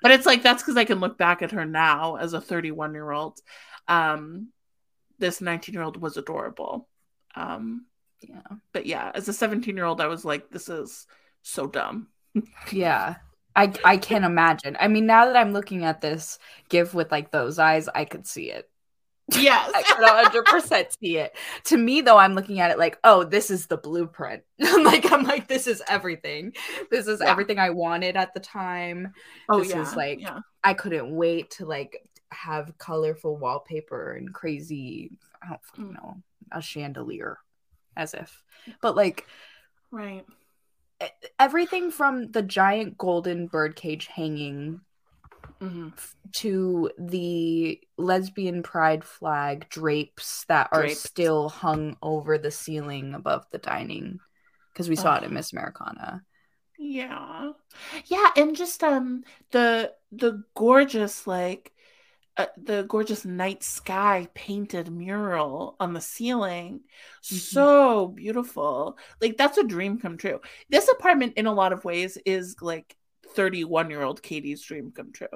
But 0.00 0.12
it's 0.12 0.26
like, 0.26 0.42
that's 0.42 0.62
because 0.62 0.76
I 0.76 0.84
can 0.84 1.00
look 1.00 1.18
back 1.18 1.42
at 1.42 1.50
her 1.50 1.64
now 1.64 2.16
as 2.16 2.32
a 2.32 2.40
31 2.40 2.94
year 2.94 3.10
old. 3.10 3.38
Um, 3.88 4.48
this 5.18 5.40
19 5.40 5.72
year 5.74 5.82
old 5.82 6.00
was 6.00 6.16
adorable. 6.16 6.88
Um, 7.34 7.86
yeah. 8.20 8.56
but 8.72 8.86
yeah, 8.86 9.10
as 9.14 9.28
a 9.28 9.32
17 9.32 9.76
year 9.76 9.84
old, 9.84 10.00
I 10.00 10.06
was 10.06 10.24
like, 10.24 10.50
this 10.50 10.68
is 10.68 11.06
so 11.42 11.66
dumb. 11.66 12.08
Yeah. 12.70 13.16
I, 13.54 13.72
I 13.84 13.96
can't 13.98 14.24
imagine. 14.24 14.76
I 14.80 14.88
mean, 14.88 15.04
now 15.06 15.26
that 15.26 15.36
I'm 15.36 15.52
looking 15.52 15.84
at 15.84 16.00
this 16.00 16.38
GIF 16.70 16.94
with 16.94 17.12
like 17.12 17.30
those 17.30 17.58
eyes, 17.58 17.88
I 17.94 18.06
could 18.06 18.26
see 18.26 18.50
it. 18.50 18.70
Yes. 19.40 19.70
I 19.74 19.82
could 19.82 20.44
100% 20.44 20.98
see 21.00 21.18
it. 21.18 21.36
To 21.64 21.76
me, 21.76 22.00
though, 22.00 22.18
I'm 22.18 22.34
looking 22.34 22.60
at 22.60 22.70
it 22.70 22.78
like, 22.78 22.98
oh, 23.04 23.24
this 23.24 23.50
is 23.50 23.66
the 23.66 23.76
blueprint. 23.76 24.42
like, 24.58 25.10
I'm 25.12 25.22
like, 25.24 25.48
this 25.48 25.66
is 25.66 25.82
everything. 25.88 26.52
This 26.90 27.06
is 27.06 27.20
Yeah. 27.20 27.30
everything 27.30 27.58
I 27.58 27.70
wanted 27.70 28.16
at 28.16 28.34
the 28.34 28.40
time. 28.40 29.12
oh, 29.48 29.60
this 29.60 29.70
yeah. 29.70 29.82
is 29.82 29.94
like- 29.96 30.20
yeah. 30.20 30.40
I 30.64 30.74
couldn't 30.74 31.14
wait 31.14 31.50
to 31.52 31.66
like 31.66 32.08
have 32.30 32.72
colorful 32.78 33.36
wallpaper 33.36 34.12
and 34.14 34.32
crazy, 34.32 35.18
I 35.42 35.48
don't 35.76 35.90
Mm. 35.90 35.94
know, 35.94 36.16
a 36.52 36.62
chandelier, 36.62 37.38
as 37.96 38.14
if. 38.14 38.42
But 38.80 38.96
like 38.96 39.26
Right. 39.90 40.24
everything 41.38 41.90
from 41.90 42.30
the 42.30 42.42
giant 42.42 42.96
golden 42.96 43.48
birdcage 43.48 44.06
hanging 44.06 44.80
hmm 45.62 45.88
to 46.32 46.90
the 46.98 47.78
lesbian 47.98 48.62
pride 48.62 49.04
flag 49.04 49.68
drapes 49.68 50.44
that 50.48 50.68
are 50.72 50.88
Drapes. 50.88 51.02
still 51.04 51.48
hung 51.50 51.96
over 52.02 52.38
the 52.38 52.50
ceiling 52.50 53.14
above 53.14 53.44
the 53.50 53.58
dining 53.58 54.18
because 54.72 54.88
we 54.88 54.96
saw 54.96 55.16
it 55.16 55.24
in 55.24 55.34
Miss 55.34 55.52
Americana. 55.52 56.22
Yeah. 56.78 57.52
Yeah, 58.06 58.30
and 58.36 58.56
just 58.56 58.82
um 58.82 59.24
the 59.50 59.94
the 60.10 60.44
gorgeous 60.54 61.26
like 61.26 61.72
uh, 62.38 62.46
the 62.56 62.84
gorgeous 62.84 63.24
night 63.24 63.62
sky 63.64 64.28
painted 64.34 64.90
mural 64.92 65.76
on 65.80 65.94
the 65.94 66.00
ceiling. 66.00 66.82
So 67.22 68.08
beautiful. 68.08 68.98
Like 69.22 69.36
that's 69.38 69.58
a 69.58 69.64
dream 69.64 69.98
come 70.00 70.18
true. 70.18 70.40
This 70.70 70.88
apartment 70.88 71.34
in 71.36 71.46
a 71.46 71.54
lot 71.54 71.72
of 71.74 71.84
ways 71.84 72.18
is 72.26 72.56
like 72.62 72.96
31 73.28 73.90
year 73.90 74.02
old 74.02 74.22
katie's 74.22 74.62
dream 74.62 74.92
come 74.96 75.12
true 75.12 75.28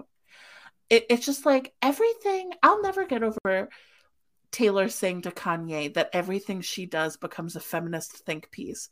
it, 0.91 1.07
it's 1.11 1.27
just 1.27 1.47
like 1.47 1.75
everything 1.83 2.53
i'll 2.63 2.83
never 2.83 3.05
get 3.07 3.23
over 3.23 3.69
taylor 4.51 4.89
saying 4.89 5.23
to 5.23 5.31
kanye 5.31 5.93
that 5.95 6.11
everything 6.13 6.61
she 6.61 6.87
does 6.87 7.17
becomes 7.17 7.57
a 7.57 7.61
feminist 7.61 8.13
think 8.25 8.51
piece 8.51 8.89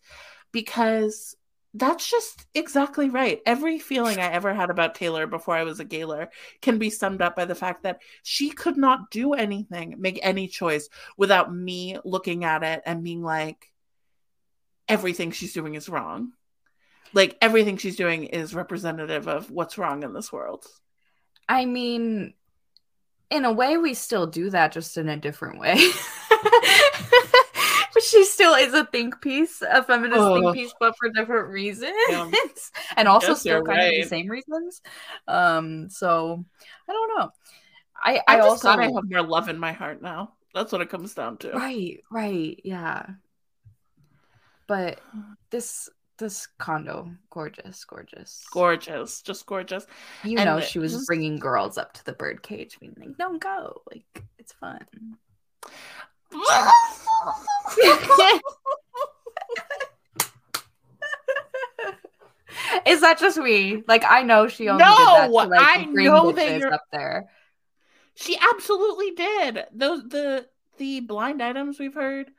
because 0.53 1.37
that's 1.75 2.09
just 2.09 2.47
exactly 2.55 3.11
right. 3.11 3.41
Every 3.45 3.81
feeling 3.81 4.19
I 4.19 4.31
ever 4.31 4.55
had 4.55 4.71
about 4.71 4.95
Taylor 4.95 5.27
before 5.27 5.57
I 5.57 5.65
was 5.65 5.81
a 5.81 5.85
Gaylor 5.85 6.31
can 6.63 6.79
be 6.79 6.89
summed 6.89 7.21
up 7.21 7.35
by 7.35 7.47
the 7.47 7.57
fact 7.57 7.83
that 7.83 8.01
she 8.23 8.51
could 8.51 8.77
not 8.77 9.11
do 9.11 9.35
anything, 9.35 9.97
make 9.99 10.21
any 10.23 10.47
choice 10.47 10.89
without 11.17 11.53
me 11.53 11.99
looking 12.05 12.45
at 12.45 12.63
it 12.63 12.83
and 12.87 13.03
being 13.03 13.23
like, 13.23 13.73
everything 14.89 15.33
she's 15.33 15.53
doing 15.53 15.75
is 15.75 15.89
wrong. 15.89 16.33
Like 17.13 17.37
everything 17.41 17.77
she's 17.77 17.97
doing 17.97 18.25
is 18.25 18.55
representative 18.55 19.27
of 19.27 19.51
what's 19.51 19.77
wrong 19.77 20.05
in 20.05 20.13
this 20.13 20.33
world. 20.33 20.65
I 21.49 21.65
mean, 21.65 22.35
in 23.31 23.45
a 23.45 23.53
way, 23.53 23.77
we 23.77 23.95
still 23.95 24.27
do 24.27 24.51
that, 24.51 24.73
just 24.73 24.97
in 24.97 25.09
a 25.09 25.17
different 25.17 25.59
way. 25.59 25.75
but 27.93 28.03
she 28.03 28.25
still 28.25 28.55
is 28.55 28.75
a 28.75 28.85
think 28.87 29.21
piece, 29.21 29.63
a 29.63 29.83
feminist 29.83 30.21
Ugh. 30.21 30.41
think 30.41 30.55
piece, 30.55 30.75
but 30.79 30.95
for 30.99 31.11
different 31.11 31.49
reasons, 31.49 31.93
Yeah. 32.09 32.31
and 32.97 33.09
also 33.09 33.35
still 33.35 33.63
kind 33.63 33.81
of 33.81 33.91
the 33.91 34.03
same 34.05 34.29
reasons. 34.29 34.83
Um, 35.27 35.89
so 35.91 36.45
I 36.89 36.93
don't 36.93 37.19
know. 37.19 37.31
I 38.03 38.17
I, 38.17 38.23
I, 38.29 38.37
just 38.37 38.49
also 38.49 38.69
I 38.69 38.85
have 38.85 39.11
more 39.11 39.23
love 39.23 39.49
in 39.49 39.59
my 39.59 39.73
heart 39.73 40.03
now. 40.03 40.35
That's 40.55 40.71
what 40.71 40.81
it 40.81 40.89
comes 40.89 41.15
down 41.15 41.39
to. 41.39 41.53
right, 41.53 42.01
right, 42.11 42.61
yeah. 42.63 43.07
But 44.67 45.01
this 45.51 45.89
this 46.19 46.47
condo, 46.59 47.11
gorgeous, 47.31 47.85
gorgeous. 47.85 48.45
Gorgeous, 48.53 49.23
just 49.23 49.47
gorgeous. 49.47 49.87
you 50.23 50.39
and 50.39 50.47
know, 50.47 50.61
she 50.61 50.79
was 50.79 50.93
just- 50.93 51.07
bringing 51.07 51.39
girls 51.39 51.77
up 51.79 51.93
to 51.95 52.05
the 52.05 52.13
birdcage, 52.13 52.79
being 52.81 52.95
like, 52.99 53.17
"Don't 53.19 53.41
go, 53.41 53.83
like 53.91 54.23
it's 54.39 54.53
fun." 54.53 54.85
Is 62.87 63.01
that 63.01 63.19
just 63.19 63.37
me? 63.39 63.83
Like 63.89 64.05
I 64.07 64.23
know 64.23 64.47
she 64.47 64.69
only 64.69 64.85
did 64.85 64.91
that 64.97 65.27
to 65.27 65.33
like 65.33 65.61
I 65.61 65.85
bring 65.85 66.07
know 66.07 66.31
that 66.33 66.59
you're- 66.61 66.71
up 66.73 66.83
there. 66.93 67.31
She 68.15 68.39
absolutely 68.53 69.11
did. 69.13 69.65
Those 69.73 70.05
the 70.09 70.47
the 70.79 71.01
blind 71.01 71.43
items 71.43 71.79
we've 71.79 71.95
heard, 71.95 72.31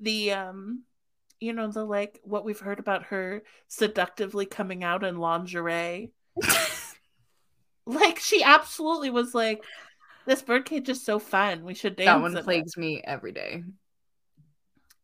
the 0.00 0.32
um 0.32 0.82
you 1.40 1.52
know, 1.52 1.68
the 1.70 1.84
like 1.84 2.20
what 2.22 2.44
we've 2.44 2.60
heard 2.60 2.78
about 2.78 3.04
her 3.04 3.42
seductively 3.68 4.46
coming 4.46 4.84
out 4.84 5.04
in 5.04 5.18
lingerie. 5.18 6.12
like 7.86 8.18
she 8.18 8.42
absolutely 8.42 9.10
was 9.10 9.34
like 9.34 9.62
This 10.26 10.42
birdcage 10.42 10.88
is 10.88 11.02
so 11.02 11.18
fun. 11.18 11.64
We 11.64 11.74
should 11.74 11.96
dance. 11.96 12.06
That 12.06 12.20
one 12.20 12.44
plagues 12.44 12.76
me 12.76 13.02
every 13.04 13.32
day. 13.32 13.64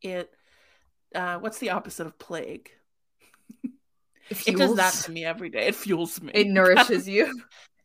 It. 0.03 0.31
Uh, 1.15 1.39
what's 1.39 1.59
the 1.59 1.71
opposite 1.71 2.07
of 2.07 2.19
plague? 2.19 2.71
It, 4.29 4.49
It 4.49 4.57
does 4.57 4.77
that 4.77 4.93
to 5.05 5.13
me 5.13 5.25
every 5.25 5.49
day. 5.51 5.67
It 5.69 5.75
fuels 5.75 6.21
me. 6.21 6.33
It 6.35 6.49
nourishes 6.49 7.09
you. 7.09 7.33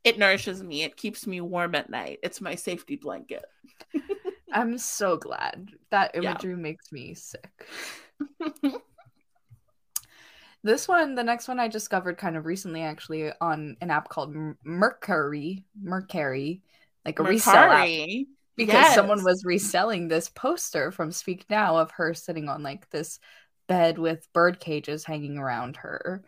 It 0.04 0.18
nourishes 0.18 0.64
me. 0.64 0.84
It 0.84 0.98
keeps 0.98 1.28
me 1.28 1.40
warm 1.40 1.76
at 1.76 1.90
night. 1.90 2.20
It's 2.24 2.42
my 2.42 2.56
safety 2.56 2.96
blanket. 2.96 3.46
I'm 4.52 4.78
so 4.78 5.18
glad. 5.18 5.70
That 5.92 6.12
Yeah. 6.16 6.32
imagery 6.32 6.56
makes 6.56 6.92
me 6.92 7.14
sick. 7.14 7.68
This 10.64 10.88
one, 10.88 11.16
the 11.16 11.24
next 11.24 11.48
one 11.48 11.60
I 11.60 11.68
discovered 11.68 12.18
kind 12.18 12.38
of 12.38 12.46
recently 12.46 12.84
actually 12.84 13.32
on 13.42 13.78
an 13.82 13.90
app 13.90 14.10
called 14.10 14.36
Mercury, 14.64 15.66
Mercury, 15.82 16.62
like 17.04 17.20
a 17.20 17.24
resale 17.24 17.56
app. 17.56 17.88
Mercari. 17.88 18.28
because 18.56 18.94
someone 18.94 19.24
was 19.24 19.44
reselling 19.44 20.08
this 20.08 20.30
poster 20.30 20.92
from 20.92 21.12
Speak 21.12 21.46
Now 21.50 21.78
of 21.78 21.90
her 21.92 22.14
sitting 22.14 22.48
on 22.48 22.62
like 22.62 22.88
this 22.92 23.20
bed 23.68 23.98
with 23.98 24.32
bird 24.34 24.60
cages 24.60 25.04
hanging 25.04 25.40
around 25.40 25.78
her. 25.78 26.24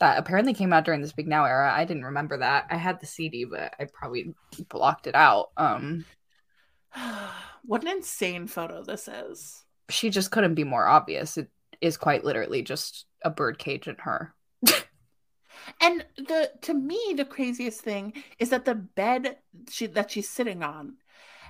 That 0.00 0.18
apparently 0.18 0.54
came 0.54 0.72
out 0.72 0.86
during 0.86 1.02
the 1.02 1.08
Speak 1.08 1.26
Now 1.26 1.44
era. 1.44 1.70
I 1.70 1.84
didn't 1.84 2.04
remember 2.06 2.38
that. 2.38 2.68
I 2.70 2.76
had 2.76 3.00
the 3.00 3.06
CD, 3.06 3.44
but 3.44 3.74
I 3.78 3.86
probably 3.92 4.34
blocked 4.70 5.06
it 5.06 5.14
out. 5.14 5.50
Um, 5.58 6.06
what 7.64 7.82
an 7.82 7.88
insane 7.88 8.46
photo 8.46 8.82
this 8.82 9.08
is. 9.08 9.62
She 9.88 10.10
just 10.10 10.30
couldn't 10.30 10.54
be 10.54 10.64
more 10.64 10.86
obvious. 10.86 11.36
It 11.38 11.50
is 11.80 11.96
quite 11.96 12.24
literally 12.24 12.62
just 12.62 13.06
a 13.22 13.30
bird 13.30 13.58
cage 13.58 13.88
in 13.88 13.96
her. 14.00 14.34
And 15.80 16.04
the 16.16 16.52
to 16.62 16.74
me 16.74 17.14
the 17.16 17.24
craziest 17.24 17.80
thing 17.80 18.14
is 18.38 18.50
that 18.50 18.64
the 18.64 18.74
bed 18.74 19.38
she 19.70 19.86
that 19.86 20.10
she's 20.10 20.28
sitting 20.28 20.62
on 20.62 20.96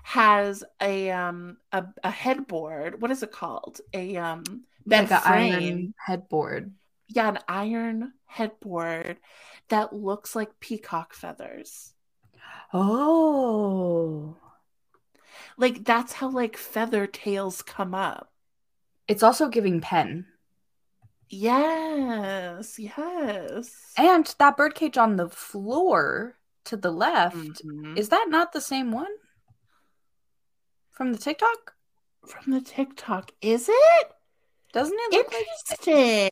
has 0.02 0.65
a 0.81 1.10
um 1.10 1.59
a, 1.73 1.85
a 2.02 2.10
headboard. 2.10 3.01
What 3.01 3.10
is 3.10 3.23
it 3.23 3.32
called? 3.32 3.81
A 3.93 4.16
um 4.16 4.65
bed 4.86 5.10
like 5.10 5.10
an 5.10 5.19
frame. 5.20 5.52
iron 5.52 5.94
headboard. 5.97 6.73
Yeah, 7.09 7.28
an 7.28 7.39
iron 7.48 8.15
headboard 8.27 9.19
that 9.69 9.93
looks 9.93 10.35
like 10.36 10.60
peacock 10.60 11.15
feathers. 11.15 11.93
Oh. 12.73 14.36
Like 15.59 15.85
that's 15.85 16.15
how 16.15 16.31
like 16.31 16.57
feather 16.57 17.07
tails 17.07 17.63
come 17.63 17.95
up. 17.95 18.33
It's 19.09 19.23
also 19.23 19.49
giving 19.49 19.81
pen. 19.81 20.27
Yes, 21.29 22.79
yes. 22.79 23.93
And 23.99 24.35
that 24.39 24.57
birdcage 24.57 24.97
on 24.97 25.17
the 25.17 25.29
floor 25.29 26.39
to 26.65 26.77
the 26.77 26.93
left, 26.93 27.37
Mhm. 27.37 27.99
is 27.99 28.09
that 28.11 28.27
not 28.29 28.53
the 28.53 28.61
same 28.61 28.93
one? 28.93 29.11
From 30.91 31.13
the 31.13 31.19
TikTok? 31.19 31.75
From 32.27 32.53
the 32.53 32.61
TikTok, 32.61 33.33
is 33.41 33.69
it? 33.69 34.13
Doesn't 34.73 34.97
it 34.99 35.13
look 35.13 35.33
like 35.33 35.47
Interesting. 35.71 36.31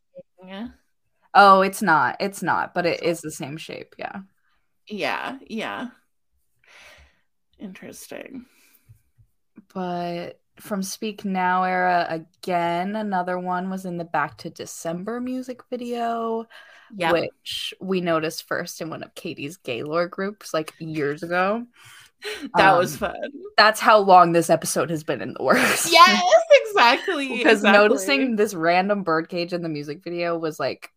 Oh, 1.34 1.62
it's 1.62 1.82
not. 1.82 2.16
It's 2.20 2.42
not, 2.42 2.74
but 2.74 2.86
it 2.86 3.02
is 3.02 3.20
the 3.20 3.30
same 3.30 3.56
shape, 3.56 3.94
yeah. 3.98 4.20
Yeah, 4.88 5.38
yeah. 5.46 5.88
Interesting. 7.58 8.46
But 9.76 10.40
from 10.58 10.82
Speak 10.82 11.26
Now 11.26 11.64
era 11.64 12.06
again, 12.08 12.96
another 12.96 13.38
one 13.38 13.68
was 13.68 13.84
in 13.84 13.98
the 13.98 14.06
Back 14.06 14.38
to 14.38 14.48
December 14.48 15.20
music 15.20 15.60
video, 15.68 16.46
Yeah. 16.96 17.12
which 17.12 17.74
we 17.78 18.00
noticed 18.00 18.48
first 18.48 18.80
in 18.80 18.88
one 18.88 19.02
of 19.02 19.14
Katie's 19.14 19.58
Gaylor 19.58 20.08
groups 20.08 20.54
like 20.54 20.72
years 20.78 21.22
ago. 21.22 21.66
that 22.56 22.72
was 22.78 22.94
Um, 22.94 23.10
fun. 23.10 23.30
That's 23.58 23.78
how 23.78 23.98
long 23.98 24.32
this 24.32 24.48
episode 24.48 24.88
has 24.88 25.04
been 25.04 25.20
in 25.20 25.34
the 25.34 25.44
works. 25.44 25.92
Yes, 25.92 26.22
exactly. 26.68 27.28
because 27.36 27.58
exactly. 27.58 27.72
noticing 27.78 28.36
this 28.36 28.54
random 28.54 29.02
birdcage 29.02 29.52
in 29.52 29.60
the 29.60 29.68
music 29.68 30.02
video 30.02 30.38
was 30.38 30.58
like 30.58 30.88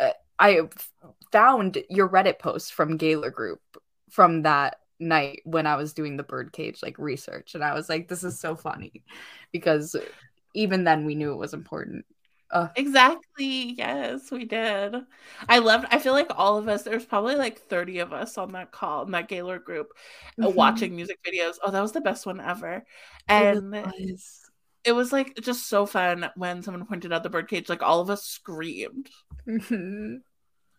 uh, 0.00 0.10
i 0.40 0.62
found 1.30 1.78
your 1.88 2.08
reddit 2.08 2.40
post 2.40 2.74
from 2.74 2.96
Gaylor 2.96 3.30
group 3.30 3.60
from 4.10 4.42
that 4.42 4.78
night 4.98 5.40
when 5.44 5.66
i 5.66 5.76
was 5.76 5.92
doing 5.92 6.16
the 6.16 6.22
birdcage 6.22 6.82
like 6.82 6.98
research 6.98 7.54
and 7.54 7.62
i 7.64 7.74
was 7.74 7.88
like 7.88 8.08
this 8.08 8.24
is 8.24 8.38
so 8.38 8.54
funny 8.56 9.02
because 9.52 9.94
even 10.54 10.84
then 10.84 11.04
we 11.04 11.14
knew 11.14 11.32
it 11.32 11.36
was 11.38 11.54
important 11.54 12.04
uh, 12.52 12.68
Exactly. 12.76 13.74
Yes, 13.76 14.30
we 14.30 14.44
did. 14.44 14.94
I 15.48 15.58
loved 15.58 15.86
I 15.90 15.98
feel 15.98 16.12
like 16.12 16.28
all 16.30 16.56
of 16.58 16.68
us, 16.68 16.84
there's 16.84 17.04
probably 17.04 17.34
like 17.34 17.58
30 17.58 17.98
of 17.98 18.12
us 18.12 18.38
on 18.38 18.52
that 18.52 18.70
call 18.70 19.02
in 19.04 19.10
that 19.10 19.26
Gaylor 19.28 19.58
group 19.58 19.88
uh, 20.40 20.46
Mhm. 20.46 20.54
watching 20.54 20.94
music 20.94 21.18
videos. 21.26 21.56
Oh, 21.64 21.72
that 21.72 21.80
was 21.82 21.90
the 21.90 22.00
best 22.00 22.24
one 22.24 22.40
ever. 22.40 22.84
And 23.28 23.74
it 24.84 24.92
was 24.92 25.12
like 25.12 25.36
just 25.40 25.68
so 25.68 25.86
fun 25.86 26.30
when 26.36 26.62
someone 26.62 26.86
pointed 26.86 27.12
out 27.12 27.24
the 27.24 27.30
birdcage. 27.30 27.68
Like 27.68 27.82
all 27.82 28.00
of 28.00 28.10
us 28.10 28.24
screamed. 28.24 29.10
Mhm. 29.48 30.20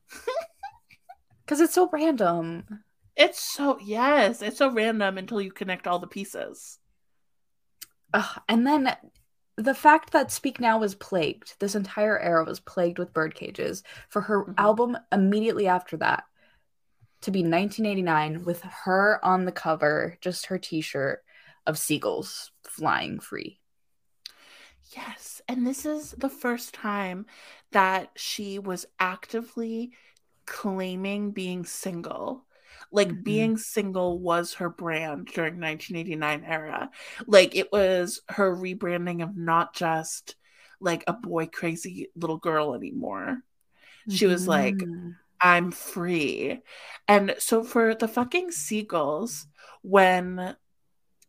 Cause 1.47 1.59
it's 1.59 1.73
so 1.73 1.89
random. 1.91 2.83
It's 3.17 3.39
so 3.41 3.77
yes, 3.81 4.41
it's 4.41 4.59
so 4.59 4.71
random 4.71 5.17
until 5.17 5.41
you 5.41 5.51
connect 5.51 5.87
all 5.87 5.99
the 5.99 6.07
pieces. 6.07 6.79
Ugh, 8.13 8.41
and 8.47 8.65
then 8.65 8.95
the 9.57 9.73
fact 9.75 10.11
that 10.11 10.31
Speak 10.31 10.59
Now 10.59 10.79
was 10.79 10.95
plagued, 10.95 11.59
this 11.59 11.75
entire 11.75 12.19
era 12.19 12.43
was 12.45 12.59
plagued 12.59 12.99
with 12.99 13.13
bird 13.13 13.35
cages. 13.35 13.83
For 14.09 14.21
her 14.23 14.47
Mhm. 14.47 14.55
album 14.57 14.97
immediately 15.11 15.67
after 15.67 15.97
that 15.97 16.25
to 17.21 17.31
be 17.31 17.43
1989 17.43 18.43
with 18.45 18.61
her 18.63 19.23
on 19.25 19.45
the 19.45 19.51
cover, 19.51 20.17
just 20.21 20.47
her 20.47 20.57
t 20.59 20.81
shirt 20.81 21.23
of 21.67 21.77
seagulls 21.77 22.51
flying 22.63 23.19
free. 23.19 23.59
Yes, 24.95 25.41
and 25.47 25.67
this 25.67 25.85
is 25.85 26.11
the 26.11 26.29
first 26.29 26.73
time 26.73 27.25
that 27.71 28.11
she 28.15 28.57
was 28.57 28.85
actively 28.99 29.91
claiming 30.47 31.31
being 31.31 31.65
single. 31.65 32.46
Like 32.91 33.09
Mhm. 33.09 33.23
being 33.23 33.57
single 33.57 34.19
was 34.19 34.55
her 34.55 34.69
brand 34.69 35.27
during 35.27 35.59
1989 35.59 36.43
era. 36.45 36.89
Like 37.25 37.55
it 37.55 37.71
was 37.71 38.21
her 38.29 38.55
rebranding 38.55 39.23
of 39.23 39.35
not 39.37 39.73
just 39.75 40.35
like 40.79 41.03
a 41.07 41.13
boy 41.13 41.47
crazy 41.47 42.09
little 42.15 42.37
girl 42.37 42.73
anymore. 42.75 43.43
She 44.09 44.25
was 44.25 44.47
like, 44.47 44.77
Mhm. 44.77 45.15
I'm 45.41 45.71
free. 45.71 46.61
And 47.07 47.35
so 47.39 47.63
for 47.63 47.93
the 47.95 48.07
fucking 48.07 48.51
seagulls, 48.51 49.47
when 49.81 50.55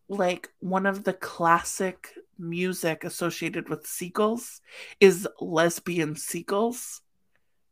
like 0.09 0.51
one 0.61 0.87
of 0.87 1.05
the 1.05 1.13
classic 1.13 2.15
music 2.39 3.05
associated 3.05 3.69
with 3.69 3.87
seagulls 3.87 4.61
is 5.01 5.29
lesbian 5.41 6.17
seagulls. 6.17 7.03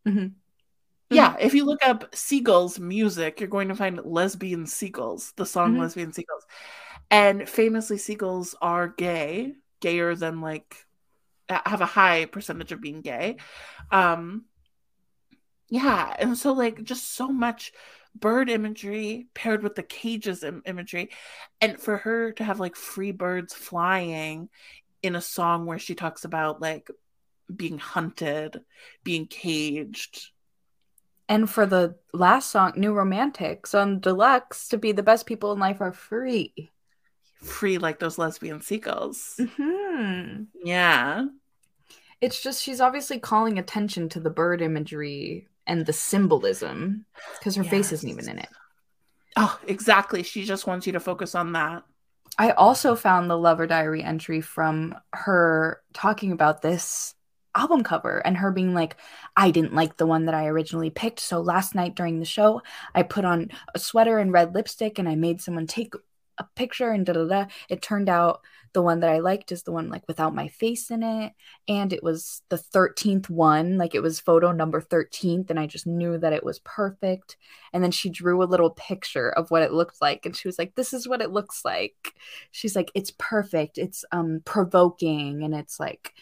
Mhm. 0.04 0.34
Yeah, 1.10 1.36
if 1.38 1.54
you 1.54 1.64
look 1.64 1.84
up 1.86 2.14
seagulls 2.14 2.80
music, 2.80 3.38
you're 3.40 3.48
going 3.48 3.68
to 3.68 3.76
find 3.76 4.00
lesbian 4.04 4.66
seagulls, 4.66 5.32
the 5.36 5.46
song 5.46 5.76
Mhm. 5.76 5.78
lesbian 5.78 6.12
seagulls. 6.12 6.44
And 7.10 7.48
famously 7.48 7.98
seagulls 7.98 8.54
are 8.62 8.88
gay, 8.88 9.54
gayer 9.80 10.14
than 10.16 10.40
like 10.40 10.86
have 11.50 11.80
a 11.82 11.86
high 11.86 12.26
percentage 12.26 12.72
of 12.72 12.80
being 12.82 13.02
gay. 13.02 13.36
Um 13.92 14.46
yeah, 15.68 16.14
and 16.18 16.36
so 16.38 16.52
like 16.52 16.82
just 16.84 17.14
so 17.14 17.28
much 17.28 17.72
bird 18.14 18.48
imagery 18.48 19.28
paired 19.34 19.62
with 19.62 19.74
the 19.74 19.82
cages 19.82 20.42
Im- 20.42 20.62
imagery 20.64 21.10
and 21.60 21.78
for 21.80 21.98
her 21.98 22.32
to 22.32 22.44
have 22.44 22.60
like 22.60 22.76
free 22.76 23.10
birds 23.12 23.52
flying 23.52 24.48
in 25.02 25.16
a 25.16 25.20
song 25.22 25.66
where 25.66 25.78
she 25.78 25.94
talks 25.94 26.24
about 26.24 26.60
like 26.60 26.88
being 27.54 27.78
hunted, 27.78 28.62
being 29.04 29.26
caged. 29.26 30.30
And 31.28 31.50
for 31.50 31.66
the 31.66 31.96
last 32.12 32.50
song, 32.50 32.74
New 32.76 32.92
Romantics 32.92 33.74
on 33.74 34.00
Deluxe, 34.00 34.68
to 34.68 34.78
be 34.78 34.92
the 34.92 35.02
best 35.02 35.26
people 35.26 35.52
in 35.52 35.58
life 35.58 35.80
are 35.80 35.92
free. 35.92 36.70
Free 37.42 37.78
like 37.78 37.98
those 37.98 38.18
lesbian 38.18 38.60
seagulls. 38.60 39.40
hmm 39.58 40.44
Yeah. 40.64 41.26
It's 42.20 42.42
just 42.42 42.62
she's 42.62 42.80
obviously 42.80 43.18
calling 43.18 43.58
attention 43.58 44.08
to 44.10 44.20
the 44.20 44.30
bird 44.30 44.62
imagery 44.62 45.48
and 45.66 45.84
the 45.84 45.92
symbolism 45.92 47.04
because 47.38 47.56
her 47.56 47.64
face 47.64 47.92
isn't 47.92 48.08
even 48.08 48.28
in 48.28 48.38
it. 48.38 48.48
Oh, 49.36 49.58
exactly. 49.66 50.22
She 50.22 50.44
just 50.44 50.66
wants 50.66 50.86
you 50.86 50.94
to 50.94 51.00
focus 51.00 51.34
on 51.34 51.52
that. 51.52 51.82
I 52.38 52.50
also 52.52 52.94
found 52.94 53.28
the 53.28 53.36
Lover 53.36 53.66
Diary 53.66 54.02
entry 54.02 54.40
from 54.40 54.94
her 55.12 55.82
talking 55.92 56.32
about 56.32 56.62
this 56.62 57.14
album 57.56 57.82
cover 57.82 58.18
and 58.18 58.36
her 58.36 58.50
being 58.50 58.74
like, 58.74 58.96
I 59.36 59.50
didn't 59.50 59.74
like 59.74 59.96
the 59.96 60.06
one 60.06 60.26
that 60.26 60.34
I 60.34 60.46
originally 60.46 60.90
picked. 60.90 61.20
So 61.20 61.40
last 61.40 61.74
night 61.74 61.94
during 61.94 62.18
the 62.18 62.24
show, 62.26 62.62
I 62.94 63.02
put 63.02 63.24
on 63.24 63.50
a 63.74 63.78
sweater 63.78 64.18
and 64.18 64.32
red 64.32 64.54
lipstick 64.54 64.98
and 64.98 65.08
I 65.08 65.14
made 65.14 65.40
someone 65.40 65.66
take 65.66 65.94
a 66.38 66.44
picture 66.54 66.90
and 66.90 67.06
da 67.06 67.14
da 67.14 67.24
da. 67.24 67.46
It 67.68 67.82
turned 67.82 68.08
out 68.08 68.42
the 68.72 68.82
one 68.82 69.00
that 69.00 69.10
I 69.10 69.20
liked 69.20 69.52
is 69.52 69.62
the 69.62 69.72
one 69.72 69.88
like 69.88 70.06
without 70.06 70.34
my 70.34 70.48
face 70.48 70.90
in 70.90 71.02
it. 71.02 71.32
And 71.66 71.92
it 71.94 72.02
was 72.02 72.42
the 72.50 72.58
13th 72.58 73.30
one, 73.30 73.78
like 73.78 73.94
it 73.94 74.02
was 74.02 74.20
photo 74.20 74.52
number 74.52 74.82
13th. 74.82 75.48
And 75.48 75.58
I 75.58 75.66
just 75.66 75.86
knew 75.86 76.18
that 76.18 76.34
it 76.34 76.44
was 76.44 76.58
perfect. 76.58 77.36
And 77.72 77.82
then 77.82 77.90
she 77.90 78.10
drew 78.10 78.42
a 78.42 78.44
little 78.44 78.70
picture 78.70 79.30
of 79.30 79.50
what 79.50 79.62
it 79.62 79.72
looked 79.72 80.02
like. 80.02 80.26
And 80.26 80.36
she 80.36 80.46
was 80.46 80.58
like, 80.58 80.74
This 80.74 80.92
is 80.92 81.08
what 81.08 81.22
it 81.22 81.30
looks 81.30 81.64
like. 81.64 82.12
She's 82.50 82.76
like, 82.76 82.90
It's 82.94 83.12
perfect. 83.18 83.78
It's 83.78 84.04
um 84.12 84.42
provoking 84.44 85.42
and 85.42 85.54
it's 85.54 85.80
like 85.80 86.12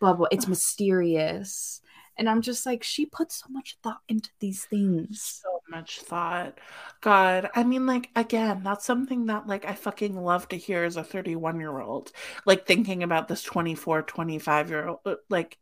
blah 0.00 0.14
blah. 0.14 0.28
It's 0.30 0.48
mysterious. 0.48 1.80
And 2.16 2.28
I'm 2.28 2.42
just 2.42 2.66
like, 2.66 2.82
she 2.82 3.06
put 3.06 3.32
so 3.32 3.46
much 3.48 3.78
thought 3.82 4.00
into 4.08 4.30
these 4.40 4.64
things. 4.64 5.40
So 5.42 5.62
much 5.70 6.00
thought. 6.00 6.58
God, 7.00 7.48
I 7.54 7.64
mean, 7.64 7.86
like, 7.86 8.10
again, 8.14 8.62
that's 8.62 8.84
something 8.84 9.26
that, 9.26 9.46
like, 9.46 9.64
I 9.64 9.72
fucking 9.74 10.20
love 10.20 10.46
to 10.48 10.56
hear 10.56 10.84
as 10.84 10.96
a 10.98 11.04
31 11.04 11.58
year 11.60 11.80
old. 11.80 12.12
Like, 12.44 12.66
thinking 12.66 13.02
about 13.02 13.28
this 13.28 13.42
24, 13.42 14.02
25 14.02 14.68
year 14.70 14.88
old. 14.88 14.98
uh, 15.06 15.14
Like, 15.30 15.56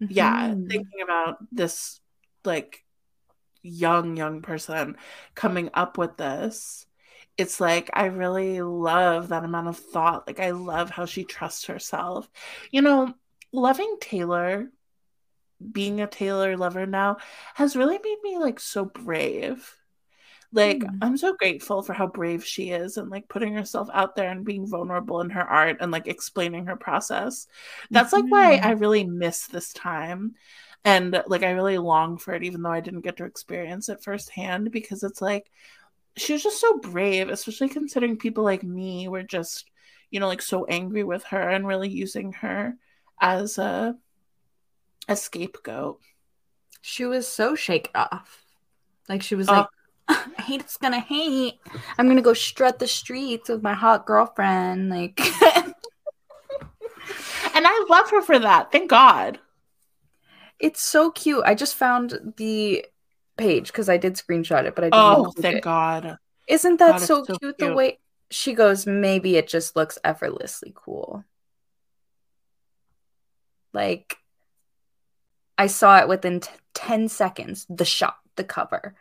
mm-hmm. 0.00 0.12
yeah, 0.12 0.54
thinking 0.54 1.02
about 1.02 1.36
this, 1.52 2.00
like, 2.44 2.82
young, 3.62 4.16
young 4.16 4.40
person 4.42 4.96
coming 5.34 5.70
up 5.74 5.98
with 5.98 6.16
this. 6.16 6.86
It's 7.36 7.60
like, 7.60 7.90
I 7.92 8.06
really 8.06 8.62
love 8.62 9.28
that 9.28 9.44
amount 9.44 9.68
of 9.68 9.76
thought. 9.76 10.26
Like, 10.26 10.40
I 10.40 10.52
love 10.52 10.88
how 10.88 11.04
she 11.04 11.24
trusts 11.24 11.66
herself. 11.66 12.28
You 12.70 12.82
know, 12.82 13.14
loving 13.54 13.96
Taylor 14.00 14.68
being 15.72 16.00
a 16.00 16.06
Taylor 16.06 16.56
lover 16.56 16.86
now 16.86 17.18
has 17.54 17.76
really 17.76 17.98
made 18.02 18.18
me 18.22 18.38
like 18.38 18.60
so 18.60 18.84
brave. 18.84 19.74
Like 20.52 20.78
mm. 20.78 20.98
I'm 21.00 21.16
so 21.16 21.34
grateful 21.34 21.82
for 21.82 21.92
how 21.92 22.06
brave 22.06 22.44
she 22.44 22.70
is 22.70 22.96
and 22.96 23.10
like 23.10 23.28
putting 23.28 23.54
herself 23.54 23.88
out 23.92 24.14
there 24.14 24.30
and 24.30 24.44
being 24.44 24.66
vulnerable 24.66 25.20
in 25.20 25.30
her 25.30 25.42
art 25.42 25.78
and 25.80 25.90
like 25.90 26.06
explaining 26.06 26.66
her 26.66 26.76
process. 26.76 27.46
That's 27.90 28.12
mm-hmm. 28.12 28.30
like 28.30 28.60
why 28.62 28.68
I 28.68 28.72
really 28.72 29.04
miss 29.04 29.46
this 29.46 29.72
time. 29.72 30.34
And 30.84 31.22
like 31.26 31.42
I 31.42 31.52
really 31.52 31.78
long 31.78 32.18
for 32.18 32.34
it 32.34 32.44
even 32.44 32.62
though 32.62 32.70
I 32.70 32.80
didn't 32.80 33.00
get 33.00 33.16
to 33.16 33.24
experience 33.24 33.88
it 33.88 34.02
firsthand 34.02 34.70
because 34.70 35.02
it's 35.02 35.22
like 35.22 35.50
she 36.16 36.34
was 36.34 36.42
just 36.42 36.60
so 36.60 36.78
brave, 36.78 37.28
especially 37.30 37.68
considering 37.68 38.16
people 38.16 38.44
like 38.44 38.62
me 38.62 39.08
were 39.08 39.22
just, 39.22 39.70
you 40.10 40.20
know, 40.20 40.28
like 40.28 40.42
so 40.42 40.66
angry 40.66 41.02
with 41.02 41.24
her 41.24 41.48
and 41.48 41.66
really 41.66 41.88
using 41.88 42.32
her 42.34 42.76
as 43.20 43.58
a 43.58 43.96
a 45.08 45.16
scapegoat. 45.16 46.00
She 46.80 47.04
was 47.04 47.26
so 47.26 47.54
shaken 47.54 47.92
off. 47.94 48.44
Like 49.08 49.22
she 49.22 49.34
was 49.34 49.48
oh. 49.48 49.52
like, 49.52 49.66
I 50.08 50.42
hate 50.42 50.60
it's 50.60 50.76
gonna 50.76 51.00
hate. 51.00 51.58
I'm 51.98 52.08
gonna 52.08 52.22
go 52.22 52.34
strut 52.34 52.78
the 52.78 52.86
streets 52.86 53.48
with 53.48 53.62
my 53.62 53.74
hot 53.74 54.06
girlfriend. 54.06 54.90
Like 54.90 55.20
And 57.54 57.66
I 57.66 57.86
love 57.88 58.10
her 58.10 58.20
for 58.20 58.38
that. 58.38 58.72
Thank 58.72 58.90
God. 58.90 59.38
It's 60.58 60.82
so 60.82 61.10
cute. 61.10 61.44
I 61.44 61.54
just 61.54 61.76
found 61.76 62.34
the 62.36 62.84
page 63.36 63.68
because 63.68 63.88
I 63.88 63.96
did 63.96 64.14
screenshot 64.14 64.64
it, 64.64 64.74
but 64.74 64.84
I 64.84 64.88
didn't 64.88 64.94
Oh, 64.94 65.32
thank 65.38 65.58
it. 65.58 65.62
God. 65.62 66.18
Isn't 66.48 66.78
that 66.78 66.98
God, 66.98 67.00
so, 67.00 67.24
so 67.24 67.36
cute, 67.36 67.40
cute 67.40 67.58
the 67.58 67.74
way 67.74 67.98
she 68.30 68.54
goes, 68.54 68.86
maybe 68.86 69.36
it 69.36 69.48
just 69.48 69.76
looks 69.76 69.98
effortlessly 70.04 70.72
cool. 70.74 71.24
Like 73.74 74.16
I 75.58 75.66
saw 75.66 75.98
it 75.98 76.08
within 76.08 76.40
t- 76.40 76.50
10 76.74 77.08
seconds. 77.08 77.66
The 77.68 77.84
shot, 77.84 78.16
the 78.36 78.44
cover. 78.44 78.94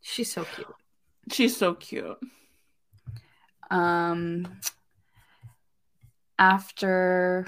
She's 0.00 0.32
so 0.32 0.44
cute. 0.44 0.74
She's 1.30 1.56
so 1.56 1.74
cute. 1.74 2.18
Um 3.70 4.46
after 6.38 7.46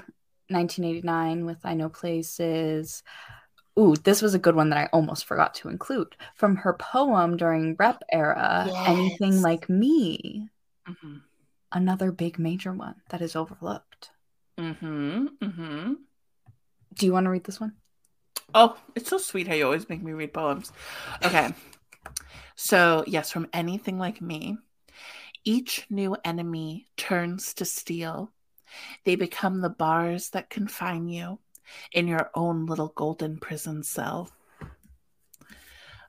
1989 0.49 1.45
with 1.45 1.59
I 1.63 1.73
Know 1.73 1.89
Places. 1.89 3.03
Ooh, 3.79 3.95
this 3.95 4.21
was 4.21 4.33
a 4.33 4.39
good 4.39 4.55
one 4.55 4.69
that 4.69 4.77
I 4.77 4.89
almost 4.91 5.25
forgot 5.25 5.55
to 5.55 5.69
include. 5.69 6.15
From 6.35 6.57
her 6.57 6.73
poem 6.73 7.37
during 7.37 7.75
rep 7.79 8.03
era, 8.11 8.65
yes. 8.67 8.89
Anything 8.89 9.41
Like 9.41 9.69
Me. 9.69 10.49
Mm-hmm. 10.87 11.17
Another 11.71 12.11
big 12.11 12.37
major 12.37 12.73
one 12.73 12.95
that 13.09 13.21
is 13.21 13.35
overlooked. 13.35 14.11
Mm-hmm. 14.61 15.25
Mm-hmm. 15.41 15.93
Do 16.93 17.05
you 17.05 17.13
want 17.13 17.25
to 17.25 17.31
read 17.31 17.43
this 17.43 17.59
one? 17.59 17.73
Oh, 18.53 18.77
it's 18.95 19.09
so 19.09 19.17
sweet 19.17 19.47
how 19.47 19.55
you 19.55 19.65
always 19.65 19.89
make 19.89 20.03
me 20.03 20.11
read 20.11 20.33
poems. 20.33 20.71
Okay. 21.23 21.53
So, 22.55 23.03
yes, 23.07 23.31
from 23.31 23.47
anything 23.53 23.97
like 23.97 24.21
me, 24.21 24.57
each 25.43 25.87
new 25.89 26.15
enemy 26.23 26.85
turns 26.95 27.55
to 27.55 27.65
steel. 27.65 28.31
They 29.03 29.15
become 29.15 29.61
the 29.61 29.69
bars 29.69 30.29
that 30.29 30.49
confine 30.49 31.07
you 31.07 31.39
in 31.91 32.07
your 32.07 32.29
own 32.35 32.67
little 32.67 32.89
golden 32.89 33.37
prison 33.37 33.81
cell. 33.83 34.29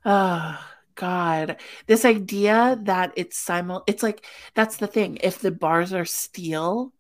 Oh, 0.05 0.59
God. 0.95 1.57
This 1.87 2.05
idea 2.05 2.79
that 2.83 3.13
it's 3.17 3.39
simul 3.39 3.85
it's 3.87 4.03
like 4.03 4.27
that's 4.55 4.77
the 4.77 4.87
thing. 4.87 5.19
If 5.23 5.39
the 5.39 5.51
bars 5.53 5.93
are 5.95 6.05
steel, 6.05 6.93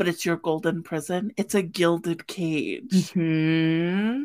but 0.00 0.08
it's 0.08 0.24
your 0.24 0.38
golden 0.38 0.82
prison. 0.82 1.30
It's 1.36 1.54
a 1.54 1.60
gilded 1.60 2.26
cage. 2.26 3.12
Mm-hmm. 3.12 4.22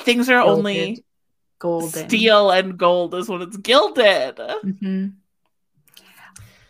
Things 0.00 0.30
are 0.30 0.42
gilded. 0.42 0.58
only 0.58 1.04
golden. 1.58 2.08
Steel 2.08 2.50
and 2.50 2.78
gold 2.78 3.14
is 3.14 3.28
when 3.28 3.42
it's 3.42 3.58
gilded. 3.58 4.36
Mm-hmm. 4.36 5.08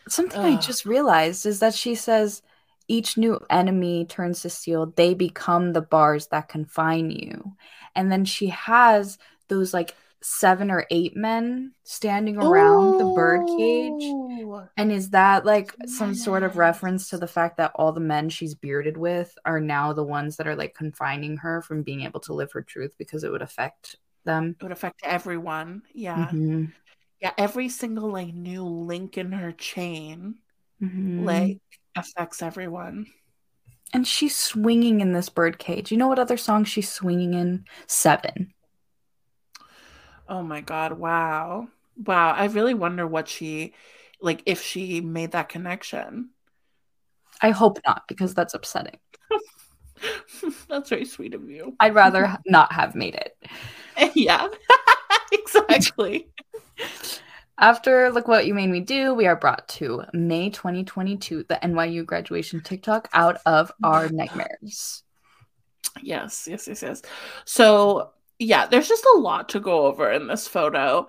Something 0.09 0.41
Ugh. 0.41 0.59
I 0.59 0.61
just 0.61 0.85
realized 0.85 1.47
is 1.47 1.61
that 1.61 1.75
she 1.75 1.95
says 1.95 2.43
each 2.89 3.17
new 3.17 3.39
enemy 3.51 4.05
turns 4.05 4.43
to 4.43 4.51
steel. 4.51 4.93
They 4.97 5.15
become 5.15 5.73
the 5.73 5.81
bars 5.81 6.27
that 6.33 6.49
confine 6.49 7.13
you. 7.13 7.55
And 7.95 8.11
then 8.11 8.25
she 8.25 8.49
has 8.49 9.17
those 9.47 9.73
like 9.73 9.95
seven 10.23 10.71
or 10.71 10.87
eight 10.91 11.17
men 11.17 11.73
standing 11.85 12.37
around 12.37 12.95
Ooh. 12.95 12.99
the 12.99 13.15
birdcage. 13.15 14.69
And 14.77 14.91
is 14.91 15.11
that 15.11 15.45
like 15.45 15.75
some 15.87 16.15
sort 16.15 16.43
of 16.43 16.57
reference 16.57 17.09
to 17.11 17.19
the 17.19 17.27
fact 17.27 17.57
that 17.59 17.73
all 17.75 17.93
the 17.93 18.01
men 18.01 18.29
she's 18.29 18.55
bearded 18.55 18.97
with 18.97 19.37
are 19.45 19.61
now 19.61 19.93
the 19.93 20.05
ones 20.05 20.37
that 20.37 20.47
are 20.47 20.57
like 20.57 20.75
confining 20.75 21.37
her 21.39 21.63
from 21.63 21.83
being 21.83 22.03
able 22.03 22.21
to 22.21 22.33
live 22.33 22.53
her 22.53 22.63
truth 22.63 22.95
because 22.99 23.25
it 23.25 23.31
would 23.31 23.43
affect 23.43 23.97
them? 24.25 24.57
It 24.59 24.63
would 24.63 24.73
affect 24.73 25.01
everyone. 25.05 25.83
Yeah. 25.93 26.27
Mm-hmm. 26.27 26.65
Yeah. 27.21 27.33
Every 27.39 27.69
single 27.69 28.11
like 28.11 28.35
new 28.35 28.65
link 28.65 29.19
in 29.19 29.33
her 29.33 29.53
chain 29.53 30.37
mm-hmm. 30.83 31.25
like 31.25 31.61
affects 31.97 32.43
everyone. 32.43 33.07
And 33.95 34.07
she's 34.07 34.37
swinging 34.37 35.01
in 35.01 35.13
this 35.13 35.31
birdcage. 35.31 35.91
You 35.91 35.97
know 35.97 36.09
what 36.09 36.19
other 36.19 36.37
song 36.37 36.65
she's 36.65 36.91
swinging 36.91 37.35
in? 37.35 37.65
Seven. 37.87 38.53
Oh 40.29 40.43
my 40.43 40.61
god, 40.61 40.93
wow. 40.93 41.69
Wow, 42.05 42.33
I 42.33 42.47
really 42.47 42.75
wonder 42.75 43.07
what 43.07 43.29
she 43.29 43.75
like 44.21 44.43
if 44.47 44.63
she 44.63 45.01
made 45.01 45.33
that 45.33 45.49
connection. 45.49 46.31
I 47.41 47.51
hope 47.51 47.79
not 47.87 48.07
because 48.09 48.35
that's 48.35 48.55
upsetting. 48.55 48.99
that's 50.69 50.91
very 50.91 51.05
sweet 51.05 51.35
of 51.35 51.49
you. 51.49 51.77
I'd 51.81 51.95
rather 51.95 52.37
not 52.47 52.73
have 52.73 52.95
made 52.95 53.15
it. 53.15 53.37
Yeah. 54.15 54.47
exactly. 55.33 56.29
After 57.59 58.13
Look 58.13 58.29
What 58.29 58.47
You 58.47 58.55
Made 58.55 58.71
Me 58.71 58.79
Do, 58.79 59.13
we 59.13 59.27
are 59.27 59.35
brought 59.35 59.67
to 59.71 60.05
May 60.13 60.51
2022, 60.51 61.47
the 61.49 61.57
NYU 61.57 62.05
graduation 62.05 62.61
TikTok 62.61 63.09
out 63.13 63.39
of 63.45 63.73
our 63.83 64.09
nightmares. 64.09 65.03
Yes, 66.01 66.47
yes, 66.49 66.69
yes, 66.69 66.83
yes. 66.83 67.03
So 67.45 68.13
yeah, 68.39 68.67
there's 68.67 68.89
just 68.89 69.05
a 69.05 69.19
lot 69.19 69.51
to 69.51 69.61
go 69.61 69.87
over 69.87 70.11
in 70.11 70.27
this 70.27 70.47
photo 70.47 71.09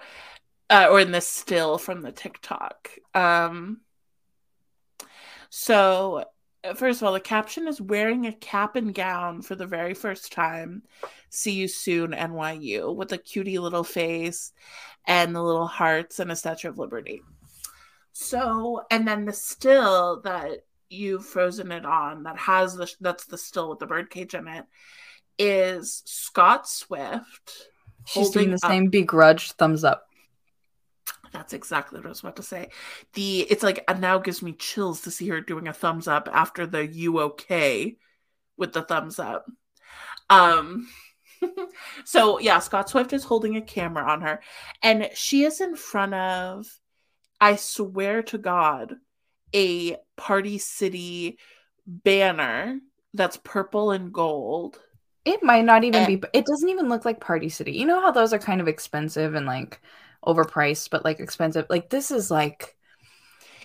uh, 0.69 0.88
or 0.89 0.99
in 0.99 1.11
this 1.11 1.27
still 1.27 1.77
from 1.77 2.01
the 2.01 2.11
TikTok. 2.11 2.89
Um, 3.14 3.81
so, 5.49 6.26
uh, 6.64 6.73
first 6.73 7.01
of 7.01 7.07
all, 7.07 7.14
the 7.14 7.19
caption 7.19 7.68
is 7.68 7.81
wearing 7.81 8.26
a 8.26 8.34
cap 8.34 8.76
and 8.76 8.93
gown 8.93 9.41
for 9.41 9.56
the 9.56 9.65
very 9.65 9.93
first 9.93 10.31
time. 10.31 10.84
See 11.30 11.53
you 11.53 11.68
soon, 11.68 12.11
NYU, 12.11 12.95
with 12.95 13.11
a 13.11 13.18
cutie 13.18 13.60
little 13.60 13.84
face 13.84 14.51
and 15.07 15.35
the 15.35 15.41
little 15.41 15.68
hearts 15.68 16.19
and 16.19 16.31
a 16.31 16.35
Statue 16.35 16.69
of 16.69 16.77
Liberty. 16.77 17.22
So, 18.11 18.84
and 18.91 19.07
then 19.07 19.26
the 19.26 19.34
still 19.34 20.22
that 20.22 20.65
you've 20.89 21.26
frozen 21.26 21.72
it 21.72 21.85
on 21.85 22.23
that 22.23 22.38
has 22.38 22.76
the 22.76 22.91
that's 22.99 23.26
the 23.26 23.38
still 23.38 23.69
with 23.69 23.80
the 23.80 23.85
birdcage 23.85 24.34
in 24.34 24.47
it 24.47 24.65
is 25.40 26.03
Scott 26.06 26.68
Swift. 26.68 27.70
She's 28.06 28.30
doing 28.30 28.49
the 28.49 28.60
up. 28.64 28.70
same 28.70 28.90
begrudged 28.90 29.53
thumbs 29.53 29.84
up. 29.84 30.06
That's 31.32 31.53
exactly 31.53 31.99
what 31.99 32.07
I 32.07 32.10
was 32.10 32.22
about 32.22 32.36
to 32.38 32.44
say. 32.44 32.70
The 33.14 33.41
it's 33.41 33.64
like 33.64 33.84
now 33.99 34.18
gives 34.18 34.41
me 34.41 34.53
chills 34.53 35.02
to 35.02 35.11
see 35.11 35.28
her 35.30 35.41
doing 35.41 35.68
a 35.68 35.74
thumbs 35.74 36.07
up 36.07 36.28
after 36.32 36.66
the 36.66 36.86
you 36.86 37.20
okay 37.20 37.98
with 38.57 38.74
the 38.74 38.82
thumbs 38.82 39.20
up. 39.20 39.45
Um 40.30 40.88
so 42.06 42.40
yeah, 42.40 42.60
Scott 42.60 42.90
Swift 42.90 43.14
is 43.14 43.24
holding 43.24 43.56
a 43.57 43.61
camera 43.61 44.10
on 44.10 44.22
her 44.22 44.41
and 44.82 45.10
she 45.14 45.44
is 45.44 45.61
in 45.61 45.76
front 45.76 46.14
of 46.14 46.68
I 47.40 47.56
swear 47.56 48.24
to 48.24 48.38
God, 48.38 48.95
a 49.56 49.98
Party 50.18 50.57
City 50.57 51.38
banner 51.88 52.80
that's 53.14 53.38
purple 53.38 53.91
and 53.91 54.14
gold. 54.14 54.80
It 55.26 55.44
might 55.44 55.66
not 55.66 55.84
even 55.84 56.04
And- 56.04 56.22
be. 56.22 56.28
It 56.34 56.46
doesn't 56.46 56.70
even 56.70 56.90
look 56.90 57.06
like 57.06 57.20
Party 57.20 57.50
City. 57.50 57.74
You 57.74 57.86
know 57.86 58.02
how 58.02 58.12
those 58.12 58.34
are 58.34 58.40
kind 58.40 58.62
of 58.62 58.68
expensive 58.68 59.36
and 59.36 59.46
like 59.46 59.82
overpriced, 60.26 60.90
but 60.90 61.04
like 61.06 61.20
expensive. 61.20 61.66
Like 61.70 61.90
this 61.90 62.12
is 62.12 62.32
like 62.32 62.76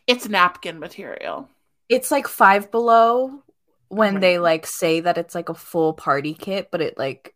It's 0.06 0.28
napkin 0.28 0.78
material. 0.78 1.48
it's 1.89 2.10
like 2.10 2.28
five 2.28 2.70
below 2.70 3.43
when 3.89 4.14
Right. 4.14 4.20
they 4.20 4.39
like 4.39 4.66
say 4.66 5.01
that 5.01 5.18
it's 5.18 5.35
like 5.35 5.48
a 5.48 5.55
full 5.55 5.93
party 5.94 6.35
kit, 6.35 6.70
but 6.70 6.81
it 6.81 6.98
like 6.98 7.35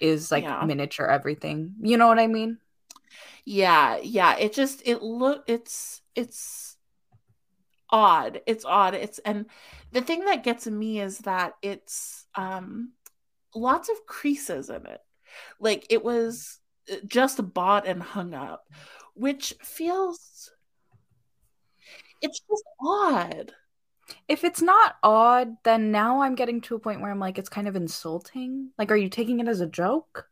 is 0.00 0.30
like 0.30 0.44
Yeah. 0.44 0.64
miniature 0.64 1.06
everything. 1.06 1.74
You 1.80 1.96
know 1.96 2.06
what 2.08 2.18
I 2.18 2.26
mean? 2.26 2.58
Yeah, 3.44 3.98
yeah. 4.02 4.36
It 4.36 4.52
just 4.52 4.82
it 4.86 5.02
look 5.02 5.44
it's 5.46 6.02
it's 6.14 6.76
odd. 7.90 8.40
It's 8.46 8.64
odd. 8.64 8.94
It's 8.94 9.18
and 9.20 9.46
the 9.92 10.00
thing 10.02 10.24
that 10.26 10.44
gets 10.44 10.66
me 10.66 11.00
is 11.00 11.18
that 11.20 11.54
it's 11.62 12.26
um 12.34 12.92
lots 13.54 13.88
of 13.88 14.06
creases 14.06 14.70
in 14.70 14.86
it. 14.86 15.00
Like 15.60 15.86
it 15.90 16.04
was 16.04 16.58
uh, 16.90 16.96
just 17.06 17.52
bought 17.54 17.86
and 17.86 18.02
hung 18.02 18.34
up, 18.34 18.66
which 19.14 19.54
feels 19.62 20.50
it's 22.20 22.40
just 22.40 22.64
odd. 22.80 23.52
If 24.28 24.42
it's 24.44 24.60
not 24.62 24.96
odd, 25.02 25.56
then 25.62 25.92
now 25.92 26.22
I'm 26.22 26.34
getting 26.34 26.60
to 26.62 26.74
a 26.74 26.78
point 26.80 27.00
where 27.00 27.10
I'm 27.10 27.20
like, 27.20 27.38
it's 27.38 27.48
kind 27.48 27.68
of 27.68 27.76
insulting. 27.76 28.70
Like, 28.76 28.90
are 28.90 28.96
you 28.96 29.08
taking 29.08 29.40
it 29.40 29.48
as 29.48 29.60
a 29.60 29.66
joke? 29.66 30.26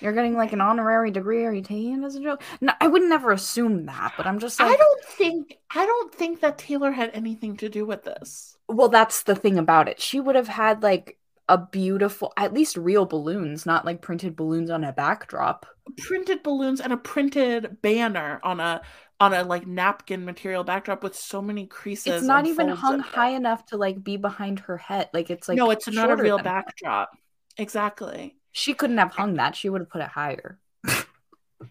You're 0.00 0.12
getting 0.12 0.36
like 0.36 0.52
an 0.52 0.60
honorary 0.60 1.10
degree. 1.10 1.44
Are 1.44 1.52
you 1.52 1.62
taking 1.62 2.02
it 2.02 2.06
as 2.06 2.16
a 2.16 2.20
joke? 2.22 2.42
No, 2.60 2.72
I 2.80 2.88
would 2.88 3.02
never 3.02 3.32
assume 3.32 3.86
that, 3.86 4.14
but 4.16 4.26
I'm 4.26 4.38
just 4.38 4.58
like, 4.58 4.72
I 4.72 4.76
don't 4.76 5.04
think 5.04 5.58
I 5.74 5.84
don't 5.86 6.14
think 6.14 6.40
that 6.40 6.58
Taylor 6.58 6.90
had 6.90 7.10
anything 7.14 7.56
to 7.58 7.68
do 7.68 7.84
with 7.86 8.04
this. 8.04 8.56
well, 8.68 8.88
that's 8.88 9.22
the 9.24 9.34
thing 9.34 9.58
about 9.58 9.88
it. 9.88 10.00
She 10.00 10.20
would 10.20 10.36
have 10.36 10.48
had 10.48 10.82
like 10.82 11.18
a 11.50 11.58
beautiful, 11.58 12.32
at 12.36 12.54
least 12.54 12.76
real 12.76 13.04
balloons, 13.04 13.66
not 13.66 13.84
like 13.84 14.00
printed 14.00 14.36
balloons 14.36 14.70
on 14.70 14.84
a 14.84 14.92
backdrop. 14.92 15.66
Printed 15.98 16.44
balloons 16.44 16.80
and 16.80 16.92
a 16.92 16.96
printed 16.96 17.82
banner 17.82 18.40
on 18.44 18.60
a 18.60 18.80
on 19.18 19.34
a 19.34 19.42
like 19.42 19.66
napkin 19.66 20.24
material 20.24 20.62
backdrop 20.62 21.02
with 21.02 21.16
so 21.16 21.42
many 21.42 21.66
creases. 21.66 22.14
It's 22.14 22.24
not 22.24 22.46
even 22.46 22.68
hung 22.68 23.00
high 23.00 23.30
enough 23.30 23.66
to 23.66 23.76
like 23.76 24.02
be 24.02 24.16
behind 24.16 24.60
her 24.60 24.78
head. 24.78 25.10
Like 25.12 25.28
it's 25.28 25.48
like 25.48 25.58
no, 25.58 25.72
it's 25.72 25.88
not 25.88 26.10
a 26.10 26.16
real 26.16 26.36
than 26.36 26.46
her. 26.46 26.52
backdrop. 26.52 27.10
Exactly. 27.58 28.36
She 28.52 28.72
couldn't 28.72 28.98
have 28.98 29.12
hung 29.12 29.34
that. 29.34 29.56
She 29.56 29.68
would 29.68 29.80
have 29.80 29.90
put 29.90 30.02
it 30.02 30.08
higher. 30.08 30.58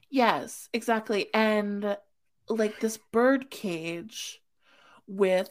Yes, 0.10 0.70
exactly. 0.74 1.34
And 1.34 1.98
like 2.50 2.80
this 2.80 2.98
bird 3.12 3.50
cage 3.50 4.42
with 5.08 5.50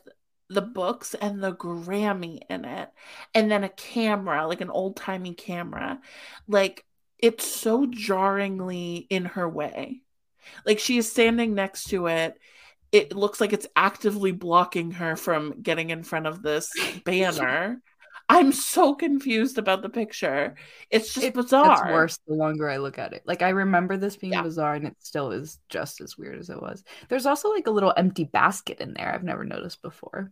the 0.49 0.63
books 0.63 1.15
and 1.15 1.43
the 1.43 1.53
Grammy 1.53 2.41
in 2.49 2.65
it, 2.65 2.91
and 3.35 3.51
then 3.51 3.65
a 3.65 3.69
camera, 3.69 4.47
like 4.47 4.61
an 4.61 4.71
old 4.71 4.97
timey 4.97 5.35
camera. 5.35 6.01
Like 6.47 6.85
it's 7.19 7.47
so 7.47 7.87
jarringly 7.87 9.07
in 9.11 9.25
her 9.27 9.49
way. 9.49 10.03
Like 10.65 10.79
she 10.79 10.99
is 10.99 11.11
standing 11.11 11.55
next 11.55 11.85
to 11.91 12.07
it. 12.07 12.39
It 12.91 13.15
looks 13.15 13.41
like 13.41 13.53
it's 13.53 13.67
actively 13.77 14.33
blocking 14.33 14.93
her 14.93 15.15
from 15.17 15.61
getting 15.61 15.91
in 15.91 16.03
front 16.03 16.27
of 16.27 16.43
this 16.43 16.71
banner. 17.05 17.83
I'm 18.31 18.53
so 18.53 18.95
confused 18.95 19.57
about 19.59 19.81
the 19.83 19.89
picture. 19.89 20.55
It's 20.91 21.15
just 21.15 21.27
It- 21.27 21.35
bizarre. 21.35 21.73
It's 21.87 21.93
worse 21.93 22.19
the 22.27 22.35
longer 22.35 22.69
I 22.69 22.77
look 22.77 22.99
at 22.99 23.13
it. 23.15 23.23
Like 23.25 23.41
I 23.43 23.49
remember 23.51 23.97
this 23.97 24.17
being 24.17 24.35
Yeah. 24.35 24.43
bizarre 24.43 24.75
and 24.75 24.87
it 24.87 24.97
still 25.01 25.31
is 25.33 25.59
just 25.71 26.01
as 26.03 26.19
weird 26.19 26.39
as 26.39 26.51
it 26.51 26.61
was. 26.61 26.85
There's 27.09 27.27
also 27.27 27.51
like 27.51 27.67
a 27.67 27.71
little 27.71 27.95
empty 27.97 28.25
basket 28.25 28.81
in 28.81 28.93
there 28.95 29.13
I've 29.15 29.25
never 29.25 29.45
noticed 29.45 29.81
before. 29.81 30.31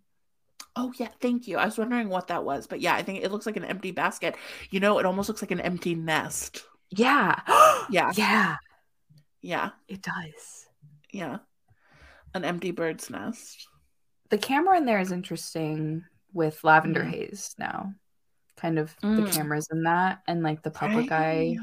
Oh 0.78 0.92
yeah, 0.98 1.08
thank 1.20 1.48
you. 1.48 1.56
I 1.56 1.64
was 1.64 1.78
wondering 1.78 2.10
what 2.10 2.28
that 2.28 2.44
was, 2.44 2.66
but 2.66 2.80
yeah, 2.82 2.94
I 2.94 3.02
think 3.02 3.24
it 3.24 3.32
looks 3.32 3.46
like 3.46 3.56
an 3.56 3.64
empty 3.64 3.92
basket. 3.92 4.36
You 4.68 4.80
know, 4.80 4.98
it 4.98 5.06
almost 5.06 5.28
looks 5.30 5.40
like 5.42 5.50
an 5.52 5.60
empty 5.62 5.94
nest. 5.94 6.64
Yeah. 6.90 7.40
Yeah. 7.90 8.12
Yeah, 8.16 8.56
Yeah, 9.42 9.70
it 9.88 10.02
does. 10.02 10.66
yeah. 11.12 11.38
An 12.34 12.44
empty 12.44 12.72
bird's 12.72 13.08
nest. 13.08 13.68
The 14.28 14.38
camera 14.38 14.76
in 14.76 14.84
there 14.86 14.98
is 15.00 15.12
interesting 15.12 16.04
with 16.36 16.62
lavender 16.62 17.02
Mhm. 17.02 17.10
haze 17.10 17.54
now. 17.58 17.94
Kind 18.56 18.78
of 18.78 18.94
the 19.00 19.22
Mm. 19.22 19.32
cameras 19.32 19.68
in 19.72 19.82
that 19.84 20.22
and 20.28 20.42
like 20.42 20.62
the 20.62 20.70
public 20.70 21.10
eye 21.10 21.56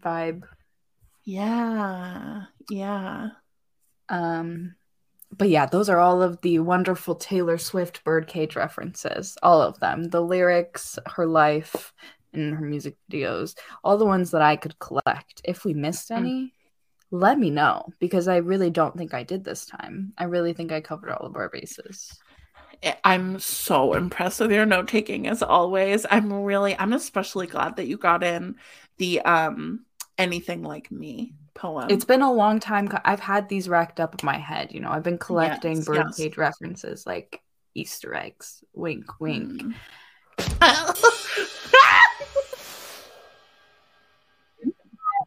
vibe. 0.00 0.42
Yeah, 1.24 2.46
yeah. 2.68 3.30
Um, 4.08 4.74
but 5.30 5.48
yeah, 5.48 5.66
those 5.66 5.88
are 5.88 5.98
all 5.98 6.22
of 6.22 6.40
the 6.40 6.58
wonderful 6.58 7.14
Taylor 7.14 7.58
Swift 7.58 8.02
birdcage 8.04 8.56
references. 8.56 9.38
All 9.42 9.62
of 9.62 9.78
them. 9.80 10.04
The 10.04 10.20
lyrics, 10.20 10.98
her 11.06 11.26
life, 11.26 11.92
and 12.32 12.54
her 12.54 12.64
music 12.64 12.96
videos. 13.10 13.56
All 13.84 13.96
the 13.98 14.06
ones 14.06 14.30
that 14.32 14.42
I 14.42 14.56
could 14.56 14.78
collect. 14.78 15.40
If 15.44 15.64
we 15.64 15.74
missed 15.74 16.10
Mm. 16.10 16.16
any, 16.16 16.54
let 17.10 17.38
me 17.38 17.50
know 17.50 17.88
because 17.98 18.26
I 18.26 18.36
really 18.38 18.70
don't 18.70 18.96
think 18.96 19.14
I 19.14 19.22
did 19.22 19.44
this 19.44 19.66
time. 19.66 20.12
I 20.18 20.24
really 20.24 20.54
think 20.54 20.72
I 20.72 20.80
covered 20.80 21.10
all 21.10 21.26
of 21.26 21.36
our 21.36 21.48
bases. 21.50 22.18
I'm 23.04 23.38
so 23.38 23.94
impressed 23.94 24.40
with 24.40 24.50
your 24.52 24.66
note 24.66 24.88
taking 24.88 25.26
as 25.26 25.42
always. 25.42 26.04
I'm 26.10 26.32
really, 26.32 26.76
I'm 26.78 26.92
especially 26.92 27.46
glad 27.46 27.76
that 27.76 27.86
you 27.86 27.96
got 27.96 28.24
in 28.24 28.56
the 28.98 29.20
um 29.20 29.84
anything 30.18 30.62
like 30.62 30.90
me 30.90 31.34
poem. 31.54 31.90
It's 31.90 32.04
been 32.04 32.22
a 32.22 32.32
long 32.32 32.60
time. 32.60 32.88
I've 33.04 33.20
had 33.20 33.48
these 33.48 33.68
racked 33.68 34.00
up 34.00 34.20
in 34.20 34.26
my 34.26 34.38
head. 34.38 34.72
You 34.72 34.80
know, 34.80 34.90
I've 34.90 35.02
been 35.02 35.18
collecting 35.18 35.76
Yes, 35.76 35.86
birdcage 35.86 36.36
references 36.36 37.06
like 37.06 37.40
Easter 37.74 38.14
eggs. 38.14 38.64
Wink, 38.72 39.20
wink. 39.20 39.62
Mm. 39.62 39.74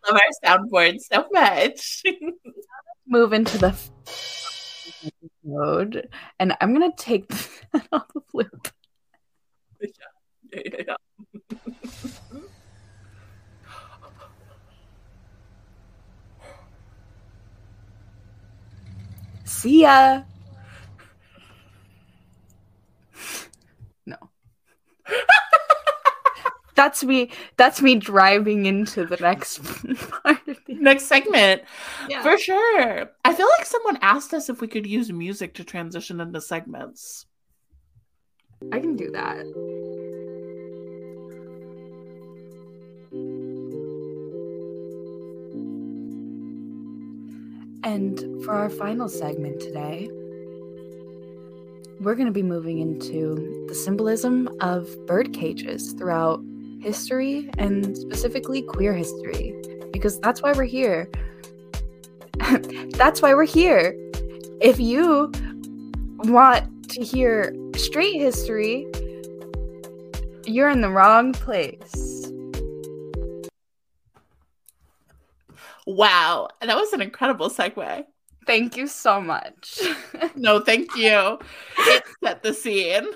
I 0.05 0.11
love 0.11 0.19
our 0.21 0.57
soundboard 0.57 0.99
so 0.99 1.25
much. 1.31 2.03
move 3.07 3.33
into 3.33 3.57
the 3.57 3.77
and 6.39 6.55
i'm 6.61 6.73
gonna 6.73 6.91
take 6.97 7.27
that 7.73 7.87
off 7.91 8.07
the 8.13 8.21
flip. 8.31 8.67
Yeah, 9.81 9.87
yeah, 10.53 10.83
yeah. 10.87 10.95
see 19.45 19.81
ya. 19.81 20.23
No 24.05 24.17
that's 26.75 27.03
me 27.03 27.31
that's 27.57 27.81
me 27.81 27.95
driving 27.95 28.65
into 28.65 29.05
the 29.05 29.17
next 29.17 29.63
part 30.23 30.47
of 30.47 30.57
the 30.67 30.75
Next 30.75 31.05
segment. 31.05 31.63
yeah. 32.09 32.21
For 32.21 32.37
sure. 32.37 33.09
I 33.23 33.33
feel 33.33 33.47
like 33.57 33.65
someone 33.65 33.97
asked 34.01 34.33
us 34.33 34.49
if 34.49 34.61
we 34.61 34.67
could 34.67 34.85
use 34.85 35.11
music 35.11 35.53
to 35.55 35.63
transition 35.63 36.19
into 36.21 36.41
segments. 36.41 37.25
i 38.71 38.79
can 38.79 38.95
do 38.95 39.09
that 39.11 39.45
and 47.83 48.19
for 48.43 48.53
our 48.53 48.69
final 48.69 49.07
segment 49.07 49.59
today 49.59 50.09
we're 52.01 52.15
going 52.15 52.25
to 52.27 52.31
be 52.31 52.43
moving 52.43 52.79
into 52.79 53.65
the 53.69 53.75
symbolism 53.75 54.49
of 54.59 54.87
bird 55.05 55.33
cages 55.33 55.93
throughout 55.93 56.41
history 56.81 57.49
and 57.57 57.97
specifically 57.97 58.61
queer 58.61 58.93
history 58.93 59.55
because 59.91 60.19
that's 60.19 60.41
why 60.41 60.51
we're 60.53 60.63
here. 60.63 61.09
that's 62.91 63.21
why 63.21 63.33
we're 63.33 63.45
here. 63.45 63.95
If 64.61 64.79
you 64.79 65.31
want 66.19 66.89
to 66.89 67.03
hear 67.03 67.55
straight 67.75 68.19
history, 68.19 68.87
you're 70.45 70.69
in 70.69 70.81
the 70.81 70.89
wrong 70.89 71.33
place. 71.33 72.31
Wow. 75.85 76.49
That 76.61 76.75
was 76.75 76.93
an 76.93 77.01
incredible 77.01 77.49
segue. 77.49 78.05
Thank 78.45 78.77
you 78.77 78.87
so 78.87 79.19
much. 79.19 79.81
No, 80.35 80.59
thank 80.59 80.95
you. 80.95 81.39
It 81.79 82.03
set 82.23 82.43
the 82.43 82.53
scene. 82.53 83.07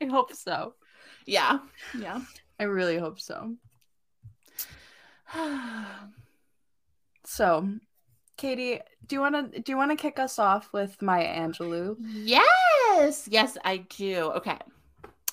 I 0.00 0.06
hope 0.06 0.34
so. 0.34 0.74
Yeah. 1.26 1.60
Yeah. 1.98 2.20
I 2.58 2.64
really 2.64 2.98
hope 2.98 3.20
so. 3.20 3.54
So, 7.24 7.68
Katie, 8.36 8.80
do 9.06 9.14
you 9.14 9.20
want 9.20 9.52
to 9.52 9.60
do 9.60 9.70
you 9.70 9.76
want 9.76 9.92
to 9.92 9.96
kick 9.96 10.18
us 10.18 10.40
off 10.40 10.72
with 10.72 11.00
Maya 11.00 11.28
Angelou? 11.28 11.94
Yes, 12.00 13.28
yes, 13.30 13.56
I 13.64 13.86
do. 13.88 14.32
Okay, 14.34 14.58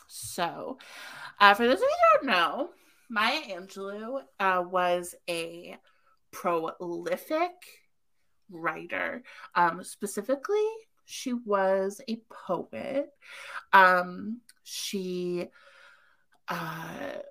so 0.07 0.77
uh, 1.39 1.55
for 1.55 1.65
those 1.65 1.77
of 1.77 1.81
you 1.81 1.87
who 1.87 2.27
don't 2.27 2.27
know, 2.27 2.69
Maya 3.09 3.41
Angelou 3.49 4.21
uh, 4.39 4.63
was 4.69 5.15
a 5.27 5.77
prolific 6.31 7.51
writer. 8.51 9.23
Um, 9.55 9.83
specifically, 9.83 10.67
she 11.05 11.33
was 11.33 11.99
a 12.07 12.19
poet. 12.29 13.09
Um, 13.73 14.41
she 14.63 15.47
uh, 16.47 17.21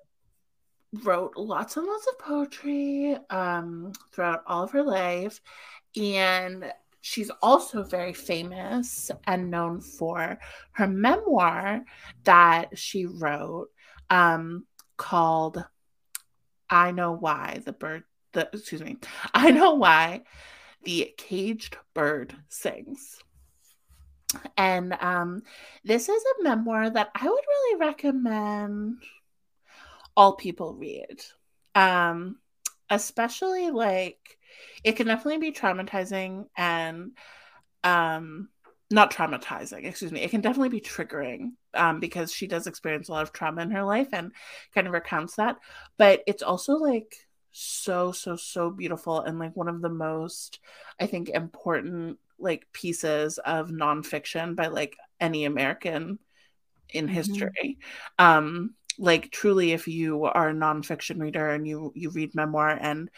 wrote 1.03 1.37
lots 1.37 1.77
and 1.77 1.85
lots 1.85 2.07
of 2.07 2.19
poetry 2.19 3.17
um, 3.29 3.91
throughout 4.11 4.43
all 4.47 4.63
of 4.63 4.71
her 4.71 4.83
life. 4.83 5.41
And 5.95 6.71
she's 7.01 7.31
also 7.41 7.83
very 7.83 8.13
famous 8.13 9.11
and 9.25 9.49
known 9.49 9.81
for 9.81 10.39
her 10.71 10.87
memoir 10.87 11.83
that 12.23 12.77
she 12.77 13.05
wrote 13.05 13.69
um, 14.09 14.65
called 14.97 15.63
I 16.69 16.91
Know 16.91 17.13
Why 17.13 17.61
the 17.63 17.73
Bird, 17.73 18.03
the, 18.33 18.49
excuse 18.51 18.81
me, 18.81 18.97
I 19.33 19.51
Know 19.51 19.75
Why 19.75 20.23
the 20.83 21.13
Caged 21.17 21.77
Bird 21.93 22.35
Sings. 22.49 23.19
And 24.55 24.93
um, 24.99 25.43
this 25.83 26.09
is 26.09 26.23
a 26.23 26.43
memoir 26.43 26.89
that 26.89 27.11
I 27.15 27.27
would 27.27 27.43
really 27.47 27.79
recommend 27.79 28.97
all 30.15 30.33
people 30.33 30.73
read. 30.73 31.23
Um, 31.75 32.37
especially 32.89 33.69
like 33.69 34.37
it 34.83 34.93
can 34.93 35.07
definitely 35.07 35.37
be 35.37 35.51
traumatizing 35.51 36.47
and 36.55 37.11
um 37.83 38.49
not 38.89 39.11
traumatizing, 39.11 39.85
excuse 39.85 40.11
me. 40.11 40.21
It 40.21 40.31
can 40.31 40.41
definitely 40.41 40.69
be 40.69 40.79
triggering 40.79 41.51
um, 41.73 41.99
because 41.99 42.31
she 42.31 42.47
does 42.47 42.67
experience 42.67 43.09
a 43.09 43.11
lot 43.11 43.23
of 43.23 43.33
trauma 43.33 43.61
in 43.61 43.71
her 43.71 43.83
life 43.83 44.07
and 44.13 44.31
kind 44.73 44.87
of 44.87 44.93
recounts 44.93 45.35
that. 45.35 45.57
But 45.97 46.23
it's 46.25 46.41
also 46.41 46.75
like 46.75 47.27
so, 47.51 48.13
so, 48.13 48.37
so 48.37 48.69
beautiful 48.69 49.19
and 49.19 49.39
like 49.39 49.57
one 49.57 49.67
of 49.67 49.81
the 49.81 49.89
most, 49.89 50.59
I 51.01 51.05
think, 51.07 51.29
important 51.29 52.17
like 52.39 52.71
pieces 52.71 53.37
of 53.39 53.69
nonfiction 53.69 54.55
by 54.55 54.67
like 54.67 54.95
any 55.19 55.45
American 55.45 56.19
in 56.89 57.05
mm-hmm. 57.05 57.13
history. 57.13 57.77
Um, 58.19 58.75
like 58.97 59.31
truly 59.31 59.71
if 59.71 59.87
you 59.87 60.23
are 60.23 60.49
a 60.49 60.53
nonfiction 60.53 61.21
reader 61.21 61.49
and 61.49 61.67
you 61.67 61.91
you 61.95 62.09
read 62.09 62.33
memoir 62.33 62.77
and 62.81 63.09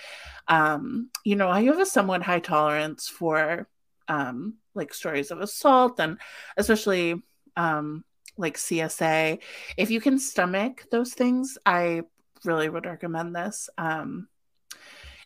um 0.47 1.09
you 1.23 1.35
know 1.35 1.49
i 1.49 1.63
have 1.63 1.79
a 1.79 1.85
somewhat 1.85 2.21
high 2.21 2.39
tolerance 2.39 3.07
for 3.07 3.67
um 4.07 4.55
like 4.73 4.93
stories 4.93 5.31
of 5.31 5.39
assault 5.39 5.99
and 5.99 6.17
especially 6.57 7.21
um 7.55 8.03
like 8.37 8.57
csa 8.57 9.39
if 9.77 9.89
you 9.89 10.01
can 10.01 10.19
stomach 10.19 10.85
those 10.91 11.13
things 11.13 11.57
i 11.65 12.01
really 12.43 12.69
would 12.69 12.85
recommend 12.85 13.35
this 13.35 13.69
um 13.77 14.27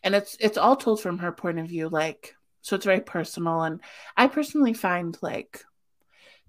and 0.02 0.14
it's 0.14 0.36
it's 0.40 0.58
all 0.58 0.76
told 0.76 1.00
from 1.00 1.18
her 1.18 1.32
point 1.32 1.58
of 1.58 1.66
view 1.66 1.88
like 1.88 2.34
so 2.64 2.76
it's 2.76 2.86
very 2.86 3.00
personal. 3.00 3.60
And 3.62 3.80
I 4.16 4.26
personally 4.26 4.72
find 4.72 5.16
like 5.20 5.62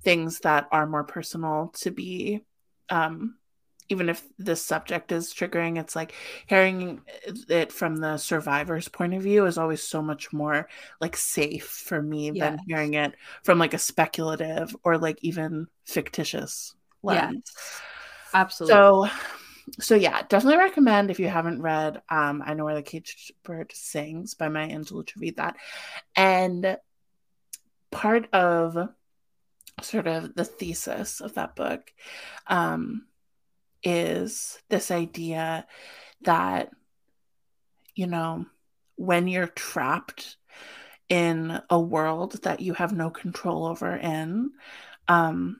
things 0.02 0.40
that 0.40 0.68
are 0.72 0.88
more 0.88 1.04
personal 1.04 1.74
to 1.82 1.92
be 1.92 2.42
um 2.90 3.36
even 3.90 4.10
if 4.10 4.24
this 4.40 4.66
subject 4.66 5.12
is 5.12 5.32
triggering, 5.32 5.78
it's 5.80 5.96
like 5.96 6.14
hearing 6.48 7.02
it 7.50 7.72
from 7.72 7.98
the 7.98 8.18
survivor's 8.18 8.88
point 8.88 9.14
of 9.14 9.22
view 9.22 9.46
is 9.46 9.60
always 9.60 9.84
so 9.84 10.02
much 10.02 10.34
more 10.34 10.68
like 11.00 11.16
safe 11.16 11.68
for 11.68 12.02
me 12.02 12.32
yes. 12.32 12.40
than 12.40 12.60
hearing 12.66 12.96
it 12.96 13.14
from 13.44 13.60
like 13.60 13.76
a 13.76 13.78
speculative 13.78 14.76
or 14.84 14.98
like 14.98 15.20
even 15.22 15.68
fictitious 15.86 16.74
lens. 17.04 17.44
Yes. 17.46 17.82
Absolutely. 18.34 18.76
So 18.76 19.08
so 19.80 19.96
yeah, 19.96 20.22
definitely 20.30 20.58
recommend 20.58 21.10
if 21.10 21.20
you 21.20 21.28
haven't 21.28 21.62
read 21.62 22.02
um, 22.10 22.44
I 22.46 22.54
Know 22.54 22.66
Where 22.66 22.76
the 22.76 22.84
Caged 22.84 23.34
Bird 23.44 23.72
Sings 23.74 24.34
by 24.34 24.50
Maya 24.50 24.70
Angelou 24.70 25.06
to 25.08 25.20
read 25.20 25.38
that. 25.38 25.56
And 26.16 26.78
part 27.92 28.28
of 28.34 28.90
sort 29.82 30.08
of 30.08 30.36
the 30.36 30.46
thesis 30.46 31.22
of 31.22 31.34
that 31.34 31.56
book 31.56 31.92
um, 32.48 33.06
is 33.84 34.60
this 34.70 34.92
idea 34.92 35.66
that, 36.22 36.72
you 37.96 38.08
know, 38.08 38.46
when 38.96 39.28
you're 39.28 39.48
trapped 39.48 40.38
in 41.10 41.62
a 41.70 41.80
world 41.80 42.34
that 42.44 42.62
you 42.62 42.74
have 42.74 42.94
no 42.94 43.10
control 43.10 43.66
over 43.66 43.96
in, 43.96 44.52
um, 45.08 45.60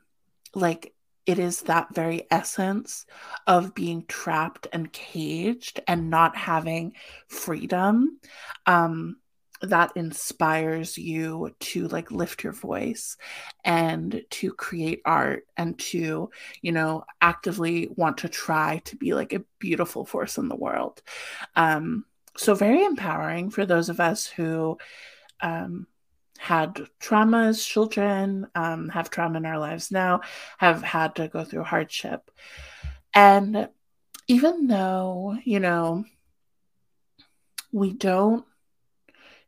like 0.54 0.95
it 1.26 1.40
is 1.40 1.62
that 1.64 1.94
very 1.94 2.28
essence 2.30 3.06
of 3.48 3.74
being 3.74 4.06
trapped 4.08 4.68
and 4.72 4.92
caged 4.92 5.80
and 5.88 6.10
not 6.10 6.36
having 6.36 6.94
freedom 7.28 8.20
um, 8.66 9.18
that 9.62 9.96
inspires 9.96 10.98
you 10.98 11.56
to 11.60 11.88
like 11.88 12.12
lift 12.12 12.44
your 12.44 12.54
voice 12.54 13.18
and 13.64 14.24
to 14.30 14.52
create 14.52 15.02
art 15.06 15.46
and 15.58 15.78
to 15.80 16.30
you 16.62 16.72
know 16.72 17.06
actively 17.22 17.88
want 17.96 18.20
to 18.20 18.30
try 18.30 18.82
to 18.86 18.96
be 18.96 19.14
like 19.14 19.34
a 19.34 19.44
beautiful 19.60 20.06
force 20.06 20.38
in 20.38 20.50
the 20.50 20.56
world. 20.56 21.02
Um 21.56 22.06
so 22.38 22.54
very 22.54 22.84
empowering 22.84 23.50
for 23.50 23.66
those 23.66 23.90
of 23.90 24.00
us 24.00 24.26
who 24.26 24.78
um 25.42 25.88
had 26.38 26.88
trauma 27.00 27.48
as 27.48 27.64
children, 27.64 28.48
um, 28.56 28.90
have 28.90 29.10
trauma 29.10 29.38
in 29.38 29.46
our 29.46 29.60
lives 29.60 29.92
now, 29.92 30.22
have 30.58 30.82
had 30.82 31.16
to 31.16 31.28
go 31.28 31.44
through 31.44 31.64
hardship. 31.64 32.32
And 33.14 33.70
even 34.28 34.68
though, 34.68 35.38
you 35.44 35.60
know, 35.60 36.06
we 37.72 37.94
don't 37.94 38.46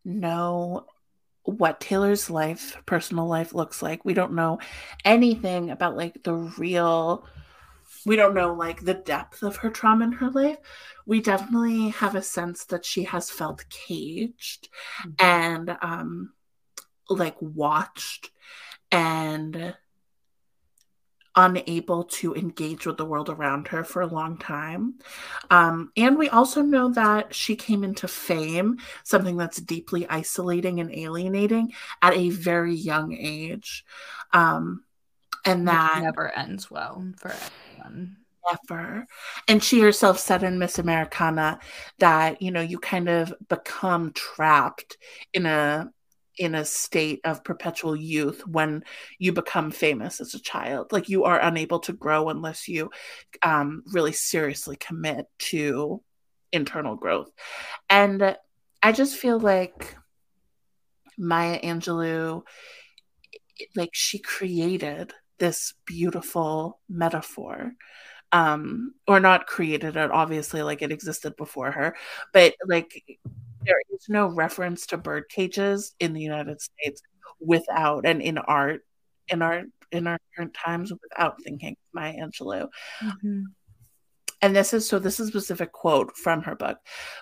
know 0.05 0.85
what 1.43 1.79
Taylor's 1.79 2.29
life, 2.29 2.77
personal 2.85 3.27
life 3.27 3.53
looks 3.53 3.81
like, 3.81 4.03
we 4.03 4.13
don't 4.13 4.33
know 4.33 4.59
anything 5.05 5.69
about 5.69 5.95
like 5.95 6.23
the 6.23 6.33
real 6.33 7.25
we 8.05 8.15
don't 8.15 8.33
know 8.33 8.53
like 8.53 8.81
the 8.81 8.93
depth 8.93 9.43
of 9.43 9.57
her 9.57 9.69
trauma 9.69 10.05
in 10.05 10.11
her 10.11 10.29
life 10.29 10.57
we 11.05 11.21
definitely 11.21 11.89
have 11.89 12.15
a 12.15 12.21
sense 12.21 12.65
that 12.65 12.85
she 12.85 13.03
has 13.03 13.29
felt 13.29 13.65
caged 13.69 14.69
mm-hmm. 15.01 15.11
and 15.19 15.77
um 15.81 16.31
like 17.09 17.35
watched 17.41 18.31
and 18.91 19.75
unable 21.37 22.03
to 22.03 22.33
engage 22.33 22.87
with 22.87 22.97
the 22.97 23.05
world 23.05 23.29
around 23.29 23.67
her 23.67 23.83
for 23.83 24.01
a 24.01 24.07
long 24.07 24.37
time. 24.37 24.95
Um, 25.51 25.91
and 25.95 26.17
we 26.17 26.29
also 26.29 26.63
know 26.63 26.89
that 26.93 27.33
she 27.35 27.55
came 27.55 27.83
into 27.83 28.07
fame, 28.07 28.79
something 29.03 29.37
that's 29.37 29.61
deeply 29.61 30.09
isolating 30.09 30.79
and 30.79 30.91
alienating, 30.91 31.73
at 32.01 32.15
a 32.15 32.31
very 32.31 32.73
young 32.73 33.13
age. 33.13 33.85
Um, 34.33 34.83
and 35.45 35.67
that 35.67 36.01
never 36.01 36.35
ends 36.35 36.71
well 36.71 37.05
for 37.17 37.31
anyone. 37.75 38.17
Never. 38.69 39.05
And 39.47 39.63
she 39.63 39.81
herself 39.81 40.19
said 40.19 40.41
in 40.41 40.57
Miss 40.57 40.79
Americana 40.79 41.59
that, 41.99 42.41
you 42.41 42.49
know, 42.49 42.61
you 42.61 42.79
kind 42.79 43.09
of 43.09 43.33
become 43.47 44.11
trapped 44.13 44.97
in 45.33 45.45
a 45.45 45.91
in 46.37 46.55
a 46.55 46.65
state 46.65 47.19
of 47.23 47.43
perpetual 47.43 47.95
youth 47.95 48.45
when 48.45 48.83
you 49.19 49.33
become 49.33 49.71
famous 49.71 50.21
as 50.21 50.33
a 50.33 50.41
child. 50.41 50.91
Like 50.91 51.09
you 51.09 51.23
are 51.23 51.39
unable 51.39 51.79
to 51.79 51.93
grow 51.93 52.29
unless 52.29 52.67
you 52.67 52.91
um, 53.43 53.83
really 53.91 54.13
seriously 54.13 54.75
commit 54.75 55.25
to 55.39 56.01
internal 56.51 56.95
growth. 56.95 57.31
And 57.89 58.37
I 58.81 58.91
just 58.91 59.17
feel 59.17 59.39
like 59.39 59.95
Maya 61.17 61.59
Angelou, 61.61 62.43
like 63.75 63.91
she 63.93 64.19
created 64.19 65.13
this 65.39 65.73
beautiful 65.85 66.79
metaphor 66.89 67.73
um 68.33 68.93
or 69.07 69.21
not 69.21 69.47
created 69.47 69.95
it 69.95 70.11
obviously 70.11 70.61
like 70.61 70.81
it 70.81 70.91
existed 70.91 71.33
before 71.37 71.71
her 71.71 71.95
but 72.33 72.53
like 72.65 73.17
there 73.67 73.81
is 73.93 74.05
no 74.09 74.27
reference 74.27 74.87
to 74.87 74.97
bird 74.97 75.25
cages 75.29 75.93
in 75.99 76.13
the 76.13 76.21
United 76.21 76.61
States 76.61 77.01
without 77.39 78.05
and 78.05 78.21
in 78.21 78.37
art 78.37 78.81
in 79.27 79.41
our 79.41 79.63
in 79.91 80.07
our 80.07 80.17
current 80.35 80.53
times 80.53 80.91
without 80.91 81.41
thinking 81.43 81.75
Maya 81.93 82.15
Angelou. 82.15 82.69
Mm-hmm. 83.01 83.41
And 84.41 84.55
this 84.55 84.73
is 84.73 84.87
so 84.87 84.99
this 84.99 85.19
is 85.19 85.27
a 85.27 85.31
specific 85.31 85.71
quote 85.71 86.15
from 86.15 86.43
her 86.43 86.55
book. 86.55 86.77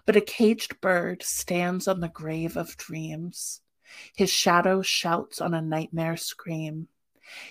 But 0.05 0.15
a 0.15 0.21
caged 0.21 0.79
bird 0.81 1.23
stands 1.23 1.87
on 1.87 1.99
the 1.99 2.09
grave 2.09 2.57
of 2.57 2.77
dreams. 2.77 3.61
His 4.15 4.29
shadow 4.29 4.81
shouts 4.81 5.41
on 5.41 5.53
a 5.53 5.61
nightmare 5.61 6.17
scream. 6.17 6.87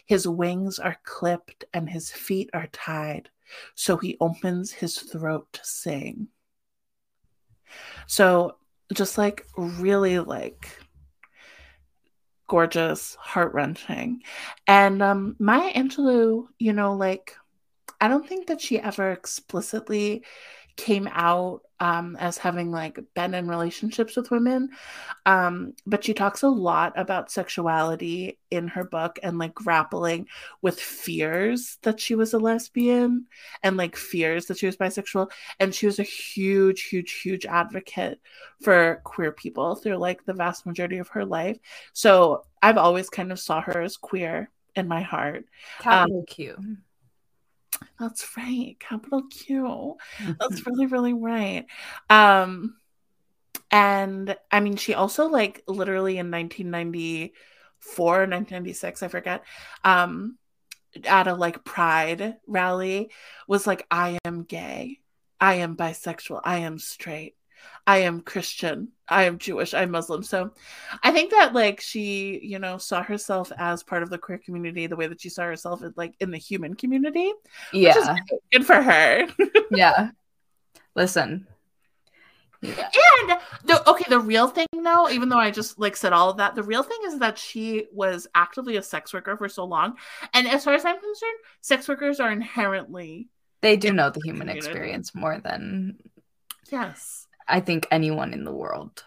His 0.06 0.28
wings 0.28 0.78
are 0.78 0.98
clipped 1.04 1.64
and 1.72 1.88
his 1.90 2.10
feet 2.10 2.50
are 2.54 2.68
tied, 2.68 3.30
so 3.74 3.96
he 3.96 4.16
opens 4.20 4.70
his 4.70 4.98
throat 4.98 5.52
to 5.52 5.60
sing. 5.64 6.28
So 8.06 8.56
just 8.92 9.16
like 9.18 9.46
really 9.56 10.18
like 10.18 10.68
gorgeous, 12.48 13.14
heart 13.16 13.54
wrenching. 13.54 14.22
And 14.66 15.02
um, 15.02 15.36
Maya 15.38 15.72
Angelou, 15.72 16.46
you 16.58 16.72
know, 16.72 16.94
like 16.94 17.34
I 18.00 18.08
don't 18.08 18.28
think 18.28 18.48
that 18.48 18.60
she 18.60 18.78
ever 18.78 19.12
explicitly 19.12 20.24
came 20.76 21.08
out 21.12 21.62
um, 21.80 22.16
as 22.16 22.38
having 22.38 22.70
like 22.70 22.98
been 23.14 23.34
in 23.34 23.48
relationships 23.48 24.16
with 24.16 24.30
women. 24.30 24.70
Um, 25.26 25.74
but 25.86 26.04
she 26.04 26.14
talks 26.14 26.42
a 26.42 26.48
lot 26.48 26.92
about 26.96 27.30
sexuality 27.30 28.38
in 28.50 28.68
her 28.68 28.84
book 28.84 29.18
and 29.22 29.38
like 29.38 29.54
grappling 29.54 30.28
with 30.62 30.80
fears 30.80 31.78
that 31.82 32.00
she 32.00 32.14
was 32.14 32.32
a 32.32 32.38
lesbian 32.38 33.26
and 33.62 33.76
like 33.76 33.96
fears 33.96 34.46
that 34.46 34.58
she 34.58 34.66
was 34.66 34.76
bisexual. 34.76 35.30
And 35.60 35.74
she 35.74 35.86
was 35.86 35.98
a 35.98 36.04
huge, 36.04 36.84
huge, 36.84 37.12
huge 37.20 37.44
advocate 37.44 38.20
for 38.62 39.00
queer 39.04 39.32
people 39.32 39.74
through 39.74 39.96
like 39.96 40.24
the 40.24 40.34
vast 40.34 40.66
majority 40.66 40.98
of 40.98 41.08
her 41.08 41.24
life. 41.24 41.58
So 41.92 42.44
I've 42.62 42.78
always 42.78 43.10
kind 43.10 43.32
of 43.32 43.40
saw 43.40 43.60
her 43.60 43.82
as 43.82 43.96
queer 43.96 44.50
in 44.74 44.88
my 44.88 45.02
heart. 45.02 45.44
Capital 45.80 46.20
um, 46.20 46.26
Q. 46.26 46.76
That's 47.98 48.26
right. 48.36 48.76
Capital 48.78 49.22
Q. 49.30 49.96
That's 50.40 50.66
really, 50.66 50.86
really 50.86 51.12
right. 51.12 51.66
Um, 52.10 52.76
and 53.70 54.36
I 54.50 54.60
mean, 54.60 54.76
she 54.76 54.94
also 54.94 55.28
like 55.28 55.62
literally 55.66 56.18
in 56.18 56.30
1994, 56.30 58.06
1996, 58.06 59.02
I 59.02 59.08
forget, 59.08 59.44
um, 59.82 60.38
at 61.04 61.26
a 61.26 61.34
like 61.34 61.64
pride 61.64 62.36
rally 62.46 63.10
was 63.48 63.66
like, 63.66 63.86
I 63.90 64.18
am 64.24 64.44
gay. 64.44 65.00
I 65.40 65.54
am 65.54 65.76
bisexual. 65.76 66.40
I 66.44 66.58
am 66.58 66.78
straight. 66.78 67.34
I 67.86 67.98
am 67.98 68.22
Christian. 68.22 68.88
I 69.08 69.24
am 69.24 69.38
Jewish. 69.38 69.74
I'm 69.74 69.90
Muslim. 69.90 70.22
So 70.22 70.52
I 71.02 71.10
think 71.10 71.30
that 71.32 71.52
like 71.52 71.80
she, 71.80 72.40
you 72.42 72.58
know, 72.58 72.78
saw 72.78 73.02
herself 73.02 73.52
as 73.58 73.82
part 73.82 74.02
of 74.02 74.10
the 74.10 74.18
queer 74.18 74.38
community 74.38 74.86
the 74.86 74.96
way 74.96 75.06
that 75.06 75.20
she 75.20 75.28
saw 75.28 75.44
herself 75.44 75.82
in, 75.82 75.92
like 75.96 76.14
in 76.20 76.30
the 76.30 76.38
human 76.38 76.74
community. 76.74 77.32
Yeah. 77.72 78.16
good 78.52 78.64
for 78.64 78.80
her. 78.80 79.26
yeah. 79.70 80.10
Listen. 80.94 81.46
Yeah. 82.62 82.88
And 83.20 83.38
the 83.64 83.90
okay, 83.90 84.06
the 84.08 84.20
real 84.20 84.48
thing 84.48 84.66
though, 84.72 85.10
even 85.10 85.28
though 85.28 85.38
I 85.38 85.50
just 85.50 85.78
like 85.78 85.96
said 85.96 86.14
all 86.14 86.30
of 86.30 86.38
that, 86.38 86.54
the 86.54 86.62
real 86.62 86.82
thing 86.82 86.98
is 87.04 87.18
that 87.18 87.36
she 87.38 87.86
was 87.92 88.26
actively 88.34 88.76
a 88.76 88.82
sex 88.82 89.12
worker 89.12 89.36
for 89.36 89.50
so 89.50 89.64
long. 89.64 89.96
And 90.32 90.48
as 90.48 90.64
far 90.64 90.72
as 90.72 90.86
I'm 90.86 90.98
concerned, 90.98 91.38
sex 91.60 91.86
workers 91.86 92.20
are 92.20 92.32
inherently 92.32 93.28
they 93.60 93.76
do 93.76 93.92
know 93.92 94.10
the 94.10 94.20
human 94.22 94.46
community. 94.48 94.58
experience 94.66 95.14
more 95.14 95.40
than 95.42 95.96
yes 96.70 97.26
I 97.46 97.60
think 97.60 97.86
anyone 97.90 98.32
in 98.32 98.44
the 98.44 98.52
world. 98.52 99.04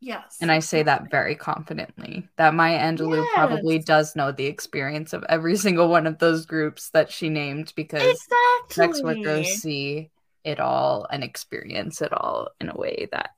Yes. 0.00 0.38
And 0.40 0.52
I 0.52 0.60
say 0.60 0.84
that 0.84 1.10
very 1.10 1.34
confidently 1.34 2.28
that 2.36 2.54
Maya 2.54 2.78
Angelou 2.78 3.16
yes. 3.16 3.30
probably 3.34 3.78
does 3.80 4.14
know 4.14 4.30
the 4.30 4.46
experience 4.46 5.12
of 5.12 5.24
every 5.28 5.56
single 5.64 5.88
one 5.88 6.06
of 6.06 6.18
those 6.18 6.46
groups 6.46 6.90
that 6.90 7.10
she 7.10 7.28
named 7.28 7.72
because 7.74 8.02
exactly. 8.02 8.74
sex 8.74 9.02
workers 9.02 9.60
see 9.60 10.10
it 10.44 10.60
all 10.60 11.06
and 11.10 11.24
experience 11.24 12.00
it 12.00 12.12
all 12.12 12.48
in 12.60 12.68
a 12.68 12.76
way 12.76 13.08
that 13.10 13.30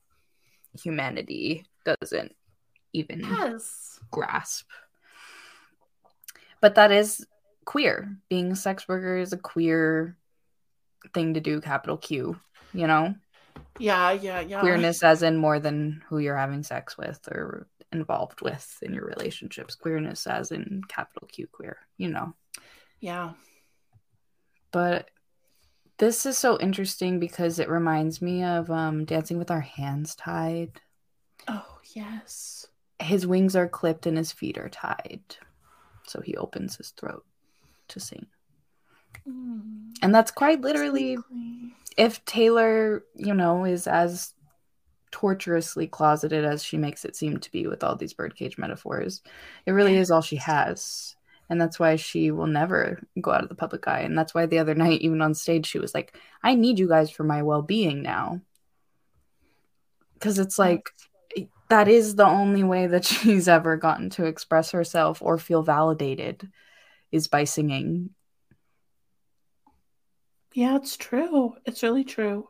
humanity 0.79 1.65
doesn't 1.83 2.35
even 2.93 3.21
yes. 3.21 3.99
grasp. 4.11 4.67
But 6.61 6.75
that 6.75 6.91
is 6.91 7.25
queer. 7.65 8.15
Being 8.29 8.51
a 8.51 8.55
sex 8.55 8.87
worker 8.87 9.17
is 9.17 9.33
a 9.33 9.37
queer 9.37 10.15
thing 11.13 11.33
to 11.33 11.39
do, 11.39 11.59
capital 11.59 11.97
Q, 11.97 12.39
you 12.73 12.85
know? 12.85 13.15
Yeah, 13.79 14.11
yeah, 14.11 14.41
yeah. 14.41 14.59
Queerness 14.59 15.03
as 15.03 15.23
in 15.23 15.37
more 15.37 15.59
than 15.59 16.03
who 16.07 16.19
you're 16.19 16.37
having 16.37 16.63
sex 16.63 16.97
with 16.97 17.27
or 17.27 17.67
involved 17.91 18.41
with 18.41 18.77
in 18.81 18.93
your 18.93 19.05
relationships. 19.05 19.75
Queerness 19.75 20.27
as 20.27 20.51
in 20.51 20.81
capital 20.87 21.27
Q 21.27 21.47
queer, 21.47 21.77
you 21.97 22.09
know. 22.09 22.33
Yeah. 22.99 23.31
But 24.71 25.09
this 25.97 26.25
is 26.25 26.37
so 26.37 26.59
interesting 26.59 27.19
because 27.19 27.59
it 27.59 27.69
reminds 27.69 28.21
me 28.21 28.43
of 28.43 28.69
um 28.69 29.05
dancing 29.05 29.37
with 29.37 29.51
our 29.51 29.61
hands 29.61 30.15
tied. 30.15 30.79
Oh, 31.47 31.79
yes. 31.95 32.67
His 32.99 33.25
wings 33.25 33.55
are 33.55 33.67
clipped 33.67 34.05
and 34.05 34.17
his 34.17 34.31
feet 34.31 34.57
are 34.57 34.69
tied. 34.69 35.23
So 36.07 36.21
he 36.21 36.35
opens 36.37 36.75
his 36.75 36.89
throat 36.91 37.25
to 37.89 37.99
sing. 37.99 38.27
Mm. 39.27 39.91
And 40.01 40.13
that's 40.13 40.31
quite 40.31 40.61
literally 40.61 41.13
exactly 41.13 41.73
if 41.97 42.23
Taylor, 42.25 43.03
you 43.15 43.33
know, 43.33 43.65
is 43.65 43.87
as 43.87 44.33
torturously 45.11 45.87
closeted 45.87 46.45
as 46.45 46.63
she 46.63 46.77
makes 46.77 47.03
it 47.05 47.15
seem 47.15 47.37
to 47.39 47.51
be 47.51 47.67
with 47.67 47.83
all 47.83 47.95
these 47.95 48.13
birdcage 48.13 48.57
metaphors, 48.57 49.21
it 49.65 49.71
really 49.71 49.97
is 49.97 50.09
all 50.09 50.21
she 50.21 50.37
has. 50.37 51.15
And 51.49 51.59
that's 51.59 51.79
why 51.79 51.97
she 51.97 52.31
will 52.31 52.47
never 52.47 53.01
go 53.19 53.31
out 53.31 53.43
of 53.43 53.49
the 53.49 53.55
public 53.55 53.85
eye. 53.87 54.01
And 54.01 54.17
that's 54.17 54.33
why 54.33 54.45
the 54.45 54.59
other 54.59 54.75
night, 54.75 55.01
even 55.01 55.21
on 55.21 55.33
stage, 55.33 55.65
she 55.65 55.79
was 55.79 55.93
like, 55.93 56.17
I 56.41 56.55
need 56.55 56.79
you 56.79 56.87
guys 56.87 57.11
for 57.11 57.23
my 57.23 57.43
well 57.43 57.61
being 57.61 58.01
now. 58.01 58.41
Because 60.13 60.39
it's 60.39 60.57
like, 60.57 60.89
that 61.69 61.87
is 61.87 62.15
the 62.15 62.27
only 62.27 62.63
way 62.63 62.87
that 62.87 63.05
she's 63.05 63.47
ever 63.47 63.75
gotten 63.75 64.09
to 64.11 64.25
express 64.25 64.71
herself 64.71 65.21
or 65.21 65.37
feel 65.37 65.63
validated 65.63 66.49
is 67.11 67.27
by 67.27 67.43
singing 67.43 68.11
yeah, 70.53 70.75
it's 70.75 70.97
true. 70.97 71.55
It's 71.65 71.83
really 71.83 72.03
true. 72.03 72.49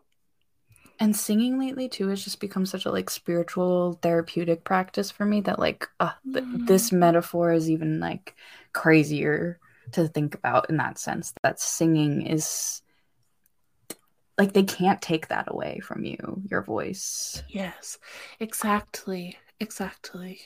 And 0.99 1.15
singing 1.15 1.57
lately 1.57 1.89
too 1.89 2.09
has 2.09 2.23
just 2.23 2.39
become 2.39 2.65
such 2.65 2.85
a 2.85 2.91
like 2.91 3.09
spiritual 3.09 3.99
therapeutic 4.01 4.63
practice 4.63 5.09
for 5.09 5.25
me 5.25 5.41
that 5.41 5.57
like 5.57 5.87
uh, 5.99 6.11
th- 6.31 6.45
mm. 6.45 6.67
this 6.67 6.91
metaphor 6.91 7.51
is 7.53 7.69
even 7.69 7.99
like 7.99 8.35
crazier 8.73 9.59
to 9.93 10.07
think 10.07 10.35
about 10.35 10.69
in 10.69 10.77
that 10.77 10.99
sense 10.99 11.33
that 11.41 11.59
singing 11.59 12.21
is 12.25 12.83
like 14.37 14.53
they 14.53 14.63
can't 14.63 15.01
take 15.01 15.27
that 15.27 15.45
away 15.47 15.79
from 15.79 16.05
you 16.05 16.41
your 16.49 16.61
voice 16.61 17.43
yes 17.49 17.97
exactly 18.39 19.37
exactly 19.59 20.39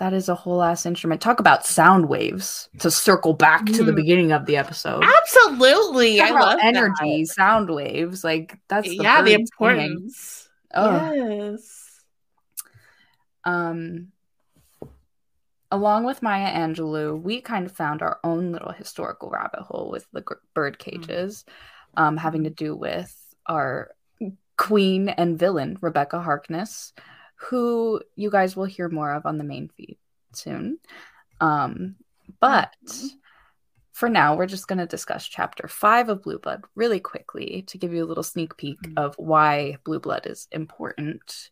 that 0.00 0.14
is 0.14 0.30
a 0.30 0.34
whole 0.34 0.62
ass 0.62 0.86
instrument. 0.86 1.20
Talk 1.20 1.40
about 1.40 1.66
sound 1.66 2.08
waves 2.08 2.70
to 2.78 2.90
circle 2.90 3.34
back 3.34 3.66
mm. 3.66 3.76
to 3.76 3.84
the 3.84 3.92
mm. 3.92 3.96
beginning 3.96 4.32
of 4.32 4.46
the 4.46 4.56
episode. 4.56 5.04
Absolutely. 5.04 6.16
Talk 6.16 6.30
I 6.30 6.40
love 6.40 6.58
energy, 6.62 7.22
that. 7.22 7.26
sound 7.28 7.68
waves. 7.68 8.24
Like 8.24 8.58
that's 8.68 8.88
the 8.88 8.96
yeah, 8.96 9.20
the 9.20 9.34
importance. 9.34 10.48
Oh. 10.74 11.12
Yes. 11.12 12.00
Um 13.44 14.08
along 15.70 16.04
with 16.04 16.22
Maya 16.22 16.50
Angelou, 16.50 17.20
we 17.20 17.42
kind 17.42 17.66
of 17.66 17.72
found 17.72 18.00
our 18.00 18.20
own 18.24 18.52
little 18.52 18.72
historical 18.72 19.28
rabbit 19.28 19.60
hole 19.60 19.90
with 19.90 20.06
the 20.12 20.24
bird 20.54 20.78
cages, 20.78 21.44
mm. 21.96 22.02
um, 22.02 22.16
having 22.16 22.44
to 22.44 22.50
do 22.50 22.74
with 22.74 23.14
our 23.46 23.90
queen 24.56 25.10
and 25.10 25.38
villain, 25.38 25.76
Rebekah 25.80 26.22
Harkness, 26.22 26.94
who 27.40 28.00
you 28.16 28.30
guys 28.30 28.54
will 28.54 28.66
hear 28.66 28.88
more 28.88 29.12
of 29.12 29.24
on 29.24 29.38
the 29.38 29.44
main 29.44 29.68
feed 29.76 29.96
soon. 30.32 30.78
Um, 31.40 31.96
but 32.38 32.74
mm-hmm. 32.86 33.06
for 33.92 34.08
now, 34.08 34.36
we're 34.36 34.46
just 34.46 34.68
going 34.68 34.78
to 34.78 34.86
discuss 34.86 35.26
chapter 35.26 35.66
five 35.66 36.08
of 36.08 36.22
Blue 36.22 36.38
Blood 36.38 36.64
really 36.74 37.00
quickly 37.00 37.64
to 37.68 37.78
give 37.78 37.92
you 37.92 38.04
a 38.04 38.06
little 38.06 38.22
sneak 38.22 38.56
peek 38.56 38.80
mm-hmm. 38.82 38.98
of 38.98 39.14
why 39.16 39.78
Blue 39.84 40.00
Blood 40.00 40.26
is 40.26 40.48
important 40.52 41.50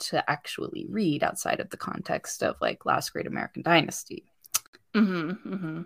to 0.00 0.28
actually 0.30 0.86
read 0.88 1.22
outside 1.22 1.60
of 1.60 1.70
the 1.70 1.76
context 1.76 2.42
of 2.42 2.56
like 2.60 2.84
Last 2.84 3.12
Great 3.12 3.26
American 3.26 3.62
Dynasty. 3.62 4.24
Mm-hmm, 4.94 5.54
mm-hmm. 5.54 5.82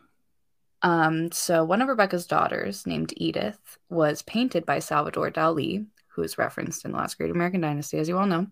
Um, 0.83 1.31
so 1.31 1.63
one 1.65 1.81
of 1.81 1.89
Rebekah's 1.89 2.27
daughters, 2.27 2.87
named 2.87 3.13
Edith, 3.17 3.79
was 3.89 4.23
painted 4.23 4.67
by 4.67 4.81
Salvador 4.81 5.31
Dali, 5.31 5.87
who 6.09 6.23
is 6.23 6.39
referenced 6.39 6.85
in 6.85 6.93
the 6.93 6.99
Last 6.99 7.19
Great 7.19 7.31
American 7.31 7.61
Dynasty, 7.61 7.99
as 7.99 8.09
you 8.09 8.19
all 8.19 8.27
know. 8.27 8.47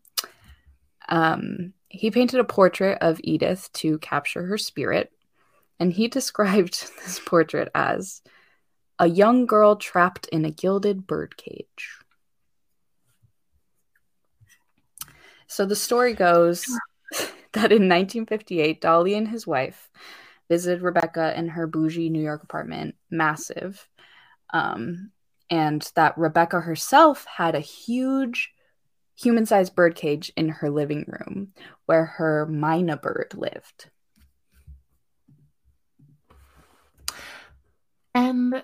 Um, 1.10 1.74
he 1.88 2.10
painted 2.10 2.40
a 2.40 2.44
portrait 2.44 2.98
of 3.00 3.20
Edith 3.22 3.68
to 3.74 3.98
capture 3.98 4.46
her 4.46 4.56
spirit, 4.56 5.12
and 5.78 5.92
he 5.92 6.08
described 6.08 6.90
this 7.04 7.20
portrait 7.24 7.68
as 7.74 8.22
a 8.98 9.08
young 9.08 9.46
girl 9.46 9.76
trapped 9.76 10.28
in 10.28 10.44
a 10.44 10.50
gilded 10.50 11.06
birdcage. 11.06 11.98
So 15.46 15.66
the 15.66 15.74
story 15.74 16.14
goes 16.14 16.64
that 17.52 17.72
in 17.72 17.88
1958, 17.88 18.80
Dali 18.80 19.16
and 19.16 19.26
his 19.26 19.46
wife 19.46 19.90
visited 20.48 20.82
Rebekah 20.82 21.36
in 21.36 21.48
her 21.48 21.66
bougie 21.66 22.10
New 22.10 22.22
York 22.22 22.42
apartment, 22.42 22.94
massive, 23.10 23.88
um, 24.52 25.10
and 25.48 25.90
that 25.96 26.18
Rebekah 26.18 26.60
herself 26.60 27.24
had 27.24 27.54
a 27.54 27.60
huge 27.60 28.52
human 29.20 29.46
sized 29.46 29.74
birdcage 29.74 30.32
in 30.36 30.48
her 30.48 30.70
living 30.70 31.04
room 31.06 31.48
where 31.86 32.04
her 32.04 32.46
myna 32.46 32.96
bird 32.96 33.34
lived. 33.36 33.90
And 38.14 38.62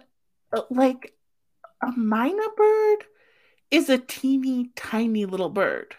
uh, 0.52 0.62
like 0.70 1.14
a 1.82 1.92
myna 1.96 2.46
bird 2.56 3.04
is 3.70 3.88
a 3.88 3.98
teeny 3.98 4.70
tiny 4.74 5.26
little 5.26 5.50
bird 5.50 5.94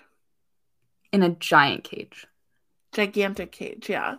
in 1.11 1.23
a 1.23 1.29
giant 1.29 1.84
cage. 1.84 2.25
Gigantic 2.93 3.51
cage, 3.51 3.89
yeah. 3.89 4.15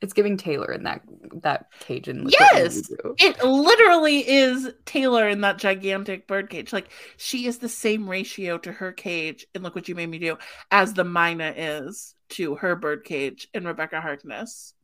It's 0.00 0.12
giving 0.12 0.36
Taylor 0.36 0.72
in 0.72 0.84
that 0.84 1.02
that 1.42 1.66
cage 1.80 2.08
in 2.08 2.28
yes, 2.28 2.88
it 3.18 3.42
literally 3.42 4.28
is 4.28 4.70
Taylor 4.84 5.28
in 5.28 5.40
that 5.40 5.58
gigantic 5.58 6.28
bird 6.28 6.50
cage. 6.50 6.72
Like 6.72 6.88
she 7.16 7.46
is 7.46 7.58
the 7.58 7.68
same 7.68 8.08
ratio 8.08 8.58
to 8.58 8.70
her 8.70 8.92
cage 8.92 9.46
and 9.54 9.64
Look 9.64 9.74
What 9.74 9.88
You 9.88 9.96
Made 9.96 10.08
Me 10.08 10.18
Do 10.18 10.38
as 10.70 10.94
the 10.94 11.04
Myna 11.04 11.52
is 11.56 12.14
to 12.30 12.54
her 12.56 12.76
bird 12.76 13.04
cage 13.04 13.48
in 13.52 13.66
Rebekah 13.66 14.00
Harkness. 14.00 14.74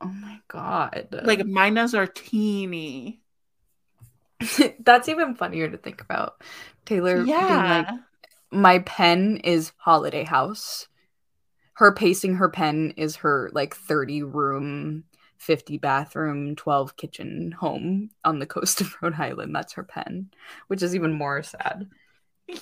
Oh 0.00 0.08
my 0.08 0.40
god! 0.48 1.08
Like 1.22 1.40
Mynas 1.40 1.96
are 1.96 2.08
teeny. 2.08 3.20
That's 4.80 5.08
even 5.08 5.36
funnier 5.36 5.68
to 5.68 5.76
think 5.76 6.00
about. 6.00 6.42
Taylor 6.84 7.22
yeah. 7.22 7.84
like, 7.88 8.00
my 8.50 8.78
pen 8.80 9.38
is 9.38 9.72
Holiday 9.76 10.24
House 10.24 10.88
her 11.74 11.92
pacing 11.92 12.36
her 12.36 12.48
pen 12.48 12.94
is 12.96 13.16
her 13.16 13.50
like 13.52 13.74
30 13.74 14.22
room 14.22 15.04
50 15.38 15.78
bathroom 15.78 16.56
12 16.56 16.96
kitchen 16.96 17.52
home 17.52 18.10
on 18.24 18.38
the 18.38 18.46
coast 18.46 18.80
of 18.80 18.94
rhode 19.02 19.14
island. 19.14 19.54
That's 19.54 19.74
her 19.74 19.84
pen 19.84 20.30
which 20.68 20.82
is 20.82 20.94
even 20.94 21.12
more 21.12 21.42
sad. 21.42 21.88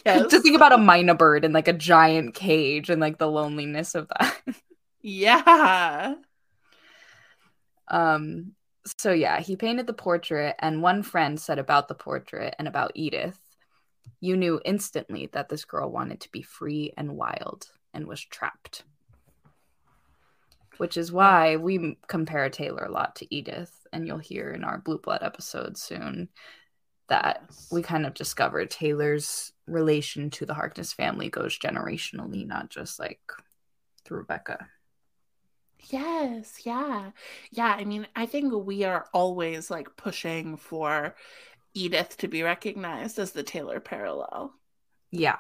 Yes. 0.06 0.30
to 0.30 0.40
think 0.40 0.55
about 0.55 0.72
a 0.72 0.78
myna 0.78 1.14
bird 1.14 1.44
in 1.44 1.52
like 1.52 1.66
a 1.66 1.72
giant 1.72 2.34
cage 2.34 2.89
and 2.89 3.01
like 3.01 3.18
the 3.18 3.30
loneliness 3.30 3.94
of 3.94 4.09
that. 4.09 4.36
Yeah. 5.02 6.14
Um 7.89 8.52
so 8.86 9.12
yeah 9.12 9.40
he 9.40 9.56
painted 9.56 9.86
the 9.86 9.93
portrait 9.93 10.56
and 10.59 10.82
one 10.82 11.02
friend 11.02 11.39
said 11.39 11.59
about 11.59 11.89
the 11.89 11.94
portrait 11.94 12.55
and 12.59 12.66
about 12.66 12.93
edith 12.94 13.39
you 14.20 14.36
knew 14.36 14.60
instantly 14.64 15.28
that 15.32 15.48
this 15.48 15.64
girl 15.64 15.90
wanted 15.90 16.20
to 16.20 16.30
be 16.32 16.43
free 16.43 16.93
and 16.97 17.16
wild 17.16 17.66
and 17.94 18.06
was 18.06 18.20
trapped 18.20 18.84
which 20.78 20.97
is 20.97 21.12
why 21.12 21.57
we 21.57 21.99
compare 22.09 22.49
Taylor 22.49 22.85
a 22.85 22.93
lot 22.93 23.16
to 23.16 23.35
Edith. 23.35 23.86
And 23.93 24.07
you'll 24.07 24.19
hear 24.19 24.51
in 24.51 24.65
our 24.65 24.78
Blue 24.78 24.99
Blood 24.99 25.23
episode 25.23 25.77
soon 25.77 26.28
that 27.09 27.44
we 27.70 27.82
kind 27.82 28.07
of 28.07 28.15
discovered 28.15 28.70
Taylor's 28.70 29.53
relation 29.66 30.31
to 30.31 30.47
the 30.47 30.55
Harkness 30.55 30.93
family 30.93 31.28
goes 31.28 31.59
generationally, 31.59 32.47
not 32.47 32.70
just 32.70 32.99
like 32.99 33.20
through 34.05 34.19
Rebekah. 34.19 34.66
Yes, 35.90 36.65
yeah. 36.65 37.11
Yeah, 37.51 37.74
I 37.77 37.85
mean, 37.85 38.07
I 38.15 38.27
think 38.27 38.55
we 38.55 38.85
are 38.85 39.07
always 39.12 39.70
like 39.70 39.97
pushing 39.97 40.57
for 40.57 41.16
Edith 41.74 42.16
to 42.19 42.28
be 42.28 42.43
recognized 42.43 43.19
as 43.19 43.32
the 43.32 43.43
Taylor 43.43 43.81
parallel. 43.81 44.55
Yeah 45.11 45.39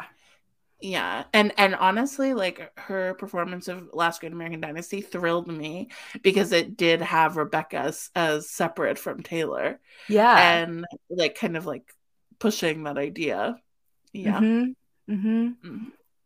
yeah 0.82 1.24
and 1.32 1.52
and 1.56 1.74
honestly 1.74 2.34
like 2.34 2.72
her 2.78 3.14
performance 3.14 3.68
of 3.68 3.88
last 3.92 4.20
great 4.20 4.32
american 4.32 4.60
dynasty 4.60 5.00
thrilled 5.00 5.48
me 5.48 5.88
because 6.22 6.52
it 6.52 6.76
did 6.76 7.00
have 7.00 7.36
rebekah 7.36 7.78
as, 7.78 8.10
as 8.14 8.50
separate 8.50 8.98
from 8.98 9.22
taylor 9.22 9.80
yeah 10.08 10.62
and 10.62 10.84
like 11.08 11.36
kind 11.36 11.56
of 11.56 11.66
like 11.66 11.94
pushing 12.38 12.82
that 12.82 12.98
idea 12.98 13.56
yeah 14.12 14.40
mm-hmm. 14.40 15.12
Mm-hmm. 15.12 15.48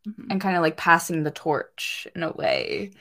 Mm-hmm. 0.08 0.30
and 0.30 0.40
kind 0.40 0.56
of 0.56 0.62
like 0.62 0.76
passing 0.76 1.22
the 1.22 1.30
torch 1.30 2.06
in 2.14 2.22
a 2.22 2.32
way 2.32 2.92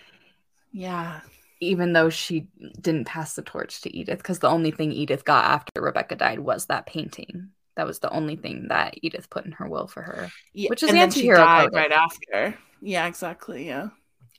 yeah 0.74 1.22
even 1.62 1.94
though 1.94 2.10
she 2.10 2.48
didn't 2.82 3.06
pass 3.06 3.36
the 3.36 3.42
torch 3.42 3.82
to 3.82 3.96
edith 3.96 4.18
because 4.18 4.40
the 4.40 4.50
only 4.50 4.72
thing 4.72 4.92
edith 4.92 5.24
got 5.24 5.46
after 5.46 5.82
rebekah 5.82 6.16
died 6.16 6.40
was 6.40 6.66
that 6.66 6.86
painting 6.86 7.50
that 7.76 7.86
was 7.86 8.00
the 8.00 8.10
only 8.12 8.36
thing 8.36 8.68
that 8.70 8.96
Edith 9.02 9.30
put 9.30 9.46
in 9.46 9.52
her 9.54 9.68
will 9.68 9.88
for 9.88 10.02
her. 10.02 10.32
Yeah, 10.54 10.70
which 10.70 10.84
is 10.84 10.90
and 10.90 10.98
anti-hero 10.98 11.38
died 11.38 11.70
right 11.74 11.92
after. 11.92 12.58
Yeah, 12.82 13.08
exactly. 13.08 13.68
Yeah. 13.68 13.90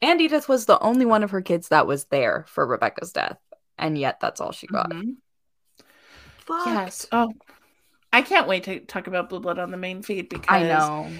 And 0.02 0.20
Edith 0.20 0.48
was 0.48 0.66
the 0.66 0.78
only 0.80 1.06
one 1.06 1.22
of 1.22 1.30
her 1.30 1.40
kids 1.40 1.68
that 1.68 1.86
was 1.86 2.04
there 2.04 2.44
for 2.48 2.66
Rebekah's 2.66 3.12
death, 3.12 3.38
and 3.78 3.96
yet 3.98 4.20
that's 4.20 4.40
all 4.40 4.52
she 4.52 4.66
got. 4.66 4.90
Mm-hmm. 4.90 5.12
Yes. 6.66 7.06
Oh, 7.12 7.32
I 8.12 8.22
can't 8.22 8.46
wait 8.46 8.64
to 8.64 8.80
talk 8.80 9.06
about 9.06 9.28
Blue 9.28 9.40
Blood 9.40 9.58
on 9.58 9.70
the 9.70 9.76
main 9.76 10.02
feed 10.02 10.28
because 10.28 10.46
I 10.48 10.62
know 10.62 11.10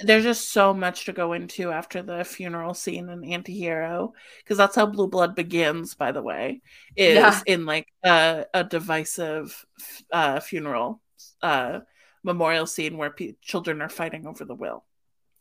there's 0.00 0.24
just 0.24 0.52
so 0.52 0.74
much 0.74 1.06
to 1.06 1.12
go 1.12 1.32
into 1.32 1.72
after 1.72 2.02
the 2.02 2.24
funeral 2.24 2.74
scene 2.74 3.08
in 3.08 3.22
Antihero 3.22 4.12
because 4.38 4.58
that's 4.58 4.76
how 4.76 4.86
Blue 4.86 5.08
Blood 5.08 5.34
begins. 5.34 5.94
By 5.94 6.12
the 6.12 6.22
way, 6.22 6.60
is 6.94 7.16
yeah. 7.16 7.40
in 7.46 7.66
like 7.66 7.88
a, 8.04 8.46
a 8.54 8.64
divisive 8.64 9.64
uh, 10.12 10.40
funeral 10.40 11.00
uh, 11.42 11.80
memorial 12.22 12.66
scene 12.66 12.96
where 12.96 13.10
pe- 13.10 13.34
children 13.42 13.82
are 13.82 13.88
fighting 13.88 14.26
over 14.26 14.44
the 14.44 14.54
will 14.54 14.84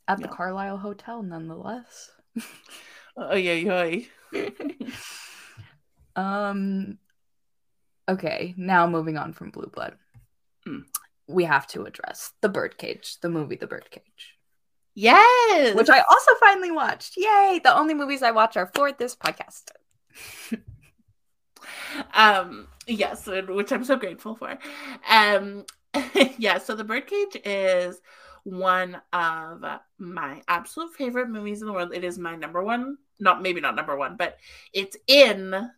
at 0.07 0.21
the 0.21 0.27
Carlyle 0.27 0.77
Hotel, 0.77 1.23
nonetheless. 1.23 2.11
oh 3.17 3.35
yeah, 3.35 3.97
yeah. 4.31 4.49
um. 6.15 6.97
Okay, 8.07 8.53
now 8.55 8.85
moving 8.85 9.17
on 9.17 9.33
from 9.33 9.49
Blue 9.49 9.65
Blood, 9.65 9.95
mm. 10.67 10.83
we 11.27 11.43
have 11.43 11.65
to 11.67 11.85
address 11.85 12.33
the 12.41 12.49
Birdcage, 12.49 13.19
the 13.21 13.29
movie 13.29 13.55
The 13.55 13.65
Birdcage. 13.65 14.35
Yes, 14.93 15.75
which 15.75 15.89
I 15.89 15.99
also 15.99 16.31
finally 16.39 16.71
watched. 16.71 17.17
Yay! 17.17 17.59
The 17.63 17.75
only 17.75 17.95
movies 17.95 18.21
I 18.21 18.31
watch 18.31 18.55
are 18.57 18.71
for 18.75 18.91
this 18.91 19.15
podcast. 19.15 19.63
um 22.13 22.67
yes 22.87 23.27
which 23.47 23.71
i'm 23.71 23.83
so 23.83 23.95
grateful 23.95 24.35
for 24.35 24.57
um 25.09 25.65
yeah, 26.37 26.57
so 26.57 26.75
The 26.75 26.83
Birdcage 26.83 27.37
is 27.45 28.01
one 28.43 29.01
of 29.13 29.63
my 29.97 30.41
absolute 30.47 30.93
favorite 30.93 31.29
movies 31.29 31.61
in 31.61 31.67
the 31.67 31.73
world. 31.73 31.93
It 31.93 32.03
is 32.03 32.17
my 32.17 32.35
number 32.35 32.63
one, 32.63 32.97
not 33.19 33.41
maybe 33.41 33.61
not 33.61 33.75
number 33.75 33.95
one, 33.95 34.15
but 34.17 34.37
it's 34.73 34.97
in 35.07 35.69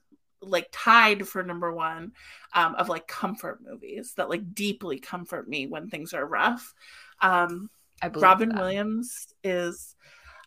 like 0.41 0.67
tied 0.71 1.27
for 1.27 1.43
number 1.43 1.73
one 1.73 2.11
um, 2.53 2.75
of 2.75 2.89
like 2.89 3.07
comfort 3.07 3.59
movies 3.65 4.13
that 4.17 4.29
like 4.29 4.53
deeply 4.53 4.99
comfort 4.99 5.47
me 5.47 5.67
when 5.67 5.89
things 5.89 6.13
are 6.13 6.25
rough. 6.25 6.73
Um, 7.21 7.69
I 8.01 8.09
Robin 8.09 8.49
that. 8.49 8.59
Williams 8.59 9.27
is 9.43 9.95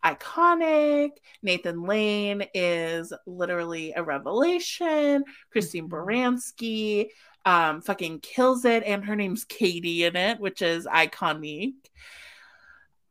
iconic. 0.05 1.11
Nathan 1.43 1.83
Lane 1.83 2.45
is 2.55 3.13
literally 3.27 3.93
a 3.95 4.03
revelation. 4.03 5.25
Christine 5.51 5.89
mm-hmm. 5.89 5.95
Baranski 5.95 7.09
um 7.47 7.81
fucking 7.81 8.21
kills 8.21 8.65
it 8.65 8.83
and 8.85 9.05
her 9.05 9.17
name's 9.17 9.45
Katie 9.45 10.05
in 10.05 10.15
it 10.15 10.39
which 10.41 10.61
is 10.61 10.87
iconic 10.87 11.73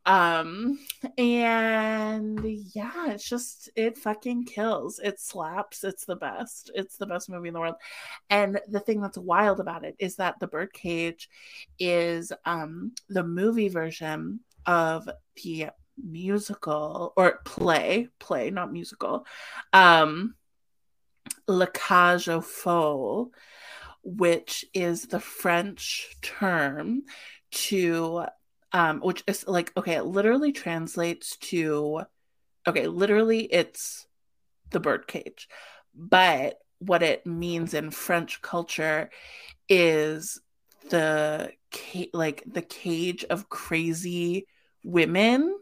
um 0.06 0.78
and 1.18 2.40
yeah 2.74 3.10
it's 3.10 3.28
just 3.28 3.68
it 3.76 3.98
fucking 3.98 4.44
kills 4.44 4.98
it 4.98 5.20
slaps 5.20 5.84
it's 5.84 6.06
the 6.06 6.16
best 6.16 6.70
it's 6.74 6.96
the 6.96 7.06
best 7.06 7.28
movie 7.28 7.48
in 7.48 7.54
the 7.54 7.60
world 7.60 7.74
and 8.30 8.58
the 8.68 8.80
thing 8.80 9.00
that's 9.00 9.18
wild 9.18 9.60
about 9.60 9.84
it 9.84 9.94
is 9.98 10.16
that 10.16 10.38
the 10.40 10.46
birdcage 10.46 11.28
is 11.78 12.32
um 12.46 12.92
the 13.08 13.24
movie 13.24 13.68
version 13.68 14.40
of 14.64 15.08
the 15.42 15.66
musical 15.96 17.12
or 17.16 17.40
play 17.44 18.08
play 18.18 18.50
not 18.50 18.72
musical 18.72 19.26
um 19.72 20.34
La 21.46 21.66
Cage 21.66 22.28
aux 22.28 22.40
Folles 22.40 23.30
which 24.02 24.64
is 24.72 25.06
the 25.06 25.20
French 25.20 26.16
term 26.22 27.02
to, 27.50 28.24
um, 28.72 29.00
which 29.00 29.22
is 29.26 29.46
like, 29.46 29.72
okay, 29.76 29.94
it 29.94 30.04
literally 30.04 30.52
translates 30.52 31.36
to, 31.36 32.02
okay, 32.66 32.86
literally 32.86 33.44
it's 33.44 34.06
the 34.70 34.80
birdcage. 34.80 35.48
But 35.94 36.58
what 36.78 37.02
it 37.02 37.26
means 37.26 37.74
in 37.74 37.90
French 37.90 38.40
culture 38.40 39.10
is 39.68 40.40
the 40.88 41.52
like 42.12 42.42
the 42.50 42.62
cage 42.62 43.24
of 43.24 43.48
crazy 43.48 44.46
women 44.82 45.56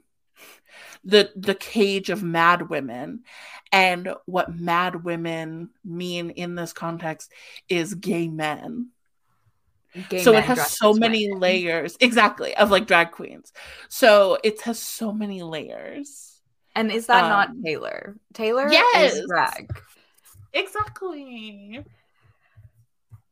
the 1.04 1.30
the 1.36 1.54
cage 1.54 2.10
of 2.10 2.22
mad 2.22 2.68
women. 2.68 3.24
And 3.70 4.14
what 4.24 4.54
mad 4.54 5.04
women 5.04 5.70
mean 5.84 6.30
in 6.30 6.54
this 6.54 6.72
context 6.72 7.30
is 7.68 7.94
gay 7.94 8.28
men. 8.28 8.90
Gay 10.08 10.22
so 10.22 10.34
it 10.34 10.44
has 10.44 10.70
so 10.70 10.94
many 10.94 11.28
women. 11.28 11.40
layers. 11.40 11.96
Exactly 12.00 12.56
of 12.56 12.70
like 12.70 12.86
drag 12.86 13.12
queens. 13.12 13.52
So 13.88 14.38
it 14.42 14.60
has 14.62 14.78
so 14.78 15.12
many 15.12 15.42
layers. 15.42 16.40
And 16.74 16.92
is 16.92 17.06
that 17.06 17.24
um, 17.24 17.30
not 17.30 17.50
taylor 17.64 18.16
taylor 18.32 18.70
yes! 18.70 19.14
is 19.14 19.26
drag. 19.28 19.70
Exactly 20.52 21.84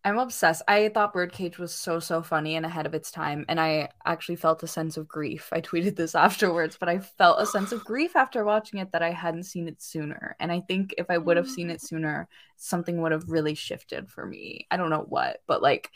I'm 0.07 0.19
obsessed. 0.19 0.63
I 0.69 0.89
thought 0.89 1.13
Birdcage 1.13 1.59
was 1.59 1.75
so 1.75 1.99
so 1.99 2.23
funny 2.23 2.55
and 2.55 2.65
ahead 2.65 2.87
of 2.87 2.95
its 2.95 3.11
time, 3.11 3.45
and 3.49 3.59
I 3.59 3.89
actually 4.05 4.37
felt 4.37 4.63
a 4.63 4.69
sense 4.69 4.97
of 4.97 5.09
grief. 5.09 5.49
I 5.51 5.61
tweeted 5.61 5.97
this 5.97 6.15
afterwards, 6.15 6.77
but 6.79 6.89
I 6.89 7.01
felt 7.01 7.41
a 7.41 7.47
sense 7.47 7.73
of 7.73 7.85
grief 7.85 8.15
after 8.15 8.45
watching 8.45 8.79
it 8.79 8.93
that 8.93 9.03
I 9.03 9.11
hadn't 9.11 9.43
seen 9.43 9.67
it 9.67 9.83
sooner. 9.83 10.37
And 10.39 10.53
I 10.53 10.61
think 10.61 10.95
if 10.97 11.11
I 11.11 11.19
would 11.19 11.37
have 11.37 11.51
seen 11.51 11.71
it 11.71 11.83
sooner, 11.83 12.29
something 12.57 13.03
would 13.03 13.11
have 13.11 13.29
really 13.29 13.57
shifted 13.57 14.09
for 14.09 14.25
me. 14.25 14.69
I 14.71 14.77
don't 14.77 14.91
know 14.91 15.05
what, 15.09 15.43
but 15.49 15.61
like 15.61 15.91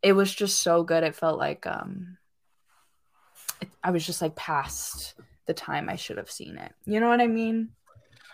it 0.00 0.12
was 0.12 0.32
just 0.32 0.60
so 0.60 0.84
good. 0.84 1.02
It 1.02 1.16
felt 1.16 1.40
like 1.40 1.66
um 1.66 2.18
it, 3.60 3.68
I 3.82 3.90
was 3.90 4.06
just 4.06 4.22
like 4.22 4.36
past 4.36 5.16
the 5.46 5.54
time 5.54 5.88
I 5.88 5.96
should 5.96 6.18
have 6.18 6.30
seen 6.30 6.56
it. 6.56 6.72
You 6.84 7.00
know 7.00 7.08
what 7.08 7.20
I 7.20 7.26
mean? 7.26 7.70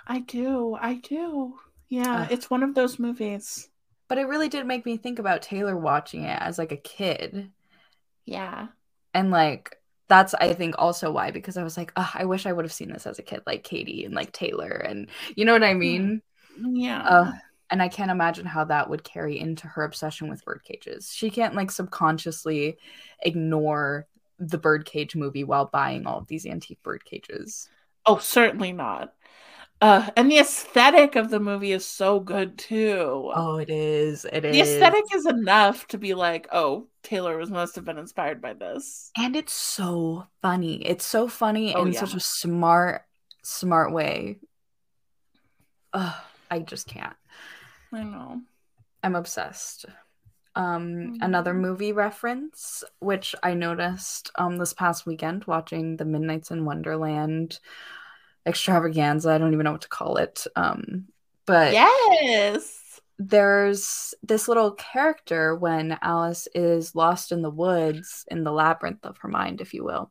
I 0.07 0.21
do. 0.21 0.77
I 0.79 0.97
do. 0.97 1.55
Yeah, 1.89 2.25
Ugh. 2.25 2.29
it's 2.31 2.51
one 2.51 2.63
of 2.63 2.75
those 2.75 2.99
movies. 2.99 3.71
But 4.09 4.19
it 4.19 4.27
really 4.27 4.49
did 4.49 4.67
make 4.67 4.85
me 4.85 4.97
think 4.97 5.19
about 5.19 5.43
Taylor 5.43 5.77
watching 5.77 6.25
it 6.25 6.39
as 6.41 6.59
like 6.59 6.73
a 6.73 6.77
kid. 6.77 7.51
Yeah. 8.27 8.69
And 9.15 9.31
like 9.31 9.77
that's 10.09 10.35
I 10.35 10.53
think 10.53 10.75
also 10.79 11.11
why 11.11 11.31
because 11.31 11.57
I 11.57 11.63
was 11.63 11.77
like, 11.77 11.93
oh, 11.97 12.11
I 12.15 12.25
wish 12.27 12.47
I 12.47 12.53
would 12.53 12.65
have 12.65 12.73
seen 12.73 12.93
this 12.93 13.07
as 13.07 13.19
a 13.19 13.23
kid, 13.23 13.43
like 13.47 13.65
Katie 13.65 14.05
and 14.05 14.15
like 14.15 14.33
Taylor, 14.33 14.69
and 14.69 15.09
you 15.37 15.45
know 15.45 15.53
what 15.53 15.65
I 15.65 15.75
mean. 15.75 16.23
Yeah. 16.59 17.03
Uh, 17.03 17.33
and 17.71 17.83
I 17.83 17.89
can't 17.89 18.11
imagine 18.11 18.47
how 18.47 18.65
that 18.67 18.91
would 18.91 19.03
carry 19.05 19.39
into 19.41 19.67
her 19.67 19.85
obsession 19.85 20.29
with 20.29 20.45
bird 20.45 20.63
cages. 20.65 21.11
She 21.13 21.31
can't 21.31 21.55
like 21.55 21.71
subconsciously 21.71 22.77
ignore 23.23 24.07
the 24.39 24.59
birdcage 24.59 25.17
movie 25.17 25.45
while 25.45 25.67
buying 25.67 26.07
all 26.07 26.19
of 26.19 26.27
these 26.27 26.47
antique 26.47 26.83
bird 26.83 27.05
cages. 27.05 27.69
oh, 28.07 28.19
certainly 28.19 28.73
not. 28.73 29.15
Uh, 29.81 30.09
and 30.17 30.31
the 30.31 30.39
aesthetic 30.39 31.15
of 31.15 31.29
the 31.31 31.41
movie 31.41 31.73
is 31.73 31.85
so 31.85 32.19
good 32.21 32.57
too. 32.57 33.31
Oh, 33.35 33.57
it 33.57 33.69
is. 33.69 34.25
It 34.25 34.45
is. 34.45 34.53
the 34.53 34.61
aesthetic 34.63 35.05
is 35.15 35.27
enough 35.27 35.87
to 35.89 35.99
be 35.99 36.15
like, 36.15 36.49
oh, 36.53 36.87
Taylor 37.03 37.37
was 37.37 37.51
must 37.51 37.75
have 37.75 37.85
been 37.85 37.99
inspired 37.99 38.41
by 38.41 38.55
this. 38.55 39.11
and 39.17 39.37
it's 39.37 39.53
so 39.53 40.27
funny. 40.41 40.77
It's 40.87 41.05
so 41.05 41.29
funny 41.29 41.75
Oh, 41.75 41.85
in 41.85 41.93
yeah. 41.93 42.01
such 42.01 42.15
a 42.15 42.21
smart, 42.21 43.03
smart 43.43 43.93
way. 43.93 44.39
Ugh, 45.93 46.15
I 46.51 46.59
just 46.61 46.87
can't. 46.87 47.17
I 47.93 48.05
know. 48.05 48.41
I'm 49.03 49.15
obsessed. 49.17 49.85
Um, 50.57 51.19
another 51.21 51.53
Mhm. 51.53 51.61
movie 51.61 51.93
reference, 51.93 52.85
which 53.01 53.35
I 53.43 53.55
noticed 53.55 54.31
um 54.37 54.57
this 54.57 54.73
past 54.73 55.05
weekend 55.05 55.45
watching 55.45 55.97
the 55.97 56.05
Midnights 56.05 56.51
in 56.51 56.65
Wonderland 56.65 57.59
extravaganza. 58.47 59.31
I 59.31 59.39
don't 59.39 59.53
even 59.53 59.65
know 59.65 59.73
what 59.73 59.83
to 59.83 59.89
call 59.89 60.17
it. 60.17 60.47
Um, 60.57 61.07
but 61.47 61.73
Yes. 61.73 63.01
there's 63.19 64.15
this 64.23 64.49
little 64.49 64.73
character 64.73 65.55
when 65.55 65.99
Alice 66.03 66.49
is 66.55 66.95
lost 66.95 67.33
in 67.33 67.43
the 67.43 67.51
woods 67.51 68.25
in 68.29 68.45
the 68.45 68.53
labyrinth 68.53 69.05
of 69.05 69.19
her 69.19 69.29
mind, 69.29 69.61
if 69.61 69.73
you 69.73 69.85
will, 69.85 70.11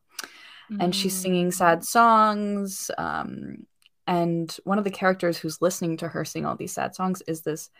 and 0.80 0.94
she's 0.94 1.14
singing 1.14 1.48
Mm. 1.48 1.54
sad 1.54 1.84
songs. 1.84 2.90
Um, 2.96 3.66
and 4.06 4.54
one 4.64 4.78
of 4.78 4.84
the 4.84 4.90
characters 4.90 5.38
who's 5.38 5.62
listening 5.62 5.96
to 5.98 6.08
her 6.08 6.24
sing 6.24 6.44
all 6.46 6.56
these 6.56 6.72
sad 6.74 6.94
songs 6.94 7.22
is 7.26 7.42
this 7.42 7.70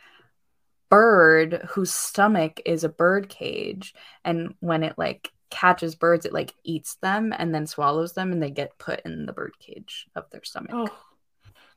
bird 0.91 1.67
whose 1.71 1.93
stomach 1.93 2.61
is 2.65 2.85
a 2.85 2.89
bird 2.89 3.29
cage 3.29 3.95
and 4.25 4.55
when 4.61 4.83
it 4.85 4.97
like 4.97 5.31
catches 5.51 5.95
birds 5.95 6.27
it 6.27 6.33
like 6.33 6.53
eats 6.65 6.97
them 6.97 7.33
and 7.37 7.55
then 7.55 7.66
swallows 7.66 8.12
them 8.15 8.33
and 8.33 8.43
they 8.43 8.51
get 8.51 8.79
put 8.79 9.01
in 9.05 9.27
the 9.27 9.33
bird 9.33 9.53
cage 9.61 10.07
of 10.16 10.25
their 10.31 10.43
stomach 10.45 10.71
Oh, 10.73 10.89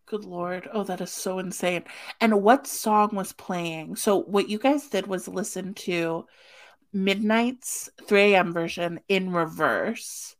good 0.06 0.23
lord. 0.26 0.69
Oh, 0.73 0.84
that 0.85 1.02
is 1.02 1.11
so 1.11 1.39
insane. 1.39 1.84
And 2.22 2.41
what 2.41 2.65
song 2.65 3.10
was 3.14 3.34
playing? 3.34 3.98
So, 3.98 4.22
what 4.22 4.49
you 4.49 4.57
guys 4.57 4.88
did 4.88 5.06
was 5.06 5.27
listen 5.27 5.73
to 5.76 6.26
Midnight's 6.94 7.89
3 8.07 8.34
a.m. 8.34 8.53
version 8.53 8.99
in 9.10 9.31
reverse. 9.34 10.35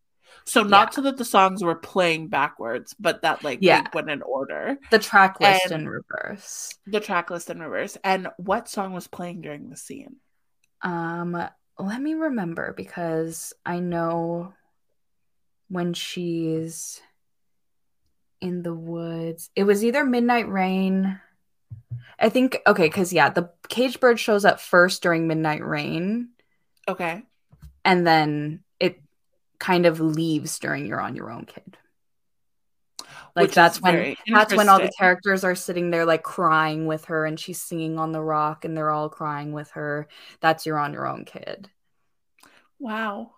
So, 0.46 0.64
not 0.64 0.90
Yeah. 0.92 0.96
so 0.96 1.02
that 1.02 1.18
the 1.18 1.26
songs 1.26 1.62
were 1.62 1.76
playing 1.76 2.30
backwards, 2.30 2.96
but 2.98 3.22
that 3.24 3.44
like 3.44 3.60
Yeah. 3.62 3.86
went 3.94 4.10
in 4.10 4.22
order. 4.22 4.78
the 4.92 5.00
track 5.00 5.40
list 5.42 5.66
And- 5.66 5.82
in 5.82 5.90
reverse 5.90 6.74
The 6.86 7.02
track 7.02 7.30
list 7.30 7.50
in 7.50 7.60
reverse. 7.62 7.98
And 8.04 8.30
what 8.38 8.70
song 8.70 8.94
was 8.94 9.08
playing 9.08 9.42
during 9.42 9.70
the 9.70 9.78
scene? 9.78 10.16
um 10.82 11.36
let 11.80 12.02
me 12.02 12.14
remember 12.14 12.74
because 12.76 13.54
i 13.66 13.80
know 13.80 14.54
when 15.70 15.94
she's 15.94 17.02
in 18.42 18.64
the 18.64 18.74
woods. 18.74 19.50
It 19.56 19.64
was 19.64 19.84
either 19.84 20.04
midnight 20.04 20.50
rain. 20.50 21.20
I 22.20 22.30
think 22.30 22.60
okay 22.66 22.88
because 22.88 23.14
yeah 23.14 23.30
the 23.30 23.50
cage 23.68 24.00
bird 24.00 24.20
shows 24.20 24.46
up 24.46 24.60
first 24.60 25.04
during 25.04 25.28
midnight 25.28 25.66
rain. 25.66 26.30
Okay. 26.88 27.24
and 27.84 28.08
then 28.08 28.64
it 28.80 29.02
kind 29.60 29.86
of 29.86 30.00
leaves 30.00 30.58
during 30.60 30.86
you're 30.86 31.02
on 31.02 31.16
your 31.18 31.30
own 31.30 31.44
kid 31.44 31.78
like 33.38 33.50
Which 33.50 33.56
that's 33.56 33.80
when 33.80 34.16
that's 34.26 34.56
when 34.56 34.68
all 34.68 34.80
the 34.80 34.92
characters 34.98 35.44
are 35.44 35.54
sitting 35.54 35.92
there 35.92 36.06
like 36.06 36.24
crying 36.24 36.88
with 36.88 37.06
her 37.06 37.24
and 37.26 37.40
she's 37.40 37.62
singing 37.62 38.00
on 38.00 38.12
the 38.12 38.22
rock 38.22 38.66
and 38.66 38.76
they're 38.76 38.90
all 38.90 39.10
crying 39.10 39.52
with 39.54 39.70
her. 39.72 40.08
That's 40.42 40.66
you're 40.66 40.80
on 40.80 40.92
your 40.92 41.08
own 41.08 41.24
kid. 41.24 41.70
Wow. 42.80 43.34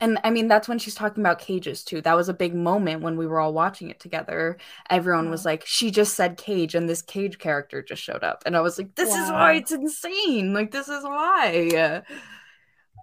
and 0.00 0.18
i 0.24 0.30
mean 0.30 0.48
that's 0.48 0.68
when 0.68 0.78
she's 0.78 0.94
talking 0.96 1.22
about 1.22 1.38
cages 1.38 1.84
too. 1.84 2.00
That 2.00 2.16
was 2.16 2.28
a 2.28 2.34
big 2.34 2.54
moment 2.54 3.02
when 3.02 3.16
we 3.16 3.26
were 3.26 3.40
all 3.40 3.52
watching 3.52 3.90
it 3.90 4.00
together. 4.00 4.58
Everyone 4.90 5.30
was 5.30 5.44
like 5.44 5.64
she 5.66 5.90
just 5.92 6.14
said 6.14 6.36
cage 6.36 6.74
and 6.74 6.88
this 6.88 7.02
cage 7.02 7.38
character 7.38 7.82
just 7.82 8.02
showed 8.02 8.24
up. 8.24 8.42
And 8.46 8.56
i 8.56 8.60
was 8.60 8.78
like 8.78 8.96
this 8.96 9.14
is 9.14 9.30
why 9.30 9.54
it's 9.54 9.72
insane. 9.72 10.54
Like 10.54 10.72
this 10.72 10.88
is 10.88 11.04
why. 11.04 12.02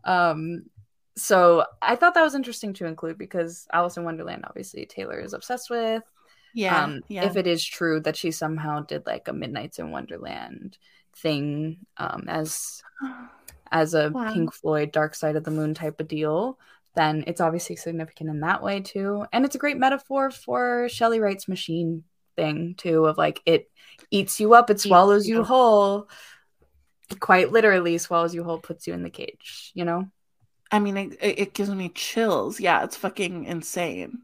Um 0.03 0.63
so 1.17 1.65
i 1.81 1.95
thought 1.95 2.13
that 2.13 2.23
was 2.23 2.35
interesting 2.35 2.73
to 2.73 2.85
include 2.85 3.17
because 3.17 3.67
alice 3.71 3.97
in 3.97 4.03
wonderland 4.03 4.43
obviously 4.47 4.85
taylor 4.85 5.19
is 5.19 5.33
obsessed 5.33 5.69
with 5.69 6.03
Yeah. 6.53 6.83
um 6.85 7.01
yeah. 7.07 7.25
if 7.25 7.37
it 7.37 7.47
is 7.47 7.63
true 7.63 7.99
that 8.01 8.17
she 8.17 8.31
somehow 8.31 8.81
did 8.81 9.05
like 9.05 9.27
a 9.27 9.33
midnights 9.33 9.79
in 9.79 9.91
wonderland 9.91 10.77
thing 11.17 11.77
um 11.97 12.25
as 12.27 12.81
as 13.71 13.93
a 13.93 14.09
Wow. 14.11 14.33
pink 14.33 14.53
floyd 14.53 14.91
dark 14.91 15.15
side 15.15 15.35
of 15.35 15.43
the 15.43 15.51
moon 15.51 15.73
type 15.73 15.99
of 15.99 16.07
deal 16.07 16.59
then 16.95 17.23
it's 17.27 17.41
obviously 17.41 17.75
significant 17.75 18.29
in 18.29 18.39
that 18.41 18.63
way 18.63 18.79
too 18.81 19.25
and 19.33 19.45
it's 19.45 19.55
a 19.55 19.59
great 19.59 19.77
metaphor 19.77 20.31
for 20.31 20.87
shelley 20.89 21.19
wright's 21.19 21.47
machine 21.47 22.03
thing 22.35 22.75
too 22.77 23.05
of 23.05 23.17
like 23.17 23.41
it 23.45 23.69
eats 24.11 24.39
you 24.39 24.53
up 24.53 24.69
it 24.69 24.79
swallows 24.79 25.27
you 25.27 25.37
you. 25.37 25.43
whole 25.43 26.09
quite 27.19 27.51
literally 27.51 27.97
swallows 27.97 28.33
you 28.33 28.43
whole 28.43 28.59
puts 28.59 28.87
you 28.87 28.93
in 28.93 29.03
the 29.03 29.09
cage 29.09 29.71
you 29.75 29.85
know 29.85 30.05
I 30.71 30.79
mean, 30.79 30.97
it, 30.97 31.17
it 31.21 31.53
gives 31.53 31.69
me 31.69 31.89
chills. 31.89 32.59
Yeah, 32.59 32.83
it's 32.83 32.97
fucking 32.97 33.45
insane. 33.45 34.23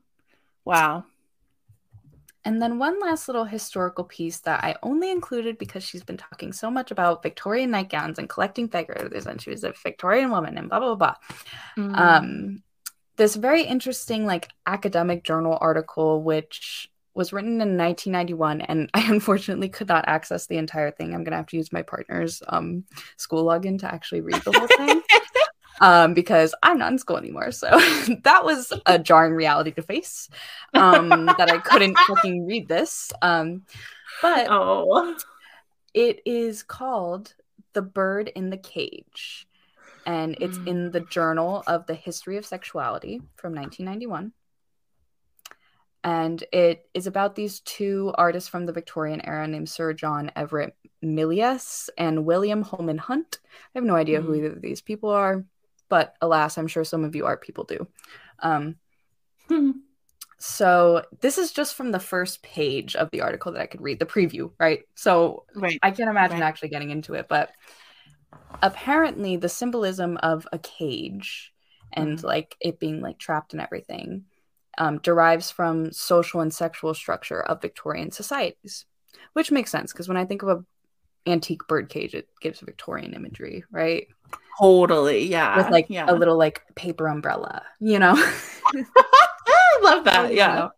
Wow. 0.65 1.05
And 2.43 2.61
then 2.61 2.79
one 2.79 2.99
last 2.99 3.27
little 3.27 3.45
historical 3.45 4.03
piece 4.03 4.39
that 4.39 4.63
I 4.63 4.75
only 4.81 5.11
included 5.11 5.59
because 5.59 5.83
she's 5.83 6.03
been 6.03 6.17
talking 6.17 6.51
so 6.51 6.71
much 6.71 6.89
about 6.89 7.21
Victorian 7.21 7.69
nightgowns 7.69 8.17
and 8.17 8.27
collecting 8.27 8.67
figures, 8.67 9.27
and 9.27 9.39
she 9.39 9.51
was 9.51 9.63
a 9.63 9.73
Victorian 9.83 10.31
woman 10.31 10.57
and 10.57 10.67
blah 10.67 10.79
blah 10.79 10.95
blah. 10.95 11.15
Mm. 11.77 11.97
Um, 11.97 12.63
this 13.17 13.35
very 13.35 13.63
interesting 13.63 14.25
like 14.25 14.49
academic 14.65 15.23
journal 15.23 15.57
article, 15.61 16.23
which 16.23 16.89
was 17.13 17.31
written 17.31 17.61
in 17.61 17.77
1991, 17.77 18.61
and 18.61 18.89
I 18.95 19.01
unfortunately 19.01 19.69
could 19.69 19.87
not 19.87 20.05
access 20.07 20.47
the 20.47 20.57
entire 20.57 20.89
thing. 20.89 21.13
I'm 21.13 21.23
gonna 21.23 21.35
have 21.35 21.47
to 21.47 21.57
use 21.57 21.71
my 21.71 21.83
partner's 21.83 22.41
um, 22.47 22.85
school 23.17 23.45
login 23.45 23.77
to 23.79 23.93
actually 23.93 24.21
read 24.21 24.41
the 24.41 24.51
whole 24.51 24.67
thing. 24.67 25.01
Um, 25.81 26.13
because 26.13 26.53
I'm 26.63 26.77
not 26.77 26.91
in 26.91 26.99
school 26.99 27.17
anymore. 27.17 27.51
So 27.51 27.67
that 28.23 28.45
was 28.45 28.71
a 28.85 28.97
jarring 28.99 29.33
reality 29.33 29.71
to 29.71 29.81
face. 29.81 30.29
Um, 30.73 31.25
that 31.25 31.49
I 31.51 31.57
couldn't 31.57 31.97
fucking 32.07 32.45
read 32.45 32.67
this. 32.67 33.11
Um, 33.21 33.63
but 34.21 34.47
oh. 34.49 35.17
it 35.93 36.21
is 36.25 36.61
called 36.63 37.33
The 37.73 37.81
Bird 37.81 38.29
in 38.35 38.51
the 38.51 38.57
Cage. 38.57 39.47
And 40.05 40.37
it's 40.39 40.57
Mm. 40.59 40.67
in 40.67 40.91
the 40.91 41.01
Journal 41.01 41.63
of 41.67 41.85
the 41.87 41.93
History 41.95 42.37
of 42.37 42.45
Sexuality 42.45 43.21
from 43.35 43.53
1991. 43.55 44.33
And 46.03 46.43
it 46.51 46.89
is 46.95 47.05
about 47.05 47.35
these 47.35 47.59
two 47.59 48.11
artists 48.17 48.49
from 48.49 48.65
the 48.65 48.73
Victorian 48.73 49.21
era 49.23 49.47
named 49.47 49.69
Sir 49.69 49.93
John 49.93 50.31
Everett 50.35 50.75
Millais 51.03 51.89
and 51.97 52.25
William 52.25 52.63
Holman 52.63 52.97
Hunt. 52.97 53.39
I 53.45 53.77
have 53.77 53.83
no 53.83 53.95
idea 53.95 54.21
who 54.21 54.33
Mm. 54.33 54.37
either 54.37 54.51
of 54.53 54.61
these 54.61 54.81
people 54.81 55.09
are, 55.11 55.45
but 55.91 56.15
alas, 56.21 56.57
I'm 56.57 56.67
sure 56.67 56.85
some 56.85 57.03
of 57.03 57.15
you 57.15 57.25
art 57.27 57.41
people 57.43 57.65
do. 57.65 57.85
Um, 58.39 58.77
so 60.39 61.03
this 61.19 61.37
is 61.37 61.51
just 61.51 61.75
from 61.75 61.91
the 61.91 61.99
first 61.99 62.41
page 62.41 62.95
of 62.95 63.09
the 63.11 63.21
article 63.21 63.51
that 63.51 63.61
I 63.61 63.67
could 63.67 63.81
read, 63.81 63.99
the 63.99 64.05
preview, 64.07 64.51
right? 64.57 64.83
So 64.95 65.45
right. 65.53 65.77
I 65.83 65.91
can't 65.91 66.09
imagine 66.09 66.39
Right. 66.39 66.47
actually 66.47 66.69
getting 66.69 66.89
into 66.91 67.13
it, 67.13 67.27
but 67.27 67.51
apparently 68.61 69.35
the 69.35 69.49
symbolism 69.49 70.17
of 70.23 70.47
a 70.53 70.59
cage 70.59 71.51
and 71.93 72.17
Mhm. 72.17 72.23
like 72.23 72.55
it 72.61 72.79
being 72.79 73.01
like 73.01 73.17
trapped 73.17 73.53
and 73.53 73.61
everything 73.61 74.23
um, 74.77 74.99
derives 74.99 75.51
from 75.51 75.91
social 75.91 76.39
and 76.39 76.53
sexual 76.53 76.93
structure 76.93 77.41
of 77.41 77.61
Victorian 77.61 78.11
societies, 78.11 78.85
which 79.33 79.51
makes 79.51 79.71
sense 79.71 79.91
because 79.91 80.07
when 80.07 80.17
I 80.17 80.25
think 80.25 80.41
of 80.43 80.49
a 80.49 80.63
antique 81.25 81.67
bird 81.67 81.89
cage, 81.89 82.13
it 82.15 82.27
gives 82.41 82.59
Victorian 82.61 83.13
imagery, 83.13 83.63
right? 83.71 84.07
Totally. 84.59 85.27
Yeah. 85.27 85.57
With 85.57 85.69
like 85.69 85.87
yeah. 85.89 86.05
a 86.09 86.13
little 86.13 86.37
like 86.37 86.61
paper 86.75 87.07
umbrella, 87.07 87.63
you 87.79 87.99
know? 87.99 88.13
I 88.15 89.79
love 89.81 90.03
that. 90.05 90.33
Yeah. 90.33 90.55
know? 90.55 90.71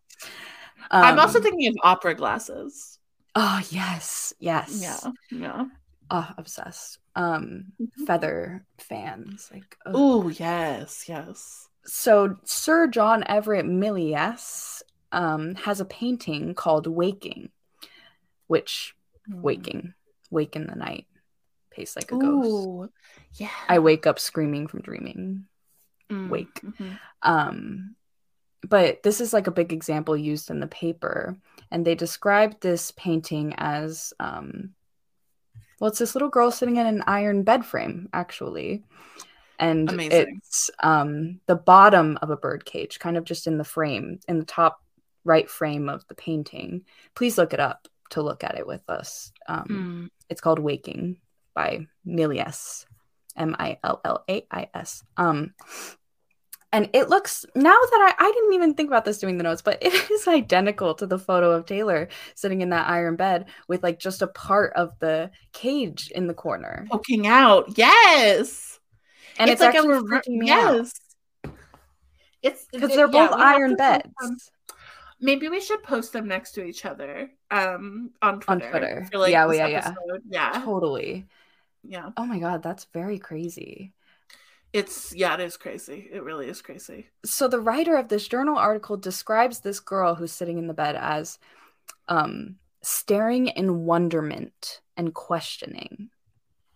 I'm 0.91 1.19
also 1.19 1.39
Um, 1.39 1.43
thinking 1.43 1.67
of 1.69 1.75
opera 1.83 2.13
glasses. 2.13 2.99
oh 3.35 3.61
yes, 3.69 4.33
yes, 4.39 4.79
Yeah. 4.81 5.11
Yeah. 5.31 5.65
Oh, 6.11 6.29
obsessed. 6.37 6.99
Um, 7.15 7.71
Mhm. 7.81 8.05
feather 8.05 8.65
fans, 8.77 9.49
like. 9.51 9.77
Oh, 9.85 10.29
yes. 10.29 11.05
Yes. 11.07 11.67
so 11.85 12.37
Sir 12.45 12.87
John 12.87 13.23
Everett 13.27 13.65
Millais 13.65 14.81
um, 15.11 15.55
has 15.55 15.79
a 15.81 15.85
painting 15.85 16.53
called 16.55 16.87
Waking, 16.87 17.49
which 18.47 18.95
Mm. 19.29 19.41
waking, 19.41 19.93
wake 20.33 20.55
in 20.55 20.67
the 20.67 20.75
night, 20.75 21.07
pace 21.71 21.95
like 21.95 22.11
a 22.11 22.17
ghost. 22.17 22.91
Yeah. 23.35 23.49
I 23.69 23.79
wake 23.79 24.05
up 24.07 24.19
screaming 24.19 24.67
from 24.67 24.81
dreaming. 24.81 25.45
Mm, 26.11 26.29
wake. 26.29 26.61
mhm. 26.61 26.99
Um, 27.21 27.95
but 28.67 29.03
this 29.03 29.21
is 29.21 29.33
like 29.33 29.47
a 29.47 29.51
big 29.51 29.71
example 29.73 30.15
used 30.15 30.49
in 30.49 30.59
the 30.59 30.67
paper, 30.67 31.37
and 31.71 31.85
they 31.85 31.95
described 31.95 32.61
this 32.61 32.91
painting 32.91 33.53
as 33.57 34.13
um, 34.19 34.73
well, 35.79 35.89
it's 35.89 35.99
this 35.99 36.15
little 36.15 36.29
girl 36.29 36.49
sitting 36.51 36.77
in 36.77 36.85
an 36.85 37.03
iron 37.07 37.43
bed 37.43 37.65
frame, 37.65 38.07
actually. 38.13 38.83
And 39.59 39.89
Amazing. 39.91 40.39
it's 40.39 40.71
um, 40.81 41.41
the 41.45 41.55
bottom 41.55 42.17
of 42.21 42.29
a 42.29 42.37
bird 42.37 42.63
cage, 42.63 42.99
kind 42.99 43.17
of 43.17 43.25
just 43.25 43.47
in 43.47 43.57
the 43.57 43.63
frame, 43.65 44.19
in 44.27 44.39
the 44.39 44.45
top 44.45 44.79
right 45.25 45.49
frame 45.49 45.89
of 45.89 46.07
the 46.07 46.15
painting. 46.15 46.85
Please 47.15 47.37
look 47.37 47.53
it 47.53 47.59
up 47.59 47.87
to 48.11 48.21
look 48.21 48.43
at 48.43 48.57
it 48.57 48.65
with 48.65 48.89
us. 48.89 49.31
Um, 49.47 49.65
Mm. 49.69 50.09
It's 50.33 50.41
called 50.41 50.57
Waking 50.57 51.17
by 51.53 51.85
Millais, 52.03 52.85
M 53.37 53.55
I 53.59 53.77
L 53.83 54.01
L 54.03 54.23
A 54.27 54.47
I 54.49 54.67
S. 54.73 55.03
Um, 55.15 55.53
and 56.71 56.89
it 56.93 57.07
looks 57.07 57.45
now 57.53 57.69
that 57.69 58.15
I, 58.19 58.25
I 58.25 58.31
didn't 58.31 58.53
even 58.53 58.73
think 58.73 58.89
about 58.89 59.05
this 59.05 59.19
doing 59.19 59.37
the 59.37 59.43
notes, 59.43 59.61
but 59.61 59.77
it 59.83 59.93
is 60.09 60.27
identical 60.27 60.95
to 60.95 61.05
the 61.05 61.19
photo 61.19 61.51
of 61.51 61.67
Taylor 61.67 62.07
sitting 62.33 62.61
in 62.61 62.71
that 62.71 62.89
iron 62.89 63.15
bed 63.15 63.45
with 63.67 63.83
like 63.83 63.99
just 63.99 64.23
a 64.23 64.27
part 64.27 64.73
of 64.73 64.97
the 64.97 65.29
cage 65.51 66.09
in 66.15 66.25
the 66.25 66.33
corner, 66.33 66.87
Poking 66.89 67.27
out. 67.27 67.77
Yes. 67.77 68.79
and 69.37 69.51
it's, 69.51 69.61
like 69.61 69.75
a 69.75 69.77
actually 69.77 69.93
rever- 69.93 70.19
freaking 70.19 70.37
me 70.39 70.49
out 70.49 70.73
yes. 70.73 70.93
It's 72.41 72.65
because 72.71 72.89
they're 72.89 73.05
yeah, 73.05 73.27
both 73.27 73.39
iron 73.39 73.75
beds. 73.75 74.09
Maybe 75.23 75.47
we 75.49 75.61
should 75.61 75.81
post 75.83 76.13
them 76.13 76.27
next 76.27 76.51
to 76.53 76.63
each 76.63 76.85
other 76.85 77.31
um 77.49 78.11
on 78.21 78.39
Twitter. 78.41 78.65
on 78.65 78.71
Twitter. 78.71 79.07
for, 79.11 79.17
like, 79.17 79.31
yeah, 79.31 79.51
yeah, 79.51 79.67
yeah, 79.67 79.93
yeah, 80.29 80.61
totally. 80.63 81.25
yeah. 81.83 82.11
Oh 82.17 82.25
my 82.25 82.39
god, 82.39 82.61
that's 82.61 82.85
very 82.93 83.17
crazy. 83.17 83.93
It's 84.73 85.13
yeah, 85.15 85.33
it 85.35 85.39
is 85.39 85.55
crazy. 85.57 86.09
It 86.11 86.23
really 86.23 86.47
is 86.47 86.61
crazy. 86.61 87.07
so 87.23 87.47
the 87.47 87.59
writer 87.61 87.95
of 87.95 88.09
this 88.09 88.27
journal 88.27 88.57
article 88.57 88.97
describes 88.97 89.59
this 89.59 89.79
girl 89.79 90.15
who's 90.15 90.31
sitting 90.31 90.57
in 90.57 90.67
the 90.67 90.73
bed 90.73 90.95
as 90.95 91.39
um 92.09 92.57
staring 92.81 93.47
in 93.47 93.85
wonderment 93.85 94.81
and 94.97 95.13
questioning 95.13 96.09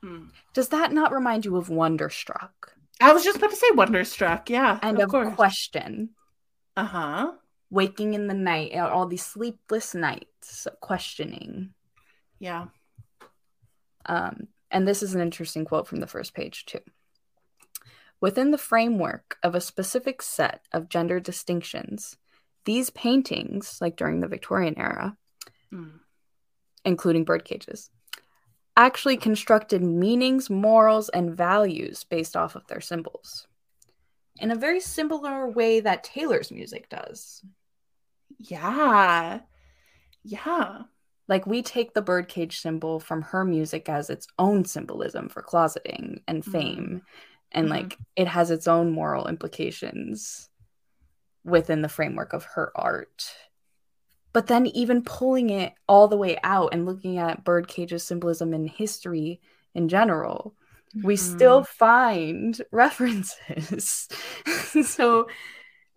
Mm. 0.03 0.29
does 0.53 0.69
that 0.69 0.93
not 0.93 1.11
remind 1.11 1.43
you 1.43 1.57
of 1.57 1.69
wonderstruck 1.69 2.73
I 3.01 3.13
was 3.13 3.23
just 3.23 3.37
about 3.37 3.49
to 3.49 3.55
say 3.55 3.67
Wonderstruck. 3.73 4.47
Yeah, 4.49 4.77
and 4.83 4.99
of 5.01 5.11
of 5.13 5.35
question 5.35 6.11
Uh 6.75 6.85
huh. 6.85 7.31
Waking 7.69 8.14
in 8.14 8.27
the 8.27 8.34
night 8.34 8.73
all 8.76 9.06
these 9.07 9.26
sleepless 9.26 9.94
nights 9.94 10.68
questioning 10.81 11.73
Yeah. 12.39 12.68
Um, 14.06 14.48
and 14.72 14.88
this 14.88 15.03
is 15.03 15.15
an 15.15 15.22
interesting 15.22 15.65
quote 15.65 15.88
from 15.88 15.99
the 15.99 16.07
first 16.07 16.34
page, 16.34 16.65
too. 16.65 16.80
Within 18.22 18.52
the 18.52 18.57
framework 18.57 19.38
of 19.44 19.53
a 19.53 19.61
specific 19.61 20.22
set 20.22 20.65
of 20.72 20.89
gender 20.89 21.19
distinctions, 21.19 22.18
these 22.65 22.89
paintings, 22.89 23.80
like 23.81 23.95
during 23.95 24.19
the 24.19 24.27
Victorian 24.27 24.77
era, 24.77 25.18
Mm. 25.72 25.99
including 26.85 27.26
bird 27.26 27.44
cages, 27.44 27.89
actually 28.77 29.18
constructed 29.18 29.81
meanings, 29.81 30.49
morals, 30.49 31.10
and 31.10 31.35
values 31.35 32.06
based 32.06 32.38
off 32.38 32.56
of 32.56 32.65
their 32.68 32.80
symbols. 32.81 33.48
In 34.38 34.52
a 34.52 34.56
very 34.56 34.80
similar 34.80 35.49
way 35.49 35.80
that 35.81 36.03
Taylor's 36.03 36.52
music 36.52 36.88
does. 36.89 37.44
Yeah. 38.39 39.41
Yeah. 40.23 40.84
Like 41.27 41.45
we 41.45 41.61
take 41.61 41.93
the 41.93 42.01
birdcage 42.01 42.59
symbol 42.59 42.99
from 42.99 43.22
her 43.22 43.43
music 43.43 43.89
as 43.89 44.09
its 44.09 44.27
own 44.39 44.65
symbolism 44.65 45.30
for 45.30 45.41
closeting 45.43 46.22
and 46.27 46.43
Mhm. 46.43 46.51
fame. 46.51 47.01
And 47.51 47.68
Mhm. 47.68 47.72
like 47.72 47.99
it 48.15 48.27
has 48.27 48.51
its 48.51 48.68
own 48.68 48.91
moral 48.91 49.27
implications 49.27 50.49
within 51.43 51.81
the 51.81 51.89
framework 51.89 52.34
of 52.34 52.43
her 52.45 52.72
art. 52.76 53.34
But 54.34 54.47
then 54.47 54.68
even 54.68 55.03
pulling 55.03 55.49
it 55.49 55.73
all 55.88 56.07
the 56.07 56.18
way 56.18 56.38
out 56.43 56.73
and 56.73 56.85
looking 56.85 57.18
at 57.18 57.43
birdcage's 57.43 58.03
symbolism 58.03 58.53
in 58.53 58.68
history 58.68 59.41
in 59.73 59.89
general, 59.89 60.55
we 61.03 61.15
Mhm. 61.15 61.19
still 61.19 61.64
find 61.64 62.61
references. 62.72 64.07
so 64.84 65.27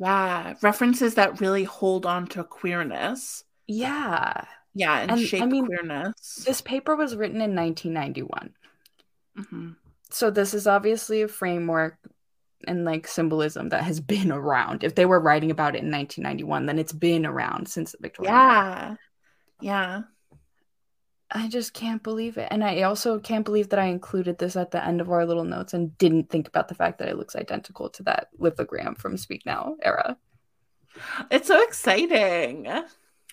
Yeah. 0.01 0.55
References 0.63 1.15
that 1.15 1.41
really 1.41 1.65
hold 1.65 2.07
on 2.07 2.27
to 2.29 2.43
queerness. 2.45 3.45
yeah. 3.69 4.45
Yeah, 4.73 5.01
and, 5.01 5.11
And, 5.11 5.21
I 5.21 5.25
shape 5.25 5.47
mean, 5.49 5.67
queerness. 5.67 6.45
This 6.47 6.61
paper 6.61 6.95
was 6.95 7.17
written 7.17 7.41
in 7.41 7.55
1991. 7.57 8.55
Mhm. 9.37 9.77
so 10.11 10.31
this 10.31 10.55
is 10.55 10.67
obviously 10.69 11.23
a 11.23 11.29
framework 11.29 11.97
and 12.69 12.85
like 12.85 13.07
symbolism 13.09 13.69
that 13.71 13.83
has 13.85 14.01
been 14.01 14.31
around. 14.33 14.85
If 14.85 14.95
they 14.95 15.07
were 15.07 15.19
writing 15.21 15.51
about 15.51 15.75
it 15.77 15.83
in 15.83 15.91
1991, 15.91 16.67
then 16.67 16.79
it's 16.79 16.93
been 16.93 17.27
around 17.27 17.67
since 17.69 17.93
the 17.93 17.99
Victorian. 18.01 18.33
era. 18.35 18.99
Yeah. 19.61 20.03
Yeah. 21.35 21.43
I 21.45 21.49
just 21.49 21.75
can't 21.75 22.03
believe 22.03 22.37
it. 22.39 22.49
And 22.51 22.65
I 22.65 22.83
also 22.83 23.19
can't 23.19 23.45
believe 23.45 23.69
that 23.71 23.79
I 23.79 23.87
included 23.87 24.39
this 24.39 24.57
at 24.57 24.71
the 24.71 24.85
end 24.85 25.01
of 25.01 25.11
our 25.11 25.25
little 25.25 25.45
notes 25.45 25.75
and 25.75 25.97
didn't 25.99 26.31
think 26.31 26.49
about 26.49 26.69
the 26.69 26.75
fact 26.75 26.99
that 26.99 27.09
it 27.09 27.17
looks 27.17 27.37
identical 27.37 27.89
to 27.91 28.03
that 28.05 28.29
lithogram 28.39 28.97
from 28.99 29.17
Speak 29.17 29.47
Now 29.47 29.77
era. 29.83 30.17
It's 31.31 31.49
so 31.49 31.63
exciting. 31.63 32.67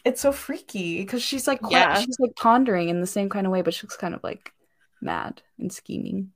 It's 0.06 0.22
so 0.22 0.32
freaky 0.32 0.99
because 1.02 1.24
she's 1.24 1.48
like 1.48 1.60
Yeah. 1.69 1.99
she's 1.99 2.19
like 2.19 2.36
pondering 2.36 2.90
in 2.90 3.02
the 3.02 3.07
same 3.07 3.30
kind 3.30 3.45
of 3.48 3.52
way, 3.52 3.61
but 3.61 3.74
she 3.74 3.86
looks 3.86 3.98
kind 3.98 4.14
of 4.14 4.24
like 4.24 4.53
mad 5.02 5.41
and 5.60 5.72
scheming. 5.74 6.32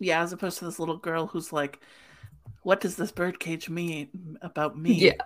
Yeah, 0.00 0.22
as 0.22 0.32
opposed 0.32 0.58
to 0.58 0.64
this 0.64 0.78
little 0.78 0.96
girl 0.96 1.26
who's 1.26 1.52
like, 1.52 1.80
what 2.62 2.80
does 2.80 2.96
this 2.96 3.12
birdcage 3.12 3.68
mean 3.68 4.38
about 4.42 4.78
me? 4.78 4.94
Yeah. 4.94 5.22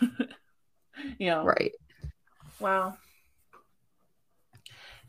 you 1.18 1.26
know, 1.30 1.44
Right. 1.44 1.72
Wow. 2.60 2.96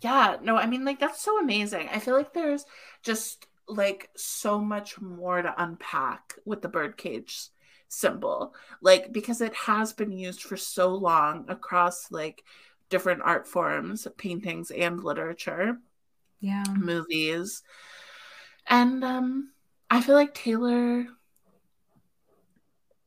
Yeah, 0.02 0.38
no, 0.42 0.56
I 0.56 0.66
mean, 0.66 0.86
like, 0.86 1.00
that's 1.00 1.22
so 1.22 1.40
amazing. 1.40 1.90
I 1.90 2.00
feel 2.00 2.16
like 2.16 2.34
there's 2.34 2.66
just 3.04 3.48
like 3.68 4.10
so 4.16 4.60
much 4.60 5.00
more 5.02 5.42
to 5.42 5.54
unpack 5.62 6.36
with 6.46 6.62
the 6.62 6.70
birdcage 6.70 7.50
symbol. 7.88 8.54
Like, 8.82 9.12
because 9.12 9.42
it 9.42 9.54
has 9.56 9.94
been 9.94 10.12
used 10.12 10.42
for 10.44 10.58
so 10.58 10.96
long 10.96 11.46
across 11.50 12.12
like 12.12 12.44
different 12.90 13.22
art 13.24 13.48
forms, 13.48 14.08
paintings, 14.18 14.72
and 14.72 15.04
literature, 15.04 15.78
Yeah. 16.42 16.78
movies. 16.78 17.64
And 18.68 19.04
um, 19.04 19.52
I 19.90 20.02
feel 20.02 20.16
like 20.16 20.34
Taylor 20.34 21.08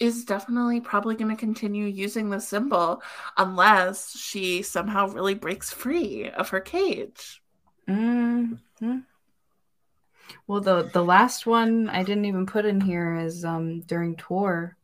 is 0.02 0.24
definitely 0.24 0.80
probably 0.80 1.14
going 1.14 1.30
to 1.30 1.36
continue 1.36 1.86
using 1.86 2.28
the 2.28 2.40
symbol 2.40 3.00
unless 3.36 4.18
she 4.18 4.60
somehow 4.60 5.06
really 5.06 5.34
breaks 5.34 5.70
free 5.70 6.28
of 6.28 6.48
her 6.48 6.58
cage. 6.60 7.40
hmm 7.86 8.54
Well, 10.48 10.60
the 10.60 10.90
the 10.92 11.04
last 11.04 11.46
one 11.46 11.88
I 11.88 12.02
didn't 12.02 12.24
even 12.24 12.46
put 12.46 12.64
in 12.64 12.80
here 12.80 13.14
is 13.14 13.44
um 13.44 13.80
during 13.82 14.16
tour. 14.16 14.76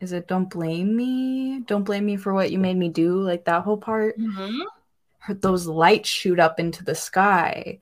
Is 0.00 0.12
it 0.12 0.28
"Don't 0.28 0.50
blame 0.50 0.94
me"? 0.94 1.60
Don't 1.60 1.84
blame 1.84 2.04
me 2.04 2.16
for 2.16 2.34
what 2.34 2.52
you 2.52 2.58
made 2.58 2.76
me 2.76 2.90
do. 2.90 3.18
Like 3.22 3.46
that 3.46 3.62
whole 3.62 3.78
part. 3.78 4.18
Mm-hmm. 4.18 4.60
Her, 5.20 5.34
those 5.34 5.66
lights 5.66 6.10
shoot 6.10 6.38
up 6.38 6.60
into 6.60 6.84
the 6.84 6.94
sky, 6.94 7.78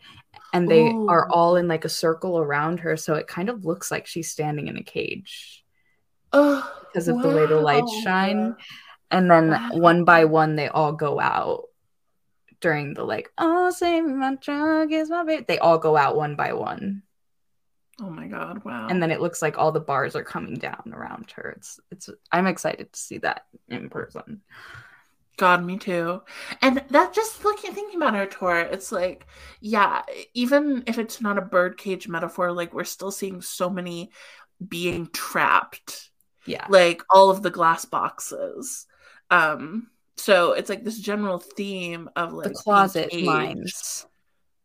and 0.53 0.71
they 0.71 0.91
Ooh. 0.91 1.09
are 1.09 1.29
all 1.29 1.57
in 1.57 1.67
like 1.67 1.85
a 1.85 1.89
circle 1.89 2.39
around 2.39 2.81
her, 2.81 2.97
so 2.97 3.15
it 3.15 3.27
kind 3.27 3.49
of 3.49 3.65
looks 3.65 3.91
like 3.91 4.07
she's 4.07 4.31
standing 4.31 4.69
in 4.69 4.77
a 4.77 4.83
cage 4.85 5.66
Oh, 6.37 6.73
because 6.81 7.09
of 7.09 7.21
the 7.23 7.29
way 7.29 7.47
the 7.47 7.57
lights 7.57 7.93
shine. 8.03 8.57
And 9.11 9.31
then 9.31 9.51
Wow. 9.51 9.71
one 9.73 10.05
by 10.05 10.25
one, 10.25 10.57
they 10.57 10.69
all 10.69 10.93
go 10.93 11.19
out 11.21 11.65
during 12.61 12.95
the 12.95 13.05
like, 13.05 13.31
oh, 13.39 13.71
save 13.71 14.05
me, 14.05 14.13
my 14.13 14.35
drug 14.37 14.93
is 14.93 15.11
my 15.11 15.25
baby. 15.25 15.45
They 15.47 15.59
all 15.59 15.79
go 15.79 15.97
out 15.97 16.17
one 16.17 16.37
by 16.37 16.53
one. 16.53 17.03
Oh 18.01 18.11
my 18.11 18.27
god! 18.27 18.63
Wow. 18.65 18.89
And 18.91 19.03
then 19.03 19.11
it 19.11 19.23
looks 19.23 19.41
like 19.41 19.57
all 19.57 19.73
the 19.73 19.81
bars 19.81 20.15
are 20.15 20.23
coming 20.23 20.57
down 20.57 20.93
around 20.93 21.31
her. 21.31 21.55
It's 21.57 21.81
it's 21.91 22.11
I'm 22.31 22.47
excited 22.47 22.93
to 22.93 22.99
see 22.99 23.19
that 23.19 23.47
in 23.69 23.89
person. 23.89 24.43
God, 25.39 25.65
me 25.65 25.79
too. 25.79 26.23
And 26.63 26.83
that 26.91 27.13
just 27.15 27.45
looking 27.45 27.73
thinking 27.73 27.97
about 27.97 28.15
our 28.15 28.27
tour, 28.27 28.59
it's 28.59 28.91
like, 28.91 29.27
yeah, 29.61 30.03
even 30.35 30.85
if 30.87 30.99
it's 30.99 31.21
not 31.21 31.39
a 31.39 31.43
birdcage 31.43 32.09
metaphor, 32.09 32.53
like 32.53 32.75
we're 32.75 32.85
still 32.85 33.11
seeing 33.11 33.41
so 33.43 33.69
many 33.71 34.11
being 34.67 35.09
trapped, 35.13 36.11
Yeah. 36.47 36.67
like 36.69 37.03
all 37.11 37.31
of 37.31 37.43
the 37.43 37.51
glass 37.51 37.85
boxes. 37.85 38.87
Um, 39.31 39.89
so 40.17 40.53
it's 40.53 40.69
like 40.69 40.85
this 40.85 40.99
general 40.99 41.39
theme 41.39 42.09
of 42.17 42.33
like 42.33 42.49
The 42.49 42.55
closet 42.55 43.13
lines. 43.23 44.07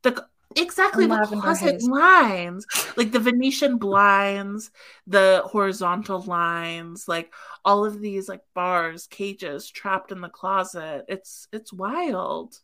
The 0.04 0.26
exactly 0.56 1.06
the 1.06 1.18
closet 1.18 1.74
haze. 1.74 1.88
lines, 1.88 2.66
like 2.98 3.12
the 3.12 3.20
Venetian 3.20 3.78
blinds, 3.78 4.72
the 5.08 5.44
horizontal 5.46 6.22
lines, 6.22 7.08
like 7.08 7.34
all 7.66 7.86
of 7.86 8.00
these 8.00 8.28
like 8.30 8.42
bars, 8.54 9.08
cages 9.08 9.70
trapped 9.70 10.12
in 10.12 10.22
the 10.22 10.30
closet. 10.30 11.06
It's 11.08 11.48
it's 11.52 11.74
wild. 11.74 12.60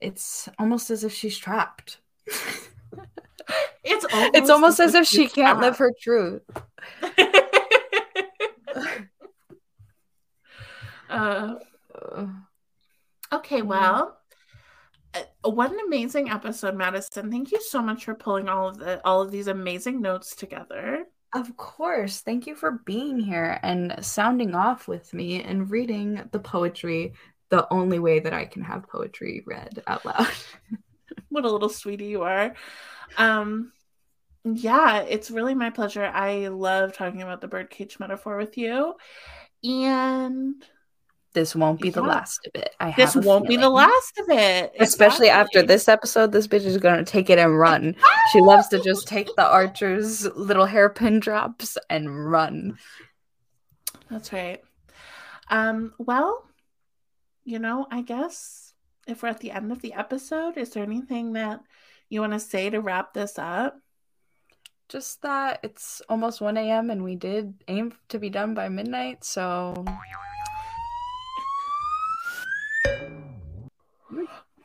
it's 0.00 0.48
almost 0.58 0.90
as 0.90 1.04
if 1.04 1.12
she's 1.12 1.38
trapped. 1.38 1.98
It's 3.84 4.04
almost, 4.12 4.36
it's 4.36 4.50
almost 4.50 4.80
as 4.80 4.94
if 4.94 5.06
she's 5.06 5.30
she 5.30 5.34
can't 5.34 5.60
live 5.60 5.78
her 5.78 5.92
truth. 5.98 6.42
uh, 11.10 11.54
okay, 13.32 13.62
well, 13.62 14.18
uh, 15.14 15.50
what 15.50 15.72
an 15.72 15.78
amazing 15.86 16.30
episode, 16.30 16.74
Madyson. 16.74 17.30
Thank 17.30 17.52
you 17.52 17.60
so 17.60 17.80
much 17.82 18.04
for 18.04 18.14
pulling 18.14 18.48
all 18.48 18.68
of 18.68 18.78
the 18.78 19.00
all 19.06 19.22
of 19.22 19.30
these 19.30 19.46
amazing 19.46 20.00
notes 20.00 20.36
together. 20.36 21.06
Of 21.34 21.56
course. 21.56 22.20
Thank 22.20 22.46
you 22.46 22.54
for 22.54 22.80
being 22.86 23.18
here 23.18 23.60
and 23.62 23.94
sounding 24.00 24.54
off 24.54 24.88
with 24.88 25.12
me 25.12 25.42
and 25.42 25.70
reading 25.70 26.22
the 26.32 26.38
poetry 26.38 27.12
the 27.50 27.70
only 27.72 27.98
way 27.98 28.20
that 28.20 28.32
I 28.32 28.44
can 28.46 28.62
have 28.62 28.88
poetry 28.88 29.42
read 29.46 29.82
out 29.86 30.04
loud. 30.04 30.28
What 31.30 31.44
a 31.44 31.50
little 31.50 31.68
sweetie 31.68 32.06
you 32.06 32.22
are. 32.22 32.54
Um, 33.18 33.72
yeah, 34.44 35.00
it's 35.00 35.30
really 35.30 35.54
my 35.54 35.70
pleasure. 35.70 36.04
I 36.04 36.48
love 36.48 36.92
talking 36.94 37.22
about 37.22 37.40
the 37.40 37.48
birdcage 37.48 37.98
metaphor 38.00 38.36
with 38.36 38.56
you, 38.58 38.94
and 39.64 40.64
This 41.34 41.54
won't 41.54 41.80
be 41.80 41.90
the 41.90 42.02
Yeah. 42.02 42.08
last 42.08 42.46
of 42.46 42.60
it. 42.62 42.74
I 42.80 42.94
this 42.96 43.14
won't 43.14 43.46
be 43.46 43.56
the 43.58 43.68
last 43.68 44.18
of 44.18 44.28
it. 44.30 44.72
Especially 44.80 45.28
after 45.28 45.62
this 45.62 45.86
episode, 45.86 46.32
this 46.32 46.46
bitch 46.48 46.64
is 46.64 46.78
gonna 46.78 47.04
take 47.04 47.28
it 47.30 47.38
and 47.38 47.56
run. 47.56 47.94
She 48.32 48.40
loves 48.40 48.66
to 48.68 48.82
just 48.82 49.06
take 49.06 49.28
the 49.36 49.46
archer's 49.46 50.24
little 50.34 50.64
hairpin 50.64 51.20
drops 51.20 51.76
and 51.90 52.30
run. 52.30 52.78
That's 54.10 54.32
right. 54.32 54.62
Um, 55.50 55.92
well, 55.98 56.44
you 57.44 57.58
know, 57.58 57.86
I 57.90 58.00
guess 58.02 58.72
if 59.06 59.22
we're 59.22 59.28
at 59.28 59.40
the 59.40 59.50
end 59.50 59.70
of 59.70 59.80
the 59.82 59.92
episode, 59.92 60.56
is 60.56 60.70
there 60.70 60.82
anything 60.82 61.34
that 61.34 61.60
you 62.08 62.20
want 62.22 62.32
to 62.32 62.40
say 62.40 62.70
to 62.70 62.80
wrap 62.80 63.12
this 63.12 63.38
up? 63.38 63.78
Just 64.88 65.20
that 65.22 65.60
it's 65.62 66.00
almost 66.08 66.40
1 66.40 66.56
a.m. 66.56 66.90
and 66.90 67.04
we 67.04 67.14
did 67.14 67.54
aim 67.68 67.92
to 68.08 68.18
be 68.18 68.30
done 68.30 68.54
by 68.54 68.68
midnight, 68.68 69.22
so 69.24 69.84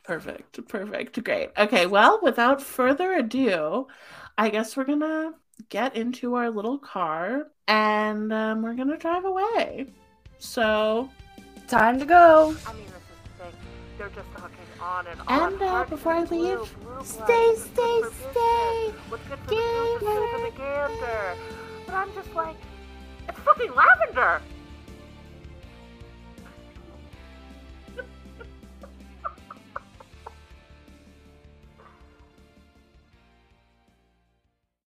Perfect. 0.04 0.68
Perfect. 0.68 1.24
Great. 1.24 1.50
Okay. 1.58 1.86
Well, 1.86 2.20
without 2.22 2.62
further 2.62 3.14
ado, 3.14 3.88
I 4.36 4.50
guess 4.50 4.76
we're 4.76 4.84
going 4.84 5.00
to 5.00 5.32
get 5.70 5.96
into 5.96 6.34
our 6.34 6.50
little 6.50 6.78
car 6.78 7.50
and 7.68 8.32
um, 8.32 8.62
we're 8.62 8.74
going 8.74 8.88
to 8.88 8.98
drive 8.98 9.24
away. 9.24 9.86
So, 10.38 11.08
time 11.68 11.98
to 11.98 12.04
go. 12.04 12.54
I 12.66 12.72
mean, 12.74 12.84
this 12.84 12.96
is 12.96 13.38
the 13.38 13.44
thing. 13.44 13.54
They're 13.96 14.08
just 14.10 14.30
talking 14.32 14.63
on 14.84 15.06
and 15.06 15.20
And, 15.28 15.62
on. 15.62 15.62
uh, 15.62 15.84
before 15.84 16.12
I 16.12 16.22
leave, 16.24 16.58
blue 16.58 17.04
stay, 17.04 17.54
stay, 17.56 18.00
stay. 18.32 18.92
What's 19.08 19.24
good 19.28 19.38
for 19.38 19.50
the 19.50 19.56
goose 19.56 19.94
is 19.94 20.00
good 20.00 20.30
for 20.30 20.50
the 20.50 20.56
gander. 20.56 21.36
But 21.86 21.94
I'm 21.94 22.12
just 22.14 22.34
like, 22.34 22.56
it's 23.28 23.38
fucking 23.40 23.72
lavender. 23.74 24.40